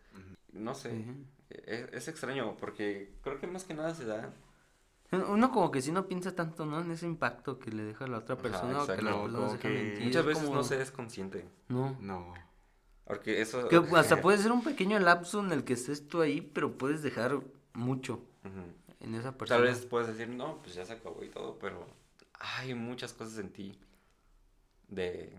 No 0.53 0.75
sé, 0.75 1.05
es, 1.51 1.93
es 1.93 2.09
extraño 2.09 2.57
porque 2.57 3.13
creo 3.23 3.39
que 3.39 3.47
más 3.47 3.65
que 3.65 3.75
nada 3.75 3.95
se 3.95 4.07
da. 4.07 4.33
Uno 5.11 5.51
como 5.51 5.71
que 5.71 5.81
si 5.81 5.91
no 5.91 6.07
piensa 6.07 6.35
tanto, 6.35 6.67
¿no? 6.67 6.81
En 6.81 6.91
ese 6.91 7.07
impacto 7.07 7.59
que 7.59 7.71
le 7.71 7.83
deja 7.83 8.05
a 8.05 8.09
la 8.09 8.19
otra 8.19 8.35
Ajá, 8.35 8.43
persona 8.43 8.83
o 8.83 8.87
que 8.87 9.03
la 9.03 9.13
persona 9.23 9.47
deja 9.47 9.59
que 9.59 9.69
mentir. 9.69 10.05
Muchas 10.05 10.21
es 10.21 10.27
veces 10.27 10.43
como- 10.45 10.57
no 10.57 10.65
se 10.65 10.83
es 10.83 10.91
consciente. 10.91 11.49
No. 11.69 11.97
No. 12.01 12.35
Porque 13.07 13.41
eso. 13.41 13.69
Que 13.69 13.77
hasta 13.97 14.21
puede 14.21 14.37
ser 14.39 14.53
un 14.53 14.63
pequeño 14.63 14.99
lapso 14.99 15.41
en 15.41 15.53
el 15.53 15.65
que 15.65 15.73
estés 15.73 16.07
tú 16.09 16.21
ahí, 16.21 16.41
pero 16.43 16.77
puedes 16.77 17.03
dejar 17.03 17.41
mucho 17.73 18.21
en 19.01 19.15
esa 19.15 19.33
persona. 19.37 19.61
Tal 19.61 19.69
vez 19.69 19.87
puedes 19.87 20.09
decir, 20.09 20.29
no, 20.29 20.59
pues 20.63 20.75
ya 20.75 20.85
se 20.85 20.93
acabó 20.93 21.25
y 21.25 21.29
todo, 21.31 21.59
pero 21.59 21.87
hay 22.39 22.75
muchas 22.75 23.15
cosas 23.15 23.39
en 23.39 23.51
ti 23.51 23.79
de, 24.89 25.33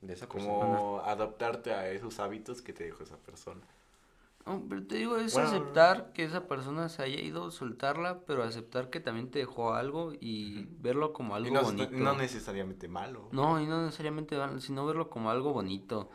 de 0.00 0.12
esa 0.12 0.28
persona. 0.28 0.52
Como 0.54 1.00
adaptarte 1.04 1.72
a 1.72 1.88
esos 1.90 2.18
hábitos 2.18 2.62
que 2.62 2.72
te 2.72 2.84
dejó 2.84 3.04
esa 3.04 3.16
persona. 3.18 3.62
No, 4.46 4.62
pero 4.68 4.86
te 4.86 4.96
digo, 4.96 5.16
es 5.16 5.32
Bueno. 5.32 5.48
aceptar 5.48 6.12
que 6.12 6.24
esa 6.24 6.46
persona 6.46 6.88
se 6.90 7.02
haya 7.02 7.20
ido, 7.20 7.50
soltarla, 7.50 8.24
pero 8.26 8.42
aceptar 8.42 8.90
que 8.90 9.00
también 9.00 9.30
te 9.30 9.38
dejó 9.38 9.72
algo 9.74 10.12
y 10.20 10.66
verlo 10.80 11.12
como 11.14 11.34
algo 11.34 11.48
y 11.48 11.52
no, 11.52 11.62
bonito. 11.62 11.90
no 11.92 12.14
necesariamente 12.14 12.86
malo. 12.88 13.28
No, 13.32 13.58
y 13.60 13.66
no 13.66 13.82
necesariamente, 13.84 14.36
mal, 14.36 14.60
sino 14.60 14.84
verlo 14.84 15.08
como 15.08 15.30
algo 15.30 15.52
bonito. 15.52 16.10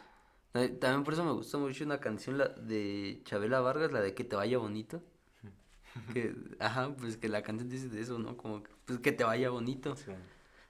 También 0.52 1.04
por 1.04 1.14
eso 1.14 1.24
me 1.24 1.32
gusta 1.32 1.58
mucho 1.58 1.84
una 1.84 2.00
canción 2.00 2.38
la 2.38 2.50
de 2.50 3.22
Chabela 3.24 3.62
Vargas, 3.62 3.92
la 3.92 4.02
de 4.02 4.14
Que 4.14 4.24
te 4.24 4.36
vaya 4.36 4.58
bonito. 4.58 5.02
Que, 6.14 6.36
ajá, 6.60 6.96
pues 6.96 7.18
que 7.18 7.28
la 7.30 7.42
canción 7.42 7.68
dice 7.68 7.90
de 7.90 8.00
eso, 8.02 8.20
¿no? 8.20 8.38
Como 8.38 8.62
que, 8.64 8.70
pues 8.86 9.00
que 9.00 9.12
te 9.12 9.24
vaya 9.24 9.50
bonito. 9.50 9.96
Sí. 9.96 10.12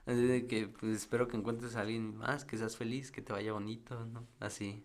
Así 0.06 0.26
de 0.26 0.46
que, 0.46 0.66
pues 0.68 0.96
espero 0.96 1.28
que 1.28 1.36
encuentres 1.36 1.76
a 1.76 1.82
alguien 1.82 2.16
más, 2.16 2.44
que 2.46 2.56
seas 2.56 2.76
feliz, 2.76 3.12
que 3.12 3.20
te 3.20 3.32
vaya 3.32 3.52
bonito, 3.52 4.06
¿no? 4.06 4.26
Así. 4.40 4.82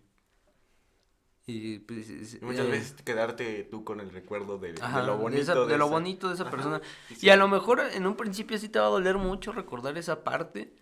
Y 1.46 1.78
pues... 1.78 2.10
Y 2.10 2.44
muchas 2.44 2.66
eh, 2.66 2.70
veces 2.70 2.92
quedarte 3.04 3.62
tú 3.70 3.84
con 3.84 4.00
el 4.00 4.10
recuerdo 4.10 4.58
de, 4.58 4.72
lo 4.72 4.82
de, 4.82 5.16
bonito 5.16 5.42
esa- 5.42 5.54
de, 5.54 5.66
de 5.68 5.78
lo 5.78 5.84
esa- 5.86 5.94
bonito 5.94 6.28
de 6.28 6.34
esa 6.34 6.42
Ajá, 6.44 6.52
persona. 6.52 6.80
sí, 7.08 7.26
Y 7.26 7.30
a 7.30 7.36
lo 7.36 7.46
mejor 7.48 7.80
en 7.80 8.06
un 8.06 8.16
principio 8.16 8.58
sí 8.58 8.68
te 8.68 8.78
va 8.80 8.86
a 8.86 8.90
doler 8.90 9.16
mucho 9.16 9.52
recordar 9.52 9.96
esa 9.96 10.24
parte, 10.24 10.72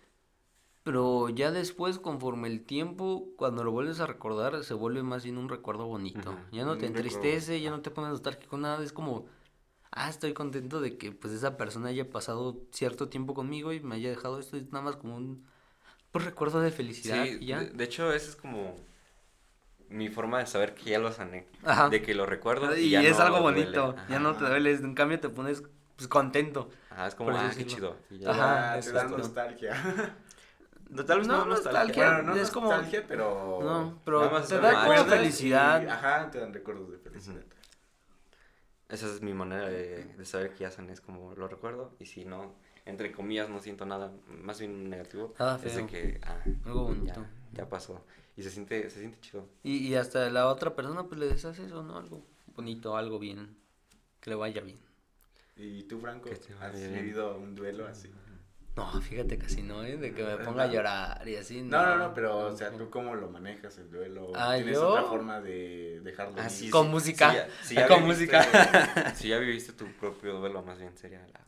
pero 0.83 1.29
ya 1.31 1.51
después, 1.51 1.99
conforme 1.99 2.49
el 2.49 2.65
tiempo, 2.65 3.29
cuando 3.37 3.65
lo 3.65 3.73
vuelves 3.73 4.01
a 4.01 4.07
recordar, 4.07 4.65
se 4.65 4.75
vuelve 4.75 5.03
más 5.03 5.25
bien 5.25 5.39
un 5.39 5.49
recuerdo 5.49 5.87
bonito. 5.87 6.37
Ya 6.53 6.65
no 6.65 6.79
te 6.79 6.87
recuerdo. 6.87 6.87
entristece, 6.99 7.61
ya 7.61 7.71
no 7.71 7.81
te 7.83 7.91
pones 7.91 8.11
nostálgico, 8.11 8.57
nada, 8.59 8.83
es 8.85 8.93
como, 8.93 9.27
ah, 9.93 10.11
estoy 10.11 10.35
contento 10.35 10.81
de 10.81 10.99
que 10.99 11.13
pues 11.13 11.33
esa 11.35 11.57
persona 11.57 11.89
haya 11.91 12.11
pasado 12.11 12.63
cierto 12.73 13.09
tiempo 13.09 13.35
conmigo 13.35 13.73
y 13.73 13.81
me 13.81 13.97
haya 13.97 14.11
dejado 14.11 14.41
esto, 14.41 14.57
es 14.57 14.71
nada 14.73 14.85
más 14.85 14.97
como 14.97 15.17
un 15.17 15.47
pues, 16.13 16.25
recuerdo 16.25 16.61
de 16.61 16.71
felicidad 16.71 17.25
Sí, 17.25 17.39
y 17.41 17.47
ya. 17.47 17.61
de, 17.61 17.71
de 17.71 17.85
hecho, 17.85 18.13
esa 18.13 18.31
es 18.31 18.37
como 18.37 18.77
mi 19.89 20.09
forma 20.09 20.39
de 20.41 20.47
saber 20.47 20.75
que 20.75 20.91
ya 20.91 20.99
lo 20.99 21.13
sané. 21.13 21.47
Ajá. 21.65 21.89
De 21.89 22.03
que 22.03 22.15
lo 22.15 22.27
recuerdo 22.27 22.77
y, 22.77 22.81
Y 22.87 22.91
ya 22.91 23.03
es 23.03 23.19
no 23.19 23.25
algo 23.25 23.41
duele. 23.41 23.61
bonito, 23.61 23.97
ya 24.09 24.19
no 24.19 24.35
te 24.37 24.45
duele, 24.47 24.73
en 24.73 24.95
cambio 24.95 25.21
te 25.21 25.29
pones 25.29 25.63
pues, 25.97 26.09
contento. 26.09 26.69
Ajá, 26.91 27.07
es 27.07 27.15
como, 27.15 27.31
ah, 27.31 27.51
qué 27.57 27.67
chido. 27.67 27.97
y 28.11 28.19
ya. 28.19 28.31
Ajá, 28.31 28.75
Ah, 28.75 28.81
te 28.81 28.93
da 28.93 29.05
nostalgia. 29.05 29.75
No, 30.91 31.05
tal 31.05 31.19
vez 31.19 31.27
No, 31.27 31.39
no, 31.39 31.45
nostalgia. 31.47 31.95
bueno, 32.13 32.35
no 32.35 32.41
es 32.41 32.51
como- 32.51 32.69
nostalgia, 32.69 33.05
pero... 33.09 33.59
No, 33.63 34.01
pero 34.05 34.29
te 34.43 34.49
te 34.49 34.61
da 34.61 34.87
como 34.87 35.05
felicidad. 35.07 35.83
Y, 35.83 35.87
ajá, 35.87 36.31
te 36.31 36.39
dan 36.39 36.53
recuerdos 36.53 36.91
de 36.93 36.99
felicidad. 36.99 37.43
Esa 38.89 39.07
es 39.07 39.23
mi 39.23 39.33
manera 39.33 39.67
de, 39.69 40.05
de 40.05 40.25
saber 40.25 40.53
que 40.53 40.61
ya 40.61 40.71
sané, 40.71 40.93
es 40.93 41.01
como 41.01 41.35
lo 41.35 41.49
recuerdo. 41.49 41.95
Y 41.99 42.07
si 42.07 42.25
no, 42.27 42.55
entre 42.85 43.11
comillas, 43.13 43.49
no 43.49 43.61
siento 43.61 43.87
nada, 43.87 44.13
más 44.29 44.61
bien 44.61 44.89
negativo. 44.91 45.35
Nada 45.39 45.59
es 45.65 45.75
de 45.77 45.87
que, 45.87 46.21
ah, 46.23 46.37
Algo 46.67 46.93
ya, 46.93 46.99
bonito. 46.99 47.27
ya 47.53 47.69
pasó. 47.69 48.05
Y 48.37 48.43
se 48.43 48.51
siente, 48.51 48.89
se 48.91 48.99
siente 49.01 49.19
chido. 49.21 49.49
Y, 49.63 49.77
y 49.89 49.95
hasta 49.95 50.29
la 50.31 50.49
otra 50.49 50.75
persona 50.75 51.05
pues 51.05 51.21
le 51.21 51.27
deseas 51.29 51.59
eso, 51.59 51.83
¿no? 51.83 51.97
Algo 51.99 52.27
bonito, 52.55 52.97
algo 52.97 53.19
bien, 53.19 53.57
que 54.21 54.31
le 54.31 54.37
vaya 54.37 54.61
bien. 54.61 54.81
¿Y 55.57 55.85
tú, 55.85 56.01
Franco, 56.01 56.29
Que 56.31 56.41
has 56.61 56.75
bien. 56.75 56.95
vivido 56.95 57.37
un 57.39 57.55
duelo 57.55 57.87
así? 57.87 58.11
No, 58.77 59.01
fíjate 59.01 59.39
casi 59.39 59.63
no, 59.63 59.85
¿eh? 59.85 59.97
De 59.97 60.13
que 60.13 60.25
me 60.25 60.37
ponga 60.39 60.65
a 60.65 60.67
llorar 60.67 61.29
y 61.29 61.37
así. 61.37 61.63
No, 61.63 61.87
no, 61.87 61.97
no, 61.97 62.13
pero, 62.13 62.39
o 62.49 62.57
sea, 62.57 62.73
¿tú 62.77 62.91
cómo 62.91 63.15
lo 63.15 63.31
manejas 63.31 63.79
el 63.79 63.89
duelo? 63.89 64.33
Ah, 64.35 64.55
¿Tienes 64.57 64.75
¿yo? 64.75 64.89
otra 64.89 65.05
forma 65.05 65.41
de 65.41 66.01
dejarlo 66.03 66.35
Ah, 66.41 66.47
ir? 66.47 66.51
sí, 66.51 66.71
Con 66.71 66.91
música. 66.91 67.31
si 67.31 67.37
ya- 67.37 67.49
si 67.63 67.75
ya 67.77 67.87
Con 67.87 68.03
viviste- 68.03 68.37
música. 68.37 69.15
si 69.15 69.29
ya 69.29 69.39
viviste 69.39 69.75
tu 69.75 69.87
propio 69.93 70.41
duelo, 70.41 70.61
más 70.65 70.77
bien 70.81 70.97
sería 70.99 71.25
la. 71.29 71.47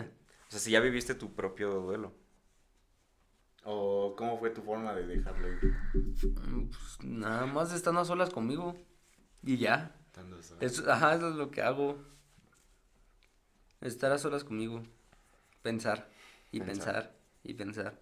¿Eh? 0.00 0.10
O 0.48 0.50
sea, 0.50 0.58
si 0.58 0.72
ya 0.72 0.80
viviste 0.80 1.14
tu 1.14 1.32
propio 1.32 1.70
duelo. 1.74 2.12
¿O 3.64 4.14
cómo 4.16 4.38
fue 4.38 4.50
tu 4.50 4.62
forma 4.62 4.92
de 4.94 5.06
dejarlo 5.06 5.48
ir? 5.48 5.74
Mm, 5.94 6.68
Pues 6.68 6.98
nada 7.02 7.46
más 7.46 7.72
estando 7.72 8.00
a 8.00 8.04
solas 8.04 8.30
conmigo. 8.30 8.76
Y 9.42 9.56
ya. 9.56 9.94
Estando 10.06 10.42
solo? 10.42 10.60
Eso, 10.60 10.90
ajá, 10.90 11.14
eso 11.14 11.28
es 11.30 11.34
lo 11.36 11.50
que 11.50 11.62
hago. 11.62 11.98
Estar 13.80 14.12
a 14.12 14.18
solas 14.18 14.44
conmigo. 14.44 14.82
Pensar. 15.62 16.08
Y 16.52 16.60
Pensar. 16.60 16.94
pensar. 16.94 17.14
Y 17.42 17.54
pensar. 17.54 18.00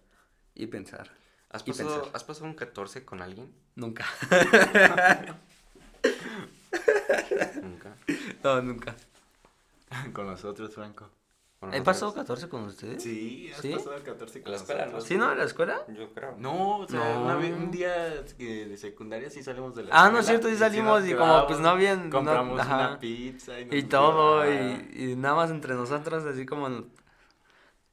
Y 0.55 0.67
pensar. 0.67 1.11
¿Has 1.49 1.63
Y 1.67 1.71
pasado, 1.71 1.89
pensar. 1.95 2.11
¿Has 2.15 2.23
pasado 2.23 2.45
un 2.45 2.53
14 2.55 3.05
con 3.05 3.21
alguien? 3.21 3.53
Nunca. 3.75 4.05
Nunca. 7.61 7.95
No, 8.43 8.61
nunca. 8.61 8.95
Con 10.13 10.27
nosotros, 10.27 10.73
Franco. 10.73 11.09
¿He 11.71 11.81
pasado 11.81 12.13
14 12.13 12.49
con 12.49 12.63
ustedes? 12.65 13.01
Sí, 13.03 13.51
has 13.55 13.61
¿Sí? 13.61 13.71
pasado 13.73 13.95
el 13.95 14.03
14 14.03 14.41
con 14.41 14.47
A 14.47 14.51
la 14.51 14.57
escuela, 14.57 14.81
nosotros. 14.85 15.03
¿Sí, 15.07 15.17
no? 15.17 15.31
¿En 15.31 15.37
la 15.37 15.43
escuela? 15.45 15.81
Yo 15.97 16.13
creo. 16.13 16.35
No, 16.37 16.79
o 16.79 16.87
sea, 16.87 16.99
No. 17.13 17.21
una 17.23 17.35
vez- 17.35 17.53
un 17.55 17.71
día 17.71 18.23
que 18.37 18.65
de 18.65 18.77
secundaria 18.77 19.29
sí 19.29 19.43
salimos 19.43 19.75
de 19.75 19.83
la 19.83 19.89
Ah, 19.91 20.09
no 20.09 20.19
es 20.19 20.25
escuela 20.25 20.39
cierto, 20.41 20.49
sí 20.49 20.55
salimos 20.57 21.07
y 21.07 21.13
como 21.13 21.47
pues 21.47 21.59
no 21.59 21.69
habían... 21.69 22.09
no- 22.09 22.15
Compramos 22.15 22.59
ajá. 22.59 22.75
una 22.89 22.99
pizza 22.99 23.59
y, 23.59 23.83
todo, 23.83 24.45
y, 24.51 24.89
y 24.93 25.15
nada 25.15 25.35
más 25.35 25.51
entre 25.51 25.75
nosotros, 25.75 26.25
así 26.25 26.45
como... 26.45 26.83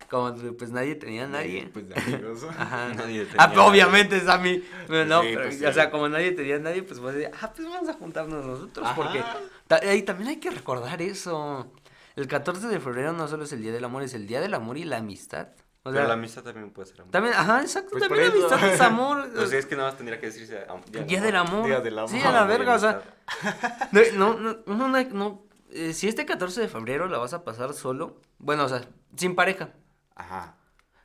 Como 0.08 0.34
pues 0.58 0.70
nadie 0.72 0.96
tenía 0.96 1.24
a 1.24 1.28
nadie. 1.28 1.70
Pues 1.72 1.88
de 1.88 1.94
amigos. 1.94 2.42
Ajá. 2.58 2.88
Nadie 2.96 3.28
Ah, 3.38 3.48
tenía- 3.48 3.64
obviamente, 3.64 4.18
Sammy. 4.20 4.64
Pero 4.88 5.04
no, 5.04 5.20
Sí, 5.22 5.28
pero, 5.34 5.42
pues, 5.48 5.62
o 5.62 5.66
sí. 5.68 5.72
sea, 5.74 5.90
como 5.90 6.08
nadie 6.08 6.32
tenía 6.32 6.56
a 6.56 6.58
nadie, 6.58 6.82
pues 6.82 6.98
vos 6.98 7.12
decías, 7.14 7.32
ah, 7.40 7.52
pues 7.54 7.68
vamos 7.68 7.88
a 7.88 7.92
juntarnos 7.92 8.44
nosotros. 8.44 8.84
Ajá. 8.84 8.96
Porque 8.96 9.22
ta- 9.68 9.94
y 9.94 10.02
también 10.02 10.30
hay 10.30 10.36
que 10.38 10.50
recordar 10.50 11.00
eso. 11.00 11.70
El 12.16 12.26
14 12.28 12.66
de 12.68 12.80
febrero 12.80 13.12
no 13.12 13.28
solo 13.28 13.44
es 13.44 13.52
el 13.52 13.62
Día 13.62 13.72
del 13.72 13.84
Amor, 13.84 14.02
es 14.02 14.14
el 14.14 14.26
Día 14.26 14.40
del 14.40 14.54
Amor 14.54 14.76
y 14.78 14.84
la 14.84 14.98
amistad. 14.98 15.48
O 15.82 15.84
Pero 15.84 15.96
sea, 15.96 16.08
la 16.08 16.14
amistad 16.14 16.42
también 16.42 16.70
puede 16.72 16.88
ser 16.88 17.00
amor. 17.00 17.10
también, 17.10 17.34
ajá, 17.34 17.62
exacto, 17.62 17.90
Pues 17.92 18.02
también 18.02 18.26
la 18.26 18.30
por 18.32 18.38
eso. 18.44 18.54
amistad 18.54 18.74
es 18.74 18.80
amor. 18.82 19.30
Pues 19.34 19.52
es 19.52 19.64
que 19.66 19.76
nada 19.76 19.88
más 19.88 19.96
tendría 19.96 20.20
que 20.20 20.26
decirse 20.26 20.66
am- 20.68 20.82
Día 21.06 21.22
del 21.22 21.36
amor. 21.36 21.64
Día 21.66 21.80
del 21.80 21.98
amor. 21.98 22.10
Sí, 22.10 22.20
a 22.20 22.30
la 22.32 22.44
verga, 22.46 22.74
o 22.74 22.78
sea, 22.78 23.02
no, 24.14 24.34
no, 24.38 24.58
no, 24.66 24.88
no, 24.88 25.42
eh, 25.70 25.92
si 25.94 26.06
este 26.08 26.26
14 26.26 26.60
de 26.60 26.68
febrero 26.68 27.06
la 27.08 27.16
vas 27.18 27.32
a 27.32 27.44
pasar 27.44 27.72
solo, 27.72 28.20
bueno, 28.38 28.64
o 28.64 28.68
sea, 28.68 28.82
sin 29.16 29.34
pareja, 29.34 29.70
Ajá. 30.14 30.56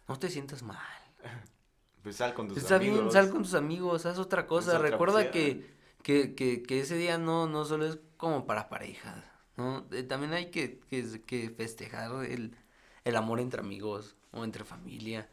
no 0.10 0.20
te 0.20 0.30
sientas 0.30 0.62
mal. 0.64 0.78
Pues 2.04 2.18
sal 2.18 2.34
con 2.34 2.48
tus 2.50 2.58
Está 2.58 2.76
amigos. 2.76 3.00
bien, 3.00 3.12
sal 3.12 3.30
con 3.32 3.44
tus 3.44 3.54
amigos, 3.56 4.06
haz 4.06 4.20
otra 4.20 4.46
cosa. 4.46 4.76
otra 4.78 4.90
Recuerda 4.90 5.32
que, 5.32 5.74
que, 6.04 6.36
que, 6.36 6.62
que 6.64 6.82
ese 6.82 6.98
día 6.98 7.18
no, 7.18 7.48
no 7.48 7.64
solo 7.66 7.86
es 7.88 7.98
como 8.18 8.46
para 8.46 8.68
parejas, 8.70 9.24
¿no? 9.58 9.86
Eh, 9.92 10.04
también 10.04 10.34
hay 10.34 10.52
que, 10.52 10.80
que, 10.90 11.22
que 11.26 11.50
festejar 11.50 12.26
el, 12.26 12.56
el 13.04 13.16
amor 13.16 13.40
entre 13.40 13.62
amigos 13.62 14.16
o 14.32 14.44
entre 14.44 14.64
familia. 14.64 15.30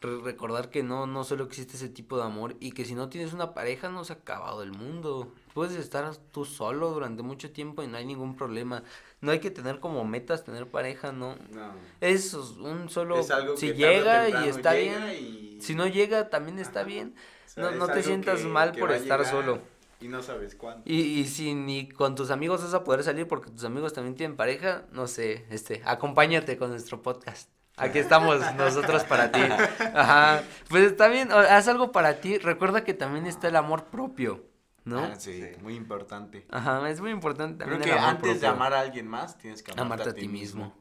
Re- 0.00 0.20
recordar 0.20 0.70
que 0.70 0.84
no, 0.84 1.08
no 1.08 1.24
solo 1.24 1.42
existe 1.42 1.74
ese 1.76 1.88
tipo 1.88 2.16
de 2.16 2.22
amor 2.22 2.56
y 2.60 2.70
que 2.70 2.84
si 2.84 2.94
no 2.94 3.08
tienes 3.08 3.32
una 3.32 3.52
pareja 3.52 3.88
no 3.88 4.04
se 4.04 4.12
ha 4.12 4.16
acabado 4.16 4.62
el 4.62 4.70
mundo. 4.70 5.34
Puedes 5.54 5.76
estar 5.76 6.14
tú 6.30 6.44
solo 6.44 6.90
durante 6.92 7.24
mucho 7.24 7.50
tiempo 7.50 7.82
y 7.82 7.88
no 7.88 7.96
hay 7.96 8.04
ningún 8.06 8.36
problema. 8.36 8.84
No 9.20 9.32
hay 9.32 9.40
que 9.40 9.50
tener 9.50 9.80
como 9.80 10.04
metas 10.04 10.44
tener 10.44 10.68
pareja, 10.68 11.10
¿no? 11.10 11.34
No. 11.50 11.72
Es 12.00 12.32
un 12.34 12.88
solo... 12.88 13.18
Es 13.18 13.30
algo 13.32 13.56
si 13.56 13.68
que 13.72 13.74
llega 13.74 14.28
y 14.44 14.48
está 14.48 14.74
llega 14.74 15.06
bien. 15.06 15.16
y- 15.24 15.60
Si 15.60 15.74
no 15.74 15.88
llega, 15.88 16.30
también 16.30 16.60
está 16.60 16.80
Ajá. 16.80 16.88
bien. 16.88 17.16
O 17.46 17.48
sea, 17.50 17.62
no- 17.64 17.70
no 17.72 17.88
te 17.88 18.04
sientas 18.04 18.42
que- 18.42 18.46
mal 18.46 18.72
por 18.76 18.92
estar 18.92 19.18
llegar 19.18 19.26
solo. 19.32 19.62
Y 20.00 20.08
no 20.08 20.22
sabes 20.22 20.54
cuándo. 20.54 20.82
Y, 20.84 21.00
y 21.00 21.26
si 21.26 21.54
ni 21.54 21.88
con 21.88 22.14
tus 22.14 22.30
amigos 22.30 22.62
vas 22.62 22.74
a 22.74 22.84
poder 22.84 23.02
salir 23.02 23.26
porque 23.26 23.50
tus 23.50 23.64
amigos 23.64 23.92
también 23.92 24.14
tienen 24.14 24.36
pareja, 24.36 24.84
no 24.92 25.06
sé, 25.08 25.46
este, 25.50 25.82
acompáñate 25.84 26.56
con 26.56 26.70
nuestro 26.70 27.02
podcast. 27.02 27.50
Aquí 27.76 27.98
estamos 27.98 28.40
nosotros 28.56 29.04
para 29.04 29.30
ti. 29.32 29.40
Ajá. 29.40 30.42
Pues 30.68 30.84
está 30.84 31.08
bien, 31.08 31.30
haz 31.32 31.68
algo 31.68 31.92
para 31.92 32.20
ti. 32.20 32.38
Recuerda 32.38 32.84
que 32.84 32.94
también 32.94 33.26
está 33.26 33.48
el 33.48 33.56
amor 33.56 33.86
propio, 33.86 34.44
¿no? 34.84 35.00
Ah, 35.00 35.14
sí, 35.16 35.40
Sí. 35.42 35.62
muy 35.62 35.74
importante. 35.74 36.46
Ajá, 36.50 36.88
es 36.90 37.00
muy 37.00 37.10
importante 37.10 37.64
Creo 37.64 37.78
también 37.78 37.82
que 37.82 37.90
el 37.92 37.98
amor 37.98 38.16
antes 38.16 38.40
de 38.40 38.46
amar 38.46 38.74
a 38.74 38.80
alguien 38.80 39.06
más, 39.06 39.38
tienes 39.38 39.62
que 39.62 39.72
amarte, 39.72 39.82
amarte 40.04 40.10
a 40.10 40.14
ti 40.14 40.28
mismo. 40.28 40.74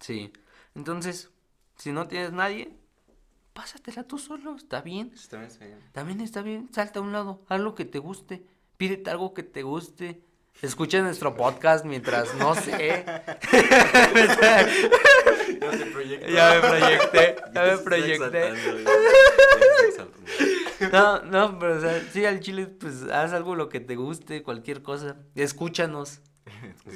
Sí. 0.00 0.32
Entonces, 0.74 1.30
si 1.76 1.92
no 1.92 2.08
tienes 2.08 2.32
nadie, 2.32 2.76
pásatela 3.52 4.04
tú 4.04 4.18
solo, 4.18 4.56
está 4.56 4.80
bien. 4.82 5.14
También 5.30 5.50
está 5.50 5.64
bien. 5.66 5.78
También 5.92 6.20
está 6.20 6.42
bien, 6.42 6.68
salta 6.72 6.98
a 6.98 7.02
un 7.02 7.12
lado, 7.12 7.42
haz 7.48 7.60
lo 7.60 7.74
que 7.74 7.84
te 7.84 7.98
guste, 7.98 8.46
pídete 8.76 9.10
algo 9.10 9.34
que 9.34 9.42
te 9.42 9.62
guste. 9.62 10.22
Escucha 10.62 11.02
nuestro 11.02 11.36
podcast 11.36 11.84
mientras, 11.84 12.34
no 12.36 12.54
sé. 12.54 13.04
Ya 15.60 15.72
se 15.72 15.86
proyectó. 15.86 16.28
ya 16.28 16.54
me 16.54 16.60
proyecté, 16.60 17.36
ya 17.52 17.62
me 17.64 17.78
proyecté. 17.78 18.54
No, 20.92 21.22
no, 21.22 21.58
pero 21.58 21.76
o 21.76 21.80
sea, 21.80 22.00
sí, 22.12 22.24
al 22.24 22.40
chile, 22.40 22.66
pues 22.66 23.04
haz 23.04 23.32
algo 23.32 23.54
lo 23.54 23.68
que 23.68 23.80
te 23.80 23.96
guste, 23.96 24.42
cualquier 24.42 24.82
cosa. 24.82 25.16
Escúchanos 25.34 26.20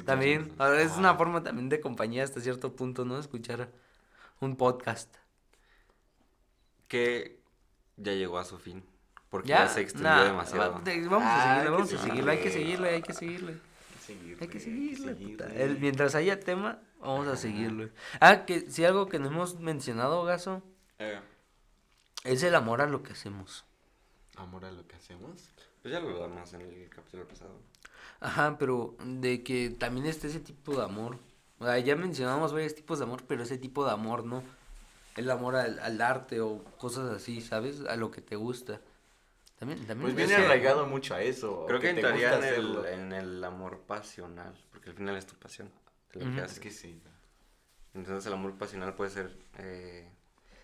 también. 0.05 0.53
Es 0.77 0.97
una 0.97 1.15
forma 1.15 1.43
también 1.43 1.69
de 1.69 1.79
compañía 1.79 2.23
hasta 2.23 2.41
cierto 2.41 2.75
punto, 2.75 3.05
¿no? 3.05 3.19
Escuchar 3.19 3.71
un 4.39 4.55
podcast. 4.55 5.15
Que 6.87 7.39
ya 7.97 8.13
llegó 8.13 8.37
a 8.37 8.45
su 8.45 8.57
fin. 8.57 8.83
Porque 9.29 9.49
Ya, 9.49 9.65
ya, 9.65 9.69
se 9.69 9.81
extendió 9.81 10.09
nah, 10.09 10.23
demasiado. 10.23 10.71
va- 10.73 10.79
de- 10.81 11.07
vamos 11.07 11.27
a 11.29 11.43
seguirle, 11.53 11.69
vamos 11.69 11.93
a 11.93 11.97
seguirle, 11.99 12.31
hay 12.31 12.37
que 12.39 12.49
seguirle. 12.51 12.89
hay 12.89 13.01
que 13.01 13.13
seguirle. 13.13 13.57
Seguirle, 14.05 14.37
Hay 14.41 14.47
que 14.47 14.59
seguirle. 14.59 15.13
puta. 15.13 15.43
seguirle. 15.45 15.63
El- 15.63 15.79
mientras 15.79 16.15
haya 16.15 16.39
tema, 16.39 16.79
vamos 16.99 17.27
a 17.27 17.35
seguirle. 17.37 17.91
Ah, 18.19 18.45
que 18.45 18.61
si 18.71 18.83
algo 18.85 19.07
que 19.07 19.19
no 19.19 19.27
hemos 19.27 19.59
mencionado, 19.59 20.23
Gaso, 20.23 20.63
Eh, 20.97 21.19
es 22.23 22.41
el 22.43 22.55
amor 22.55 22.81
a 22.81 22.87
lo 22.87 23.03
que 23.03 23.13
hacemos. 23.13 23.65
amor 24.37 24.65
a 24.65 24.71
lo 24.71 24.87
que 24.87 24.95
hacemos. 24.95 25.49
Pues 25.81 25.93
ya 25.93 25.99
lo 25.99 26.09
hablamos 26.09 26.51
en 26.53 26.61
el 26.61 26.89
capítulo 26.89 27.27
pasado. 27.27 27.51
Ajá, 28.21 28.57
pero 28.57 28.95
de 29.05 29.43
que 29.43 29.69
también 29.69 30.05
está 30.07 30.27
ese 30.27 30.39
tipo 30.39 30.75
de 30.75 30.83
amor. 30.83 31.17
O 31.59 31.65
sea, 31.65 31.77
ya 31.79 31.95
mencionamos 31.95 32.51
varios 32.53 32.73
tipos 32.73 32.99
de 32.99 33.05
amor, 33.05 33.23
pero 33.27 33.43
ese 33.43 33.57
tipo 33.57 33.85
de 33.85 33.91
amor 33.91 34.23
no. 34.25 34.41
El 35.15 35.29
amor 35.29 35.55
al, 35.55 35.77
al 35.79 36.01
arte 36.01 36.39
o 36.41 36.63
cosas 36.77 37.11
así, 37.11 37.41
¿sabes? 37.41 37.81
A 37.81 37.95
lo 37.97 38.11
que 38.11 38.21
te 38.21 38.35
gusta. 38.37 38.81
También, 39.59 39.85
también. 39.85 40.01
Pues 40.01 40.11
es 40.13 40.17
viene 40.29 40.35
que- 40.35 40.45
arraigado 40.47 40.87
mucho 40.87 41.13
a 41.15 41.21
eso. 41.21 41.65
Creo 41.67 41.79
que 41.79 41.87
te 41.93 41.99
entraría 41.99 42.37
en 42.37 42.43
el, 42.45 42.85
en 42.85 43.11
el 43.13 43.43
amor 43.43 43.81
pasional. 43.81 44.53
Porque 44.71 44.89
al 44.89 44.95
final 44.95 45.15
es 45.17 45.25
tu 45.27 45.35
pasión. 45.35 45.69
que 46.11 46.19
haces. 46.23 46.53
Es 46.53 46.59
que 46.59 46.71
sí. 46.71 47.01
Entonces 47.93 48.25
el 48.25 48.33
amor 48.33 48.57
pasional 48.57 48.93
puede 48.95 49.09
ser... 49.11 49.37
eh, 49.57 50.11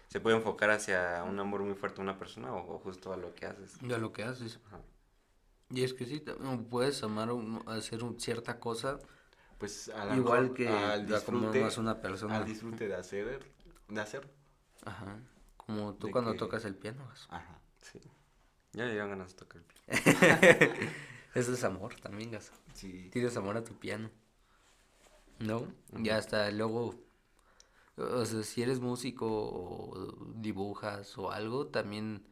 se 0.08 0.20
puede 0.22 0.38
enfocar 0.38 0.70
hacia 0.70 1.24
un 1.28 1.38
amor 1.40 1.62
muy 1.64 1.74
fuerte 1.76 2.00
a 2.00 2.04
una 2.04 2.18
persona 2.18 2.54
o, 2.54 2.76
o 2.76 2.80
justo 2.80 3.12
a 3.12 3.18
lo 3.18 3.34
que 3.36 3.46
haces. 3.48 3.78
De 3.82 3.98
lo 3.98 4.14
que 4.14 4.24
haces. 4.24 4.60
Ajá. 4.68 4.80
Y 5.72 5.84
es 5.84 5.94
que 5.94 6.06
sí, 6.06 6.24
puedes 6.70 7.04
amar 7.04 7.32
un- 7.32 7.64
hacer 7.68 8.04
un- 8.04 8.20
cierta 8.20 8.60
cosa 8.60 8.98
Pues 9.58 9.90
a 9.90 10.06
lo 10.06 10.16
igual 10.16 10.42
mejor 10.44 10.56
que 10.58 10.70
al 10.70 11.10
la 11.10 11.18
disfrute, 11.18 11.60
más 11.62 11.78
una 11.78 12.00
persona. 12.02 12.38
al 12.38 12.46
disfrute 12.46 12.88
de 12.88 12.96
hacer, 12.96 13.52
de 13.90 14.00
hacer. 14.02 14.32
Ajá. 14.86 15.18
Como 15.58 15.96
tú 15.96 16.08
De 16.08 16.14
cuando 16.14 16.32
que- 16.34 16.38
tocas 16.40 16.64
el 16.66 16.76
piano. 16.76 17.06
Ajá. 17.30 17.60
Sí. 17.82 18.00
Ya 18.76 18.86
dieron 18.88 19.10
ganas 19.10 19.30
de 19.32 19.36
tocar 19.38 19.62
el 19.62 19.66
piano. 19.66 19.86
Eso 21.34 21.54
es 21.54 21.64
amor 21.64 21.96
también, 22.00 22.32
Gaso. 22.32 22.54
Sí. 22.74 23.10
Tienes 23.12 23.36
amor 23.38 23.58
a 23.58 23.64
tu 23.64 23.74
piano. 23.80 24.10
¿No? 25.40 25.68
Ya 25.92 26.18
hasta 26.18 26.50
luego. 26.52 26.96
O 27.98 28.26
sea, 28.26 28.44
si 28.44 28.62
eres 28.64 28.80
músico 28.82 29.28
o 29.28 30.26
dibujas 30.36 31.18
o 31.18 31.32
algo, 31.32 31.68
también. 31.68 32.26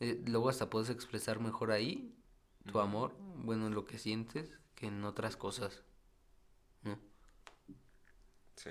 eh, 0.00 0.22
luego 0.26 0.48
hasta 0.48 0.70
puedes 0.70 0.90
expresar 0.90 1.40
mejor 1.40 1.72
ahí 1.72 2.14
tu 2.66 2.80
amor, 2.80 3.14
bueno, 3.36 3.66
en 3.68 3.74
lo 3.74 3.84
que 3.86 3.98
sientes, 3.98 4.58
que 4.74 4.86
en 4.88 5.04
otras 5.04 5.36
cosas. 5.36 5.82
¿No? 6.82 6.98
Sí. 8.56 8.70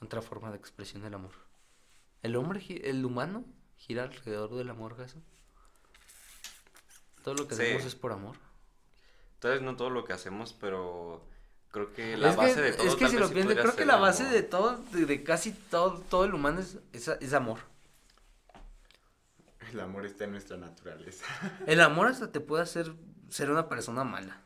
Otra 0.00 0.22
forma 0.22 0.50
de 0.50 0.56
expresión 0.58 1.02
del 1.02 1.14
amor. 1.14 1.34
El 2.22 2.36
hombre, 2.36 2.62
el 2.88 3.04
humano, 3.04 3.44
gira 3.76 4.04
alrededor 4.04 4.54
del 4.56 4.70
amor, 4.70 4.96
Gaso. 4.96 5.22
Todo 7.28 7.42
lo 7.42 7.46
que 7.48 7.56
Sí. 7.56 7.62
hacemos 7.62 7.84
es 7.84 7.94
por 7.94 8.12
amor. 8.12 8.36
Tal 9.38 9.50
vez 9.50 9.60
no 9.60 9.76
todo 9.76 9.90
lo 9.90 10.02
que 10.06 10.14
hacemos, 10.14 10.54
pero 10.54 11.22
creo 11.70 11.92
que 11.92 12.16
la 12.16 12.30
es 12.30 12.36
base 12.36 12.54
que, 12.54 12.60
de 12.62 12.72
todo 12.72 12.86
es 12.86 12.94
que 12.96 13.08
si 13.08 13.18
lo 13.18 13.28
piensas, 13.28 13.58
creo 13.58 13.76
que 13.76 13.84
la 13.84 13.96
base 13.96 14.22
amor. 14.22 14.34
de 14.34 14.42
todo, 14.44 14.76
de, 14.92 15.04
de 15.04 15.22
casi 15.22 15.52
todo, 15.52 16.00
todo 16.08 16.24
el 16.24 16.32
humano 16.32 16.60
es, 16.60 16.78
es, 16.94 17.08
es 17.08 17.32
amor. 17.34 17.58
El 19.70 19.78
amor 19.80 20.06
está 20.06 20.24
en 20.24 20.30
nuestra 20.30 20.56
naturaleza. 20.56 21.26
El 21.66 21.82
amor 21.82 22.06
hasta 22.06 22.32
te 22.32 22.40
puede 22.40 22.62
hacer 22.62 22.94
ser 23.28 23.50
una 23.50 23.68
persona 23.68 24.04
mala. 24.04 24.40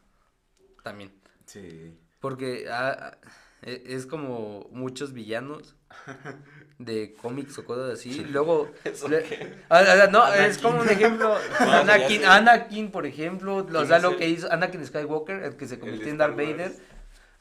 También. 0.83 1.15
Sí. 1.47 1.97
Porque 2.19 2.67
ah, 2.69 3.17
es 3.63 4.07
como 4.07 4.67
muchos 4.73 5.13
villanos 5.13 5.77
de 6.79 7.15
cómics 7.21 7.57
o 7.59 7.65
cosas 7.65 7.93
así. 7.99 8.25
Luego. 8.25 8.71
No, 10.11 10.33
es 10.35 10.59
como 10.59 10.81
un 10.81 10.89
ejemplo. 10.89 11.37
ya 11.61 11.81
Anakin. 11.81 12.25
Anakin, 12.25 12.91
por 12.91 13.07
ejemplo. 13.07 13.57
O 13.59 13.67
¿Quién 13.67 13.87
sea, 13.87 13.99
lo 14.01 14.17
que 14.17 14.29
hizo 14.29 14.51
Anakin 14.53 14.85
Skywalker, 14.87 15.43
el 15.45 15.57
que 15.57 15.67
se 15.67 15.79
convirtió 15.79 16.09
en 16.09 16.19
Darth 16.19 16.37
Wars. 16.37 16.49
Vader. 16.51 16.73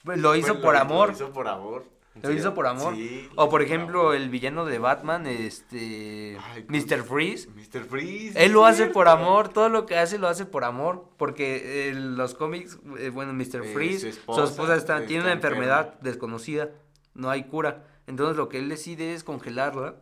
pues, 0.03 0.19
Lo 0.19 0.35
hizo 0.35 0.53
Pues 0.53 0.63
por 0.63 0.73
lo- 0.75 0.79
amor. 0.79 1.09
Lo 1.09 1.15
hizo 1.15 1.31
por 1.33 1.47
amor. 1.47 1.85
Lo 2.21 2.31
hizo 2.33 2.53
por 2.53 2.67
amor. 2.67 2.93
Sí, 2.95 3.29
O 3.35 3.49
por 3.49 3.61
ejemplo, 3.61 4.13
el 4.13 4.29
villano 4.29 4.65
de 4.65 4.79
Batman, 4.79 5.25
este. 5.27 6.37
Ay, 6.53 6.65
Mr. 6.67 7.03
Freeze. 7.03 7.47
Mr. 7.49 7.85
Freeze. 7.85 8.43
Él 8.43 8.51
lo 8.51 8.65
hace 8.65 8.87
por 8.87 9.07
amor, 9.07 9.47
todo 9.49 9.69
lo 9.69 9.85
que 9.85 9.97
hace 9.97 10.17
lo 10.17 10.27
hace 10.27 10.45
por 10.45 10.65
amor, 10.65 11.09
porque 11.17 11.87
en 11.89 12.17
los 12.17 12.33
cómics, 12.33 12.79
eh, 12.99 13.09
bueno, 13.09 13.31
Mr. 13.33 13.63
Eh, 13.63 13.73
Freeze, 13.73 14.11
su 14.11 14.33
su 14.33 14.43
esposa 14.43 14.75
está, 14.75 15.05
tiene 15.05 15.23
una 15.23 15.31
enfermedad 15.31 15.85
enferma. 15.85 16.01
desconocida, 16.03 16.69
no 17.13 17.29
hay 17.29 17.45
cura, 17.45 17.87
entonces 18.07 18.35
lo 18.35 18.49
que 18.49 18.57
él 18.59 18.67
decide 18.67 19.13
es 19.13 19.23
congelarla 19.23 19.95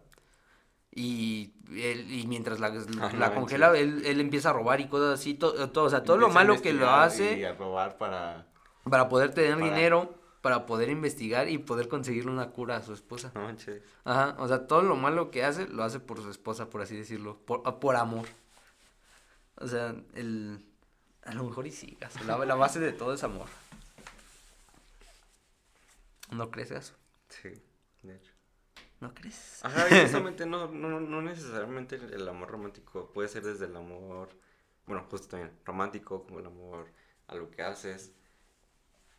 y, 0.92 1.54
él, 1.72 2.12
y 2.12 2.26
mientras 2.28 2.60
la, 2.60 2.74
Ah, 3.02 3.12
la 3.18 3.34
congela, 3.36 3.78
él, 3.78 4.02
él 4.06 4.20
empieza 4.20 4.50
a 4.50 4.54
robar 4.54 4.82
y 4.82 4.88
cosas 4.88 5.20
así, 5.20 5.36
to- 5.36 5.70
todo, 5.70 5.86
o 5.86 5.90
sea, 5.90 6.04
todo 6.04 6.18
lo 6.18 6.28
Empieza 6.28 6.46
malo 6.48 6.62
que 6.62 6.74
lo 6.74 6.90
hace 6.90 7.38
Y 7.40 7.44
a 7.46 7.54
robar 7.54 7.98
para... 7.98 8.48
para 8.90 9.08
poder 9.08 9.32
tener 9.34 9.54
para- 9.60 9.66
dinero, 9.66 10.16
para 10.42 10.66
poder 10.66 10.90
investigar 10.90 11.50
y 11.50 11.58
poder 11.58 11.88
conseguirle 11.88 12.32
una 12.32 12.52
cura 12.52 12.78
a 12.78 12.82
su 12.82 12.94
esposa. 12.94 13.32
No 13.36 13.42
manches. 13.42 13.82
Ajá, 14.06 14.36
o 14.40 14.48
sea, 14.48 14.68
todo 14.68 14.82
lo 14.82 14.96
malo 14.96 15.32
que 15.32 15.44
hace, 15.44 15.68
lo 15.68 15.84
hace 15.84 16.00
por 16.00 16.22
su 16.22 16.30
esposa, 16.30 16.70
por 16.70 16.82
así 16.82 16.96
decirlo, 16.96 17.38
por, 17.46 17.62
ah, 17.66 17.80
por 17.80 17.96
amor. 17.96 18.28
O 19.56 19.68
sea, 19.68 19.96
el... 20.16 20.66
A 21.24 21.34
lo 21.34 21.44
mejor 21.44 21.68
y 21.68 21.72
sí, 21.72 21.98
Gaso, 22.00 22.24
la, 22.24 22.38
la 22.46 22.56
base 22.56 22.80
de 22.80 22.94
todo 22.94 23.14
es 23.14 23.24
amor. 23.24 23.48
¿No 26.32 26.50
crees 26.50 26.72
eso? 26.72 26.94
Sí, 27.28 27.50
de 28.04 28.16
hecho. 28.16 28.32
¿No 29.02 29.14
crees? 29.14 29.64
Ajá, 29.64 29.88
justamente 30.02 30.46
no, 30.46 30.68
no, 30.68 31.00
no 31.00 31.22
necesariamente 31.22 31.96
el, 31.96 32.14
el 32.14 32.28
amor 32.28 32.50
romántico 32.50 33.12
puede 33.12 33.28
ser 33.28 33.44
desde 33.44 33.66
el 33.66 33.76
amor, 33.76 34.30
bueno, 34.86 35.06
justo 35.10 35.28
también 35.28 35.52
romántico, 35.66 36.24
como 36.24 36.40
el 36.40 36.46
amor 36.46 36.88
a 37.28 37.36
lo 37.36 37.52
que 37.52 37.62
haces. 37.62 38.14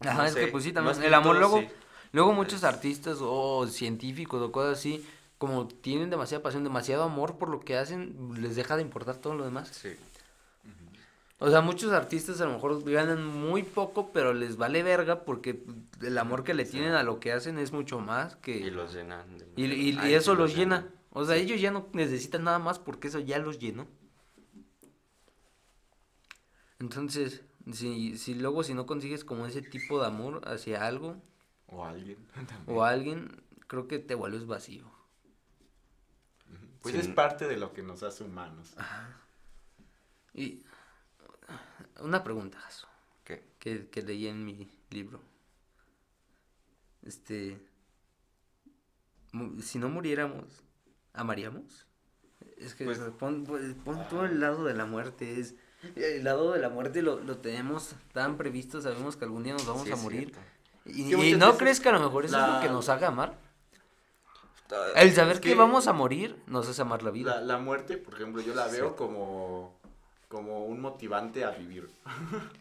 Ajá, 0.01 0.23
No 0.23 0.25
es 0.25 0.35
que 0.35 0.47
pues 0.49 0.65
sí, 0.65 0.73
también 0.73 1.03
el 1.03 1.15
amor 1.15 1.33
todo, 1.37 1.41
luego, 1.41 1.61
sí. 1.61 1.69
luego 2.13 2.33
muchos 2.33 2.55
Es- 2.61 2.65
artistas 2.65 3.19
o 3.21 3.67
científicos 3.67 4.41
o 4.43 4.51
cosas 4.51 4.79
así, 4.79 5.05
como 5.39 5.67
tienen 5.69 6.11
demasiada 6.11 6.43
pasión, 6.43 6.65
demasiado 6.65 7.03
amor 7.03 7.37
por 7.39 7.49
lo 7.49 7.61
que 7.61 7.77
hacen, 7.77 8.17
les 8.41 8.57
deja 8.57 8.77
de 8.77 8.83
importar 8.83 9.17
todo 9.17 9.35
lo 9.35 9.45
demás. 9.45 9.69
Sí, 9.69 9.91
O 11.43 11.49
sea, 11.51 11.63
muchos 11.63 11.93
artistas 11.93 12.39
a 12.43 12.45
lo 12.45 12.53
mejor 12.53 12.83
ganan 12.85 13.25
muy 13.27 13.63
poco, 13.63 14.11
pero 14.13 14.35
les 14.35 14.59
vale 14.59 14.83
verga 14.83 15.25
porque 15.25 15.65
el 16.03 16.19
amor 16.19 16.45
que 16.45 16.53
le 16.53 16.67
tienen 16.67 16.93
a 16.93 17.03
lo 17.03 17.19
que 17.19 17.33
hacen 17.33 17.59
es 17.59 17.73
mucho 17.73 17.99
más 17.99 18.37
que... 18.37 18.57
y 18.59 18.71
los 18.71 18.93
llenan. 18.93 19.39
de 19.39 19.47
Y, 19.57 19.65
y- 19.91 20.15
eso 20.15 20.35
los 20.35 20.55
llena. 20.55 20.87
O 21.13 21.25
sea, 21.25 21.37
ellos 21.37 21.59
ya 21.61 21.71
no 21.71 21.87
necesitan 21.95 22.45
nada 22.45 22.59
más 22.59 22.79
porque 22.79 23.09
eso 23.09 23.21
ya 23.21 23.39
los 23.39 23.59
llenó. 23.59 23.87
Entonces, 26.79 27.43
si, 27.73 28.17
si 28.19 28.35
luego 28.35 28.63
si 28.65 28.75
no 28.75 28.87
consigues 28.87 29.25
como 29.25 29.47
ese 29.47 29.63
tipo 29.63 30.01
de 30.01 30.07
amor 30.07 30.41
hacia 30.49 30.87
algo 30.87 31.17
O 31.67 31.85
alguien. 31.85 32.19
también. 32.35 32.63
o 32.67 32.83
a 32.85 32.91
alguien, 32.91 33.43
creo 33.67 33.87
que 33.89 33.99
te 33.99 34.15
vuelves 34.15 34.47
vacío. 34.47 34.91
Pues 36.83 36.95
Sí. 36.95 37.01
es 37.03 37.09
parte 37.09 37.47
de 37.47 37.57
lo 37.59 37.73
que 37.73 37.83
nos 37.83 38.03
hace 38.03 38.25
humanos. 38.25 38.75
Y 40.33 40.65
una 42.01 42.25
pregunta, 42.25 42.59
Jaso, 42.59 42.89
¿Qué? 43.25 43.45
que, 43.59 43.89
que 43.91 44.03
leí 44.03 44.27
en 44.29 44.45
mi 44.45 44.71
libro. 44.91 45.21
Este, 47.03 47.61
si 49.63 49.79
no 49.79 49.89
muriéramos, 49.89 50.63
¿amaríamos? 51.13 51.87
Es 52.57 52.75
que 52.75 52.85
Pues- 52.85 52.99
pon, 53.19 53.45
pon- 53.45 53.75
pon 53.85 54.09
tú 54.09 54.23
el 54.23 54.41
lado 54.41 54.65
de 54.65 54.75
la 54.75 54.87
muerte, 54.87 55.39
es 55.41 55.55
el 55.97 56.25
lado 56.25 56.53
de 56.53 56.61
la 56.61 56.69
muerte 56.69 57.03
lo, 57.03 57.21
lo 57.21 57.39
tenemos 57.39 57.95
tan 58.13 58.37
previsto, 58.37 58.81
sabemos 58.81 59.17
que 59.17 59.25
algún 59.25 59.43
día 59.45 59.53
nos 59.55 59.67
vamos 59.67 59.85
Sí, 59.85 59.93
a 59.93 59.97
morir. 59.97 60.33
Y, 60.87 61.05
no 61.37 61.57
crees 61.57 61.81
que 61.81 61.89
a 61.89 61.93
lo 61.93 62.01
mejor 62.01 62.25
eso 62.25 62.39
es 62.39 62.53
lo 62.55 62.61
que 62.61 62.69
nos 62.69 62.89
haga 62.89 63.09
amar. 63.09 63.35
El 64.95 65.13
saber 65.15 65.35
es 65.35 65.41
que, 65.41 65.51
que- 65.51 65.55
vamos 65.57 65.89
a 65.89 65.93
morir 65.93 66.37
nos 66.47 66.69
hace 66.69 66.83
amar 66.83 67.03
la 67.03 67.11
vida. 67.11 67.37
La, 67.37 67.41
la 67.41 67.59
muerte, 67.59 67.97
por 67.97 68.15
ejemplo, 68.15 68.41
yo 68.41 68.55
la 68.55 68.69
veo 68.69 68.91
Sí. 68.91 68.95
como, 68.97 69.75
como 70.29 70.65
un 70.67 70.81
motivante 70.81 71.45
a 71.45 71.51
vivir. 71.51 71.89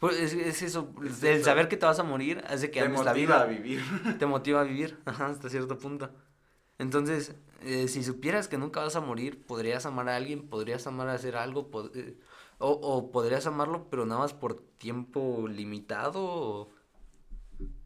Pues 0.00 0.16
es, 0.16 0.32
es 0.32 0.62
eso, 0.62 0.88
Es 1.04 1.22
el 1.22 1.36
eso. 1.36 1.44
saber 1.44 1.68
que 1.68 1.76
te 1.76 1.84
vas 1.84 1.98
a 1.98 2.02
morir 2.02 2.42
hace 2.48 2.70
que 2.70 2.80
Te 2.80 2.86
ames 2.86 3.04
la 3.04 3.10
motiva 3.12 3.34
vida. 3.36 3.42
a 3.42 3.44
vivir. 3.44 3.82
te 4.18 4.24
motiva 4.24 4.62
a 4.62 4.64
vivir, 4.64 4.98
ajá, 5.04 5.26
hasta 5.26 5.50
cierto 5.50 5.78
punto. 5.78 6.08
Entonces, 6.78 7.34
eh, 7.64 7.86
si 7.86 8.02
supieras 8.02 8.48
que 8.48 8.56
nunca 8.56 8.80
vas 8.80 8.96
a 8.96 9.02
morir, 9.02 9.44
podrías 9.44 9.84
amar 9.84 10.08
a 10.08 10.16
alguien, 10.16 10.48
podrías 10.48 10.86
amar 10.86 11.08
a 11.10 11.12
hacer 11.12 11.36
algo, 11.36 11.70
pod- 11.70 11.90
eh, 11.94 12.16
o, 12.60 12.70
o 12.70 13.10
podrías 13.10 13.46
amarlo, 13.46 13.88
pero 13.90 14.06
nada 14.06 14.20
más 14.20 14.34
por 14.34 14.60
tiempo 14.78 15.46
limitado, 15.48 16.22
o, 16.22 16.72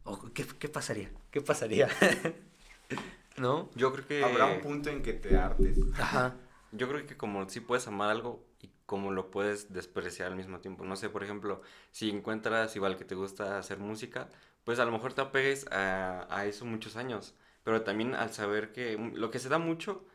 o 0.03 0.21
¿qué, 0.33 0.45
qué 0.45 0.69
pasaría? 0.69 1.11
¿Qué 1.31 1.41
pasaría? 1.41 1.87
¿No? 3.37 3.69
Yo 3.75 3.91
creo 3.93 4.07
que... 4.07 4.23
Habrá 4.23 4.45
un 4.47 4.61
punto 4.61 4.89
en 4.89 5.01
que 5.01 5.13
te 5.13 5.37
hartes. 5.37 5.79
Ajá. 5.97 6.35
Yo 6.71 6.87
creo 6.89 7.05
que 7.05 7.17
como 7.17 7.49
sí 7.49 7.61
puedes 7.61 7.87
amar 7.87 8.09
algo 8.09 8.45
y 8.61 8.69
como 8.85 9.11
lo 9.11 9.31
puedes 9.31 9.73
despreciar 9.73 10.29
al 10.29 10.37
mismo 10.37 10.59
tiempo. 10.59 10.85
No 10.85 10.95
sé, 10.95 11.09
por 11.09 11.23
ejemplo, 11.23 11.61
si 11.91 12.09
encuentras 12.09 12.75
igual 12.75 12.97
que 12.97 13.05
te 13.05 13.15
gusta 13.15 13.57
hacer 13.57 13.79
música, 13.79 14.29
pues 14.65 14.79
a 14.79 14.85
lo 14.85 14.91
mejor 14.91 15.13
te 15.13 15.21
apegues 15.21 15.67
a, 15.71 16.27
a 16.29 16.45
eso 16.45 16.65
muchos 16.65 16.95
años. 16.97 17.33
Pero 17.63 17.81
también 17.83 18.13
al 18.13 18.33
saber 18.33 18.73
que 18.73 18.97
mm, 18.97 19.15
lo 19.15 19.31
que 19.31 19.39
se 19.39 19.49
da 19.49 19.57
mucho 19.57 20.05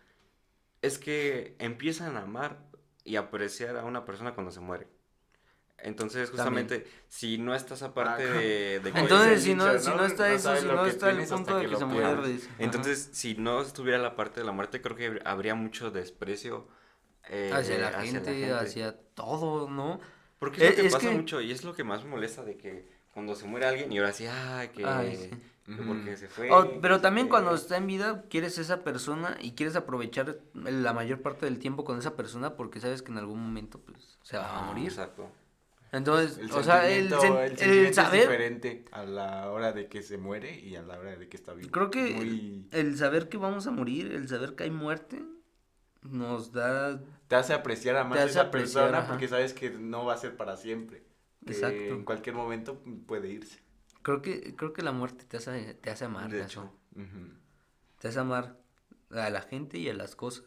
es 0.83 0.99
que 0.99 1.57
empiezan 1.59 2.17
a 2.17 2.23
amar 2.23 2.70
y 3.05 3.17
apreciar 3.17 3.77
a 3.77 3.85
una 3.85 4.05
persona 4.05 4.35
cuando 4.35 4.51
se 4.53 4.61
muere. 4.61 4.87
Entonces, 5.83 6.31
También. 6.31 6.67
justamente, 6.69 6.87
si 7.09 7.39
no 7.39 7.55
estás 7.55 7.83
aparte 7.83 8.23
Ah, 8.23 8.35
de, 8.35 8.81
de 8.85 8.93
que- 8.93 9.01
Entonces, 9.01 9.43
si 9.43 9.55
no, 9.55 9.65
dicho, 9.65 9.79
si 9.79 9.91
¿no? 9.91 9.97
no 9.97 10.05
está 10.05 10.29
No 10.29 10.35
eso, 10.35 10.57
si 10.57 10.67
no 10.67 10.87
está 10.87 11.11
el 11.11 11.27
punto 11.27 11.57
de 11.59 11.67
que 11.69 11.77
se 11.77 11.85
muere. 11.87 12.07
ajá. 12.09 12.23
Entonces, 12.59 13.09
si 13.13 13.35
no 13.37 13.63
estuviera 13.63 13.97
la 13.99 14.15
parte 14.15 14.41
de 14.41 14.47
la 14.47 14.53
muerte, 14.53 14.83
creo 14.83 14.95
que 14.95 15.21
habría 15.25 15.55
mucho 15.55 15.91
desprecio 15.91 16.69
eh, 17.31 17.51
hacia 17.55 17.79
la 17.79 17.89
hacia 17.89 18.03
gente, 18.13 18.53
hacia 18.53 18.93
todo, 19.15 19.71
¿no? 19.71 20.01
Porque 20.39 20.59
es 20.61 20.65
Eh, 20.65 20.71
lo 20.71 20.77
que 20.83 20.87
es 20.89 20.93
pasa 20.93 21.09
que- 21.09 21.17
mucho 21.17 21.41
y 21.41 21.51
es 21.51 21.65
lo 21.65 21.75
que 21.75 21.85
más 21.85 22.05
me 22.05 22.11
molesta 22.11 22.45
de 22.45 22.57
que 22.59 22.87
cuando 23.15 23.35
se 23.35 23.47
muere 23.47 23.67
alguien 23.67 23.91
y 23.93 23.99
ahora 23.99 24.13
sí, 24.13 24.27
ay, 24.27 24.69
que, 24.69 24.85
Ay, 24.85 25.17
sí. 25.17 25.31
Que 25.77 25.83
porque 25.83 26.17
se 26.17 26.29
fue. 26.29 26.49
Pero 26.83 26.97
se 26.97 27.03
también 27.03 27.27
fue". 27.27 27.31
cuando 27.31 27.55
está 27.55 27.77
en 27.77 27.87
vida, 27.87 28.25
quieres 28.29 28.59
esa 28.59 28.83
persona 28.85 29.37
y 29.41 29.53
quieres 29.53 29.77
aprovechar 29.77 30.41
la 30.55 30.93
mayor 30.93 31.23
parte 31.23 31.47
del 31.47 31.59
tiempo 31.59 31.85
con 31.85 31.99
esa 31.99 32.17
persona 32.17 32.55
porque 32.57 32.81
sabes 32.81 33.03
que 33.03 33.13
en 33.13 33.19
algún 33.19 33.41
momento 33.43 33.81
pues 33.81 34.19
se 34.23 34.37
va 34.37 34.45
a 34.47 34.59
Ah, 34.61 34.67
morir. 34.67 34.87
Exacto. 34.87 35.31
Entonces, 35.93 36.39
El 36.39 36.53
o 36.53 36.63
sea, 36.63 36.89
el, 36.89 37.07
el 37.09 37.13
el 37.13 37.19
sentimiento 37.21 37.65
es 37.91 37.97
saber, 37.97 38.21
diferente 38.23 38.85
a 38.93 39.03
la 39.05 39.51
hora 39.51 39.73
de 39.73 39.89
que 39.89 40.03
se 40.03 40.19
muere 40.19 40.57
y 40.61 40.77
a 40.77 40.83
la 40.83 40.97
hora 40.99 41.17
de 41.17 41.29
que 41.29 41.37
está 41.37 41.53
vivo. 41.53 41.71
creo 41.73 41.91
que 41.91 42.13
Muy- 42.15 42.69
el 42.71 42.97
saber 42.97 43.29
que 43.29 43.39
vamos 43.39 43.67
a 43.67 43.73
morir, 43.73 44.13
el 44.13 44.29
saber 44.29 44.55
que 44.55 44.63
hay 44.65 44.71
muerte, 44.71 45.21
nos 46.03 46.53
da... 46.53 47.01
Te 47.27 47.35
hace 47.37 47.53
apreciar 47.55 47.97
a 47.97 48.05
más 48.05 48.19
a 48.21 48.25
esa 48.25 48.43
apreciar, 48.43 48.85
persona 48.85 48.99
ajá. 48.99 49.09
porque 49.09 49.27
sabes 49.29 49.53
que 49.53 49.71
no 49.71 50.05
va 50.05 50.15
a 50.15 50.17
ser 50.17 50.37
para 50.37 50.57
siempre. 50.57 51.03
Exacto. 51.47 51.77
en 51.77 52.05
cualquier 52.05 52.37
momento 52.37 52.81
puede 53.07 53.29
irse. 53.29 53.59
Creo 54.03 54.23
que, 54.23 54.55
creo 54.57 54.73
que 54.73 54.83
la 54.83 54.93
muerte 54.93 55.25
te 55.25 55.37
hace, 55.37 55.75
te 55.75 55.91
hace 55.91 56.05
amar, 56.07 56.31
De 56.31 56.43
hecho. 56.43 56.73
Te 57.99 58.09
hace 58.09 58.19
amar 58.19 58.59
a 59.11 59.29
la 59.31 59.43
gente 59.43 59.79
y 59.79 59.89
a 59.89 59.95
las 59.95 60.17
cosas. 60.17 60.45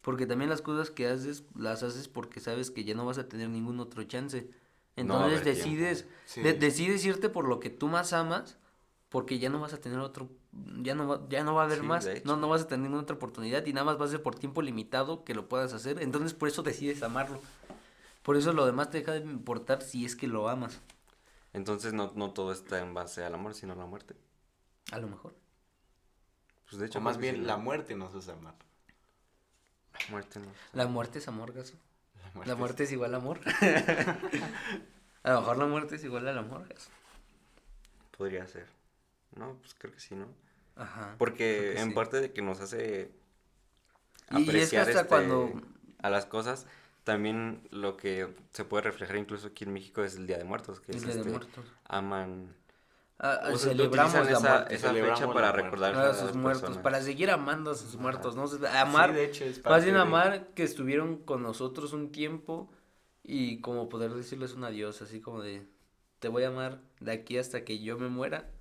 Porque 0.00 0.26
también 0.26 0.48
las 0.48 0.62
cosas 0.62 0.90
que 0.90 1.08
haces, 1.08 1.44
las 1.56 1.82
haces 1.82 2.08
porque 2.08 2.40
sabes 2.40 2.70
que 2.70 2.84
ya 2.84 2.94
no 2.94 3.04
vas 3.04 3.18
a 3.18 3.28
tener 3.28 3.48
ningún 3.48 3.80
otro 3.80 4.02
chance. 4.04 4.48
Entonces 4.96 5.44
decides, 5.44 6.06
Sí. 6.24 6.40
de- 6.42 6.54
decides 6.54 7.04
irte 7.04 7.28
por 7.28 7.46
lo 7.48 7.58
que 7.60 7.70
tú 7.70 7.88
más 7.88 8.12
amas, 8.12 8.58
porque 9.08 9.38
ya 9.38 9.48
no 9.48 9.60
vas 9.60 9.72
a 9.72 9.80
tener 9.80 9.98
otro, 9.98 10.28
ya 10.82 10.94
no 10.94 11.08
va, 11.08 11.26
ya 11.28 11.42
no 11.42 11.54
va 11.54 11.62
a 11.62 11.64
haber 11.64 11.80
Sí, 11.80 11.86
más, 11.86 12.08
no, 12.24 12.36
no 12.36 12.48
vas 12.48 12.62
a 12.62 12.68
tener 12.68 12.82
ninguna 12.84 13.02
otra 13.02 13.16
oportunidad 13.16 13.64
y 13.66 13.72
nada 13.72 13.84
más 13.84 14.00
va 14.00 14.04
a 14.04 14.08
ser 14.08 14.22
por 14.22 14.34
tiempo 14.34 14.60
limitado 14.62 15.24
que 15.24 15.34
lo 15.34 15.48
puedas 15.48 15.72
hacer. 15.72 16.00
Entonces 16.02 16.34
por 16.34 16.48
eso 16.48 16.62
decides 16.62 17.02
amarlo. 17.02 17.40
Por 18.22 18.36
eso 18.36 18.52
lo 18.52 18.66
demás 18.66 18.90
te 18.90 18.98
deja 18.98 19.12
de 19.12 19.20
importar 19.20 19.82
si 19.82 20.04
es 20.04 20.14
que 20.14 20.26
lo 20.28 20.48
amas, 20.48 20.80
Entonces 21.52 21.92
no, 21.92 22.12
no 22.14 22.32
todo 22.32 22.52
está 22.52 22.78
en 22.80 22.94
base 22.94 23.24
al 23.24 23.34
amor, 23.34 23.54
sino 23.54 23.72
a 23.72 23.76
la 23.76 23.86
muerte. 23.86 24.14
a 24.92 24.98
lo 24.98 25.08
mejor. 25.08 25.34
Pues 26.68 26.78
de 26.80 26.86
hecho, 26.86 26.98
O 26.98 27.02
más 27.02 27.16
bien, 27.18 27.46
la 27.46 27.56
muerte 27.56 27.94
nos 27.96 28.14
hace 28.14 28.30
amar. 28.32 28.54
La 29.94 30.10
muerte 30.10 30.38
no. 30.38 30.46
La 30.74 30.86
muerte 30.86 31.18
es 31.18 31.28
amor, 31.28 31.52
Gaso. 31.52 31.74
La 32.44 32.54
muerte 32.54 32.84
es 32.84 32.92
igual 32.92 33.14
a 33.14 33.16
amor. 33.16 33.40
a 35.22 35.30
lo 35.32 35.40
mejor 35.40 35.56
la 35.56 35.66
muerte 35.66 35.96
es 35.96 36.04
igual 36.04 36.28
al 36.28 36.38
amor, 36.38 36.68
Gaso. 36.68 36.90
Podría 38.16 38.46
ser. 38.46 38.66
No, 39.36 39.54
pues 39.60 39.74
creo 39.74 39.92
que 39.94 40.00
sí, 40.00 40.14
¿no? 40.14 40.26
Ajá. 40.76 41.14
Porque 41.18 41.78
en 41.80 41.88
sí. 41.88 41.94
parte 41.94 42.20
de 42.20 42.32
que 42.32 42.42
nos 42.42 42.60
hace 42.60 43.10
Y- 44.30 44.36
y 44.36 44.40
es 44.42 44.44
que 44.44 44.50
apreciar 44.50 44.82
hasta 44.88 45.00
este, 45.00 45.08
cuando- 45.08 45.62
a 46.00 46.10
las 46.10 46.26
cosas, 46.26 46.66
también 47.08 47.66
lo 47.70 47.96
que 47.96 48.34
se 48.52 48.64
puede 48.64 48.82
reflejar 48.84 49.16
incluso 49.16 49.48
aquí 49.48 49.64
en 49.64 49.72
México 49.72 50.02
es 50.04 50.16
el 50.16 50.26
Día 50.26 50.38
de 50.38 50.44
Muertos, 50.44 50.80
que 50.80 50.92
El 50.92 50.98
es 50.98 51.04
Día 51.04 51.14
de 51.14 51.20
este, 51.20 51.30
Muertos. 51.30 51.64
aman, 51.84 52.54
Ah, 53.20 53.40
ah, 53.42 53.50
o 53.52 53.58
sea, 53.58 53.70
celebramos 53.72 54.14
la 54.14 54.30
esa, 54.32 54.40
muerte. 54.40 54.74
esa 54.76 54.92
fecha 54.94 55.26
para 55.32 55.50
recordar 55.52 55.94
a 55.96 56.10
a 56.10 56.14
sus 56.14 56.34
muertos, 56.34 56.60
personas. 56.62 56.84
para 56.84 57.02
seguir 57.02 57.30
amando 57.30 57.72
a 57.72 57.74
sus 57.74 57.94
Ajá. 57.94 58.02
muertos, 58.02 58.36
¿no? 58.36 58.44
Amar, 58.78 59.10
Sí, 59.10 59.16
de 59.16 59.24
hecho, 59.24 59.44
es 59.44 59.64
más 59.64 59.82
bien 59.84 59.96
de- 59.96 60.00
amar 60.02 60.48
que 60.54 60.62
estuvieron 60.62 61.16
con 61.24 61.42
nosotros 61.42 61.92
un 61.92 62.12
tiempo 62.12 62.70
y 63.24 63.60
como 63.60 63.88
poder 63.88 64.12
decirles 64.14 64.54
un 64.54 64.64
adiós, 64.64 65.02
así 65.02 65.20
como 65.20 65.42
de, 65.42 65.66
te 66.20 66.28
voy 66.28 66.44
a 66.44 66.48
amar 66.48 66.80
de 67.00 67.12
aquí 67.12 67.38
hasta 67.38 67.64
que 67.64 67.80
yo 67.80 67.98
me 67.98 68.08
muera, 68.08 68.52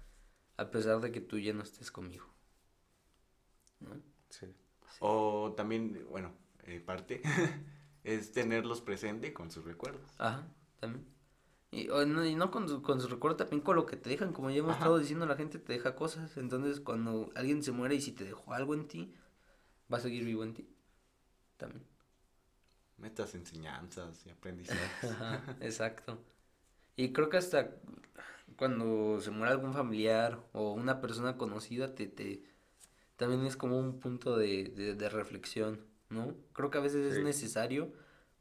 a 0.57 0.71
pesar 0.71 1.01
de 1.01 1.11
que 1.11 1.21
tú 1.21 1.37
ya 1.39 1.53
no 1.53 1.63
estés 1.63 1.91
conmigo. 1.91 2.25
¿No? 3.79 4.01
Sí. 4.29 4.47
O 4.99 5.53
también, 5.55 6.05
bueno, 6.09 6.33
eh, 6.65 6.79
parte 6.79 7.21
es 8.07 8.31
tenerlos 8.33 8.81
presente 8.81 9.33
con 9.33 9.51
sus 9.51 9.65
recuerdos. 9.65 10.11
Ajá, 10.17 10.47
también. 10.79 11.05
Y, 11.71 11.89
o 11.89 12.05
no, 12.05 12.25
y 12.25 12.35
no 12.35 12.51
con 12.51 12.67
su, 12.69 12.81
con 12.81 13.01
su 13.01 13.07
recuerdo, 13.09 13.37
también 13.37 13.61
con 13.61 13.75
lo 13.75 13.85
que 13.85 13.97
te 13.97 14.09
dejan, 14.09 14.33
como 14.33 14.49
ya 14.51 14.57
hemos 14.59 14.71
Ajá. 14.73 14.79
estado 14.79 14.99
diciendo, 14.99 15.25
la 15.25 15.35
gente 15.37 15.59
te 15.59 15.73
deja 15.73 15.95
cosas, 15.95 16.37
entonces 16.37 16.79
cuando 16.81 17.31
alguien 17.35 17.63
se 17.63 17.71
muere 17.73 17.95
y 17.95 18.01
si 18.01 18.13
te 18.13 18.25
dejó 18.25 18.53
algo 18.53 18.73
en 18.75 18.87
ti, 18.87 19.13
va 19.93 19.97
a 19.99 20.01
seguir 20.01 20.25
vivo 20.25 20.43
en 20.43 20.53
ti. 20.55 20.69
también. 21.57 21.85
Metas 22.97 23.33
enseñanzas 23.35 24.25
y 24.25 24.29
aprendizajes. 24.29 25.15
Ajá, 25.21 25.55
exacto. 25.59 26.19
Y 26.97 27.13
creo 27.13 27.29
que 27.29 27.37
hasta 27.37 27.75
cuando 28.57 29.21
se 29.21 29.31
muere 29.31 29.53
algún 29.53 29.73
familiar 29.73 30.39
o 30.53 30.73
una 30.73 31.01
persona 31.01 31.37
conocida, 31.37 31.95
te, 31.95 32.07
te 32.07 32.43
también 33.17 33.45
es 33.45 33.57
como 33.57 33.79
un 33.79 33.99
punto 34.01 34.37
de, 34.37 34.65
de, 34.65 34.95
de 34.95 35.09
reflexión, 35.09 35.85
¿no? 36.09 36.33
Creo 36.53 36.69
que 36.71 36.77
a 36.77 36.81
veces 36.81 37.13
es 37.13 37.23
necesario 37.23 37.91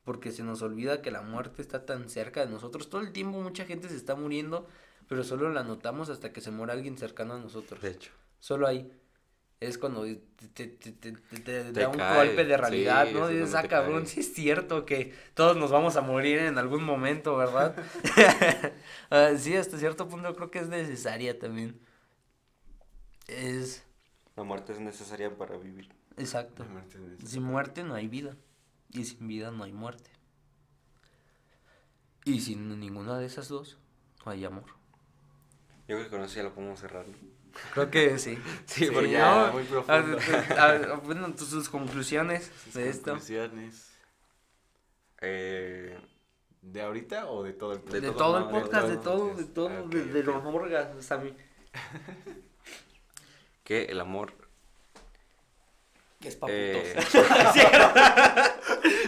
porque 0.05 0.31
se 0.33 0.43
nos 0.45 0.63
olvida 0.63 1.03
que 1.03 1.11
la 1.11 1.23
muerte 1.23 1.63
está 1.63 1.85
tan 1.85 2.09
cerca 2.09 2.45
de 2.45 2.51
nosotros. 2.51 2.89
Todo 2.91 3.01
el 3.01 3.13
tiempo 3.13 3.41
mucha 3.41 3.65
gente 3.65 3.89
se 3.89 3.97
está 3.97 4.15
muriendo, 4.15 4.69
pero 5.09 5.25
solo 5.25 5.51
la 5.51 5.65
notamos 5.65 6.09
hasta 6.11 6.33
que 6.33 6.41
se 6.41 6.51
muere 6.51 6.73
alguien 6.73 6.97
cercano 6.99 7.35
a 7.35 7.39
nosotros. 7.39 7.81
De 7.83 7.91
hecho. 7.91 8.13
Solo 8.41 8.67
ahí. 8.67 8.91
Es 9.59 9.79
cuando 9.79 10.05
te, 10.53 10.67
te, 10.67 10.93
te, 10.93 11.13
te- 11.13 11.73
da 11.73 11.89
un 11.89 11.97
cae, 11.97 12.27
golpe 12.29 12.45
de 12.45 12.57
realidad, 12.59 13.07
sí, 13.09 13.15
¿no? 13.15 13.29
es 13.29 13.35
Dices, 13.41 13.55
ah, 13.55 13.67
cabrón, 13.67 14.03
cae". 14.03 14.07
sí 14.07 14.21
es 14.21 14.35
cierto 14.35 14.85
que 14.85 15.15
todos 15.35 15.57
nos 15.57 15.71
vamos 15.71 15.97
a 15.97 16.03
morir 16.03 16.39
en 16.41 16.59
algún 16.59 16.85
momento, 16.85 17.37
¿verdad? 17.37 17.75
Ah, 19.11 19.31
sí, 19.39 19.57
hasta 19.57 19.79
cierto 19.79 20.09
punto 20.09 20.35
creo 20.37 20.51
que 20.51 20.59
es 20.59 20.69
necesaria 20.69 21.39
también. 21.39 21.81
Es 23.29 23.85
La 24.37 24.43
muerte 24.45 24.73
es 24.73 24.81
necesaria 24.81 25.37
para 25.37 25.57
vivir. 25.57 25.89
Exacto. 26.17 26.65
La 26.65 26.71
muerte 26.71 26.99
es- 27.23 27.31
Sin 27.31 27.43
muerte 27.43 27.85
no 27.85 27.95
hay 27.95 28.09
vida. 28.09 28.37
Y 28.91 29.05
sin 29.05 29.27
vida 29.29 29.51
no 29.51 29.65
hay 29.65 29.73
muerte. 29.73 30.11
Y 32.25 32.41
sin 32.41 32.81
ninguna 32.81 33.19
de 33.19 33.27
esas 33.27 33.49
dos, 33.49 33.79
no 34.25 34.33
hay 34.33 34.45
amor. 34.45 34.65
Yo 35.89 35.97
creo 35.97 36.05
que 36.05 36.11
con 36.11 36.23
eso 36.23 36.37
ya 36.37 36.43
lo 36.45 36.55
podemos 36.55 36.81
cerrar, 36.81 37.07
¿no? 37.07 37.15
Creo 37.73 37.91
que 37.91 38.19
sí. 38.19 38.37
Sí, 38.67 38.89
porque 38.93 39.13
ya, 39.13 39.47
¿no? 39.47 39.53
muy 39.53 39.63
profundo. 39.65 40.19
ah, 40.59 41.01
bueno, 41.05 41.33
tus, 41.35 41.69
conclusiones 41.69 42.51
Sus 42.65 42.75
de 42.75 42.89
esto. 42.89 43.11
conclusiones. 43.13 43.93
Eh, 45.21 45.99
¿De 46.63 46.83
ahorita 46.83 47.27
o 47.31 47.43
de 47.45 47.53
todo 47.53 47.73
el 47.75 47.85
De, 47.85 48.01
De 48.01 48.09
todo, 48.09 48.17
todo, 48.17 48.39
el 48.39 48.45
no, 48.47 48.51
podcast, 48.51 48.89
de 48.89 48.97
de 48.97 49.03
todo, 49.03 49.17
todo. 49.29 49.35
de 49.37 49.45
todo, 49.45 49.69
Ah, 49.71 49.81
ok, 49.83 49.89
de, 49.93 50.05
de 50.07 50.23
los 50.25 50.43
morgas, 50.43 51.05
Sammy. 51.05 51.35
que 53.65 53.85
el 53.85 54.01
amor 54.01 54.33
Que 56.21 56.29
es 56.29 56.37
pa' 56.37 56.47
Eh. 56.51 56.95
no 56.97 57.01
es 57.03 57.07
cierto. 57.53 58.01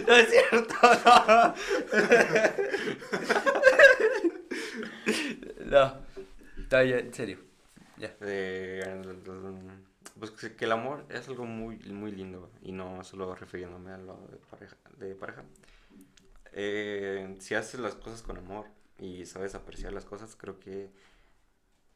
No 0.07 0.15
es 0.15 0.29
cierto, 0.29 0.75
no. 1.05 1.53
No. 5.65 5.93
No, 6.71 6.83
ya, 6.83 6.97
en 6.99 7.13
serio. 7.13 7.39
Ya. 7.97 8.15
eh, 8.21 8.83
pues 10.17 10.31
que 10.31 10.55
que 10.55 10.65
el 10.65 10.71
amor 10.71 11.05
es 11.09 11.27
algo 11.27 11.45
muy, 11.45 11.77
muy 11.79 12.11
lindo 12.11 12.49
y 12.61 12.71
no 12.71 13.03
solo 13.03 13.35
refiriéndome 13.35 13.91
a 13.91 13.97
lo 13.97 14.15
de 14.31 14.37
pareja. 14.37 14.75
De 14.97 15.15
pareja. 15.15 15.43
Eh, 16.53 17.35
si 17.39 17.55
haces 17.55 17.79
las 17.79 17.95
cosas 17.95 18.21
con 18.21 18.37
amor 18.37 18.67
y 18.97 19.25
sabes 19.25 19.55
apreciar 19.55 19.93
las 19.93 20.05
cosas, 20.05 20.35
creo 20.35 20.59
que 20.59 20.89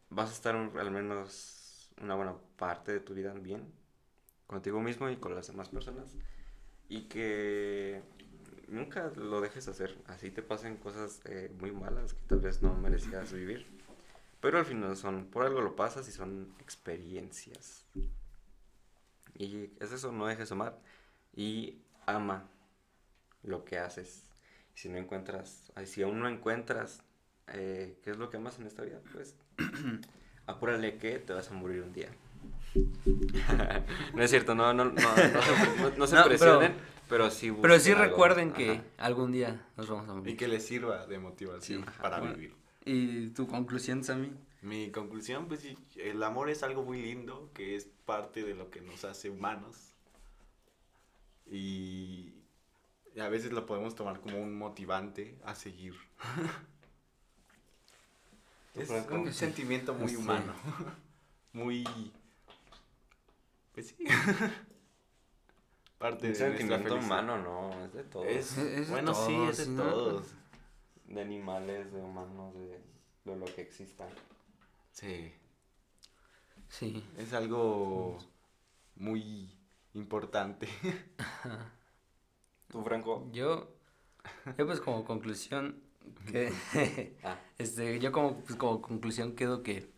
vas 0.10 0.30
a 0.30 0.34
estar 0.34 0.56
un- 0.56 0.78
al 0.78 0.92
menos 0.92 1.90
una 2.02 2.16
buena 2.16 2.36
parte 2.58 2.92
de 2.92 3.00
tu 3.00 3.14
vida 3.14 3.34
bien 3.34 3.72
contigo 4.54 4.80
mismo 4.80 5.10
y 5.10 5.18
con 5.18 5.34
las 5.36 5.48
demás 5.48 5.70
personas 5.70 6.16
y 6.88 7.02
que 7.06 8.02
nunca 8.68 9.12
lo 9.16 9.42
dejes 9.42 9.68
hacer. 9.68 9.98
Así 10.08 10.30
te 10.30 10.44
pasen 10.44 10.78
cosas 10.78 11.22
eh, 11.26 11.52
muy 11.60 11.72
malas 11.72 12.14
que 12.14 12.22
tal 12.28 12.40
vez 12.40 12.62
no 12.62 12.76
merecías 12.76 13.34
vivir. 13.34 13.66
Pero 14.40 14.60
al 14.60 14.66
final 14.66 14.96
son, 14.96 15.26
por 15.26 15.46
algo 15.46 15.62
lo 15.62 15.76
pasas 15.76 16.08
y 16.08 16.12
son 16.12 16.54
experiencias. 16.60 17.86
Y 19.36 19.72
es 19.80 19.92
eso, 19.92 20.12
no 20.12 20.28
dejes 20.28 20.52
amar. 20.52 20.78
Y 21.36 21.80
ama 22.06 22.50
lo 23.42 23.66
que 23.66 23.80
haces. 23.80 24.24
Si 24.76 24.90
no 24.90 24.98
encuentras, 24.98 25.72
si 25.86 26.04
aún 26.04 26.20
no 26.20 26.28
encuentras 26.28 27.04
eh, 27.48 27.98
qué 28.04 28.12
es 28.12 28.18
lo 28.18 28.30
que 28.30 28.38
amas 28.38 28.60
en 28.60 28.68
esta 28.68 28.84
vida, 28.84 29.00
pues 29.12 29.36
apúrale 30.46 30.98
que 30.98 31.18
te 31.20 31.34
vas 31.34 31.50
a 31.50 31.54
morir 31.54 31.82
un 31.82 31.94
día. 31.94 32.10
no 34.16 34.24
es 34.24 34.30
cierto, 34.30 34.56
no, 34.56 34.74
no, 34.74 34.86
no, 34.86 34.92
no, 34.92 35.16
se- 35.16 35.22
se 35.32 35.98
No, 35.98 36.08
pero- 36.08 36.26
presionen, 36.26 36.76
pero, 37.10 37.30
sí 37.30 37.52
Pero 37.62 37.80
sí 37.80 37.92
algo. 37.92 38.04
recuerden 38.04 38.52
que 38.54 38.72
Ajá. 38.72 38.84
algún 38.98 39.32
día 39.32 39.66
nos 39.78 39.88
vamos 39.90 40.10
a 40.10 40.14
Y 40.14 40.16
morir. 40.16 40.38
que 40.38 40.48
les 40.48 40.66
sirva 40.66 41.06
de 41.06 41.20
motivación 41.20 41.84
Sí. 41.86 41.90
para 42.02 42.20
Bueno. 42.20 42.36
vivir. 42.36 42.56
¿Y 42.86 43.28
tu 43.30 43.48
conclusión, 43.48 44.04
Sammy? 44.04 44.32
Mi 44.62 44.92
conclusión, 44.92 45.48
pues 45.48 45.60
sí, 45.62 45.78
el 45.98 46.24
amor 46.24 46.50
es 46.50 46.64
algo 46.64 46.84
muy 46.84 47.02
lindo, 47.02 47.50
que 47.54 47.76
es 47.76 47.88
parte 48.06 48.44
de 48.44 48.56
lo 48.56 48.70
que 48.70 48.82
nos 48.82 49.04
hace 49.06 49.30
humanos. 49.30 49.76
Y 51.52 52.34
a 53.20 53.28
veces 53.30 53.52
lo 53.52 53.66
podemos 53.66 53.94
tomar 53.96 54.20
como 54.22 54.38
un 54.40 54.58
motivante 54.58 55.38
a 55.46 55.54
seguir. 55.56 55.96
es 58.76 58.90
un 58.90 59.32
sentimiento 59.34 59.94
muy 59.94 60.10
Sí. 60.10 60.16
humano. 60.16 60.54
muy... 61.54 61.84
Pues 63.74 63.88
sí. 63.88 64.06
parte 65.98 66.28
Un 66.28 66.34
de 66.34 66.36
sentimiento 66.36 66.96
humano, 66.96 67.38
no, 67.38 67.86
es 67.86 67.94
de 67.94 68.04
todos. 68.04 68.28
Es, 68.28 68.58
Es 68.58 68.88
de 68.88 68.92
bueno, 68.92 69.14
sí, 69.14 69.36
es 69.50 69.58
de 69.58 69.68
¿no? 69.68 69.84
todos. 69.84 70.28
De 71.06 71.22
animales, 71.22 71.92
de 71.94 72.02
humanos, 72.02 72.54
de, 72.56 72.82
de 73.26 73.36
lo 73.38 73.46
que 73.46 73.62
exista. 73.62 74.08
Sí. 74.92 75.34
Sí. 76.70 77.04
Es 77.18 77.34
algo 77.34 78.18
muy 78.96 79.50
importante. 79.94 80.68
¿Tú, 82.68 82.84
Franco? 82.84 83.30
Yo, 83.32 83.76
yo 84.58 84.66
pues 84.66 84.80
como 84.82 85.06
conclusión, 85.06 85.82
que, 86.32 86.52
Ah, 87.24 87.40
este, 87.58 88.00
yo 88.00 88.12
como, 88.12 88.42
pues, 88.44 88.56
como 88.58 88.82
conclusión 88.82 89.36
quedo 89.36 89.64
que 89.64 89.92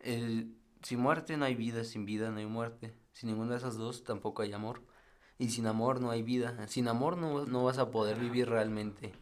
el, 0.00 0.56
sin 0.82 1.00
muerte 1.00 1.36
no 1.36 1.44
hay 1.44 1.54
vida, 1.54 1.84
sin 1.84 2.04
vida 2.04 2.30
no 2.30 2.38
hay 2.38 2.46
muerte, 2.46 2.94
sin 3.12 3.30
ninguna 3.30 3.52
de 3.52 3.58
esas 3.58 3.76
dos 3.76 4.04
tampoco 4.04 4.42
hay 4.42 4.52
amor, 4.52 4.82
y 5.38 5.50
sin 5.50 5.66
amor 5.66 6.00
no 6.00 6.10
hay 6.10 6.22
vida, 6.22 6.66
sin 6.68 6.88
amor 6.88 7.16
no, 7.16 7.44
no 7.46 7.64
vas 7.64 7.78
a 7.78 7.90
poder 7.90 8.18
vivir 8.18 8.48
realmente, 8.48 9.12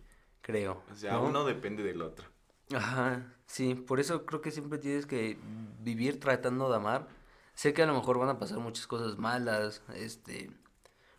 creo. 0.42 0.82
O 0.90 0.94
sea, 0.94 1.14
¿no? 1.14 1.24
uno 1.24 1.44
depende 1.44 1.82
del 1.82 2.02
otro. 2.02 2.26
Ajá, 2.74 3.34
sí, 3.46 3.74
por 3.74 3.98
eso 4.00 4.24
creo 4.26 4.40
que 4.40 4.50
siempre 4.52 4.78
tienes 4.78 5.06
que 5.06 5.38
vivir 5.80 6.20
tratando 6.20 6.68
de 6.70 6.76
amar. 6.76 7.08
Sé 7.54 7.72
que 7.74 7.82
a 7.82 7.86
lo 7.86 7.94
mejor 7.94 8.18
van 8.18 8.28
a 8.28 8.38
pasar 8.38 8.58
muchas 8.58 8.86
cosas 8.86 9.18
malas, 9.18 9.82
este, 9.94 10.50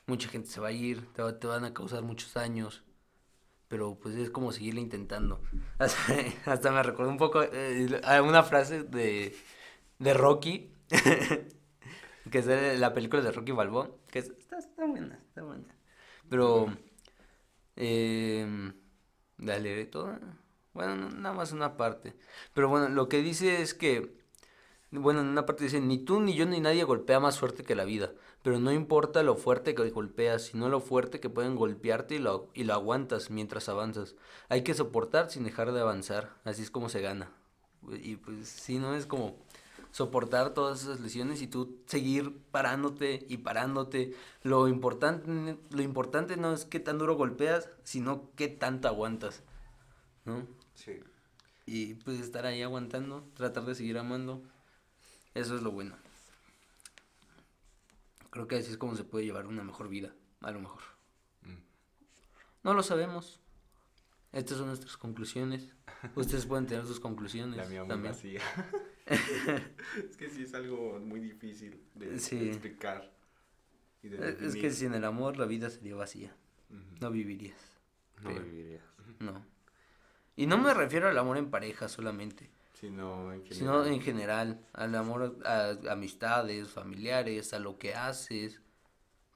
mucha 0.07 0.29
gente 0.29 0.49
se 0.49 0.61
va 0.61 0.69
a 0.69 0.71
ir, 0.71 1.05
te, 1.13 1.21
va- 1.21 1.37
te 1.39 1.47
van 1.47 1.65
a 1.65 1.73
causar 1.73 2.03
muchos 2.03 2.33
daños, 2.33 2.83
pero 3.67 3.95
pues 3.95 4.15
es 4.15 4.29
como 4.29 4.51
seguirle 4.51 4.81
intentando. 4.81 5.41
Hasta, 5.77 5.97
hasta 6.45 6.71
me 6.71 6.83
recordó 6.83 7.09
un 7.09 7.17
poco 7.17 7.43
eh, 7.43 8.01
a 8.03 8.21
una 8.21 8.43
frase 8.43 8.83
de, 8.83 9.35
de 10.01 10.13
Rocky, 10.13 10.71
que 12.31 12.39
es 12.39 12.45
la 12.79 12.93
película 12.93 13.21
de 13.21 13.31
Rocky 13.31 13.51
Balboa, 13.51 13.89
que 14.09 14.19
es- 14.19 14.31
está, 14.37 14.57
está 14.59 14.85
buena, 14.85 15.19
está 15.27 15.43
buena. 15.43 15.65
Pero, 16.29 16.67
eh, 17.75 18.73
dale, 19.37 19.85
todo. 19.85 20.17
Bueno, 20.73 20.95
no- 20.95 21.09
nada 21.09 21.35
más 21.35 21.51
una 21.51 21.77
parte. 21.77 22.15
Pero 22.53 22.69
bueno, 22.69 22.89
lo 22.89 23.09
que 23.09 23.21
dice 23.21 23.61
es 23.61 23.73
que, 23.73 24.13
bueno, 24.91 25.21
en 25.21 25.27
una 25.27 25.45
parte 25.45 25.65
dice, 25.65 25.81
ni 25.81 25.99
tú, 25.99 26.21
ni 26.21 26.35
yo, 26.35 26.45
ni 26.45 26.59
nadie 26.61 26.83
golpea 26.85 27.19
más 27.19 27.39
fuerte 27.39 27.63
que 27.63 27.75
la 27.75 27.85
vida. 27.85 28.13
Pero 28.43 28.59
no 28.59 28.71
importa 28.73 29.23
lo 29.23 29.35
fuerte 29.35 29.75
que 29.75 29.89
golpeas, 29.91 30.43
sino 30.47 30.69
lo 30.69 30.81
fuerte 30.81 31.19
que 31.19 31.29
pueden 31.29 31.55
golpearte 31.55 32.15
y 32.15 32.19
lo, 32.19 32.49
y 32.53 32.63
lo 32.65 32.73
aguantas 32.75 33.31
mientras 33.31 33.69
avanzas. 33.69 34.15
Hay 34.49 34.63
que 34.63 34.73
soportar 34.75 35.29
sin 35.31 35.43
dejar 35.45 35.71
de 35.73 35.81
avanzar. 35.81 36.35
Así 36.45 36.63
es 36.63 36.71
como 36.71 36.89
se 36.89 37.01
gana. 37.01 37.31
Y 38.03 38.17
pues 38.17 38.47
sí, 38.49 38.79
¿no? 38.79 38.95
Es 38.95 39.05
como 39.07 39.37
soportar 39.91 40.53
todas 40.53 40.83
esas 40.83 40.99
lesiones 40.99 41.41
y 41.41 41.47
tú 41.47 41.81
seguir 41.85 42.37
parándote 42.51 43.25
y 43.29 43.37
parándote. 43.37 44.15
Lo 44.43 44.67
importante, 44.67 45.57
lo 45.69 45.81
importante 45.81 46.37
no 46.37 46.53
es 46.53 46.65
qué 46.65 46.79
tan 46.79 46.97
duro 46.97 47.15
golpeas, 47.15 47.69
sino 47.83 48.31
qué 48.35 48.47
tanto 48.47 48.87
aguantas. 48.87 49.43
¿No? 50.25 50.47
sí. 50.75 50.99
Y 51.65 51.93
pues 51.95 52.19
estar 52.19 52.45
ahí 52.45 52.61
aguantando, 52.63 53.23
tratar 53.35 53.65
de 53.65 53.75
seguir 53.75 53.97
amando. 53.97 54.41
Eso 55.33 55.55
es 55.55 55.61
lo 55.61 55.71
bueno. 55.71 55.95
Creo 58.29 58.47
que 58.47 58.57
así 58.57 58.71
es 58.71 58.77
como 58.77 58.95
se 58.95 59.03
puede 59.03 59.25
llevar 59.25 59.45
una 59.47 59.63
mejor 59.63 59.87
vida, 59.87 60.13
a 60.41 60.51
lo 60.51 60.59
mejor. 60.59 60.81
Mm. 61.43 61.61
No 62.63 62.73
lo 62.73 62.83
sabemos. 62.83 63.39
Estas 64.31 64.57
son 64.57 64.67
nuestras 64.67 64.97
conclusiones. 64.97 65.73
Ustedes 66.15 66.45
pueden 66.45 66.65
tener 66.65 66.85
sus 66.85 66.99
conclusiones. 66.99 67.57
La 67.57 67.65
mía 67.65 67.81
muy 67.81 67.89
también. 67.89 68.13
vacía. 68.13 68.41
es 69.07 70.17
que 70.17 70.29
sí 70.29 70.43
es 70.43 70.53
algo 70.53 70.99
muy 70.99 71.19
difícil 71.19 71.79
de 71.95 72.19
Sí. 72.19 72.49
explicar. 72.49 73.11
Y 74.03 74.09
de 74.09 74.29
Es- 74.29 74.41
Es 74.41 74.55
que 74.55 74.71
sin 74.71 74.93
el 74.93 75.03
amor 75.05 75.37
la 75.37 75.45
vida 75.45 75.69
sería 75.69 75.95
vacía. 75.95 76.33
No 76.99 77.11
vivirías. 77.11 77.59
No 78.23 78.29
vivirías. 78.29 78.83
No. 79.19 79.45
Y 80.35 80.45
no 80.47 80.57
me 80.57 80.73
refiero 80.73 81.09
al 81.09 81.17
amor 81.17 81.37
en 81.37 81.49
pareja 81.51 81.87
solamente. 81.89 82.49
Sino 82.73 83.31
en 83.33 83.43
sino 83.53 83.73
general. 83.83 83.87
en 83.93 84.01
general, 84.01 84.65
al 84.73 84.95
amor 84.95 85.37
a, 85.45 85.75
amistades, 85.91 86.69
familiares, 86.69 87.53
a 87.53 87.59
lo 87.59 87.77
que 87.77 87.93
haces. 87.93 88.59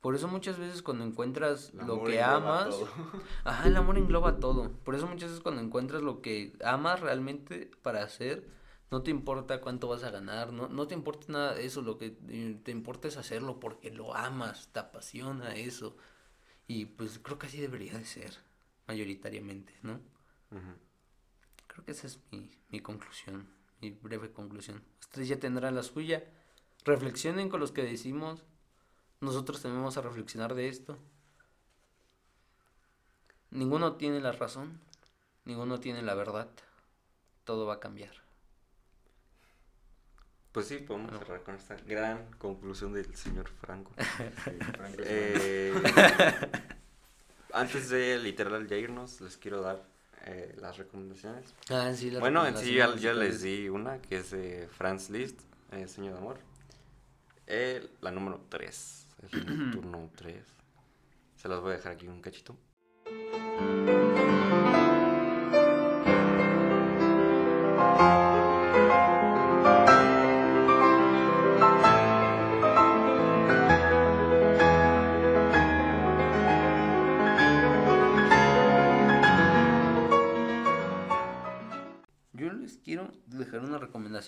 Por 0.01 0.15
eso 0.15 0.27
muchas 0.27 0.57
veces 0.57 0.81
cuando 0.81 1.03
encuentras 1.03 1.71
El 1.79 1.85
lo 1.87 2.03
que 2.03 2.21
amas, 2.21 2.69
todo. 2.69 2.87
ajá, 3.43 3.67
el 3.67 3.75
amor 3.75 3.97
engloba 3.99 4.39
todo. 4.39 4.71
Por 4.83 4.95
eso 4.95 5.05
muchas 5.05 5.29
veces 5.29 5.43
cuando 5.43 5.61
encuentras 5.61 6.01
lo 6.01 6.21
que 6.21 6.53
amas 6.63 7.01
realmente 7.01 7.69
para 7.83 8.03
hacer, 8.03 8.47
no 8.91 9.02
te 9.02 9.12
importa 9.12 9.62
cuánto 9.62 9.88
vas 9.88 10.03
a 10.03 10.12
ganar, 10.12 10.53
no, 10.53 10.68
no 10.68 10.88
te 10.88 10.94
importa 10.94 11.26
nada 11.30 11.53
de 11.56 11.66
eso, 11.66 11.82
lo 11.82 11.98
que 11.98 12.18
eh, 12.28 12.60
te 12.64 12.72
importa 12.72 13.07
es 13.07 13.18
hacerlo 13.18 13.60
porque 13.60 13.91
lo 13.91 14.16
amas, 14.16 14.70
te 14.72 14.80
apasiona 14.80 15.56
eso. 15.56 15.98
Y 16.68 16.86
pues 16.86 17.20
creo 17.20 17.38
que 17.38 17.48
así 17.48 17.60
debería 17.60 17.98
de 17.98 18.06
ser, 18.06 18.38
mayoritariamente, 18.88 19.74
¿no? 19.84 19.99
Creo 21.68 21.86
que 21.86 21.91
esa 21.91 22.07
es 22.07 22.20
mi, 22.32 22.49
mi 22.70 22.80
conclusión, 22.80 23.48
mi 23.82 23.91
breve 23.91 24.32
conclusión. 24.32 24.84
Ustedes 25.02 25.28
ya 25.28 25.40
tendrán 25.40 25.76
la 25.76 25.84
suya. 25.84 26.24
Reflexionen 26.86 27.49
con 27.49 27.60
los 27.60 27.72
que 27.72 27.84
decimos. 27.84 28.44
Nosotros 29.20 29.62
también 29.62 29.82
vamos 29.82 29.98
a 29.98 30.02
reflexionar 30.02 30.56
de 30.56 30.70
esto. 30.70 30.98
Ninguno 33.52 33.95
tiene 33.95 34.22
la 34.22 34.32
razón. 34.32 34.80
Ninguno 35.45 35.80
tiene 35.80 36.02
la 36.02 36.16
verdad. 36.16 36.49
Todo 37.44 37.66
va 37.66 37.76
a 37.76 37.80
cambiar. 37.80 38.24
Pues 40.56 40.68
sí, 40.69 40.77
podemos 40.77 41.11
Bueno. 41.11 41.26
cerrar 41.26 41.44
con 41.44 41.56
esta 41.56 41.76
gran 41.86 42.32
conclusión 42.38 42.94
del 42.94 43.14
señor 43.14 43.49
Franco. 43.49 43.91
Sí, 44.45 44.52
Franco 44.77 45.02
es 45.02 45.07
Eh, 45.10 45.73
antes 47.52 47.90
de 47.90 48.18
literal 48.19 48.65
ya 48.65 48.77
irnos, 48.77 49.19
les 49.19 49.36
quiero 49.36 49.61
dar 49.61 49.84
eh, 50.26 50.56
las 50.57 50.77
recomendaciones. 50.77 51.53
Ah, 51.69 51.91
sí, 51.94 52.10
las 52.10 52.22
Bueno, 52.22 52.48
en 52.48 52.56
sí 52.56 52.73
ya, 52.73 52.88
les 52.88 53.41
di 53.41 53.68
una, 53.68 54.02
que 54.02 54.19
es 54.19 54.32
de 54.32 54.69
Franz 54.72 55.10
Liszt, 55.10 55.41
eh, 55.73 55.90
Sueño 55.90 56.14
de 56.14 56.19
Amor. 56.19 56.40
La 57.99 58.11
número 58.11 58.45
3, 58.48 59.07
el 59.23 59.30
turno 59.73 60.10
3. 60.15 60.41
Se 61.36 61.49
las 61.49 61.60
voy 61.60 61.73
a 61.73 61.76
dejar 61.76 61.91
aquí 61.91 62.07
un 62.07 62.22
cachito. 62.22 62.57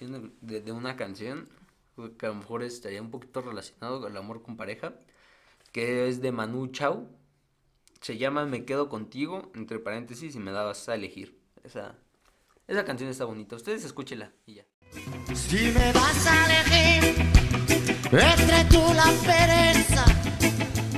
De 0.05 0.71
una 0.71 0.95
canción 0.95 1.47
que 2.17 2.25
a 2.27 2.29
lo 2.29 2.35
mejor 2.35 2.63
estaría 2.63 3.01
un 3.01 3.09
poquito 3.09 3.41
relacionado 3.41 4.01
con 4.01 4.11
el 4.11 4.17
amor 4.17 4.43
con 4.43 4.55
pareja, 4.55 4.93
que 5.71 6.07
es 6.07 6.21
de 6.21 6.31
Manu 6.31 6.67
Chao. 6.67 7.07
Se 8.01 8.17
llama 8.17 8.45
Me 8.45 8.65
quedo 8.65 8.89
contigo, 8.89 9.51
entre 9.55 9.79
paréntesis, 9.79 10.35
y 10.35 10.39
me 10.39 10.51
dabas 10.51 10.87
a 10.89 10.95
elegir. 10.95 11.39
Esa, 11.63 11.95
esa 12.67 12.85
canción 12.85 13.09
está 13.09 13.25
bonita. 13.25 13.55
Ustedes 13.55 13.83
escúchela 13.83 14.31
y 14.45 14.55
ya. 14.55 14.65
Si 15.33 15.71
me 15.71 15.91
vas 15.91 16.27
a 16.27 16.45
elegir 16.45 17.15
entre 18.11 18.63
tú 18.69 18.81
la 18.93 19.11
pereza 19.25 20.05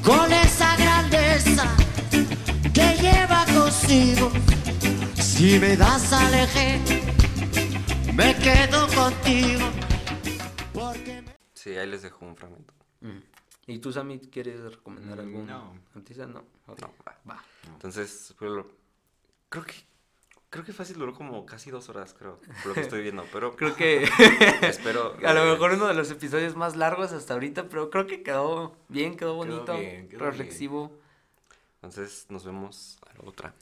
con 0.03 0.31
esa 0.31 0.75
grandeza 0.77 1.75
que 2.73 2.95
lleva 3.01 3.45
consigo, 3.45 4.31
si 5.15 5.57
me 5.57 5.75
das 5.75 6.11
a 6.13 6.27
elegir, 6.29 7.28
me 8.19 8.35
quedo 8.35 8.87
contigo. 8.93 9.65
Porque 10.73 11.21
me... 11.21 11.35
Sí, 11.53 11.71
ahí 11.77 11.87
les 11.89 12.01
dejo 12.01 12.25
un 12.25 12.35
fragmento. 12.35 12.73
Mm. 13.01 13.19
¿Y 13.67 13.79
tú, 13.79 13.91
Sammy, 13.93 14.19
quieres 14.19 14.59
recomendar 14.61 15.17
Mm, 15.17 15.21
algún 15.21 15.45
no. 15.47 15.79
artista? 15.95 16.25
No. 16.25 16.43
No, 16.67 16.75
va. 17.07 17.17
Va. 17.29 17.43
Entonces, 17.67 18.33
pues, 18.37 18.51
lo- 18.51 18.67
creo 19.49 19.63
que 19.65 19.73
creo 20.49 20.65
que 20.65 20.73
fácil 20.73 20.97
duró 20.97 21.13
como 21.13 21.45
casi 21.45 21.69
dos 21.69 21.89
horas, 21.89 22.15
creo, 22.17 22.39
por 22.39 22.67
lo 22.67 22.73
que 22.73 22.81
estoy 22.81 23.01
viendo. 23.03 23.23
Pero 23.31 23.55
Creo 23.57 23.75
que 23.75 24.03
espero. 24.63 25.15
a 25.25 25.33
lo 25.33 25.45
mejor 25.45 25.73
uno 25.73 25.87
de 25.87 25.93
los 25.93 26.09
episodios 26.11 26.55
más 26.55 26.75
largos 26.75 27.11
hasta 27.13 27.33
ahorita, 27.35 27.69
pero 27.69 27.89
creo 27.89 28.05
que 28.07 28.23
quedó 28.23 28.75
bien, 28.89 29.15
quedó 29.15 29.35
bonito, 29.35 29.77
bien, 29.77 30.09
quedó 30.09 30.25
reflexivo. 30.25 30.99
Entonces, 31.75 32.25
nos 32.29 32.43
vemos 32.43 32.97
a 33.09 33.13
la 33.21 33.29
otra. 33.29 33.53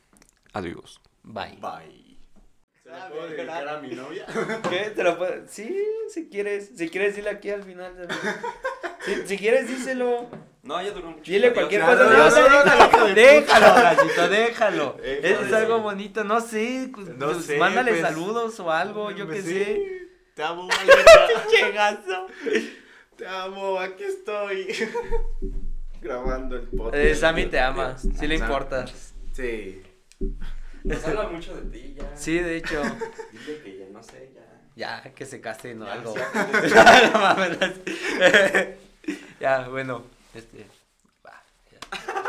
Adiós. 0.54 1.00
Bye. 1.24 1.58
Bye. 1.62 2.07
¿Se 2.88 2.94
la 2.94 3.10
puedo 3.10 3.28
dedicar 3.28 3.68
a 3.68 3.82
mi 3.82 3.90
novia? 3.96 4.26
¿Qué? 4.70 4.92
¿Te 4.96 5.04
lo 5.04 5.18
puedo- 5.18 5.44
Sí, 5.48 5.78
si 6.14 6.30
quieres. 6.30 6.72
Si 6.78 6.90
quieres, 6.90 7.16
dile 7.18 7.30
aquí 7.32 7.50
al 7.50 7.64
final. 7.64 8.08
Si, 9.04 9.28
si 9.28 9.38
quieres, 9.38 9.68
díselo. 9.68 10.30
No, 10.64 10.82
ya 10.82 10.92
duró 10.92 11.12
mucho. 11.12 11.30
Dile 11.30 11.52
cualquier 11.54 11.82
cosa. 11.82 11.96
no, 11.96 12.10
no, 12.10 12.18
no, 12.18 12.64
déjalo, 12.64 13.14
déjalo, 13.14 13.76
Gachito, 13.84 14.30
déjalo. 14.30 14.98
Déjalo, 15.02 15.28
Eso 15.28 15.46
es 15.46 15.54
algo 15.54 15.80
bonito. 15.82 16.24
No 16.24 16.40
sé. 16.40 16.90
pues, 16.94 17.10
No 17.10 17.32
pues, 17.34 17.46
sé, 17.46 17.58
Mándale 17.58 17.92
pues. 17.92 18.02
saludos 18.04 18.58
o 18.62 18.72
algo, 18.72 19.12
yo 19.12 19.26
Pues 19.28 19.44
qué 19.44 19.50
sé. 19.50 20.08
Te 20.36 20.44
amo. 20.44 20.70
Chegazo. 21.50 22.28
Te 23.18 23.28
amo, 23.28 23.80
aquí 23.80 24.04
estoy. 24.06 24.68
Grabando 26.02 26.56
el 26.56 26.68
podcast. 26.70 26.96
Eh, 26.96 27.16
Sammy 27.16 27.48
te 27.48 27.60
ama. 27.60 27.98
Sí 27.98 28.28
le 28.28 28.38
Sam- 28.38 28.44
importa. 28.46 28.86
Sí. 29.34 29.82
Nos 30.84 31.06
habla 31.06 31.30
mucho 31.30 31.56
de 31.56 31.70
ti 31.70 31.96
ya. 31.98 32.12
Sí, 32.16 32.40
de 32.40 32.58
hecho. 32.58 32.82
Dile 33.32 33.62
que 33.64 33.78
ya 33.80 33.86
no 33.92 34.04
sé, 34.04 34.32
ya. 34.34 34.42
Ya, 34.76 35.02
que 35.14 35.26
se 35.26 35.42
case, 35.42 35.74
no 35.74 35.86
ya, 35.86 35.94
algo. 35.94 36.14
Sí, 36.14 36.20
ya, 36.70 38.78
ya, 39.40 39.68
bueno, 39.70 40.04
este. 40.34 40.66
Bah, 41.24 41.42
ya. 41.72 42.24